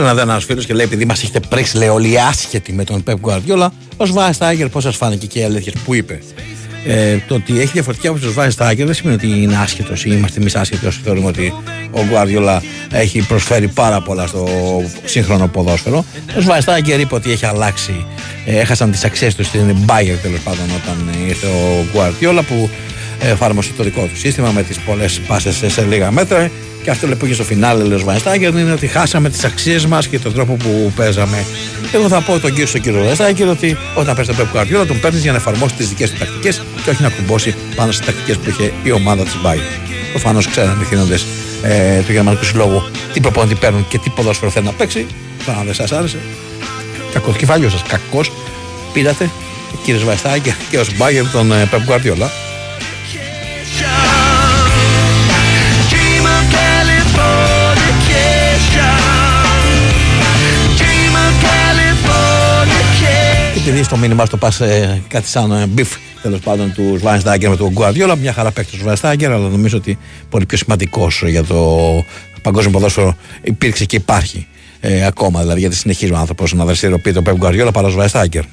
Στέλνει 0.00 0.16
να 0.16 0.24
δει 0.24 0.30
ένας 0.30 0.44
φίλος 0.44 0.66
και 0.66 0.74
λέει: 0.74 0.84
Επειδή 0.84 1.04
μας 1.04 1.22
έχετε 1.22 1.40
πρίξει, 1.40 1.76
λέει 1.76 1.88
όλοι 1.88 2.10
οι 2.10 2.18
άσχετοι 2.18 2.72
με 2.72 2.84
τον 2.84 3.02
Πεπ 3.02 3.18
Γκουαρδιόλα, 3.18 3.72
ο 3.96 4.04
Σβάιστάγερ, 4.04 4.68
πώς 4.68 4.82
σας 4.82 4.96
φάνηκε 4.96 5.26
και 5.26 5.38
οι 5.38 5.42
αλήθειες 5.42 5.74
που 5.84 5.94
είπε. 5.94 6.18
Ε, 6.86 7.16
το 7.28 7.34
ότι 7.34 7.60
έχει 7.60 7.70
διαφορετική 7.72 8.06
άποψη 8.06 8.26
ο 8.26 8.30
Σβάιστάγερ 8.30 8.86
δεν 8.86 8.94
σημαίνει 8.94 9.16
ότι 9.16 9.42
είναι 9.42 9.56
άσχετος 9.56 10.04
ή 10.04 10.10
είμαστε 10.12 10.40
εμείς 10.40 10.54
άσχετοι 10.54 10.86
όσοι 10.86 11.00
θεωρούμε 11.04 11.26
ότι 11.26 11.54
ο 11.90 12.04
Γκουαρδιόλα 12.04 12.62
έχει 12.90 13.26
προσφέρει 13.26 13.68
πάρα 13.68 14.00
πολλά 14.00 14.26
στο 14.26 14.48
σύγχρονο 15.04 15.46
ποδόσφαιρο. 15.46 16.04
Ο 16.36 16.40
Σβάιστάγερ 16.40 17.00
είπε 17.00 17.14
ότι 17.14 17.32
έχει 17.32 17.46
αλλάξει. 17.46 18.06
Ε, 18.46 18.58
έχασαν 18.58 18.90
τις 18.90 19.04
αξίες 19.04 19.34
τους 19.34 19.46
στην 19.46 19.76
Bayern 19.86 20.18
τέλος 20.22 20.40
πάντων 20.44 20.64
όταν 20.84 21.26
ήρθε 21.28 21.46
ο 21.46 21.84
Γκουαρδιόλα 21.92 22.42
που 22.42 22.70
εφάρμοσε 23.20 23.70
το 23.76 23.82
δικό 23.82 24.02
του 24.02 24.16
σύστημα 24.16 24.50
με 24.50 24.62
τις 24.62 24.78
πολλές 24.78 25.20
πάσες 25.26 25.72
σε 25.72 25.82
λίγα 25.82 26.10
μέτρα. 26.10 26.50
Και 26.82 26.90
αυτό 26.90 27.06
λοιπόν 27.06 27.28
και 27.28 27.34
στο 27.34 27.44
φινάλε, 27.44 27.82
λέει 27.82 27.94
ο 27.96 27.98
Σβανιστάκερ, 27.98 28.48
είναι 28.48 28.72
ότι 28.72 28.86
χάσαμε 28.86 29.30
τις 29.30 29.44
αξίες 29.44 29.86
μας 29.86 30.06
και 30.06 30.18
τον 30.18 30.32
τρόπο 30.32 30.54
που 30.54 30.92
παίζαμε. 30.96 31.44
Εγώ 31.92 32.08
θα 32.08 32.20
πω 32.20 32.38
τον 32.38 32.50
κύριο, 32.50 32.66
στον 32.66 32.80
κύριο 32.80 32.98
Σβανιστάκερ 32.98 33.48
ότι 33.48 33.76
όταν 33.94 34.14
παίζει 34.14 34.32
τον 34.32 34.48
Πεπ 34.52 34.60
Guardiola 34.60 34.86
τον 34.86 35.00
παίρνεις 35.00 35.22
για 35.22 35.30
να 35.30 35.36
εφαρμόσεις 35.36 35.76
τις 35.76 35.88
δικές 35.88 36.10
του 36.10 36.18
τακτικές 36.18 36.62
και 36.84 36.90
όχι 36.90 37.02
να 37.02 37.08
κουμπώσει 37.08 37.54
πάνω 37.76 37.92
στις 37.92 38.06
τακτικές 38.06 38.36
που 38.36 38.50
είχε 38.50 38.72
η 38.82 38.90
ομάδα 38.90 39.22
της 39.22 39.36
Μπάι. 39.42 39.58
Προφανώς 40.10 40.48
ξέραν 40.48 40.80
οι 40.80 40.84
θύνοντες 40.84 41.26
ε, 41.62 42.00
του 42.06 42.12
Γερμανικού 42.12 42.44
Συλλόγου 42.44 42.82
τι 43.12 43.20
προπονητή 43.20 43.54
παίρνουν 43.54 43.86
και 43.88 43.98
τι 43.98 44.10
ποδόσφαιρο 44.10 44.50
θέλουν 44.50 44.68
να 44.68 44.74
παίξει. 44.74 45.06
Τώρα 45.46 45.58
αν 45.58 45.64
δεν 45.64 45.74
σας 45.74 45.92
άρεσε, 45.92 46.18
κακό 47.12 47.32
κεφάλιο 47.32 47.68
σας, 47.70 47.82
κακός 47.82 48.32
πήρατε 48.92 49.30
κύριε 49.84 50.00
Σβανιστάκερ 50.00 50.52
και 50.70 50.78
ως 50.78 50.96
Μπάγκερ 50.96 51.30
τον 51.30 51.52
ε, 51.52 51.68
Πεπ 51.70 52.49
Californication. 63.60 63.64
Και 63.64 63.70
επειδή 63.70 63.82
στο 63.82 63.96
μήνυμα 63.96 64.24
στο 64.24 64.36
πα 64.36 64.52
ε, 64.64 65.00
κάτι 65.08 65.26
σαν 65.28 65.52
ε, 65.52 65.66
beef 65.66 65.96
τέλος 66.22 66.40
πάντων 66.40 66.72
του 66.72 66.96
Σβαϊνστάιγκερ 66.98 67.50
με 67.50 67.56
τον 67.56 67.68
Γκουαρδιόλα, 67.72 68.16
μια 68.16 68.32
χαρά 68.32 68.50
παίκτης 68.50 68.72
του 68.74 68.80
Σβαϊνστάιγκερ, 68.80 69.32
αλλά 69.32 69.48
νομίζω 69.48 69.76
ότι 69.76 69.98
πολύ 70.30 70.46
πιο 70.46 70.58
σημαντικός 70.58 71.22
για 71.26 71.44
το 71.44 71.58
παγκόσμιο 72.42 72.72
ποδόσφαιρο 72.72 73.16
υπήρξε 73.42 73.84
και 73.84 73.96
υπάρχει 73.96 74.46
ε, 74.80 75.06
ακόμα. 75.06 75.40
Δηλαδή 75.40 75.60
γιατί 75.60 75.76
συνεχίζει 75.76 76.12
ο 76.12 76.16
άνθρωπος 76.16 76.52
να 76.52 76.64
δραστηριοποιεί 76.64 77.12
τον 77.12 77.22
Πεπ 77.22 77.36
Γκουαρδιόλα 77.36 77.70
παρά 77.70 77.86
ο 77.86 77.90
Σβαϊνστάιγκερ. 77.90 78.44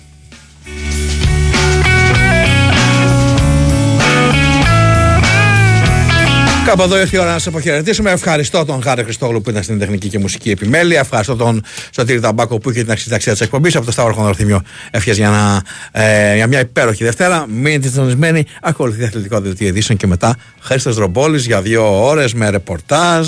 Κάπου 6.67 6.81
εδώ 6.81 6.99
ήρθε 6.99 7.17
η 7.17 7.19
ώρα 7.19 7.31
να 7.31 7.37
σας 7.37 7.47
αποχαιρετήσουμε. 7.47 8.11
Ευχαριστώ 8.11 8.65
τον 8.65 8.81
Χάρη 8.81 9.03
Χριστόγλου 9.03 9.41
που 9.41 9.49
ήταν 9.49 9.63
στην 9.63 9.79
τεχνική 9.79 10.07
και 10.09 10.19
μουσική 10.19 10.49
επιμέλεια. 10.49 10.99
Ευχαριστώ 10.99 11.35
τον 11.35 11.63
Σωτήρη 11.95 12.19
Ταμπάκο 12.19 12.57
που 12.57 12.69
είχε 12.69 12.81
την 12.81 12.91
αξιταξία 12.91 13.31
της 13.31 13.41
εκπομπής. 13.41 13.75
Από 13.75 13.85
το 13.85 13.91
Σταύρο 13.91 14.13
Χονορθυμιό 14.13 14.61
ευχές 14.91 15.17
για, 15.17 15.29
να, 15.29 15.61
ε, 16.01 16.35
για 16.35 16.47
μια 16.47 16.59
υπέροχη 16.59 17.03
Δευτέρα. 17.03 17.45
Μείνετε 17.47 17.87
συντονισμένοι. 17.87 18.45
Ακολουθεί 18.61 19.03
αθλητικό 19.03 19.39
δελτίο 19.39 19.67
ειδήσεων 19.67 19.97
και 19.97 20.07
μετά 20.07 20.35
Χρήστος 20.59 20.95
Δρομπόλη 20.95 21.37
για 21.37 21.61
δύο 21.61 22.05
ώρες 22.05 22.33
με 22.33 22.49
ρεπορτάζ 22.49 23.27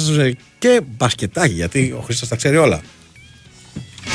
και 0.57 0.81
μπασκετάκι 0.97 1.53
γιατί 1.53 1.95
ο 1.97 2.01
Χρήστος 2.01 2.27
τα 2.27 2.35
ξέρει 2.35 2.57
όλα. 2.57 2.81